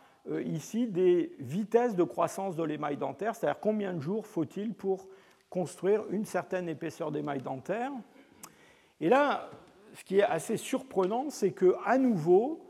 ici 0.46 0.88
des 0.88 1.36
vitesses 1.40 1.96
de 1.96 2.04
croissance 2.04 2.56
de 2.56 2.64
l'émail 2.64 2.98
dentaire, 2.98 3.36
c'est-à-dire 3.36 3.60
combien 3.60 3.94
de 3.94 4.00
jours 4.00 4.26
faut-il 4.26 4.74
pour 4.74 5.08
construire 5.50 6.04
une 6.10 6.26
certaine 6.26 6.68
épaisseur 6.68 7.12
d'émail 7.12 7.42
dentaire. 7.42 7.92
Et 9.00 9.10
là, 9.10 9.50
ce 9.94 10.04
qui 10.04 10.20
est 10.20 10.24
assez 10.24 10.58
surprenant, 10.58 11.30
c'est 11.30 11.52
qu'à 11.52 11.98
nouveau, 11.98 12.66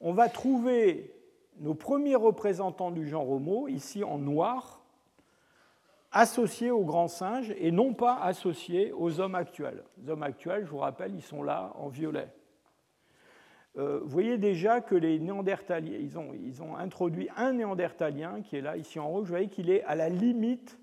on 0.00 0.12
va 0.12 0.28
trouver 0.28 1.12
nos 1.58 1.74
premiers 1.74 2.16
représentants 2.16 2.90
du 2.90 3.06
genre 3.06 3.30
Homo, 3.30 3.68
ici 3.68 4.04
en 4.04 4.18
noir, 4.18 4.82
associés 6.12 6.70
aux 6.70 6.84
grands 6.84 7.08
singes 7.08 7.54
et 7.58 7.70
non 7.70 7.92
pas 7.92 8.16
associés 8.16 8.92
aux 8.92 9.20
hommes 9.20 9.34
actuels. 9.34 9.84
Les 9.98 10.10
hommes 10.10 10.22
actuels, 10.22 10.64
je 10.64 10.70
vous 10.70 10.78
rappelle, 10.78 11.14
ils 11.14 11.22
sont 11.22 11.42
là 11.42 11.72
en 11.76 11.88
violet. 11.88 12.28
Euh, 13.78 14.00
vous 14.02 14.08
voyez 14.08 14.38
déjà 14.38 14.80
que 14.80 14.94
les 14.94 15.18
néandertaliens, 15.18 15.98
ils 15.98 16.62
ont, 16.62 16.76
introduit 16.76 17.28
un 17.36 17.52
néandertalien 17.52 18.40
qui 18.42 18.56
est 18.56 18.62
là, 18.62 18.76
ici 18.76 18.98
en 18.98 19.08
rouge, 19.08 19.24
vous 19.24 19.34
voyez 19.34 19.48
qu'il 19.48 19.70
est 19.70 19.84
à 19.84 19.94
la 19.94 20.08
limite 20.08 20.78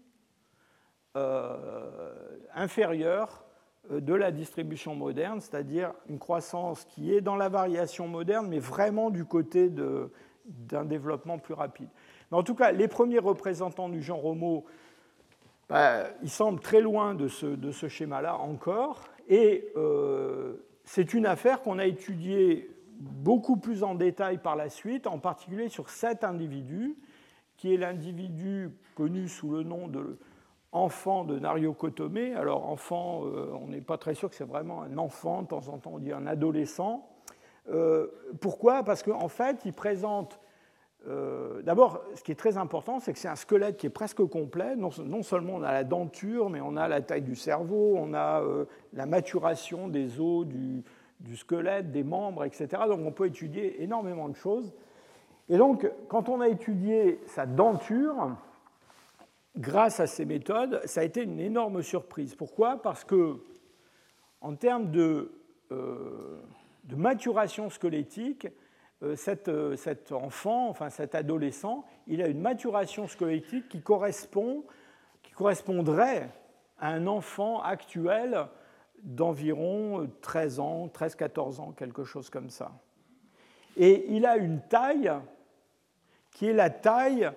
euh, 1.18 2.11
inférieure 2.53 3.45
euh, 3.91 3.99
de 3.99 4.14
la 4.14 4.32
distribution 4.32 4.95
moderne, 4.95 5.41
c'est-à-dire 5.41 5.91
une 6.07 6.20
croissance 6.20 6.86
qui 6.86 7.14
est 7.15 7.22
dans 7.22 7.36
la 7.36 7.49
variation 7.49 8.07
moderne, 8.07 8.48
mais 8.48 8.60
vraiment 8.60 9.10
du 9.10 9.26
côté 9.26 9.70
d'un 9.70 10.86
développement 10.86 11.40
plus 11.40 11.56
rapide. 11.56 11.90
Mais 12.32 12.38
en 12.38 12.44
tout 12.44 12.56
cas, 12.56 12.72
les 12.72 12.88
premiers 12.88 13.20
représentants 13.20 13.90
du 13.90 14.03
genre 14.03 14.24
Homo, 14.24 14.65
bah, 15.68 16.10
ils 16.22 16.30
semblent 16.30 16.60
très 16.60 16.82
loin 16.82 17.15
de 17.15 17.28
ce, 17.28 17.88
schéma-là 17.88 18.38
encore, 18.38 19.02
et 19.28 19.74
c'est 20.84 21.14
une 21.14 21.26
affaire 21.26 21.61
qu'on 21.61 21.80
a 21.80 21.86
étudiée 21.86 22.73
beaucoup 22.99 23.57
plus 23.57 23.84
en 23.84 23.95
détail 23.95 24.38
par 24.38 24.56
la 24.56 24.70
suite, 24.70 25.07
en 25.07 25.20
particulier 25.20 25.70
sur 25.70 25.90
cet 25.90 26.24
individu, 26.24 26.95
qui 27.57 27.74
est 27.74 27.78
l'individu 27.78 28.72
connu 28.95 29.28
sous 29.28 29.52
le 29.52 29.64
nom 29.64 29.88
de 29.88 30.18
enfant 30.74 31.24
de 31.24 31.40
Nario 31.40 31.74
Kotome. 31.74 32.36
Alors, 32.36 32.70
enfant, 32.70 33.22
euh, 33.26 33.52
on 33.61 33.68
n'est 33.68 33.82
pas 33.82 33.98
très 33.98 34.15
sûr 34.15 34.30
que 34.30 34.36
c'est 34.36 34.44
vraiment 34.44 34.82
un 34.82 34.98
enfant, 34.98 35.44
de 35.44 35.48
temps 35.48 35.68
en 35.70 35.78
temps 35.78 35.91
on 35.94 35.99
dit 35.99 36.11
un 36.11 36.28
adolescent. 36.28 37.07
Euh, 37.70 38.07
pourquoi? 38.41 38.84
Parce 38.84 39.03
qu'en 39.03 39.30
fait, 39.30 39.61
il 39.65 39.74
présente. 39.74 40.40
Euh, 41.07 41.61
d'abord, 41.61 42.02
ce 42.15 42.24
qui 42.24 42.32
est 42.32 42.36
très 42.36 42.57
important, 42.57 42.99
c'est 42.99 43.14
que 43.14 43.20
c'est 43.20 43.28
un 43.28 43.36
squelette 43.36 43.78
qui 43.78 43.88
est 43.88 43.91
presque 43.91 44.24
complet. 44.26 44.76
Non, 44.76 44.90
seulement 45.22 45.56
on 45.56 45.64
a 45.64 45.72
la 45.72 45.84
denture, 45.84 46.49
mais 46.49 46.61
on 46.61 46.76
a 46.76 46.88
la 46.88 47.02
taille 47.02 47.22
du 47.22 47.36
cerveau, 47.36 47.95
on 47.98 48.14
a 48.14 48.41
la 48.94 49.06
maturation 49.06 49.90
des 49.90 50.22
os 50.22 50.45
du, 50.48 50.82
du, 51.24 51.36
squelette, 51.36 51.91
des 51.91 52.04
membres, 52.04 52.44
etc. 52.44 52.84
Donc 52.88 53.00
on 53.06 53.12
peut 53.12 53.28
étudier 53.28 53.82
énormément 53.82 54.30
de 54.30 54.36
choses. 54.36 54.74
Et 55.50 55.58
donc, 55.58 55.90
quand 56.08 56.30
on 56.30 56.40
a 56.40 56.48
étudié 56.48 57.20
sa 57.26 57.45
denture, 57.45 58.36
grâce 59.58 60.00
à 60.00 60.08
ces 60.08 60.26
méthodes, 60.26 60.82
ça 60.86 61.02
a 61.02 61.04
été 61.04 61.24
une 61.24 61.40
énorme 61.40 61.82
surprise. 61.82 62.36
Pourquoi? 62.36 62.82
Parce 62.82 63.04
que, 63.04 63.38
en 64.41 64.56
termes 64.56 64.91
de, 64.91 65.32
euh, 65.72 66.41
maturation 66.95 67.70
squelettique, 67.70 68.48
euh, 69.04 69.16
euh, 69.48 69.76
cet, 69.76 70.12
enfant, 70.12 70.70
enfin 70.70 70.90
cet 70.90 71.16
adolescent, 71.16 71.86
il 72.08 72.22
a 72.22 72.28
une 72.28 72.40
maturation 72.40 73.08
squelettique 73.08 73.68
qui, 73.70 73.82
correspond, 73.82 74.64
qui 75.24 75.34
correspondrait 75.34 76.30
à 76.80 76.90
un 76.90 77.08
enfant 77.08 77.62
actuel 77.62 78.48
d'environ 79.04 80.10
13 80.22 80.60
ans, 80.60 80.88
13-14 80.88 81.60
ans, 81.60 81.72
quelque 81.72 82.04
chose 82.04 82.30
comme 82.30 82.50
ça. 82.50 82.72
Et 83.78 84.06
il 84.10 84.26
a 84.26 84.38
une 84.38 84.62
taille 84.62 85.12
qui 86.32 86.48
est 86.48 86.54
la 86.54 86.70
taille 86.70 87.30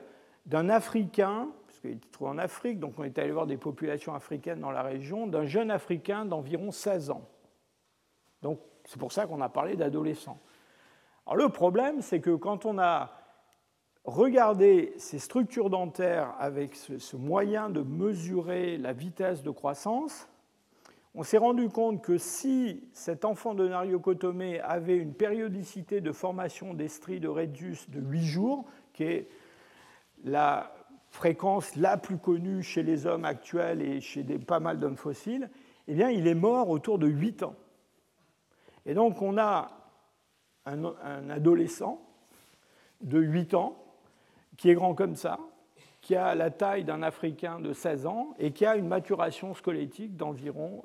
d'un 0.46 0.68
Africain 0.68 1.48
il 1.86 1.96
était 1.96 2.08
trouvé 2.10 2.30
en 2.30 2.38
Afrique, 2.38 2.78
donc 2.78 2.98
on 2.98 3.04
est 3.04 3.18
allé 3.18 3.32
voir 3.32 3.46
des 3.46 3.56
populations 3.56 4.14
africaines 4.14 4.60
dans 4.60 4.70
la 4.70 4.82
région, 4.82 5.26
d'un 5.26 5.44
jeune 5.44 5.70
Africain 5.70 6.24
d'environ 6.24 6.70
16 6.70 7.10
ans. 7.10 7.28
Donc 8.42 8.60
c'est 8.84 8.98
pour 8.98 9.12
ça 9.12 9.26
qu'on 9.26 9.40
a 9.40 9.48
parlé 9.48 9.76
d'adolescent. 9.76 10.38
Alors 11.26 11.36
le 11.36 11.48
problème, 11.48 12.02
c'est 12.02 12.20
que 12.20 12.34
quand 12.34 12.66
on 12.66 12.78
a 12.78 13.12
regardé 14.04 14.94
ces 14.98 15.18
structures 15.18 15.70
dentaires 15.70 16.34
avec 16.38 16.76
ce, 16.76 17.16
moyen 17.16 17.70
de 17.70 17.82
mesurer 17.82 18.78
la 18.78 18.92
vitesse 18.92 19.42
de 19.42 19.50
croissance, 19.50 20.28
on 21.16 21.22
s'est 21.22 21.38
rendu 21.38 21.70
compte 21.70 22.02
que 22.02 22.18
si 22.18 22.84
cet 22.92 23.24
enfant 23.24 23.54
de 23.54 23.66
Nariocotomé 23.66 24.60
avait 24.60 24.98
une 24.98 25.14
périodicité 25.14 26.02
de 26.02 26.12
formation 26.12 26.74
d'estrie 26.74 27.20
de 27.20 27.28
Redus 27.28 27.88
de 27.88 28.00
8 28.00 28.22
jours, 28.22 28.66
qui 28.92 29.04
est 29.04 29.28
la 30.24 30.74
fréquence 31.08 31.74
la 31.76 31.96
plus 31.96 32.18
connue 32.18 32.62
chez 32.62 32.82
les 32.82 33.06
hommes 33.06 33.24
actuels 33.24 33.80
et 33.80 34.02
chez 34.02 34.22
pas 34.38 34.60
mal 34.60 34.78
d'hommes 34.78 34.98
fossiles, 34.98 35.48
eh 35.88 35.94
bien, 35.94 36.10
il 36.10 36.26
est 36.26 36.34
mort 36.34 36.68
autour 36.68 36.98
de 36.98 37.06
8 37.06 37.44
ans. 37.44 37.54
Et 38.84 38.92
donc, 38.92 39.22
on 39.22 39.38
a 39.38 39.70
un, 40.66 41.30
adolescent 41.30 41.98
de 43.00 43.18
8 43.20 43.54
ans 43.54 43.82
qui 44.58 44.68
est 44.68 44.74
grand 44.74 44.94
comme 44.94 45.16
ça, 45.16 45.38
qui 46.06 46.14
a 46.14 46.36
la 46.36 46.52
taille 46.52 46.84
d'un 46.84 47.02
Africain 47.02 47.58
de 47.58 47.72
16 47.72 48.06
ans 48.06 48.28
et 48.38 48.52
qui 48.52 48.64
a 48.64 48.76
une 48.76 48.86
maturation 48.86 49.54
squelettique 49.54 50.16
d'environ 50.16 50.84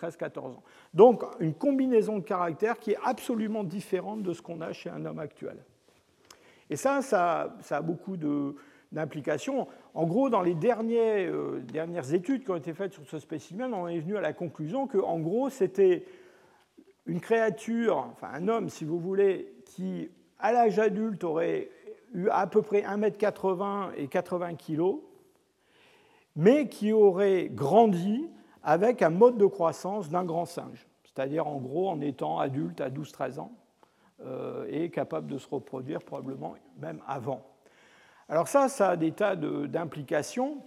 13-14 0.00 0.38
ans. 0.38 0.62
Donc 0.94 1.24
une 1.40 1.52
combinaison 1.52 2.18
de 2.18 2.22
caractères 2.22 2.78
qui 2.78 2.92
est 2.92 2.98
absolument 3.02 3.64
différente 3.64 4.22
de 4.22 4.32
ce 4.32 4.40
qu'on 4.40 4.60
a 4.60 4.72
chez 4.72 4.88
un 4.88 5.04
homme 5.04 5.18
actuel. 5.18 5.56
Et 6.70 6.76
ça, 6.76 7.02
ça, 7.02 7.56
a 7.70 7.82
beaucoup 7.82 8.16
d'implications. 8.92 9.66
En 9.94 10.06
gros, 10.06 10.30
dans 10.30 10.42
les 10.42 10.54
dernières 10.54 12.14
études 12.14 12.44
qui 12.44 12.50
ont 12.52 12.56
été 12.56 12.72
faites 12.72 12.92
sur 12.92 13.04
ce 13.04 13.18
spécimen, 13.18 13.74
on 13.74 13.88
est 13.88 13.98
venu 13.98 14.16
à 14.16 14.20
la 14.20 14.32
conclusion 14.32 14.86
que, 14.86 14.98
en 14.98 15.18
gros, 15.18 15.50
c'était 15.50 16.04
une 17.06 17.20
créature, 17.20 17.96
enfin 18.12 18.28
un 18.32 18.46
homme 18.46 18.68
si 18.68 18.84
vous 18.84 19.00
voulez, 19.00 19.56
qui 19.64 20.08
à 20.38 20.52
l'âge 20.52 20.78
adulte 20.78 21.24
aurait 21.24 21.68
à 22.30 22.46
peu 22.46 22.62
près 22.62 22.82
1m80 22.82 23.94
et 23.96 24.08
80 24.08 24.54
kg, 24.54 24.96
mais 26.36 26.68
qui 26.68 26.92
aurait 26.92 27.48
grandi 27.50 28.28
avec 28.62 29.02
un 29.02 29.10
mode 29.10 29.38
de 29.38 29.46
croissance 29.46 30.08
d'un 30.08 30.24
grand 30.24 30.46
singe, 30.46 30.86
c'est-à-dire 31.04 31.46
en 31.46 31.56
gros 31.56 31.88
en 31.88 32.00
étant 32.00 32.38
adulte 32.38 32.80
à 32.80 32.90
12-13 32.90 33.40
ans 33.40 33.52
euh, 34.24 34.66
et 34.68 34.90
capable 34.90 35.26
de 35.26 35.38
se 35.38 35.48
reproduire 35.48 36.00
probablement 36.02 36.54
même 36.78 37.00
avant. 37.06 37.42
Alors 38.28 38.48
ça, 38.48 38.68
ça 38.68 38.90
a 38.90 38.96
des 38.96 39.12
tas 39.12 39.36
d'implications. 39.36 40.58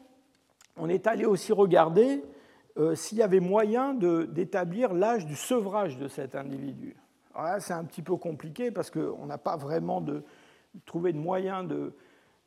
On 0.78 0.90
est 0.90 1.08
allé 1.08 1.26
aussi 1.26 1.54
regarder 1.54 2.22
euh, 2.78 2.96
s'il 2.96 3.18
y 3.18 3.24
avait 3.24 3.40
moyen 3.40 3.94
d'établir 3.94 4.94
l'âge 4.94 5.26
du 5.26 5.36
sevrage 5.36 5.98
de 5.98 6.08
cet 6.08 6.36
individu. 6.36 6.98
Alors 7.34 7.48
là, 7.48 7.60
c'est 7.60 7.74
un 7.74 7.84
petit 7.86 8.02
peu 8.02 8.18
compliqué 8.18 8.72
parce 8.72 8.92
qu'on 8.92 9.26
n'a 9.26 9.38
pas 9.38 9.56
vraiment 9.56 10.02
de, 10.02 10.24
trouvé 10.86 11.14
de 11.14 11.18
moyen 11.18 11.64
de, 11.64 11.94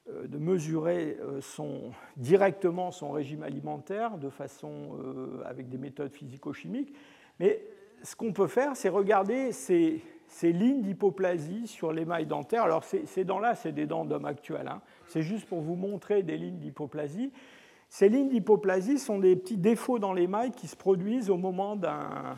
euh, 0.09 0.27
de 0.27 0.39
mesurer 0.39 1.19
euh, 1.21 1.41
son, 1.41 1.93
directement 2.17 2.91
son 2.91 3.11
régime 3.11 3.43
alimentaire 3.43 4.19
de 4.19 4.29
façon 4.31 4.99
avec 5.45 5.69
des 5.69 5.79
méthodes 5.79 6.13
physico-chimiques. 6.13 6.95
Mais 7.41 7.65
ce 8.03 8.17
qu'on 8.17 8.33
peut 8.33 8.47
faire, 8.47 8.77
c'est 8.77 8.89
regarder 8.89 9.53
ces, 9.53 10.03
ces 10.29 10.53
lignes 10.53 10.83
d'hypoplasie 10.83 11.67
sur 11.67 11.93
l'émail 11.93 12.27
dentaire. 12.27 12.63
Alors 12.63 12.85
ces, 12.85 13.25
dents-là, 13.25 13.55
c'est 13.55 13.73
des 13.73 13.87
dents 13.87 14.05
d'homme 14.05 14.27
actuel. 14.27 14.69
Hein. 14.69 14.81
C'est 15.07 15.23
juste 15.23 15.49
pour 15.49 15.61
vous 15.61 15.75
montrer 15.75 16.23
des 16.23 16.37
lignes 16.37 16.59
d'hypoplasie. 16.59 17.33
Ces 17.89 18.09
lignes 18.09 18.29
d'hypoplasie 18.29 18.99
sont 18.99 19.19
des 19.19 19.35
petits 19.35 19.57
défauts 19.57 19.99
dans 19.99 20.13
l'émail 20.13 20.51
qui 20.53 20.69
se 20.69 20.77
produisent 20.77 21.31
au 21.31 21.39
moment 21.39 21.75
d'un, 21.75 22.37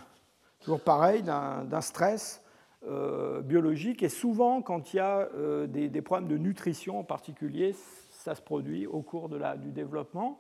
toujours 0.61 0.81
pareil, 0.81 1.23
d'un 1.23 1.81
stress 1.81 2.43
euh, 2.87 3.43
biologique. 3.43 4.03
Et 4.03 4.09
souvent, 4.09 4.63
quand 4.63 4.93
il 4.93 4.97
y 4.97 5.01
a 5.01 5.29
euh, 5.35 5.67
des, 5.67 6.03
problèmes 6.03 6.29
de 6.29 6.39
nutrition 6.39 6.99
en 6.99 7.05
particulier, 7.05 7.75
ça 8.11 8.35
se 8.35 8.43
produit 8.43 8.87
au 8.87 9.03
cours 9.03 9.29
de 9.29 9.37
la, 9.37 9.57
du 9.57 9.71
développement. 9.71 10.39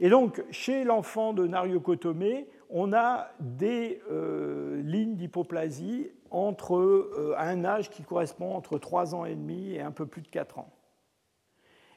Et 0.00 0.08
donc, 0.08 0.44
chez 0.50 0.84
l'enfant 0.84 1.32
de 1.32 1.78
Kotome, 1.78 2.44
on 2.70 2.92
a 2.92 3.28
des 3.38 4.00
euh, 4.10 4.82
lignes 4.82 5.14
d'hypoplasie 5.14 6.10
entre 6.30 7.36
un 7.38 7.64
âge 7.64 7.90
qui 7.90 8.02
correspond 8.02 8.54
entre 8.54 8.78
3 8.78 9.14
ans 9.14 9.24
et 9.24 9.36
demi 9.36 9.74
et 9.74 9.80
un 9.80 9.92
peu 9.92 10.06
plus 10.06 10.22
de 10.22 10.28
4 10.28 10.58
ans. 10.58 10.72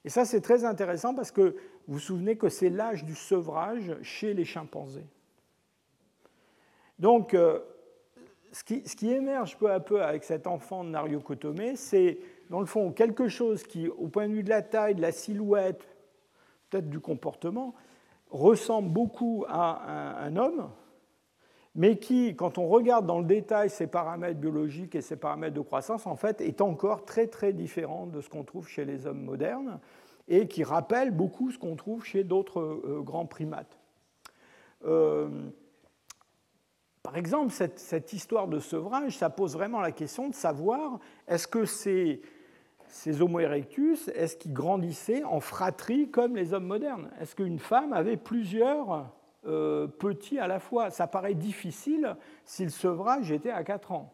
Et 0.06 0.10
ça, 0.10 0.24
c'est 0.24 0.42
très 0.42 0.64
intéressant 0.64 1.16
parce 1.16 1.32
que 1.32 1.58
vous 1.88 1.96
vous 1.96 2.00
souvenez 2.00 2.38
que 2.38 2.50
c'est 2.50 2.70
l'âge 2.70 3.04
du 3.04 3.16
sevrage 3.16 3.96
chez 4.04 4.34
les 4.34 4.46
chimpanzés. 4.46 5.08
Donc, 7.00 7.34
euh, 7.34 7.60
ce, 8.52 8.64
qui, 8.64 9.12
émerge 9.12 9.58
peu 9.58 9.72
à 9.72 9.80
peu 9.80 10.02
avec 10.02 10.24
cet 10.24 10.48
enfant 10.48 10.84
de 10.84 10.90
Nario 10.90 11.20
Kotome, 11.20 11.76
c'est, 11.76 12.20
dans 12.50 12.60
le 12.60 12.66
fond, 12.66 12.92
quelque 12.92 13.28
chose 13.28 13.64
qui, 13.64 13.88
au 13.88 14.08
point 14.08 14.28
de 14.28 14.34
vue 14.34 14.44
de 14.44 14.50
la 14.50 14.62
taille, 14.62 14.96
de 14.96 15.02
la 15.02 15.12
silhouette, 15.12 15.88
peut-être 16.70 16.90
du 16.90 17.00
comportement, 17.00 17.76
ressemble 18.30 18.90
beaucoup 18.90 19.46
à 19.48 20.22
un, 20.24 20.36
homme, 20.36 20.70
mais 21.76 21.98
qui, 21.98 22.36
quand 22.36 22.58
on 22.58 22.68
regarde 22.68 23.06
dans 23.06 23.20
le 23.20 23.26
détail 23.26 23.70
ses 23.70 23.88
paramètres 23.88 24.40
biologiques 24.40 24.96
et 24.96 25.02
ses 25.02 25.16
paramètres 25.16 25.56
de 25.56 25.62
croissance, 25.62 26.08
en 26.08 26.16
fait, 26.16 26.42
est 26.42 26.62
encore 26.62 27.06
très 27.06 27.28
très 27.28 27.54
différent 27.54 28.08
de 28.08 28.22
ce 28.22 28.30
qu'on 28.30 28.44
trouve 28.44 28.68
chez 28.68 28.84
les 28.84 29.06
hommes 29.06 29.24
modernes 29.24 29.80
et 30.28 30.48
qui 30.48 30.64
rappelle 30.64 31.12
beaucoup 31.12 31.52
ce 31.52 31.58
qu'on 31.58 31.76
trouve 31.76 32.04
chez 32.04 32.24
d'autres 32.24 32.60
euh, 32.60 33.02
grands 33.02 33.26
primates. 33.26 33.78
Euh, 34.86 35.30
par 37.08 37.16
exemple, 37.16 37.54
cette, 37.54 38.12
histoire 38.12 38.50
de 38.50 38.60
sevrage, 38.60 39.18
ça 39.18 39.30
pose 39.30 39.54
vraiment 39.54 39.80
la 39.80 39.94
question 39.94 40.28
de 40.28 40.36
savoir 40.36 41.00
est-ce 41.26 41.48
que 41.48 41.64
ces, 41.64 42.22
Homo 43.22 43.40
erectus, 43.40 44.10
est-ce 44.10 44.36
qu'ils 44.36 44.52
grandissaient 44.52 45.24
en 45.24 45.40
fratrie 45.40 46.12
comme 46.12 46.36
les 46.36 46.54
hommes 46.54 46.66
modernes? 46.66 47.10
Est-ce 47.22 47.34
qu'une 47.34 47.60
femme 47.60 47.94
avait 47.94 48.18
plusieurs 48.18 49.06
euh, 49.46 49.88
petits 49.88 50.38
à 50.38 50.48
la 50.48 50.60
fois? 50.60 50.90
Ça 50.90 51.08
paraît 51.08 51.34
difficile 51.34 52.18
si 52.44 52.66
le 52.66 52.72
sevrage 52.72 53.32
était 53.32 53.52
à 53.52 53.64
4 53.64 53.94
ans. 53.94 54.12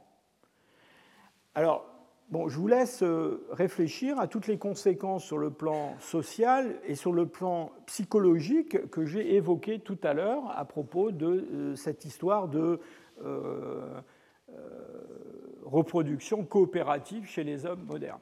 Alors, 1.55 1.87
Bon, 2.29 2.47
je 2.47 2.57
vous 2.57 2.67
laisse 2.67 3.03
euh, 3.03 3.45
réfléchir 3.51 4.17
à 4.17 4.27
toutes 4.27 4.47
les 4.47 4.57
conséquences 4.57 5.23
sur 5.23 5.37
le 5.37 5.51
plan 5.51 5.95
social 5.99 6.79
et 6.85 6.95
sur 6.95 7.11
le 7.11 7.27
plan 7.27 7.71
psychologique 7.85 8.89
que 8.89 9.05
j'ai 9.05 9.35
évoqué 9.35 9.79
tout 9.79 9.97
à 10.03 10.13
l'heure 10.13 10.43
à 10.57 10.65
propos 10.65 11.11
de 11.11 11.27
euh, 11.27 11.75
cette 11.75 12.05
histoire 12.05 12.47
de 12.47 12.79
euh, 13.23 14.01
reproduction 15.63 16.43
coopérative 16.43 17.25
chez 17.25 17.43
les 17.43 17.65
hommes 17.65 17.83
modernes. 17.85 18.21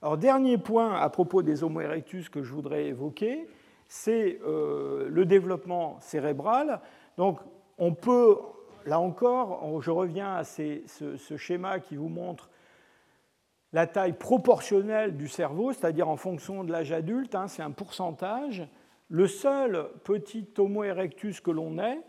Alors, 0.00 0.16
dernier 0.16 0.56
point 0.56 0.94
à 0.94 1.10
propos 1.10 1.42
des 1.42 1.64
Homo 1.64 1.80
erectus 1.80 2.28
que 2.28 2.42
je 2.42 2.52
voudrais 2.52 2.86
évoquer, 2.86 3.48
c'est 3.88 4.38
le 4.44 5.24
développement 5.24 5.96
cérébral. 6.00 6.80
Donc, 7.16 7.40
on 7.78 7.94
peut, 7.94 8.36
là 8.84 9.00
encore, 9.00 9.80
je 9.80 9.90
reviens 9.90 10.34
à 10.34 10.44
ce 10.44 11.36
schéma 11.36 11.80
qui 11.80 11.96
vous 11.96 12.08
montre 12.08 12.50
la 13.72 13.86
taille 13.86 14.14
proportionnelle 14.14 15.16
du 15.16 15.28
cerveau, 15.28 15.72
c'est-à-dire 15.72 16.08
en 16.08 16.16
fonction 16.16 16.64
de 16.64 16.72
l'âge 16.72 16.92
adulte, 16.92 17.34
hein, 17.34 17.48
c'est 17.48 17.62
un 17.62 17.70
pourcentage. 17.70 18.66
Le 19.08 19.26
seul 19.26 19.88
petit 20.04 20.46
Homo 20.56 20.84
erectus 20.84 21.40
que 21.40 21.50
l'on 21.50 21.78
ait, 21.78 22.00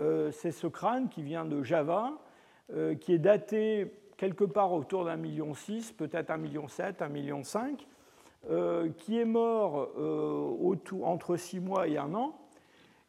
euh, 0.00 0.30
c'est 0.30 0.50
ce 0.50 0.66
crâne 0.66 1.08
qui 1.08 1.22
vient 1.22 1.44
de 1.44 1.62
Java, 1.62 2.12
euh, 2.72 2.94
qui 2.94 3.12
est 3.12 3.18
daté 3.18 3.92
quelque 4.16 4.44
part 4.44 4.72
autour 4.72 5.04
d'un 5.04 5.16
million 5.16 5.54
six, 5.54 5.92
peut-être 5.92 6.30
un 6.30 6.36
million 6.36 6.68
sept, 6.68 7.02
un 7.02 7.08
million 7.08 7.42
cinq, 7.44 7.86
euh, 8.50 8.90
qui 8.98 9.18
est 9.18 9.24
mort 9.24 9.88
entre 11.02 11.36
six 11.36 11.60
mois 11.60 11.88
et 11.88 11.98
un 11.98 12.14
an. 12.14 12.34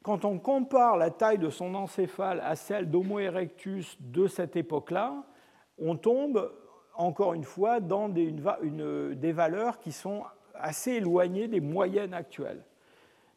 Quand 0.02 0.24
on 0.24 0.38
compare 0.38 0.98
la 0.98 1.10
taille 1.10 1.40
de 1.40 1.50
son 1.50 1.74
encéphale 1.76 2.40
à 2.42 2.56
celle 2.56 2.92
d'Homo 2.92 3.20
erectus 3.20 3.98
de 4.00 4.28
cette 4.28 4.56
époque-là, 4.56 5.24
on 5.80 5.96
tombe 5.96 6.52
encore 6.98 7.34
une 7.34 7.44
fois, 7.44 7.80
dans 7.80 8.10
des, 8.10 8.32
valeurs 9.32 9.80
qui 9.80 9.92
sont 9.92 10.24
assez 10.54 10.94
éloignées 10.94 11.48
des 11.48 11.62
moyennes 11.62 12.14
actuelles. 12.14 12.64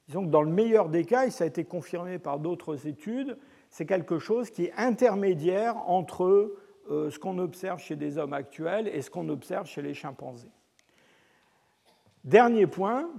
Disons 0.07 0.25
que 0.25 0.31
dans 0.31 0.43
le 0.43 0.51
meilleur 0.51 0.89
des 0.89 1.05
cas, 1.05 1.27
et 1.27 1.31
ça 1.31 1.45
a 1.45 1.47
été 1.47 1.65
confirmé 1.65 2.19
par 2.19 2.39
d'autres 2.39 2.87
études, 2.87 3.37
c'est 3.69 3.85
quelque 3.85 4.19
chose 4.19 4.51
qui 4.51 4.65
est 4.65 4.73
intermédiaire 4.77 5.77
entre 5.89 6.57
euh, 6.91 7.11
ce 7.11 7.19
qu'on 7.19 7.39
observe 7.39 7.81
chez 7.81 7.97
des 7.97 8.17
hommes 8.17 8.33
actuels 8.33 8.89
et 8.89 9.03
ce 9.03 9.11
qu'on 9.11 9.29
observe 9.29 9.67
chez 9.67 9.83
les 9.83 9.93
chimpanzés. 9.93 10.51
Dernier 12.25 12.67
point, 12.67 13.11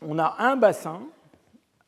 on 0.00 0.18
a 0.18 0.36
un 0.38 0.56
bassin 0.56 1.02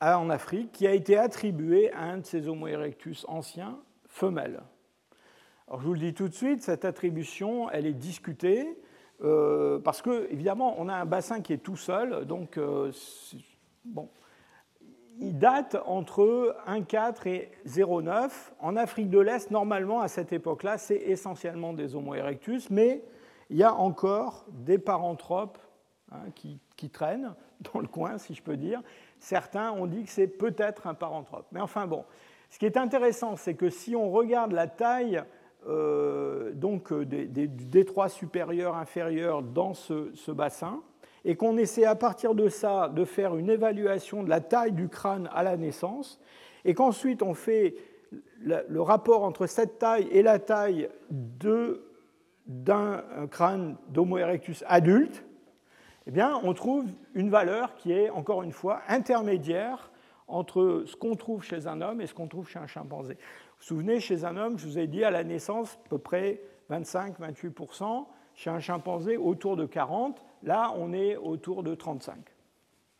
en 0.00 0.30
Afrique 0.30 0.72
qui 0.72 0.86
a 0.86 0.92
été 0.92 1.16
attribué 1.16 1.92
à 1.92 2.02
un 2.02 2.18
de 2.18 2.26
ces 2.26 2.48
Homo 2.48 2.66
erectus 2.66 3.24
anciens, 3.28 3.78
femelles. 4.06 4.60
Alors, 5.68 5.82
je 5.82 5.86
vous 5.86 5.92
le 5.92 6.00
dis 6.00 6.14
tout 6.14 6.28
de 6.28 6.34
suite, 6.34 6.62
cette 6.62 6.86
attribution, 6.86 7.68
elle 7.68 7.84
est 7.84 7.92
discutée, 7.92 8.80
euh, 9.22 9.78
parce 9.78 10.00
que, 10.00 10.26
évidemment, 10.32 10.76
on 10.78 10.88
a 10.88 10.94
un 10.94 11.04
bassin 11.04 11.42
qui 11.42 11.52
est 11.52 11.58
tout 11.58 11.76
seul, 11.76 12.24
donc, 12.24 12.56
euh, 12.56 12.90
bon, 13.84 14.08
il 15.20 15.38
date 15.38 15.76
entre 15.84 16.56
1,4 16.66 17.26
et 17.26 17.50
0,9. 17.66 18.30
En 18.60 18.76
Afrique 18.76 19.10
de 19.10 19.18
l'Est, 19.18 19.50
normalement, 19.50 20.00
à 20.00 20.08
cette 20.08 20.32
époque-là, 20.32 20.78
c'est 20.78 20.96
essentiellement 20.96 21.74
des 21.74 21.94
Homo 21.94 22.14
erectus, 22.14 22.70
mais 22.70 23.04
il 23.50 23.58
y 23.58 23.62
a 23.62 23.74
encore 23.74 24.46
des 24.48 24.78
paranthropes 24.78 25.58
hein, 26.10 26.30
qui, 26.34 26.60
qui, 26.78 26.88
traînent 26.88 27.34
dans 27.74 27.80
le 27.80 27.88
coin, 27.88 28.16
si 28.16 28.32
je 28.32 28.42
peux 28.42 28.56
dire. 28.56 28.80
Certains 29.18 29.72
ont 29.72 29.86
dit 29.86 30.04
que 30.04 30.10
c'est 30.10 30.28
peut-être 30.28 30.86
un 30.86 30.94
paranthrope. 30.94 31.46
Mais 31.52 31.60
enfin, 31.60 31.86
bon. 31.86 32.06
Ce 32.50 32.58
qui 32.58 32.64
est 32.64 32.78
intéressant, 32.78 33.36
c'est 33.36 33.52
que 33.52 33.68
si 33.68 33.94
on 33.94 34.10
regarde 34.10 34.52
la 34.52 34.68
taille 34.68 35.22
euh, 35.68 36.52
donc 36.52 36.92
euh, 36.92 37.04
des, 37.04 37.26
des, 37.26 37.46
du 37.46 37.66
détroit 37.66 38.08
supérieur 38.08 38.76
inférieur 38.76 39.42
dans 39.42 39.74
ce, 39.74 40.30
bassin 40.30 40.80
et 41.24 41.36
qu'on 41.36 41.56
essaie 41.56 41.84
à 41.84 41.94
partir 41.94 42.34
de 42.34 42.48
ça 42.48 42.88
de 42.88 43.04
faire 43.04 43.36
une 43.36 43.50
évaluation 43.50 44.22
de 44.22 44.30
la 44.30 44.40
taille 44.40 44.72
du 44.72 44.88
crâne 44.88 45.28
à 45.32 45.42
la 45.42 45.56
naissance 45.56 46.20
et 46.64 46.74
qu'ensuite 46.74 47.22
on 47.22 47.34
fait 47.34 47.74
le, 48.40 48.80
rapport 48.80 49.24
entre 49.24 49.46
cette 49.46 49.78
taille 49.78 50.08
et 50.10 50.22
la 50.22 50.38
taille 50.38 50.88
d'un 52.46 53.02
crâne 53.30 53.76
d'Homo 53.90 54.18
erectus 54.18 54.64
adulte 54.66 55.24
eh 56.08 56.10
bien, 56.10 56.40
on 56.42 56.54
trouve 56.54 56.86
une 57.14 57.28
valeur 57.28 57.74
qui 57.74 57.92
est, 57.92 58.08
encore 58.08 58.42
une 58.42 58.52
fois, 58.52 58.80
intermédiaire 58.88 59.90
entre 60.26 60.84
ce 60.86 60.96
qu'on 60.96 61.16
trouve 61.16 61.44
chez 61.44 61.66
un 61.66 61.82
homme 61.82 62.00
et 62.00 62.06
ce 62.06 62.14
qu'on 62.14 62.28
trouve 62.28 62.48
chez 62.48 62.58
un 62.58 62.66
chimpanzé. 62.66 63.18
Vous 63.58 63.74
vous 63.74 63.82
souvenez, 63.82 64.00
chez 64.00 64.24
un 64.24 64.36
homme, 64.36 64.58
je 64.58 64.66
vous 64.66 64.78
ai 64.78 64.86
dit 64.86 65.04
à 65.04 65.10
la 65.10 65.24
naissance, 65.24 65.78
à 65.84 65.88
peu 65.88 65.98
près 65.98 66.40
25-28%, 66.70 68.06
chez 68.34 68.50
un 68.50 68.60
chimpanzé, 68.60 69.16
autour 69.16 69.56
de 69.56 69.66
40%, 69.66 70.14
là, 70.44 70.72
on 70.76 70.92
est 70.92 71.16
autour 71.16 71.64
de 71.64 71.74
35%. 71.74 72.12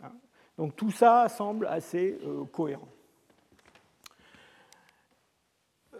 Hein. 0.03 0.11
Donc 0.57 0.75
tout 0.75 0.91
ça 0.91 1.29
semble 1.29 1.67
assez 1.67 2.19
euh, 2.25 2.45
cohérent. 2.45 2.89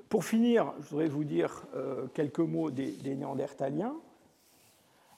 Pour 0.09 0.25
finir, 0.25 0.73
je 0.81 0.89
voudrais 0.89 1.09
vous 1.09 1.25
dire 1.25 1.65
euh, 1.75 2.07
quelques 2.15 2.39
mots 2.41 2.71
des, 2.71 2.97
Néandertaliens. 3.15 3.95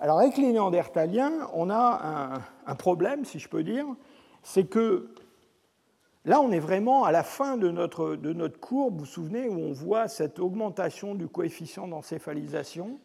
Alors 0.00 0.18
avec 0.18 0.36
les 0.36 0.52
Néandertaliens, 0.52 1.48
on 1.54 1.70
a 1.70 2.42
un, 2.66 2.74
problème, 2.74 3.24
si 3.24 3.38
je 3.38 3.48
peux 3.48 3.62
dire, 3.62 3.86
c'est 4.42 4.64
que 4.64 5.14
là, 6.24 6.40
on 6.40 6.50
est 6.50 6.60
vraiment 6.60 7.04
à 7.04 7.12
la 7.12 7.22
fin 7.22 7.56
de 7.56 7.70
notre, 7.70 8.16
de 8.16 8.32
notre 8.32 8.58
courbe, 8.58 8.94
vous 8.94 9.00
vous 9.00 9.06
souvenez, 9.06 9.48
où 9.48 9.58
on 9.58 9.72
voit 9.72 10.08
cette 10.08 10.38
augmentation 10.38 11.14
du 11.14 11.28
coefficient 11.28 11.88
d'encéphalisation 11.88 12.98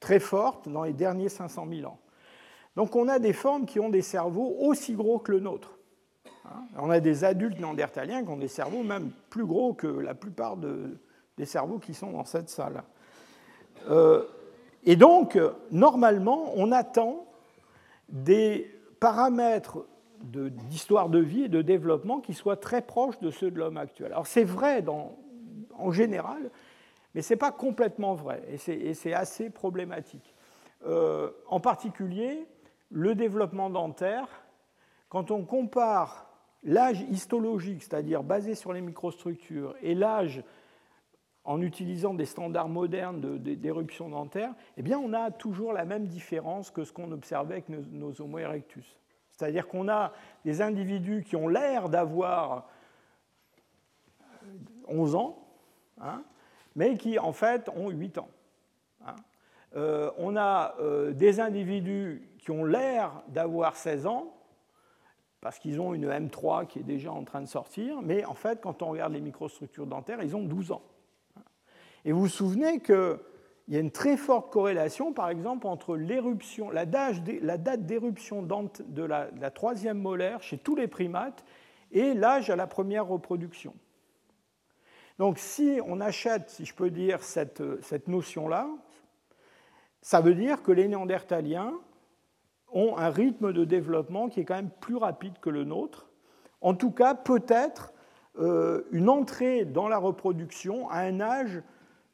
très 0.00 0.20
forte 0.20 0.68
dans 0.68 0.84
les 0.84 0.92
derniers 0.92 1.28
500 1.28 1.66
000 1.70 1.90
ans. 1.90 1.98
Donc 2.76 2.96
on 2.96 3.08
a 3.08 3.18
des 3.18 3.32
formes 3.32 3.66
qui 3.66 3.80
ont 3.80 3.90
des 3.90 4.02
cerveaux 4.02 4.56
aussi 4.60 4.94
gros 4.94 5.18
que 5.18 5.32
le 5.32 5.40
nôtre. 5.40 5.78
Hein? 6.46 6.62
On 6.78 6.90
a 6.90 7.00
des 7.00 7.24
adultes 7.24 7.58
néandertaliens 7.58 8.24
qui 8.24 8.30
ont 8.30 8.36
des 8.36 8.48
cerveaux 8.48 8.82
même 8.82 9.10
plus 9.28 9.44
gros 9.44 9.74
que 9.74 9.86
la 9.86 10.14
plupart 10.14 10.56
de, 10.56 10.98
des 11.36 11.44
cerveaux 11.44 11.78
qui 11.78 11.94
sont 11.94 12.12
dans 12.12 12.24
cette 12.24 12.48
salle. 12.48 12.82
Euh, 13.88 14.24
et 14.84 14.96
donc, 14.96 15.38
normalement, 15.70 16.52
on 16.56 16.72
attend 16.72 17.26
des 18.08 18.70
paramètres 18.98 19.84
d'histoire 20.22 21.08
de, 21.08 21.18
vie 21.18 21.44
et 21.44 21.48
de 21.48 21.62
développement 21.62 22.20
qui 22.20 22.34
soient 22.34 22.56
très 22.56 22.82
proches 22.82 23.18
de 23.20 23.30
ceux 23.30 23.50
de 23.50 23.58
l'homme 23.58 23.76
actuel. 23.76 24.12
Alors 24.12 24.26
c'est 24.26 24.44
vrai 24.44 24.84
en 24.86 25.90
général, 25.90 26.50
mais 27.14 27.22
ce 27.22 27.32
n'est 27.32 27.38
pas 27.38 27.52
complètement 27.52 28.14
vrai, 28.14 28.42
et 28.48 28.94
c'est 28.94 29.12
assez 29.12 29.50
problématique. 29.50 30.34
Euh, 30.86 31.30
en 31.46 31.60
particulier, 31.60 32.46
le 32.90 33.14
développement 33.14 33.70
dentaire, 33.70 34.28
quand 35.08 35.30
on 35.30 35.44
compare 35.44 36.30
l'âge 36.62 37.02
histologique, 37.10 37.82
c'est-à-dire 37.82 38.22
basé 38.22 38.54
sur 38.54 38.72
les 38.72 38.80
microstructures, 38.80 39.74
et 39.82 39.94
l'âge 39.94 40.42
en 41.44 41.62
utilisant 41.62 42.14
des 42.14 42.26
standards 42.26 42.68
modernes 42.68 43.38
d'éruption 43.38 44.08
dentaire, 44.08 44.54
eh 44.76 44.82
bien, 44.82 44.98
on 44.98 45.12
a 45.12 45.30
toujours 45.30 45.72
la 45.72 45.84
même 45.84 46.06
différence 46.06 46.70
que 46.70 46.84
ce 46.84 46.92
qu'on 46.92 47.10
observait 47.12 47.54
avec 47.54 47.68
nos, 47.68 48.20
Homo 48.20 48.38
erectus. 48.38 48.98
C'est-à-dire 49.40 49.68
qu'on 49.68 49.88
a 49.88 50.12
des 50.44 50.60
individus 50.60 51.24
qui 51.26 51.34
ont 51.34 51.48
l'air 51.48 51.88
d'avoir 51.88 52.68
11 54.86 55.14
ans, 55.14 55.38
hein, 55.98 56.22
mais 56.76 56.98
qui 56.98 57.18
en 57.18 57.32
fait 57.32 57.70
ont 57.70 57.88
8 57.88 58.18
ans. 58.18 58.28
Hein. 59.06 59.16
Euh, 59.76 60.10
on 60.18 60.36
a 60.36 60.74
euh, 60.80 61.12
des 61.12 61.40
individus 61.40 62.28
qui 62.38 62.50
ont 62.50 62.66
l'air 62.66 63.22
d'avoir 63.28 63.76
16 63.76 64.06
ans, 64.06 64.36
parce 65.40 65.58
qu'ils 65.58 65.80
ont 65.80 65.94
une 65.94 66.10
M3 66.10 66.66
qui 66.66 66.80
est 66.80 66.82
déjà 66.82 67.10
en 67.10 67.24
train 67.24 67.40
de 67.40 67.46
sortir, 67.48 68.02
mais 68.02 68.26
en 68.26 68.34
fait, 68.34 68.60
quand 68.60 68.82
on 68.82 68.90
regarde 68.90 69.14
les 69.14 69.22
microstructures 69.22 69.86
dentaires, 69.86 70.22
ils 70.22 70.36
ont 70.36 70.44
12 70.44 70.72
ans. 70.72 70.82
Et 72.04 72.12
vous 72.12 72.20
vous 72.20 72.28
souvenez 72.28 72.80
qu'il 73.70 73.76
y 73.76 73.78
a 73.78 73.82
une 73.82 73.92
très 73.92 74.16
forte 74.16 74.50
corrélation, 74.50 75.12
par 75.12 75.30
exemple, 75.30 75.68
entre 75.68 75.96
l'éruption, 75.96 76.70
la, 76.70 76.86
date 76.86 77.86
d'éruption 77.86 78.42
de 78.42 79.04
la, 79.04 79.50
troisième 79.52 79.96
molaire 79.96 80.42
chez 80.42 80.58
tous 80.58 80.74
les 80.74 80.88
primates 80.88 81.44
et 81.92 82.12
l'âge 82.14 82.50
à 82.50 82.56
la 82.56 82.66
première 82.66 83.06
reproduction. 83.06 83.72
Donc 85.20 85.38
si 85.38 85.78
on 85.86 86.00
achète, 86.00 86.50
si 86.50 86.64
je 86.64 86.74
peux 86.74 86.90
dire, 86.90 87.22
cette, 87.22 87.62
cette 87.84 88.08
notion-là, 88.08 88.66
ça 90.02 90.20
veut 90.20 90.34
dire 90.34 90.64
que 90.64 90.72
les 90.72 90.88
néandertaliens 90.88 91.72
ont 92.72 92.96
un 92.96 93.10
rythme 93.10 93.52
de 93.52 93.64
développement 93.64 94.28
qui 94.28 94.40
est 94.40 94.44
quand 94.44 94.56
même 94.56 94.72
plus 94.80 94.96
rapide 94.96 95.38
que 95.40 95.48
le 95.48 95.62
nôtre. 95.62 96.08
En 96.60 96.74
tout 96.74 96.90
cas, 96.90 97.14
peut-être 97.14 97.94
euh, 98.40 98.82
une 98.90 99.08
entrée 99.08 99.64
dans 99.64 99.86
la 99.86 99.98
reproduction 99.98 100.90
à 100.90 101.02
un 101.02 101.20
âge 101.20 101.62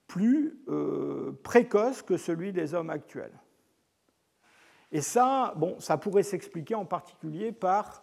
plus 0.06 0.58
euh, 0.68 1.32
précoce 1.42 2.02
que 2.02 2.16
celui 2.16 2.52
des 2.52 2.74
hommes 2.74 2.90
actuels. 2.90 3.32
Et 4.92 5.00
ça, 5.00 5.52
bon, 5.56 5.78
ça 5.80 5.98
pourrait 5.98 6.22
s'expliquer 6.22 6.74
en 6.74 6.84
particulier 6.84 7.52
par 7.52 8.02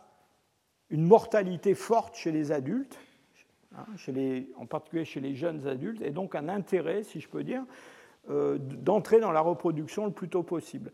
une 0.90 1.06
mortalité 1.06 1.76
forte 1.76 2.16
chez 2.16 2.32
les 2.32 2.52
adultes, 2.52 3.00
hein, 3.76 3.86
en 4.58 4.66
particulier 4.66 5.06
chez 5.06 5.22
les 5.22 5.34
jeunes 5.34 5.66
adultes, 5.68 6.02
et 6.02 6.12
donc 6.12 6.36
un 6.36 6.50
intérêt, 6.50 7.04
si 7.04 7.20
je 7.20 7.30
peux 7.30 7.44
dire, 7.44 7.64
euh, 8.30 8.58
d'entrer 8.60 9.20
dans 9.20 9.32
la 9.32 9.42
reproduction 9.42 10.06
le 10.06 10.12
plus 10.12 10.30
tôt 10.30 10.44
possible. 10.44 10.92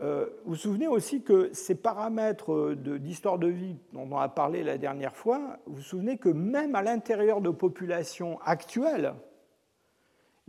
Euh, 0.00 0.26
vous 0.44 0.50
vous 0.50 0.56
souvenez 0.56 0.88
aussi 0.88 1.22
que 1.22 1.50
ces 1.52 1.76
paramètres 1.76 2.74
d'histoire 2.74 3.38
de, 3.38 3.46
de, 3.46 3.52
vie 3.52 3.76
dont 3.92 4.08
on 4.10 4.18
a 4.18 4.28
parlé 4.28 4.64
la 4.64 4.76
dernière 4.76 5.14
fois, 5.14 5.58
vous 5.66 5.76
vous 5.76 5.82
souvenez 5.82 6.18
que 6.18 6.28
même 6.28 6.74
à 6.74 6.82
l'intérieur 6.82 7.40
de 7.40 7.50
populations 7.50 8.40
actuelles, 8.40 9.14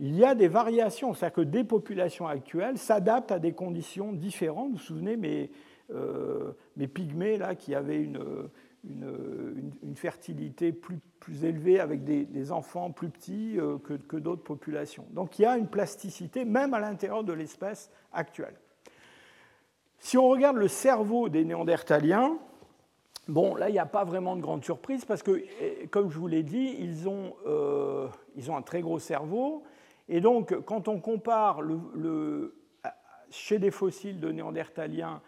il 0.00 0.16
y 0.16 0.24
a 0.24 0.34
des 0.34 0.48
variations, 0.48 1.14
c'est-à-dire 1.14 1.36
que 1.36 1.40
des 1.42 1.64
populations 1.64 2.26
actuelles 2.26 2.78
s'adaptent 2.78 3.32
à 3.32 3.38
des 3.38 3.52
conditions 3.52 4.12
différentes. 4.12 4.70
Vous 4.70 4.76
vous 4.76 4.82
souvenez, 4.82 5.16
mes, 5.16 5.50
euh, 5.92 6.52
pygmées, 6.92 7.38
là, 7.38 7.54
qui 7.54 7.74
avaient 7.74 8.02
une, 8.02 8.50
fertilité 9.94 10.72
plus, 10.72 11.44
élevée 11.44 11.78
avec 11.78 12.04
des, 12.04 12.52
enfants 12.52 12.90
plus 12.90 13.08
petits 13.08 13.58
euh, 13.58 13.78
que, 13.78 14.16
d'autres 14.16 14.42
populations. 14.42 15.06
Donc 15.12 15.38
il 15.38 15.42
y 15.42 15.46
a 15.46 15.56
une 15.56 15.68
plasticité, 15.68 16.44
même 16.44 16.74
à 16.74 16.80
l'intérieur 16.80 17.22
de 17.22 17.32
l'espèce 17.32 17.90
actuelle. 18.12 18.54
Si 20.00 20.18
on 20.18 20.28
regarde 20.28 20.56
le 20.56 20.68
cerveau 20.68 21.28
des 21.28 21.44
néandertaliens, 21.44 22.36
Bon, 23.26 23.54
là, 23.54 23.70
il 23.70 23.72
n'y 23.72 23.78
a 23.78 23.86
pas 23.86 24.04
vraiment 24.04 24.36
de 24.36 24.42
grande 24.42 24.62
surprise 24.64 25.06
parce 25.06 25.22
que, 25.22 25.42
comme 25.86 26.10
je 26.10 26.18
vous 26.18 26.26
l'ai 26.26 26.42
dit, 26.42 26.76
ils 26.78 27.08
ont, 27.08 27.34
euh, 27.46 28.06
ils 28.36 28.50
ont 28.50 28.56
un 28.58 28.60
très 28.60 28.82
gros 28.82 28.98
cerveau 28.98 29.62
et 30.08 30.20
donc, 30.20 30.54
quand 30.64 30.88
on 30.88 31.00
compare 31.00 31.60
chez 33.30 33.58
des 33.58 33.70
fossiles 33.70 34.20
de 34.20 34.30
néandertaliens 34.30 35.20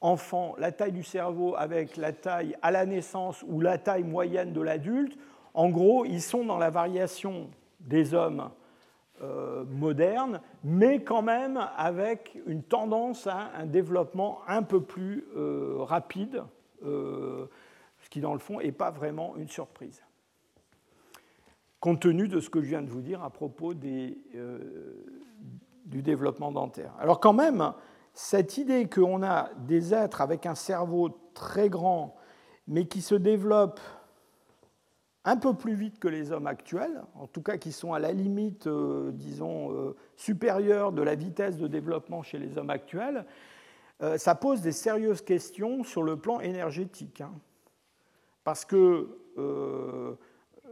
enfants 0.00 0.54
la 0.58 0.72
taille 0.72 0.92
du 0.92 1.04
cerveau 1.04 1.54
avec 1.56 1.96
la 1.96 2.12
taille 2.12 2.56
à 2.60 2.70
la 2.70 2.84
naissance 2.86 3.44
ou 3.46 3.60
la 3.60 3.78
taille 3.78 4.02
moyenne 4.02 4.52
de 4.52 4.60
l'adulte, 4.60 5.16
en 5.54 5.68
gros, 5.68 6.04
ils 6.04 6.22
sont 6.22 6.44
dans 6.44 6.58
la 6.58 6.70
variation 6.70 7.50
des 7.80 8.14
hommes 8.14 8.50
euh, 9.22 9.64
modernes, 9.64 10.40
mais 10.64 11.02
quand 11.02 11.22
même 11.22 11.60
avec 11.76 12.38
une 12.46 12.62
tendance 12.62 13.26
à 13.26 13.50
un 13.56 13.66
développement 13.66 14.40
un 14.48 14.62
peu 14.62 14.82
plus 14.82 15.24
euh, 15.36 15.76
rapide, 15.78 16.42
euh, 16.84 17.46
ce 18.00 18.10
qui 18.10 18.20
dans 18.20 18.32
le 18.32 18.40
fond 18.40 18.58
n'est 18.58 18.72
pas 18.72 18.90
vraiment 18.90 19.36
une 19.36 19.48
surprise 19.48 20.02
compte 21.82 22.00
tenu 22.00 22.28
de 22.28 22.38
ce 22.38 22.48
que 22.48 22.62
je 22.62 22.68
viens 22.68 22.80
de 22.80 22.88
vous 22.88 23.00
dire 23.00 23.24
à 23.24 23.30
propos 23.30 23.72
euh, 23.74 24.58
du 25.84 26.00
développement 26.00 26.52
dentaire. 26.52 26.94
Alors 27.00 27.18
quand 27.18 27.32
même, 27.32 27.72
cette 28.14 28.56
idée 28.56 28.88
qu'on 28.88 29.24
a 29.24 29.50
des 29.66 29.92
êtres 29.92 30.20
avec 30.20 30.46
un 30.46 30.54
cerveau 30.54 31.08
très 31.34 31.68
grand, 31.68 32.14
mais 32.68 32.86
qui 32.86 33.02
se 33.02 33.16
développent 33.16 33.80
un 35.24 35.36
peu 35.36 35.54
plus 35.54 35.74
vite 35.74 35.98
que 35.98 36.06
les 36.06 36.30
hommes 36.30 36.46
actuels, 36.46 37.02
en 37.16 37.26
tout 37.26 37.42
cas 37.42 37.56
qui 37.56 37.72
sont 37.72 37.92
à 37.92 37.98
la 37.98 38.12
limite, 38.12 38.68
euh, 38.68 39.10
disons, 39.12 39.72
euh, 39.72 39.96
supérieure 40.16 40.92
de 40.92 41.02
la 41.02 41.16
vitesse 41.16 41.56
de 41.56 41.66
développement 41.66 42.22
chez 42.22 42.38
les 42.38 42.56
hommes 42.58 42.70
actuels, 42.70 43.26
ça 44.16 44.34
pose 44.34 44.62
des 44.62 44.72
sérieuses 44.72 45.22
questions 45.22 45.84
sur 45.84 46.02
le 46.02 46.16
plan 46.16 46.40
énergétique. 46.40 47.20
Hein. 47.20 47.30
Parce 48.42 48.64
que 48.64 49.16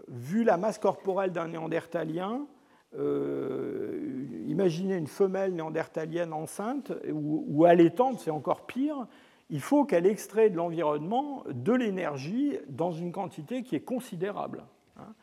vu 0.08 0.44
la 0.44 0.56
masse 0.56 0.78
corporelle 0.78 1.32
d'un 1.32 1.48
néandertalien, 1.48 2.46
euh, 2.98 4.26
imaginez 4.46 4.96
une 4.96 5.06
femelle 5.06 5.54
néandertalienne 5.54 6.32
enceinte 6.32 6.92
ou, 7.12 7.64
allaitante, 7.64 8.18
c'est 8.18 8.30
encore 8.30 8.66
pire, 8.66 9.06
il 9.48 9.60
faut 9.60 9.84
qu'elle 9.84 10.06
extrait 10.06 10.50
de 10.50 10.56
l'environnement 10.56 11.44
de 11.48 11.72
l'énergie 11.72 12.58
dans 12.68 12.92
une 12.92 13.12
quantité 13.12 13.62
qui 13.62 13.76
est 13.76 13.80
considérable, 13.80 14.64
hein, 14.96 15.14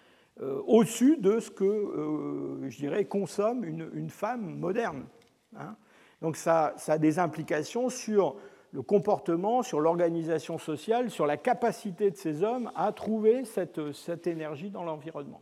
euh, 0.41 0.61
au-dessus 0.65 1.17
de 1.17 1.39
ce 1.39 1.49
que, 1.49 1.65
euh, 1.65 2.69
je 2.69 2.77
dirais, 2.77 3.05
consomme 3.05 3.65
une, 3.65 4.09
femme 4.09 4.57
moderne. 4.57 5.05
Hein. 5.57 5.75
Donc 6.21 6.37
ça, 6.37 6.73
ça, 6.77 6.93
a 6.93 6.97
des 6.97 7.19
implications 7.19 7.89
sur 7.89 8.35
le 8.71 8.81
comportement, 8.81 9.63
sur 9.63 9.79
l'organisation 9.79 10.57
sociale, 10.57 11.09
sur 11.09 11.25
la 11.25 11.37
capacité 11.37 12.11
de 12.11 12.17
ces 12.17 12.43
hommes 12.43 12.71
à 12.75 12.91
trouver 12.91 13.45
cette, 13.45 14.27
énergie 14.27 14.69
dans 14.69 14.83
l'environnement. 14.83 15.41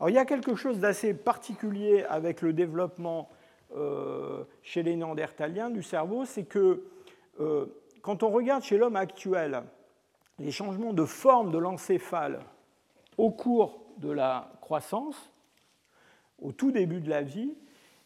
Alors 0.00 0.10
il 0.10 0.14
y 0.14 0.18
a 0.18 0.24
quelque 0.24 0.54
chose 0.54 0.80
d'assez 0.80 1.14
particulier 1.14 2.04
avec 2.08 2.42
le 2.42 2.52
développement 2.52 3.28
euh, 3.76 4.44
chez 4.62 4.82
les 4.82 4.96
néandertaliens 4.96 5.70
du 5.70 5.82
cerveau, 5.82 6.24
c'est 6.24 6.44
que 6.44 6.84
euh, 7.40 7.66
quand 8.02 8.22
on 8.22 8.30
regarde 8.30 8.62
chez 8.62 8.76
l'homme 8.76 8.96
actuel 8.96 9.62
les 10.38 10.50
changements 10.50 10.92
de 10.92 11.04
forme 11.04 11.52
de 11.52 11.58
l'encéphale 11.58 12.40
au 13.16 13.30
cours 13.30 13.80
de 13.98 14.10
la 14.10 14.50
croissance, 14.60 15.30
au 16.42 16.52
tout 16.52 16.72
début 16.72 17.00
de 17.00 17.08
la 17.08 17.22
vie, 17.22 17.54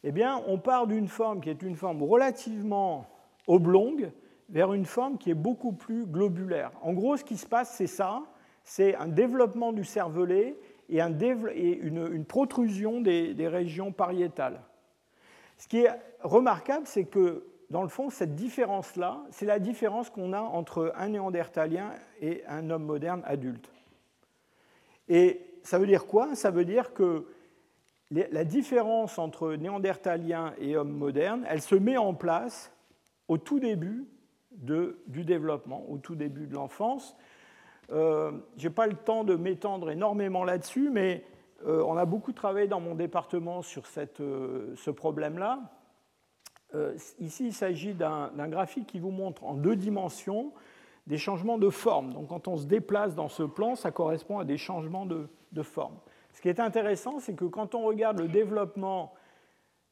eh 0.05 0.13
bien, 0.13 0.43
on 0.47 0.59
part 0.59 0.87
d'une 0.87 1.09
forme 1.09 1.41
qui 1.41 1.51
est 1.51 1.63
une 1.63 1.75
forme 1.75 2.03
relativement 2.03 3.07
oblongue 3.47 4.13
vers 4.49 4.73
une 4.73 4.87
forme 4.87 5.19
qui 5.19 5.31
est 5.31 5.35
beaucoup 5.35 5.73
plus 5.73 6.07
globulaire. 6.07 6.73
En 6.83 6.93
gros, 6.93 7.17
ce 7.17 7.25
qui 7.25 7.37
se 7.37 7.47
passe, 7.47 7.75
c'est 7.77 7.87
ça, 7.87 8.23
c'est 8.65 8.95
un 8.97 9.09
développement 9.09 9.73
du 9.73 9.85
cervelet 9.85 10.57
et, 10.89 11.01
une, 11.01 12.25
protrusion 12.25 13.01
des, 13.01 13.35
des 13.35 13.49
régions 13.49 13.93
pariétales. 13.93 14.61
Ce 15.59 15.69
qui 15.69 15.81
est 15.81 15.91
remarquable, 16.21 16.87
c'est 16.87 17.05
que, 17.05 17.45
dans 17.71 17.83
le 17.83 17.89
fond, 17.89 18.09
cette 18.11 18.35
différence-là, 18.35 19.23
c'est 19.31 19.45
la 19.45 19.59
différence 19.59 20.09
qu'on 20.09 20.33
a 20.33 20.41
entre 20.41 20.93
un 20.97 21.09
néandertalien 21.09 21.91
et 22.21 22.43
un 22.47 22.71
homme 22.71 22.85
moderne 22.85 23.23
adulte. 23.27 23.71
Et 25.09 25.41
ça 25.63 25.79
veut 25.79 25.87
dire 25.87 26.07
quoi? 26.07 26.35
Ça 26.35 26.51
veut 26.51 26.65
dire 26.65 26.95
que 26.95 27.27
la 28.11 28.45
différence 28.45 29.19
entre 29.19 29.55
néandertalien 29.55 30.55
et 30.59 30.77
homme 30.77 30.93
moderne, 30.93 31.45
elle 31.49 31.61
se 31.61 31.75
met 31.75 31.99
en 31.99 32.15
place 32.15 32.73
au 33.27 33.37
tout 33.37 33.61
début 33.61 34.07
du 34.59 35.25
développement, 35.25 35.85
au 35.89 35.99
tout 35.99 36.15
début 36.15 36.47
de 36.47 36.55
l'enfance. 36.55 37.17
Euh, 37.91 38.33
Je 38.57 38.69
n'ai 38.69 38.75
pas 38.75 38.87
le 38.87 38.95
temps 38.95 39.25
de 39.25 39.35
m'étendre 39.35 39.91
énormément 39.91 40.45
là-dessus, 40.45 40.91
mais 40.91 41.25
euh, 41.67 41.83
on 41.87 41.97
a 41.97 42.05
beaucoup 42.05 42.33
travaillé 42.33 42.69
dans 42.69 42.81
mon 42.81 42.95
département 42.95 43.63
sur 43.63 43.85
euh, 44.21 44.75
ce 44.77 44.91
problème-là. 44.91 45.61
ici, 47.19 47.47
il 47.47 47.55
s'agit 47.55 47.95
d'un 47.95 48.49
graphique 48.49 48.87
qui 48.87 48.99
vous 48.99 49.11
montre 49.11 49.45
en 49.45 49.55
deux 49.55 49.77
dimensions 49.77 50.53
des 51.07 51.17
changements 51.17 51.57
de 51.57 51.71
forme. 51.71 52.13
Donc 52.13 52.29
quand 52.29 52.49
on 52.49 52.59
se 52.59 52.67
déplace 52.67 53.15
dans 53.15 53.31
ce 53.31 53.43
plan, 53.43 53.75
ça 53.75 53.91
correspond 53.91 54.39
à 54.39 54.45
des 54.45 54.59
changements 54.59 55.07
de, 55.07 55.29
de 55.53 55.63
forme. 55.63 55.97
Ce 56.35 56.43
qui 56.43 56.51
est 56.51 56.61
intéressant, 56.61 57.19
c'est 57.19 57.35
que 57.35 57.47
quand 57.47 57.75
on 57.75 57.83
regarde 57.83 58.21
le 58.21 58.29
développement 58.29 59.15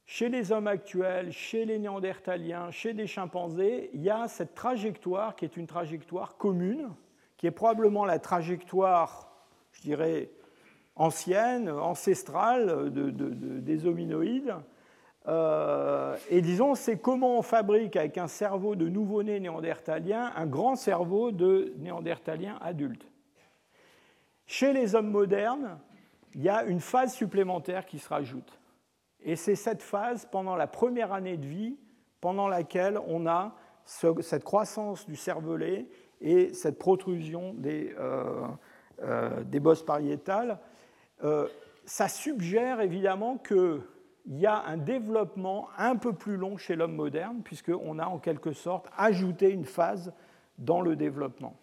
chez 0.06 0.28
les 0.28 0.52
hommes 0.52 0.68
actuels, 0.68 1.32
chez 1.32 1.64
les 1.64 1.78
néandertaliens, 1.78 2.70
chez 2.70 2.92
les 2.92 3.08
chimpanzés, 3.08 3.90
il 3.92 4.02
y 4.02 4.10
a 4.10 4.28
cette 4.28 4.54
trajectoire 4.54 5.34
qui 5.34 5.44
est 5.44 5.56
une 5.56 5.66
trajectoire 5.66 6.36
commune, 6.36 6.90
qui 7.36 7.48
est 7.48 7.50
probablement 7.50 8.04
la 8.04 8.20
trajectoire, 8.20 9.28
je 9.72 9.82
dirais, 9.82 10.30
ancienne, 10.94 11.68
ancestrale 11.68 12.90
des 12.92 13.86
hominoïdes. 13.86 14.54
Euh, 15.26 16.16
et 16.30 16.40
disons, 16.40 16.76
c'est 16.76 16.98
comment 16.98 17.38
on 17.38 17.42
fabrique 17.42 17.96
avec 17.96 18.16
un 18.16 18.28
cerveau 18.28 18.76
de 18.76 18.88
nouveau-né 18.88 19.40
néandertalien 19.40 20.32
un 20.36 20.46
grand 20.46 20.76
cerveau 20.76 21.32
de 21.32 21.74
néandertalien 21.78 22.58
adulte. 22.62 23.04
Chez 24.46 24.72
les 24.72 24.94
hommes 24.94 25.10
modernes, 25.10 25.80
il 26.36 26.42
y 26.42 26.48
a 26.48 26.62
une 26.62 26.80
phase 26.80 27.12
supplémentaire 27.12 27.86
qui 27.86 27.98
se 27.98 28.08
rajoute. 28.08 28.56
Et 29.22 29.36
c'est 29.36 29.56
cette 29.56 29.82
phase, 29.82 30.26
pendant 30.30 30.56
la 30.56 30.66
première 30.66 31.12
année 31.12 31.36
de 31.36 31.46
vie, 31.46 31.76
pendant 32.20 32.48
laquelle 32.48 32.98
on 33.06 33.26
a 33.26 33.54
cette 33.84 34.44
croissance 34.44 35.06
du 35.06 35.16
cervelet 35.16 35.86
et 36.20 36.52
cette 36.52 36.78
protrusion 36.78 37.54
des, 37.54 37.94
euh, 37.98 38.46
euh, 39.02 39.60
bosses 39.60 39.84
pariétales. 39.84 40.58
Euh, 41.24 41.46
ça 41.84 42.08
suggère 42.08 42.80
évidemment 42.80 43.38
qu'il 43.38 43.82
y 44.26 44.46
a 44.46 44.64
un 44.64 44.76
développement 44.76 45.68
un 45.78 45.96
peu 45.96 46.12
plus 46.12 46.36
long 46.36 46.56
chez 46.56 46.74
l'homme 46.74 46.96
moderne, 46.96 47.42
puisqu'on 47.44 47.98
a 47.98 48.06
en 48.06 48.18
quelque 48.18 48.52
sorte 48.52 48.88
ajouté 48.96 49.50
une 49.50 49.64
phase 49.64 50.12
dans 50.58 50.80
le 50.80 50.96
développement. 50.96 51.56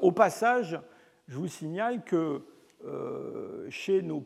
au 0.00 0.12
passage, 0.12 0.80
je 1.28 1.36
vous 1.36 1.48
signale 1.48 2.02
que 2.02 2.42
chez 3.68 4.00
nos 4.00 4.24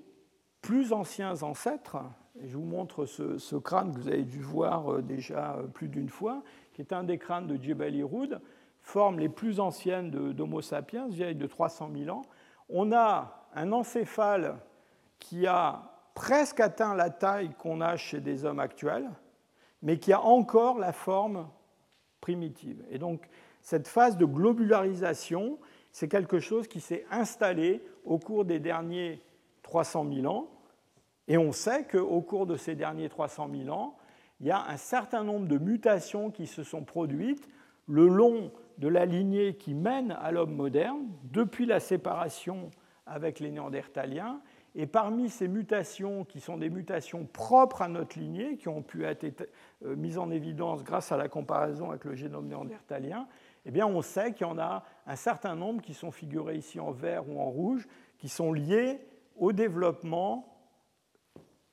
plus 0.66 0.92
anciens 0.92 1.44
ancêtres, 1.44 1.98
je 2.42 2.56
vous 2.56 2.64
montre 2.64 3.06
ce, 3.06 3.54
crâne 3.54 3.94
que 3.94 4.00
vous 4.00 4.08
avez 4.08 4.24
dû 4.24 4.40
voir 4.40 4.94
euh, 4.94 5.00
déjà 5.00 5.54
euh, 5.54 5.62
plus 5.68 5.86
d'une 5.86 6.08
fois, 6.08 6.42
qui 6.72 6.82
est 6.82 6.92
un 6.92 7.04
des 7.04 7.18
crânes 7.18 7.46
de 7.46 7.62
Jebel 7.62 7.94
Irhoud, 7.94 8.40
forme 8.80 9.20
les 9.20 9.28
plus 9.28 9.60
anciennes 9.60 10.10
d'Homo 10.10 10.60
sapiens, 10.60 11.06
vieille 11.06 11.36
de 11.36 11.46
300 11.46 11.90
000 11.96 12.16
ans. 12.16 12.22
On 12.68 12.90
a 12.90 13.46
un 13.54 13.70
encéphale 13.70 14.58
qui 15.20 15.46
a 15.46 16.00
presque 16.14 16.58
atteint 16.58 16.96
la 16.96 17.10
taille 17.10 17.50
qu'on 17.60 17.80
a 17.80 17.96
chez 17.96 18.20
des 18.20 18.44
hommes 18.44 18.58
actuels, 18.58 19.08
mais 19.82 20.00
qui 20.00 20.12
a 20.12 20.20
encore 20.20 20.80
la 20.80 20.92
forme 20.92 21.48
primitive. 22.20 22.84
Et 22.90 22.98
donc, 22.98 23.28
cette 23.62 23.86
phase 23.86 24.16
de 24.16 24.24
globularisation, 24.24 25.60
c'est 25.92 26.08
quelque 26.08 26.40
chose 26.40 26.66
qui 26.66 26.80
s'est 26.80 27.06
installé 27.12 27.86
au 28.04 28.18
cours 28.18 28.44
des 28.44 28.58
derniers 28.58 29.22
300 29.62 30.06
000 30.12 30.26
ans. 30.26 30.48
Et 31.28 31.38
on 31.38 31.52
sait 31.52 31.84
qu'au 31.84 32.20
cours 32.20 32.46
de 32.46 32.56
ces 32.56 32.74
derniers 32.74 33.08
300 33.08 33.48
000 33.64 33.76
ans, 33.76 33.96
il 34.40 34.46
y 34.46 34.50
a 34.50 34.66
un 34.68 34.76
certain 34.76 35.24
nombre 35.24 35.46
de 35.46 35.58
mutations 35.58 36.30
qui 36.30 36.46
se 36.46 36.62
sont 36.62 36.82
produites 36.82 37.48
le 37.88 38.06
long 38.08 38.52
de 38.78 38.88
la 38.88 39.06
lignée 39.06 39.56
qui 39.56 39.74
mène 39.74 40.12
à 40.20 40.30
l'homme 40.30 40.54
moderne, 40.54 41.06
depuis 41.24 41.66
la 41.66 41.80
séparation 41.80 42.70
avec 43.06 43.40
les 43.40 43.50
néandertaliens. 43.50 44.40
Et 44.74 44.86
parmi 44.86 45.30
ces 45.30 45.48
mutations, 45.48 46.24
qui 46.24 46.40
sont 46.40 46.58
des 46.58 46.68
mutations 46.68 47.24
propres 47.24 47.80
à 47.80 47.88
notre 47.88 48.18
lignée, 48.18 48.58
qui 48.58 48.68
ont 48.68 48.82
pu 48.82 49.06
être 49.06 49.48
euh, 49.84 49.96
mises 49.96 50.18
en 50.18 50.30
évidence 50.30 50.84
grâce 50.84 51.12
à 51.12 51.16
la 51.16 51.28
comparaison 51.28 51.90
avec 51.90 52.04
le 52.04 52.14
génome 52.14 52.48
néandertalien, 52.48 53.26
eh 53.64 53.70
bien, 53.70 53.86
on 53.86 54.02
sait 54.02 54.34
qu'il 54.34 54.46
y 54.46 54.50
en 54.50 54.58
a 54.58 54.84
un 55.06 55.16
certain 55.16 55.56
nombre 55.56 55.80
qui 55.80 55.94
sont 55.94 56.10
figurés 56.10 56.56
ici 56.56 56.78
en 56.78 56.90
vert 56.90 57.28
ou 57.28 57.40
en 57.40 57.48
rouge, 57.48 57.88
qui 58.18 58.28
sont 58.28 58.52
liés 58.52 59.00
au 59.36 59.52
développement 59.52 60.55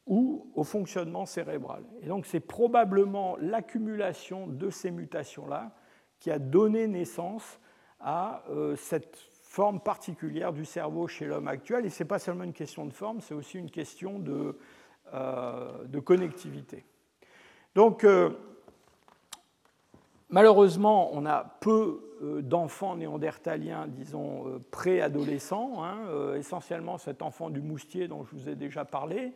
ou 0.05 0.51
au 0.55 0.63
fonctionnement 0.63 1.25
cérébral. 1.25 1.83
Et 2.01 2.07
donc, 2.07 2.25
c'est 2.25 2.39
probablement 2.39 3.37
l'accumulation 3.39 4.47
de 4.47 4.69
ces 4.69 4.91
mutations-là 4.91 5.71
qui 6.19 6.31
a 6.31 6.39
donné 6.39 6.87
naissance 6.87 7.59
à 7.99 8.43
euh, 8.49 8.75
cette 8.75 9.17
forme 9.43 9.79
particulière 9.79 10.51
du 10.51 10.65
cerveau 10.65 11.07
chez 11.07 11.25
l'homme 11.25 11.47
actuel. 11.47 11.85
Et 11.85 11.89
ce 11.89 12.03
n'est 12.03 12.07
pas 12.07 12.19
seulement 12.19 12.43
une 12.43 12.53
question 12.53 12.85
de 12.85 12.93
forme, 12.93 13.21
c'est 13.21 13.33
aussi 13.33 13.57
une 13.57 13.71
question 13.71 14.19
de, 14.19 14.57
euh, 15.13 16.01
connectivité. 16.03 16.85
Donc, 17.75 18.03
euh, 18.03 18.31
Malheureusement, 20.29 21.11
on 21.13 21.27
a 21.27 21.43
peu 21.59 22.01
d'enfants 22.41 22.95
néandertaliens, 22.95 23.85
disons, 23.87 24.63
préadolescents, 24.71 25.83
hein, 25.83 26.33
essentiellement 26.35 26.97
cet 26.97 27.21
enfant 27.21 27.51
du 27.51 27.61
moustier 27.61 28.07
dont 28.07 28.23
je 28.23 28.35
vous 28.35 28.49
ai 28.49 28.55
déjà 28.55 28.83
parlé. 28.83 29.33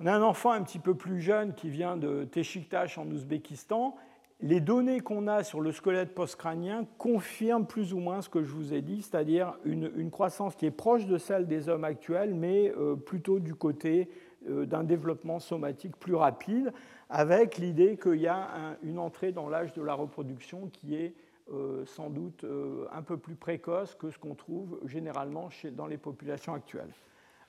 On 0.00 0.06
a 0.06 0.12
un 0.12 0.22
enfant 0.22 0.52
un 0.52 0.62
petit 0.62 0.78
peu 0.78 0.94
plus 0.94 1.20
jeune 1.20 1.54
qui 1.54 1.68
vient 1.68 1.96
de 1.96 2.24
Téchiktash 2.24 2.98
en 2.98 3.06
Ouzbékistan. 3.06 3.96
Les 4.40 4.60
données 4.60 5.00
qu'on 5.00 5.26
a 5.26 5.42
sur 5.42 5.60
le 5.60 5.72
squelette 5.72 6.14
postcrânien 6.14 6.86
confirment 6.98 7.66
plus 7.66 7.92
ou 7.92 7.98
moins 7.98 8.22
ce 8.22 8.28
que 8.28 8.42
je 8.44 8.52
vous 8.52 8.72
ai 8.72 8.80
dit, 8.80 9.02
c'est-à-dire 9.02 9.54
une, 9.64 10.10
croissance 10.10 10.54
qui 10.54 10.66
est 10.66 10.70
proche 10.70 11.06
de 11.06 11.18
celle 11.18 11.48
des 11.48 11.68
hommes 11.68 11.82
actuels, 11.82 12.32
mais 12.32 12.72
plutôt 13.06 13.40
du 13.40 13.56
côté 13.56 14.08
d'un 14.46 14.84
développement 14.84 15.40
somatique 15.40 15.96
plus 15.96 16.14
rapide, 16.14 16.72
avec 17.10 17.58
l'idée 17.58 17.96
qu'il 17.96 18.20
y 18.20 18.28
a 18.28 18.76
une 18.84 19.00
entrée 19.00 19.32
dans 19.32 19.48
l'âge 19.48 19.72
de 19.72 19.82
la 19.82 19.94
reproduction 19.94 20.70
qui 20.72 20.94
est 20.94 21.14
euh, 21.50 21.86
sans 21.86 22.10
doute 22.10 22.44
euh, 22.44 22.84
un 22.92 23.00
peu 23.00 23.16
plus 23.16 23.34
précoce 23.34 23.94
que 23.94 24.10
ce 24.10 24.18
qu'on 24.18 24.34
trouve 24.34 24.78
généralement 24.84 25.48
dans 25.72 25.86
les 25.86 25.96
populations 25.96 26.52
actuelles. 26.52 26.92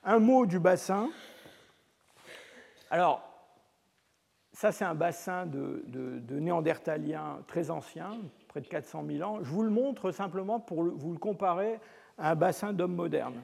Un 0.04 0.18
mot 0.18 0.46
du 0.46 0.58
bassin. 0.58 1.10
Alors, 2.90 3.22
ça 4.52 4.72
c'est 4.72 4.84
un 4.84 4.94
bassin 4.94 5.46
de, 5.46 5.84
de 5.86 6.38
néandertaliens 6.38 7.38
très 7.46 7.70
ancien, 7.70 8.18
près 8.48 8.60
de 8.60 8.66
400 8.66 9.04
000 9.06 9.22
ans. 9.22 9.38
Je 9.42 9.48
vous 9.48 9.62
le 9.62 9.70
montre 9.70 10.10
simplement 10.10 10.58
pour 10.58 10.82
vous 10.82 11.12
le 11.12 11.18
comparer 11.18 11.78
à 12.18 12.30
un 12.30 12.34
bassin 12.34 12.72
d'hommes 12.72 12.96
modernes. 12.96 13.40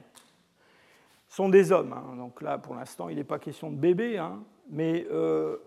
Ce 1.29 1.37
sont 1.37 1.49
des 1.49 1.71
hommes, 1.71 1.93
hein. 1.93 2.15
donc 2.15 2.41
là 2.41 2.57
pour 2.57 2.75
l'instant 2.75 3.09
il 3.09 3.17
n'est 3.17 3.23
pas 3.23 3.39
question 3.39 3.69
de 3.71 3.75
bébés, 3.75 4.17
hein. 4.17 4.39
mais 4.69 5.05
euh, 5.11 5.57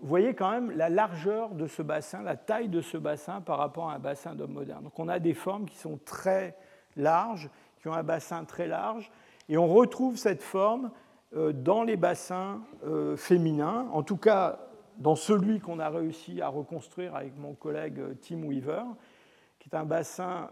voyez 0.00 0.34
quand 0.34 0.50
même 0.50 0.70
la 0.72 0.88
largeur 0.88 1.50
de 1.50 1.66
ce 1.66 1.82
bassin, 1.82 2.22
la 2.22 2.36
taille 2.36 2.68
de 2.68 2.80
ce 2.80 2.96
bassin 2.96 3.40
par 3.40 3.58
rapport 3.58 3.90
à 3.90 3.94
un 3.94 3.98
bassin 3.98 4.34
d'homme 4.34 4.52
moderne. 4.52 4.84
Donc 4.84 4.98
on 4.98 5.08
a 5.08 5.18
des 5.18 5.34
formes 5.34 5.66
qui 5.66 5.76
sont 5.76 5.98
très 6.04 6.56
larges, 6.96 7.50
qui 7.80 7.88
ont 7.88 7.94
un 7.94 8.02
bassin 8.02 8.44
très 8.44 8.66
large, 8.66 9.10
et 9.48 9.56
on 9.56 9.66
retrouve 9.66 10.16
cette 10.16 10.42
forme 10.42 10.90
dans 11.34 11.82
les 11.82 11.96
bassins 11.96 12.60
euh, 12.84 13.16
féminins, 13.16 13.88
en 13.92 14.02
tout 14.02 14.16
cas 14.16 14.58
dans 14.98 15.16
celui 15.16 15.60
qu'on 15.60 15.78
a 15.78 15.88
réussi 15.88 16.42
à 16.42 16.48
reconstruire 16.48 17.16
avec 17.16 17.36
mon 17.38 17.54
collègue 17.54 17.98
euh, 17.98 18.14
Tim 18.20 18.42
Weaver, 18.42 18.82
qui 19.58 19.70
est 19.70 19.76
un 19.76 19.84
bassin 19.84 20.50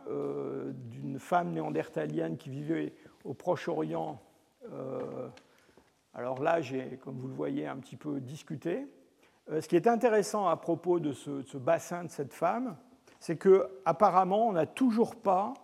d'une 0.72 1.18
femme 1.18 1.50
néandertalienne 1.50 2.36
qui 2.36 2.48
vivait 2.48 2.94
au 3.24 3.34
Proche-Orient. 3.34 4.22
alors 6.14 6.40
là, 6.40 6.60
j'ai, 6.60 6.96
comme 7.02 7.16
vous 7.16 7.26
le 7.26 7.34
voyez, 7.34 7.66
un 7.66 7.78
petit 7.78 7.96
peu 7.96 8.20
discuté. 8.20 8.86
ce 9.48 9.66
qui 9.66 9.74
est 9.74 9.88
intéressant 9.88 10.46
à 10.46 10.56
propos 10.56 11.00
de 11.00 11.10
ce, 11.10 11.30
de 11.30 11.42
ce 11.42 11.58
bassin 11.58 12.04
de 12.04 12.08
cette 12.08 12.32
femme, 12.32 12.76
c'est 13.18 13.36
qu'apparemment, 13.36 14.46
on 14.46 14.52
n'a 14.52 14.66
toujours 14.66 15.16
pas 15.16 15.54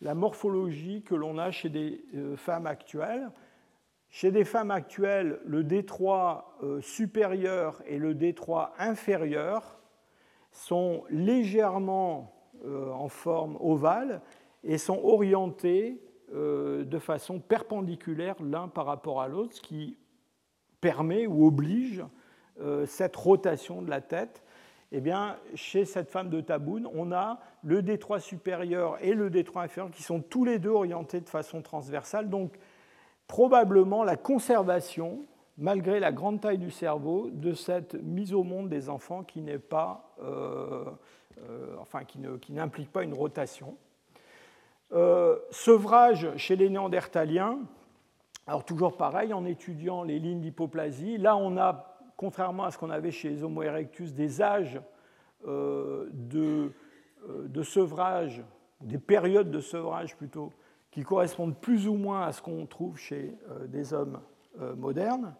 la 0.00 0.14
morphologie 0.14 1.02
que 1.02 1.14
l'on 1.14 1.36
a 1.36 1.50
chez 1.50 1.68
des 1.68 2.02
femmes 2.36 2.66
actuelles. 2.66 3.30
Chez 4.14 4.30
des 4.30 4.44
femmes 4.44 4.70
actuelles, 4.70 5.40
le 5.44 5.64
détroit 5.64 6.56
euh, 6.62 6.80
supérieur 6.80 7.82
et 7.84 7.98
le 7.98 8.14
détroit 8.14 8.72
inférieur 8.78 9.80
sont 10.52 11.02
légèrement 11.10 12.32
euh, 12.64 12.92
en 12.92 13.08
forme 13.08 13.58
ovale 13.58 14.22
et 14.62 14.78
sont 14.78 15.00
orientés 15.02 16.00
euh, 16.32 16.84
de 16.84 16.98
façon 17.00 17.40
perpendiculaire 17.40 18.36
l'un 18.40 18.68
par 18.68 18.86
rapport 18.86 19.20
à 19.20 19.26
l'autre, 19.26 19.54
ce 19.56 19.60
qui 19.60 19.98
permet 20.80 21.26
ou 21.26 21.44
oblige 21.44 22.04
cette 22.86 23.16
rotation 23.16 23.82
de 23.82 23.90
la 23.90 24.00
tête. 24.00 24.44
Eh 24.92 25.00
bien, 25.00 25.38
chez 25.56 25.84
cette 25.84 26.08
femme 26.08 26.30
de 26.30 26.40
Taboun, 26.40 26.88
on 26.94 27.10
a 27.10 27.40
le 27.64 27.82
détroit 27.82 28.20
supérieur 28.20 28.96
et 29.00 29.12
le 29.12 29.28
détroit 29.28 29.62
inférieur 29.62 29.90
qui 29.90 30.04
sont 30.04 30.20
tous 30.20 30.44
les 30.44 30.60
deux 30.60 30.70
orientés 30.70 31.20
de 31.20 31.28
façon 31.28 31.62
transversale. 31.62 32.28
Probablement 33.26 34.04
la 34.04 34.16
conservation, 34.16 35.24
malgré 35.56 36.00
la 36.00 36.12
grande 36.12 36.40
taille 36.40 36.58
du 36.58 36.70
cerveau, 36.70 37.30
de 37.30 37.52
cette 37.52 37.94
mise 37.94 38.34
au 38.34 38.42
monde 38.42 38.68
des 38.68 38.88
enfants 38.88 39.22
qui 39.22 39.40
n'est 39.40 39.58
pas, 39.58 40.14
euh, 40.22 40.84
euh, 41.48 42.36
qui, 42.40 42.52
n'implique 42.52 42.92
pas 42.92 43.02
une 43.02 43.14
rotation. 43.14 43.76
Euh, 44.92 45.38
sevrage 45.50 46.36
chez 46.36 46.56
les 46.56 46.68
néandertaliens, 46.68 47.58
alors 48.46 48.64
toujours 48.64 48.96
pareil, 48.96 49.32
en 49.32 49.44
étudiant 49.44 50.02
les 50.02 50.18
lignes 50.18 50.40
d'hypoplasie, 50.40 51.16
là 51.16 51.36
on 51.36 51.56
a, 51.56 51.98
contrairement 52.16 52.64
à 52.64 52.70
ce 52.70 52.78
qu'on 52.78 52.90
avait 52.90 53.10
chez 53.10 53.30
les 53.30 53.42
Homo 53.42 53.62
erectus, 53.62 54.12
des 54.12 54.42
âges 54.42 54.80
de, 55.46 56.72
de 57.28 57.62
sevrage, 57.62 58.42
des 58.80 58.98
périodes 58.98 59.50
de 59.50 59.60
sevrage 59.60 60.16
plutôt, 60.16 60.52
qui 60.94 61.02
correspondent 61.02 61.56
plus 61.56 61.88
ou 61.88 61.94
moins 61.94 62.22
à 62.22 62.32
ce 62.32 62.40
qu'on 62.40 62.66
trouve 62.66 62.96
chez 62.96 63.36
euh, 63.50 63.66
des 63.66 63.92
hommes 63.92 64.20
euh, 64.60 64.76
modernes. 64.76 65.34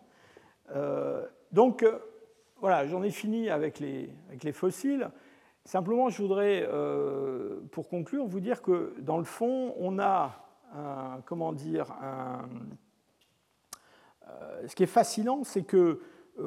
Euh, 0.75 1.25
donc, 1.53 1.87
voilà, 2.59 2.89
j'en 2.89 3.05
ai 3.05 3.13
fini 3.13 3.49
avec 3.51 3.79
les, 3.79 4.53
fossiles. 4.53 5.09
Simplement, 5.65 6.09
je 6.09 6.21
voudrais, 6.21 6.69
pour 7.71 7.89
conclure, 7.89 8.27
vous 8.27 8.41
dire 8.41 8.63
que 8.63 8.95
dans 8.99 9.19
le 9.19 9.25
fond, 9.25 9.75
on 9.79 10.01
a 10.01 10.45
un, 10.75 11.21
comment 11.25 11.53
dire, 11.53 11.87
ce 14.67 14.75
qui 14.75 14.83
est 14.83 14.87
fascinant, 14.87 15.45
c'est 15.45 15.63
que 15.63 16.01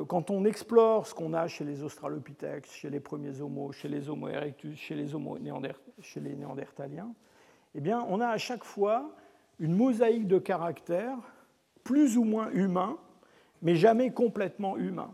quand 0.08 0.30
on 0.30 0.44
explore 0.44 1.08
ce 1.08 1.16
qu'on 1.16 1.34
a 1.34 1.48
chez 1.48 1.64
les 1.64 1.84
Australopithèques, 1.84 2.66
chez 2.66 2.90
les 2.90 3.00
premiers 3.00 3.40
Homos, 3.40 3.72
chez 3.72 3.88
les 3.88 4.10
Homo 4.10 4.28
erectus, 4.28 4.78
chez 4.78 4.96
les, 4.96 5.16
homo 5.16 5.38
chez 6.02 6.20
les 6.20 6.36
Néandertaliens, 6.36 7.14
eh 7.78 7.80
bien, 7.80 8.04
on 8.10 8.20
a 8.20 8.28
à 8.28 8.38
chaque 8.40 8.64
fois 8.64 9.12
une 9.60 9.76
mosaïque 9.76 10.28
de 10.28 10.40
caractères 10.40 11.20
plus 11.84 12.18
ou 12.18 12.24
moins 12.24 12.50
humains, 12.52 12.98
mais 13.62 13.76
jamais 13.76 14.10
complètement 14.10 14.78
humains. 14.78 15.14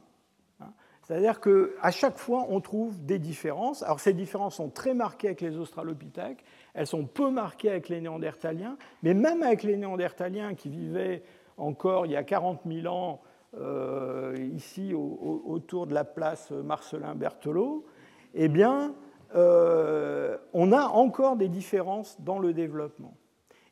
C'est-à-dire 1.02 1.42
qu'à 1.42 1.92
chaque 1.92 2.18
fois, 2.18 2.46
on 2.48 2.62
trouve 2.62 3.04
des 3.04 3.20
différences. 3.20 3.84
Alors, 3.84 4.00
ces 4.00 4.14
différences 4.14 4.56
sont 4.56 4.70
très 4.70 4.94
marquées 4.94 5.28
avec 5.28 5.42
les 5.42 5.58
Australopithèques, 5.58 6.46
elles 6.74 6.88
sont 6.88 7.06
peu 7.06 7.30
marquées 7.30 7.70
avec 7.70 7.90
les 7.90 8.00
Néandertaliens, 8.00 8.78
mais 9.04 9.14
même 9.14 9.44
avec 9.44 9.64
les 9.64 9.76
Néandertaliens 9.76 10.56
qui 10.56 10.70
vivaient 10.70 11.24
encore 11.58 12.06
il 12.06 12.14
y 12.14 12.16
a 12.16 12.24
40 12.24 12.62
000 12.66 12.88
ans 12.88 13.22
euh, 13.60 14.36
ici 14.56 14.94
autour 14.94 15.86
de 15.86 15.94
la 15.94 16.06
place 16.06 16.52
Marcelin 16.52 17.14
Berthelot, 17.14 17.86
eh 18.34 18.48
bien, 18.48 18.96
euh, 19.36 20.38
on 20.54 20.72
a 20.72 20.84
encore 20.84 21.36
des 21.36 21.50
différences 21.50 22.20
dans 22.22 22.40
le 22.40 22.54
développement. 22.54 23.16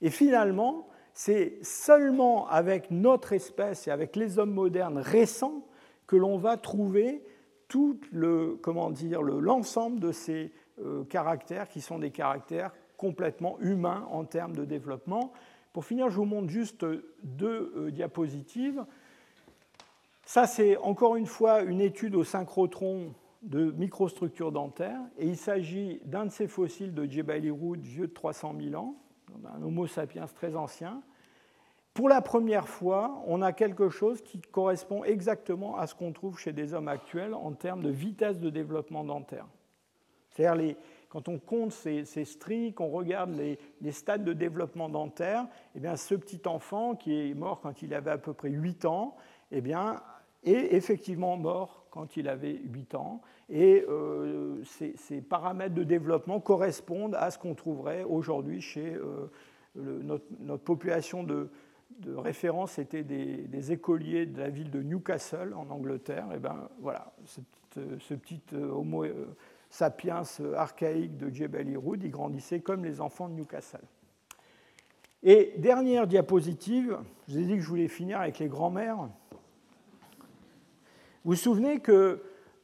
Et 0.01 0.09
finalement, 0.09 0.87
c'est 1.13 1.59
seulement 1.61 2.47
avec 2.47 2.89
notre 2.89 3.33
espèce 3.33 3.87
et 3.87 3.91
avec 3.91 4.15
les 4.15 4.39
hommes 4.39 4.53
modernes 4.53 4.97
récents 4.97 5.65
que 6.07 6.15
l'on 6.15 6.37
va 6.37 6.57
trouver 6.57 7.23
tout 7.67 7.99
le 8.11 8.57
comment 8.61 8.89
dire 8.89 9.21
l'ensemble 9.21 9.99
de 9.99 10.11
ces 10.11 10.51
euh, 10.81 11.03
caractères 11.05 11.69
qui 11.69 11.81
sont 11.81 11.99
des 11.99 12.11
caractères 12.11 12.71
complètement 12.97 13.57
humains 13.59 14.07
en 14.11 14.25
termes 14.25 14.55
de 14.55 14.65
développement. 14.65 15.31
Pour 15.73 15.85
finir, 15.85 16.09
je 16.09 16.17
vous 16.17 16.25
montre 16.25 16.49
juste 16.49 16.85
deux 17.23 17.73
euh, 17.75 17.91
diapositives. 17.91 18.83
Ça, 20.25 20.47
c'est 20.47 20.77
encore 20.77 21.15
une 21.15 21.25
fois 21.25 21.61
une 21.61 21.81
étude 21.81 22.15
au 22.15 22.23
synchrotron 22.23 23.13
de 23.41 23.71
microstructures 23.71 24.51
dentaires, 24.51 25.01
et 25.17 25.27
il 25.27 25.37
s'agit 25.37 25.99
d'un 26.05 26.25
de 26.25 26.31
ces 26.31 26.47
fossiles 26.47 26.93
de 26.93 27.09
Jebel 27.09 27.45
Irhoud 27.45 27.81
vieux 27.81 28.07
de 28.07 28.13
300 28.13 28.55
000 28.59 28.75
ans, 28.75 28.95
un 29.53 29.61
Homo 29.63 29.87
sapiens 29.87 30.25
très 30.27 30.55
ancien. 30.55 31.01
Pour 31.93 32.07
la 32.07 32.21
première 32.21 32.69
fois, 32.69 33.21
on 33.27 33.41
a 33.41 33.51
quelque 33.51 33.89
chose 33.89 34.21
qui 34.21 34.39
correspond 34.39 35.03
exactement 35.03 35.77
à 35.77 35.87
ce 35.87 35.95
qu'on 35.95 36.13
trouve 36.13 36.37
chez 36.37 36.53
des 36.53 36.73
hommes 36.73 36.87
actuels 36.87 37.33
en 37.33 37.51
termes 37.51 37.81
de 37.81 37.89
vitesse 37.89 38.39
de 38.39 38.49
développement 38.49 39.03
dentaire. 39.03 39.47
C'est-à-dire, 40.29 40.75
quand 41.09 41.27
on 41.27 41.39
compte 41.39 41.73
ces, 41.73 42.05
stries, 42.23 42.73
qu'on 42.73 42.87
regarde 42.87 43.35
les, 43.35 43.91
stades 43.91 44.23
de 44.23 44.31
développement 44.31 44.87
dentaire, 44.87 45.47
eh 45.75 45.79
bien, 45.81 45.97
ce 45.97 46.15
petit 46.15 46.41
enfant 46.45 46.95
qui 46.95 47.13
est 47.13 47.33
mort 47.33 47.59
quand 47.59 47.81
il 47.81 47.93
avait 47.93 48.11
à 48.11 48.17
peu 48.17 48.33
près 48.33 48.49
8 48.49 48.85
ans, 48.85 49.17
eh 49.51 49.59
bien, 49.59 50.01
est 50.43 50.73
effectivement 50.73 51.35
mort 51.35 51.80
quand 51.91 52.17
il 52.17 52.27
avait 52.27 52.59
8 52.63 52.95
ans. 52.95 53.21
Et 53.49 53.85
euh, 53.87 54.63
ces, 54.63 55.21
paramètres 55.21 55.75
de 55.75 55.83
développement 55.83 56.39
correspondent 56.39 57.15
à 57.15 57.29
ce 57.29 57.37
qu'on 57.37 57.53
trouverait 57.53 58.03
aujourd'hui 58.03 58.61
chez 58.61 58.95
euh, 58.95 59.29
notre, 59.75 60.63
population 60.63 61.23
de, 61.23 61.49
référence 62.15 62.79
était 62.79 63.03
des, 63.03 63.71
écoliers 63.71 64.25
de 64.25 64.39
la 64.39 64.49
ville 64.49 64.71
de 64.71 64.81
Newcastle 64.81 65.53
en 65.53 65.69
Angleterre. 65.69 66.27
Et 66.33 66.39
ben 66.39 66.69
voilà, 66.79 67.13
ce 67.75 68.13
petit 68.15 68.41
Homo 68.55 69.05
sapiens 69.69 70.23
archaïque 70.55 71.17
de 71.17 71.33
Jebel 71.33 71.69
Irhoud, 71.69 72.01
il 72.03 72.11
grandissait 72.11 72.61
comme 72.61 72.83
les 72.83 73.01
enfants 73.01 73.29
de 73.29 73.33
Newcastle. 73.33 73.85
Et 75.23 75.53
dernière 75.57 76.07
diapositive, 76.07 76.97
je 77.27 77.33
vous 77.33 77.39
ai 77.39 77.45
dit 77.45 77.55
que 77.55 77.61
je 77.61 77.67
voulais 77.67 77.87
finir 77.87 78.19
avec 78.19 78.39
les 78.39 78.47
grands-mères. 78.47 79.07
Vous 81.23 81.31
vous 81.31 81.37
souvenez 81.37 81.79
que 81.79 82.19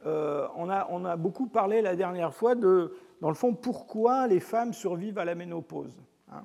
euh, 0.06 0.46
on, 0.56 0.68
a, 0.68 1.16
beaucoup 1.16 1.46
parlé 1.46 1.80
la 1.80 1.94
dernière 1.94 2.34
fois 2.34 2.54
de, 2.54 2.94
dans 3.20 3.28
le 3.28 3.34
fond, 3.34 3.54
pourquoi 3.54 4.26
les 4.26 4.40
femmes 4.40 4.72
survivent 4.72 5.18
à 5.18 5.24
la 5.24 5.34
ménopause. 5.34 5.96
Hein. 6.32 6.44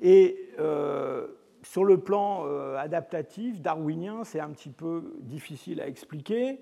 Et 0.00 0.50
euh, 0.58 1.26
sur 1.62 1.84
le 1.84 1.98
plan 1.98 2.44
euh, 2.46 2.76
adaptatif, 2.76 3.60
darwinien, 3.60 4.24
c'est 4.24 4.40
un 4.40 4.50
petit 4.50 4.70
peu 4.70 5.16
difficile 5.20 5.80
à 5.80 5.88
expliquer. 5.88 6.60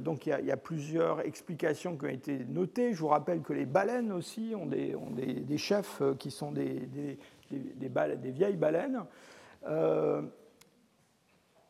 donc 0.00 0.26
il 0.26 0.44
y, 0.44 0.52
a 0.52 0.56
plusieurs 0.56 1.20
explications 1.20 1.96
qui 1.96 2.04
ont 2.04 2.10
été 2.10 2.44
notées. 2.46 2.92
Je 2.92 3.00
vous 3.00 3.08
rappelle 3.08 3.40
que 3.40 3.52
les 3.52 3.66
baleines 3.66 4.12
aussi 4.12 4.54
ont 4.54 4.66
des, 4.66 5.58
chefs 5.58 6.02
qui 6.18 6.30
sont 6.30 6.52
des, 6.52 6.88
des 7.50 8.30
vieilles 8.30 8.56
baleines. 8.56 9.04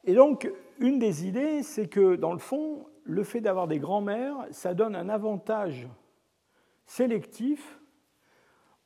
Et 0.04 0.14
donc, 0.14 0.50
une 0.78 0.98
des 0.98 1.26
idées, 1.26 1.62
c'est 1.62 1.88
que 1.88 2.16
dans 2.16 2.32
le 2.32 2.38
fond, 2.38 2.86
le 3.04 3.24
fait 3.24 3.40
d'avoir 3.40 3.68
des 3.68 3.78
grands-mères, 3.78 4.46
ça 4.50 4.74
donne 4.74 4.94
un 4.94 5.08
avantage 5.08 5.88
sélectif 6.86 7.80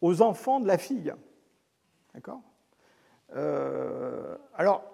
aux 0.00 0.22
enfants 0.22 0.60
de 0.60 0.66
la 0.66 0.78
fille. 0.78 1.12
D'accord? 2.14 2.40
Euh, 3.34 4.36
Alors, 4.54 4.84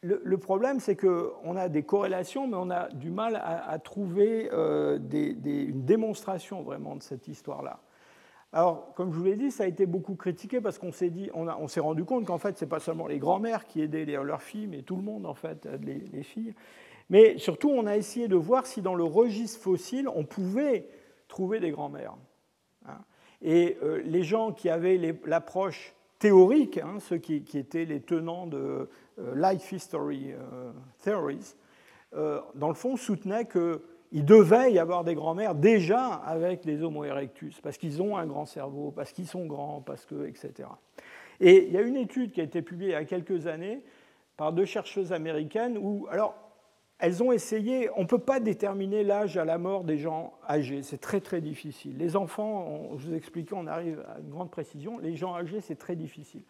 le, 0.00 0.38
problème, 0.38 0.78
c'est 0.78 0.96
qu'on 0.96 1.56
a 1.56 1.68
des 1.68 1.82
corrélations, 1.82 2.46
mais 2.46 2.56
on 2.56 2.70
a 2.70 2.88
du 2.90 3.10
mal 3.10 3.40
à, 3.42 3.78
trouver 3.80 4.48
euh, 4.52 4.98
une 5.12 5.84
démonstration 5.84 6.62
vraiment 6.62 6.94
de 6.94 7.02
cette 7.02 7.26
histoire-là. 7.26 7.80
Alors, 8.52 8.94
comme 8.94 9.12
je 9.12 9.18
vous 9.18 9.24
l'ai 9.24 9.36
dit, 9.36 9.50
ça 9.50 9.64
a 9.64 9.66
été 9.66 9.84
beaucoup 9.84 10.14
critiqué 10.14 10.60
parce 10.60 10.78
qu'on 10.78 10.92
s'est 10.92 11.10
dit, 11.10 11.30
on, 11.34 11.68
s'est 11.68 11.80
rendu 11.80 12.04
compte 12.04 12.24
qu'en 12.24 12.38
fait, 12.38 12.56
ce 12.56 12.64
n'est 12.64 12.68
pas 12.68 12.80
seulement 12.80 13.06
les 13.06 13.18
grands-mères 13.18 13.66
qui 13.66 13.82
aidaient 13.82 14.06
leurs 14.06 14.42
filles, 14.42 14.66
mais 14.66 14.82
tout 14.82 14.96
le 14.96 15.02
monde 15.02 15.26
en 15.26 15.34
fait 15.34 15.68
les, 15.82 16.22
filles. 16.22 16.54
Mais 17.10 17.36
surtout, 17.36 17.68
on 17.68 17.86
a 17.86 17.96
essayé 17.96 18.26
de 18.26 18.36
voir 18.36 18.66
si 18.66 18.80
dans 18.80 18.94
le 18.94 19.04
registre 19.04 19.60
fossile, 19.60 20.08
on 20.08 20.24
pouvait 20.24 20.88
trouver 21.28 21.60
des 21.60 21.70
grands-mères. 21.70 22.14
Hein. 22.86 22.98
Et 23.42 23.76
euh, 23.82 24.00
les 24.04 24.22
gens 24.22 24.52
qui 24.52 24.70
avaient 24.70 24.98
l'approche 25.26 25.94
théorique, 26.18 26.78
hein, 26.78 26.96
ceux 27.00 27.18
qui, 27.18 27.44
étaient 27.54 27.84
les 27.84 28.00
tenants 28.00 28.46
de 28.46 28.88
euh, 29.18 29.34
life 29.36 29.70
history 29.72 30.32
euh, 30.32 30.72
theories, 31.02 31.54
dans 32.54 32.68
le 32.68 32.74
fond, 32.74 32.96
soutenaient 32.96 33.44
que 33.44 33.82
il 34.12 34.24
devait 34.24 34.72
y 34.72 34.78
avoir 34.78 35.04
des 35.04 35.14
grands-mères 35.14 35.54
déjà 35.54 36.06
avec 36.06 36.64
les 36.64 36.82
Homo 36.82 37.04
erectus, 37.04 37.60
parce 37.60 37.76
qu'ils 37.76 38.00
ont 38.00 38.16
un 38.16 38.26
grand 38.26 38.46
cerveau, 38.46 38.90
parce 38.90 39.12
qu'ils 39.12 39.26
sont 39.26 39.46
grands, 39.46 39.82
parce 39.82 40.06
que, 40.06 40.26
etc. 40.26 40.68
Et 41.40 41.66
il 41.66 41.72
y 41.72 41.76
a 41.76 41.82
une 41.82 41.96
étude 41.96 42.32
qui 42.32 42.40
a 42.40 42.44
été 42.44 42.62
publiée 42.62 42.90
il 42.90 42.94
y 42.94 42.96
a 42.96 43.04
quelques 43.04 43.46
années 43.46 43.82
par 44.36 44.52
deux 44.52 44.64
chercheuses 44.64 45.12
américaines 45.12 45.76
où, 45.78 46.06
alors, 46.10 46.34
elles 46.98 47.22
ont 47.22 47.30
essayé, 47.30 47.90
on 47.96 48.02
ne 48.02 48.06
peut 48.06 48.18
pas 48.18 48.40
déterminer 48.40 49.04
l'âge 49.04 49.36
à 49.36 49.44
la 49.44 49.58
mort 49.58 49.84
des 49.84 49.98
gens 49.98 50.32
âgés, 50.48 50.82
c'est 50.82 50.98
très 50.98 51.20
très 51.20 51.40
difficile. 51.40 51.96
Les 51.96 52.16
enfants, 52.16 52.90
je 52.96 53.08
vous 53.08 53.14
explique, 53.14 53.52
on 53.52 53.66
arrive 53.66 54.04
à 54.08 54.18
une 54.18 54.30
grande 54.30 54.50
précision, 54.50 54.98
les 54.98 55.14
gens 55.14 55.34
âgés, 55.34 55.60
c'est 55.60 55.78
très 55.78 55.94
difficile. 55.94 56.42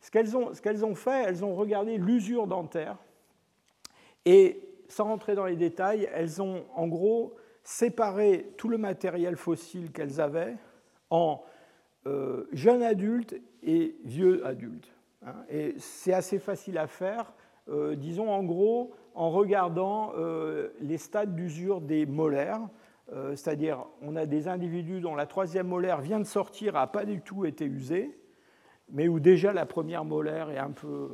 Ce 0.00 0.10
qu'elles 0.10 0.36
ont, 0.36 0.50
ont, 0.50 0.94
fait, 0.94 1.24
elles 1.24 1.44
ont 1.44 1.54
regardé 1.54 1.98
l'usure 1.98 2.46
dentaire, 2.46 2.96
et 4.24 4.60
sans 4.88 5.04
rentrer 5.04 5.34
dans 5.34 5.46
les 5.46 5.56
détails, 5.56 6.08
elles 6.12 6.40
ont 6.42 6.64
en 6.74 6.86
gros 6.86 7.34
séparé 7.62 8.52
tout 8.56 8.68
le 8.68 8.78
matériel 8.78 9.36
fossile 9.36 9.90
qu'elles 9.92 10.20
avaient 10.20 10.56
en 11.10 11.42
euh, 12.06 12.46
jeunes 12.52 12.82
adultes 12.82 13.34
et 13.62 13.96
vieux 14.04 14.46
adultes. 14.46 14.92
Hein. 15.24 15.34
Et 15.48 15.74
c'est 15.78 16.12
assez 16.12 16.38
facile 16.38 16.78
à 16.78 16.86
faire, 16.86 17.32
euh, 17.68 17.96
disons 17.96 18.30
en 18.30 18.44
gros, 18.44 18.94
en 19.14 19.30
regardant 19.30 20.12
euh, 20.16 20.68
les 20.80 20.98
stades 20.98 21.34
d'usure 21.34 21.80
des 21.80 22.06
molaires, 22.06 22.68
euh, 23.12 23.34
c'est-à-dire 23.34 23.86
on 24.02 24.14
a 24.16 24.26
des 24.26 24.48
individus 24.48 25.00
dont 25.00 25.14
la 25.14 25.26
troisième 25.26 25.68
molaire 25.68 26.00
vient 26.00 26.20
de 26.20 26.24
sortir, 26.24 26.74
n'a 26.74 26.86
pas 26.86 27.04
du 27.04 27.20
tout 27.20 27.44
été 27.44 27.64
usée, 27.64 28.16
mais 28.90 29.08
où 29.08 29.18
déjà 29.18 29.52
la 29.52 29.66
première 29.66 30.04
molaire 30.04 30.50
est 30.50 30.58
un 30.58 30.70
peu 30.70 31.10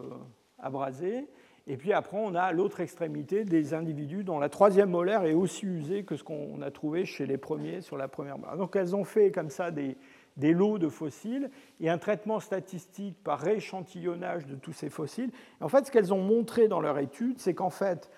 abrasée. 0.59 1.28
Et 1.66 1.76
puis 1.76 1.93
après, 1.93 2.16
on 2.18 2.34
a 2.34 2.51
l'autre 2.52 2.80
extrémité 2.80 3.44
des 3.44 3.72
individus 3.72 4.24
dont 4.24 4.39
la 4.39 4.48
troisième 4.48 4.90
molaire 4.90 5.24
est 5.24 5.34
aussi 5.34 5.66
usée 5.66 6.02
que 6.02 6.16
ce 6.16 6.24
qu'on 6.24 6.60
a 6.60 6.70
trouvé 6.70 7.05
chez 7.05 7.24
les 7.24 7.39
premiers 7.39 7.80
sur 7.80 7.97
la 7.97 8.09
première 8.09 8.36
molaire. 8.36 8.56
Donc 8.56 8.74
elles 8.74 8.97
ont 8.97 9.05
fait 9.05 9.30
comme 9.30 9.51
ça 9.51 9.70
des, 9.70 9.97
lots 10.36 10.78
de 10.78 10.89
fossiles 10.89 11.51
et 11.80 11.89
un 11.89 11.98
traitement 11.98 12.40
statistique 12.40 13.16
par 13.22 13.39
rééchantillonnage 13.39 14.47
de 14.47 14.56
tous 14.56 14.72
ces 14.72 14.90
fossiles. 14.90 15.30
en 15.60 15.68
fait, 15.68 15.86
ce 15.86 15.93
qu'elles 15.93 16.12
ont 16.12 16.22
montré 16.22 16.66
dans 16.66 16.80
leur 16.80 16.98
étude, 16.98 17.39
c'est 17.39 17.55
qu'en 17.55 17.70
fait, 17.70 18.10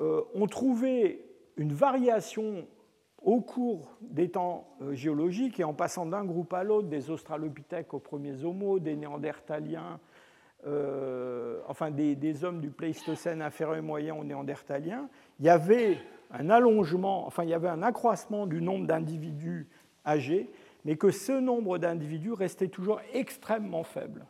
euh, 0.00 0.22
on 0.34 0.46
trouvait 0.46 1.20
une 1.56 1.74
variation 1.74 2.66
au 3.22 3.40
cours 3.42 3.98
des 4.00 4.30
temps 4.30 4.66
euh, 4.80 4.94
géologiques 4.94 5.60
et 5.60 5.64
en 5.64 5.74
passant 5.74 6.06
d'un 6.06 6.24
groupe 6.24 6.54
à 6.54 6.64
l'autre, 6.64 6.88
des 6.88 7.10
australopithèques 7.10 7.92
aux 7.92 7.98
premiers 7.98 8.44
homos, 8.44 8.78
des 8.78 8.96
néandertaliens, 8.96 10.00
euh, 10.66 11.60
enfin 11.68 11.90
des, 11.90 12.44
hommes 12.44 12.60
du 12.60 12.70
Pléistocène 12.70 13.42
inférieur 13.42 13.76
et 13.76 13.80
moyen 13.80 14.14
aux 14.14 14.24
néandertaliens, 14.24 15.08
il 15.38 15.46
y 15.46 15.48
avait 15.48 15.98
un 16.30 16.50
allongement, 16.50 17.26
enfin 17.26 17.44
il 17.44 17.50
y 17.50 17.54
avait 17.54 17.68
un 17.68 17.82
accroissement 17.82 18.46
du 18.46 18.60
nombre 18.60 18.86
d'individus 18.86 19.68
âgés 20.06 20.50
mais 20.84 20.96
que 20.96 21.10
ce 21.10 21.32
nombre 21.32 21.78
d'individus 21.78 22.32
restait 22.32 22.68
toujours 22.68 23.00
extrêmement 23.12 23.84
faible. 23.84 24.26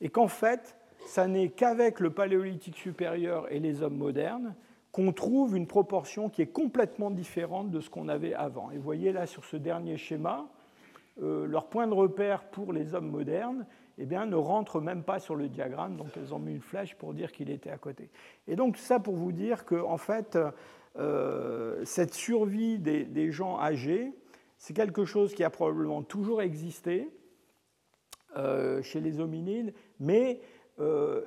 Et 0.00 0.08
qu'en 0.08 0.28
fait, 0.28 0.76
ça 1.06 1.26
n'est 1.26 1.50
qu'avec 1.50 2.00
le 2.00 2.10
paléolithique 2.10 2.76
supérieur 2.76 3.50
et 3.52 3.60
les 3.60 3.82
hommes 3.82 3.96
modernes 3.96 4.54
qu'on 4.92 5.12
trouve 5.12 5.56
une 5.56 5.66
proportion 5.66 6.28
qui 6.28 6.42
est 6.42 6.46
complètement 6.46 7.10
différente 7.10 7.70
de 7.70 7.80
ce 7.80 7.90
qu'on 7.90 8.08
avait 8.08 8.34
avant. 8.34 8.70
Et 8.70 8.76
vous 8.76 8.82
voyez 8.82 9.12
là 9.12 9.26
sur 9.26 9.44
ce 9.44 9.56
dernier 9.56 9.96
schéma, 9.96 10.46
euh, 11.20 11.46
leur 11.46 11.66
point 11.66 11.86
de 11.86 11.94
repère 11.94 12.44
pour 12.44 12.72
les 12.72 12.94
hommes 12.94 13.10
modernes 13.10 13.66
eh 13.98 14.06
bien, 14.06 14.26
ne 14.26 14.36
rentre 14.36 14.80
même 14.80 15.02
pas 15.02 15.18
sur 15.18 15.34
le 15.34 15.48
diagramme, 15.48 15.96
donc 15.96 16.08
elles 16.16 16.34
ont 16.34 16.38
mis 16.38 16.52
une 16.52 16.60
flèche 16.60 16.96
pour 16.96 17.14
dire 17.14 17.32
qu'il 17.32 17.50
était 17.50 17.70
à 17.70 17.78
côté. 17.78 18.10
Et 18.48 18.56
donc 18.56 18.76
ça 18.76 18.98
pour 18.98 19.14
vous 19.14 19.32
dire 19.32 19.64
que 19.64 19.76
en 19.76 19.98
fait, 19.98 20.38
euh, 20.96 21.80
cette 21.84 22.14
survie 22.14 22.78
des 22.78 23.30
gens 23.30 23.58
âgés, 23.58 24.12
c'est 24.58 24.74
quelque 24.74 25.04
chose 25.04 25.34
qui 25.34 25.44
a 25.44 25.50
probablement 25.50 26.02
toujours 26.02 26.40
existé 26.40 27.08
euh, 28.36 28.82
chez 28.82 29.00
les 29.00 29.20
hominides, 29.20 29.74
mais 30.00 30.40
euh, 30.80 31.22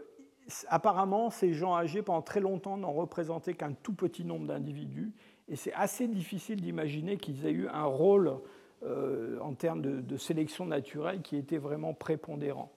apparemment, 0.68 1.30
ces 1.30 1.54
gens 1.54 1.76
âgés, 1.76 2.02
pendant 2.02 2.22
très 2.22 2.40
longtemps, 2.40 2.78
n'ont 2.78 2.94
représenté 2.94 3.54
qu'un 3.54 3.74
tout 3.74 3.94
petit 3.94 4.26
nombre 4.26 4.48
d'individus, 4.48 5.14
et 5.48 5.56
c'est 5.56 5.74
assez 5.74 6.08
difficile 6.08 6.62
d'imaginer 6.62 7.18
qu'ils 7.18 7.46
aient 7.46 7.52
eu 7.52 7.68
un 7.70 7.86
rôle 7.86 8.40
euh, 8.84 9.40
en 9.42 9.54
termes 9.54 9.82
de, 9.82 10.18
sélection 10.18 10.68
naturelle 10.68 11.22
qui 11.24 11.36
était 11.36 11.58
vraiment 11.58 11.96
prépondérant. 11.96 12.72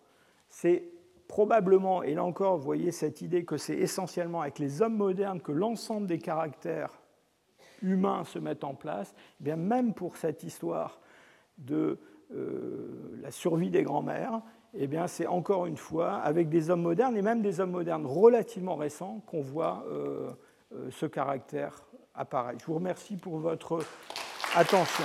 C'est 0.48 0.85
probablement, 1.28 2.02
et 2.02 2.14
là 2.14 2.24
encore, 2.24 2.56
vous 2.56 2.64
voyez 2.64 2.90
cette 2.90 3.20
idée 3.20 3.44
que 3.44 3.59
c'est 3.59 3.77
essentiellement 3.77 4.40
avec 4.40 4.59
les 4.59 4.81
hommes 4.81 4.97
modernes 4.97 5.43
que 5.43 5.52
l'ensemble 5.52 6.06
des 6.06 6.18
caractères 6.18 6.98
humains 7.82 8.24
se 8.24 8.39
mettent 8.39 8.64
en 8.64 8.74
place, 8.74 9.14
eh 9.40 9.44
bien 9.44 9.56
même 9.56 9.93
pour 9.93 10.16
cette 10.16 10.43
histoire 10.43 11.01
de 11.59 11.98
euh, 12.32 13.18
la 13.20 13.31
survie 13.31 13.70
des 13.70 13.82
grands-mères, 13.82 14.40
eh 14.72 14.86
bien 14.86 15.06
c'est 15.06 15.27
encore 15.27 15.66
une 15.66 15.77
fois 15.77 16.14
avec 16.14 16.48
des 16.48 16.70
hommes 16.70 16.82
modernes 16.82 17.16
et 17.16 17.22
même 17.22 17.43
des 17.43 17.60
hommes 17.60 17.72
modernes 17.72 18.06
relativement 18.06 18.77
récents 18.77 19.22
qu'on 19.27 19.43
voit 19.43 19.85
euh, 19.90 20.31
ce 20.90 21.05
caractère 21.05 21.85
apparaître. 22.14 22.60
Je 22.60 22.66
vous 22.66 22.74
remercie 22.74 23.16
pour 23.16 23.39
votre 23.39 23.81
attention. 24.56 25.05